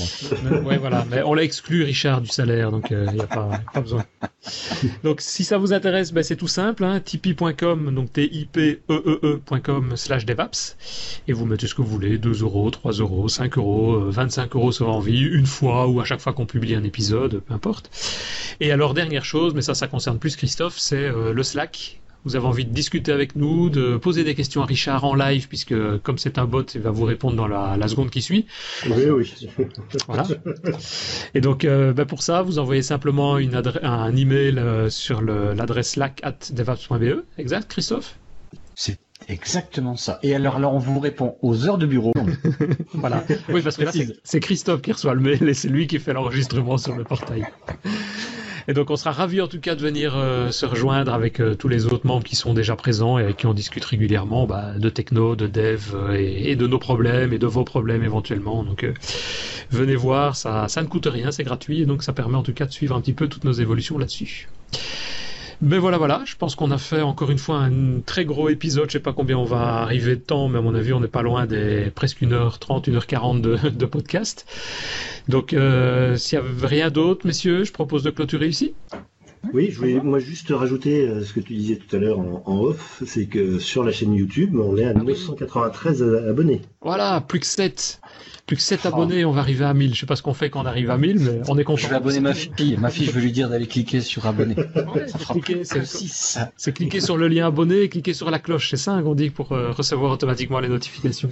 ouais, 0.64 0.76
voilà. 0.76 1.06
Mais 1.10 1.22
on 1.22 1.34
l'a 1.34 1.44
exclu, 1.44 1.82
Richard, 1.84 2.20
du 2.20 2.28
salaire, 2.28 2.70
donc 2.70 2.88
il 2.90 2.96
euh, 2.96 3.12
n'y 3.12 3.20
a 3.20 3.26
pas, 3.26 3.60
pas, 3.72 3.80
besoin. 3.80 4.04
Donc, 5.04 5.20
si 5.20 5.44
ça 5.44 5.58
vous 5.58 5.72
intéresse, 5.72 6.12
ben, 6.12 6.22
c'est 6.22 6.36
tout 6.36 6.48
simple, 6.48 6.84
hein, 6.84 7.00
tipeee.com, 7.00 7.94
donc 7.94 8.12
t-i-p-e-e-e.com 8.12 9.96
slash 9.96 10.26
devaps, 10.26 10.76
et 11.26 11.32
vous 11.32 11.46
mettez 11.46 11.66
ce 11.66 11.74
que 11.74 11.82
vous 11.82 11.90
voulez, 11.90 12.18
2 12.18 12.42
euros, 12.42 12.70
3 12.70 12.92
euros, 12.92 13.28
5 13.28 13.58
euros, 13.58 13.98
25 14.10 14.42
euh, 14.42 14.58
euros 14.58 14.72
sur 14.72 14.88
envie, 14.88 15.22
une 15.22 15.46
fois 15.46 15.88
ou 15.88 16.00
à 16.00 16.04
chaque 16.04 16.20
fois 16.20 16.32
qu'on 16.32 16.46
publie 16.46 16.74
un 16.74 16.84
épisode, 16.84 17.40
peu 17.40 17.54
importe. 17.54 17.90
Et 18.60 18.72
alors, 18.72 18.94
dernière 18.94 19.24
chose, 19.24 19.54
mais 19.54 19.62
ça, 19.62 19.74
ça 19.74 19.86
concerne 19.86 20.18
plus 20.18 20.36
Christophe, 20.36 20.78
c'est 20.78 21.08
le 21.08 21.42
Slack 21.42 21.98
vous 22.24 22.36
avez 22.36 22.46
envie 22.46 22.64
de 22.64 22.72
discuter 22.72 23.12
avec 23.12 23.36
nous, 23.36 23.70
de 23.70 23.96
poser 23.96 24.24
des 24.24 24.34
questions 24.34 24.62
à 24.62 24.66
Richard 24.66 25.04
en 25.04 25.14
live, 25.14 25.48
puisque 25.48 25.74
comme 26.02 26.18
c'est 26.18 26.38
un 26.38 26.44
bot, 26.44 26.64
il 26.74 26.80
va 26.80 26.90
vous 26.90 27.04
répondre 27.04 27.36
dans 27.36 27.46
la, 27.46 27.88
seconde 27.88 28.10
qui 28.10 28.22
suit. 28.22 28.46
Oui, 28.86 29.08
oui. 29.10 29.32
Voilà. 30.06 30.26
Et 31.34 31.40
donc, 31.40 31.64
euh, 31.64 31.92
ben 31.92 32.04
pour 32.04 32.22
ça, 32.22 32.42
vous 32.42 32.58
envoyez 32.58 32.82
simplement 32.82 33.38
une 33.38 33.60
un 33.82 34.16
email 34.16 34.58
euh, 34.58 34.90
sur 34.90 35.22
l'adresse 35.22 35.90
slack 35.90 36.20
at 36.22 36.38
devaps.be. 36.52 37.24
Exact, 37.38 37.70
Christophe? 37.70 38.16
C'est 38.74 38.98
exactement 39.28 39.96
ça. 39.96 40.18
Et 40.22 40.34
alors, 40.34 40.56
alors, 40.56 40.74
on 40.74 40.78
vous 40.78 41.00
répond 41.00 41.36
aux 41.42 41.66
heures 41.66 41.78
de 41.78 41.86
bureau. 41.86 42.12
voilà. 42.94 43.24
Oui, 43.48 43.62
parce 43.62 43.76
que 43.76 43.84
là, 43.84 43.92
c'est 44.22 44.40
Christophe 44.40 44.82
qui 44.82 44.92
reçoit 44.92 45.14
le 45.14 45.20
mail 45.20 45.48
et 45.48 45.54
c'est 45.54 45.68
lui 45.68 45.86
qui 45.86 45.98
fait 45.98 46.12
l'enregistrement 46.12 46.78
sur 46.78 46.94
le 46.94 47.04
portail. 47.04 47.44
Et 48.68 48.74
donc 48.74 48.90
on 48.90 48.96
sera 48.96 49.12
ravis 49.12 49.40
en 49.40 49.48
tout 49.48 49.60
cas 49.60 49.74
de 49.74 49.80
venir 49.80 50.14
euh, 50.14 50.50
se 50.50 50.66
rejoindre 50.66 51.14
avec 51.14 51.40
euh, 51.40 51.54
tous 51.54 51.68
les 51.68 51.86
autres 51.86 52.06
membres 52.06 52.24
qui 52.24 52.36
sont 52.36 52.52
déjà 52.52 52.76
présents 52.76 53.18
et 53.18 53.22
avec 53.22 53.38
qui 53.38 53.46
on 53.46 53.54
discute 53.54 53.82
régulièrement 53.82 54.46
bah, 54.46 54.74
de 54.76 54.90
techno, 54.90 55.36
de 55.36 55.46
dev 55.46 55.94
euh, 55.94 56.12
et, 56.18 56.54
de 56.54 56.66
nos 56.66 56.78
problèmes 56.78 57.32
et 57.32 57.38
de 57.38 57.46
vos 57.46 57.64
problèmes 57.64 58.04
éventuellement. 58.04 58.62
Donc 58.62 58.86
venez 59.70 59.96
voir, 59.96 60.36
ça, 60.36 60.68
ça 60.68 60.82
ne 60.82 60.86
coûte 60.86 61.06
rien, 61.06 61.30
c'est 61.30 61.44
gratuit 61.44 61.80
et 61.80 61.86
donc 61.86 62.02
ça 62.02 62.12
permet 62.12 62.36
en 62.36 62.42
tout 62.42 62.52
cas 62.52 62.66
de 62.66 62.72
suivre 62.72 62.94
un 62.94 63.00
petit 63.00 63.14
peu 63.14 63.26
toutes 63.26 63.44
nos 63.44 63.52
évolutions 63.52 63.96
là-dessus. 63.96 64.50
Mais 65.60 65.78
voilà, 65.78 65.98
voilà, 65.98 66.22
je 66.24 66.36
pense 66.36 66.54
qu'on 66.54 66.70
a 66.70 66.78
fait 66.78 67.02
encore 67.02 67.30
une 67.32 67.38
fois 67.38 67.56
un 67.56 68.00
très 68.00 68.24
gros 68.24 68.48
épisode. 68.48 68.88
Je 68.88 68.92
sais 68.92 69.00
pas 69.00 69.12
combien 69.12 69.36
on 69.36 69.44
va 69.44 69.78
arriver 69.78 70.14
de 70.14 70.20
temps, 70.20 70.48
mais 70.48 70.58
à 70.58 70.60
mon 70.60 70.74
avis, 70.74 70.92
on 70.92 71.00
n'est 71.00 71.08
pas 71.08 71.22
loin 71.22 71.46
des 71.46 71.90
presque 71.92 72.22
1h30, 72.22 72.88
1h40 72.88 73.40
de, 73.40 73.68
de 73.68 73.86
podcast. 73.86 74.46
Donc, 75.26 75.52
euh, 75.52 76.16
s'il 76.16 76.38
n'y 76.38 76.46
a 76.46 76.66
rien 76.66 76.90
d'autre, 76.90 77.26
messieurs, 77.26 77.64
je 77.64 77.72
propose 77.72 78.04
de 78.04 78.10
clôturer 78.10 78.46
ici. 78.46 78.74
Oui, 79.52 79.70
je 79.70 79.78
voulais 79.78 80.00
moi 80.00 80.18
juste 80.18 80.50
rajouter 80.50 81.08
euh, 81.08 81.24
ce 81.24 81.32
que 81.32 81.40
tu 81.40 81.54
disais 81.54 81.76
tout 81.76 81.94
à 81.94 81.98
l'heure 81.98 82.18
en, 82.18 82.42
off, 82.46 83.02
c'est 83.06 83.26
que 83.26 83.58
sur 83.58 83.84
la 83.84 83.92
chaîne 83.92 84.14
YouTube, 84.14 84.56
on 84.56 84.76
est 84.76 84.84
à 84.84 84.94
993 84.94 86.02
abonnés. 86.28 86.62
Voilà, 86.82 87.20
plus 87.20 87.40
que 87.40 87.46
7. 87.46 88.00
Plus 88.48 88.56
que 88.56 88.62
7 88.62 88.86
abonnés, 88.86 89.26
on 89.26 89.30
va 89.32 89.42
arriver 89.42 89.66
à 89.66 89.74
1000. 89.74 89.94
Je 89.94 90.00
sais 90.00 90.06
pas 90.06 90.16
ce 90.16 90.22
qu'on 90.22 90.32
fait 90.32 90.48
quand 90.48 90.62
on 90.62 90.66
arrive 90.66 90.90
à 90.90 90.96
1000, 90.96 91.20
mais 91.20 91.40
on 91.48 91.58
est 91.58 91.64
content. 91.64 91.76
Je 91.76 91.86
vais 91.86 91.96
abonner 91.96 92.20
ma 92.20 92.32
fille. 92.32 92.76
Ma 92.80 92.88
fille, 92.88 93.04
je 93.04 93.10
vais 93.10 93.20
lui 93.20 93.30
dire 93.30 93.50
d'aller 93.50 93.66
cliquer 93.66 94.00
sur 94.00 94.24
abonner. 94.24 94.56
c'est 96.56 96.72
cliquer 96.72 97.00
sur 97.00 97.18
le 97.18 97.28
lien 97.28 97.46
abonné 97.46 97.82
et 97.82 97.88
cliquer 97.90 98.14
sur 98.14 98.30
la 98.30 98.38
cloche. 98.38 98.70
C'est 98.70 98.78
ça 98.78 99.02
qu'on 99.02 99.14
dit 99.14 99.28
pour 99.28 99.52
euh, 99.52 99.72
recevoir 99.72 100.12
automatiquement 100.12 100.60
les 100.60 100.68
notifications. 100.68 101.28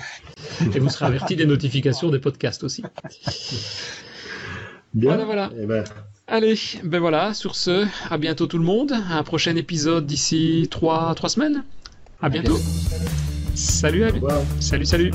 et 0.74 0.78
vous 0.78 0.90
serez 0.90 1.06
averti 1.06 1.36
des 1.36 1.46
notifications 1.46 2.10
des 2.10 2.18
podcasts 2.18 2.64
aussi. 2.64 2.82
Bien. 4.92 5.08
Voilà, 5.08 5.24
voilà. 5.24 5.50
Eh 5.58 5.64
ben. 5.64 5.84
Allez, 6.26 6.58
ben 6.84 7.00
voilà, 7.00 7.32
sur 7.32 7.56
ce, 7.56 7.86
à 8.10 8.18
bientôt 8.18 8.46
tout 8.46 8.58
le 8.58 8.64
monde. 8.64 8.92
Un 9.10 9.22
prochain 9.22 9.56
épisode 9.56 10.04
d'ici 10.04 10.68
3, 10.70 11.14
3 11.14 11.30
semaines. 11.30 11.64
À 12.20 12.28
bientôt. 12.28 12.58
Salut, 13.54 14.04
salut, 14.60 14.84
salut. 14.84 15.12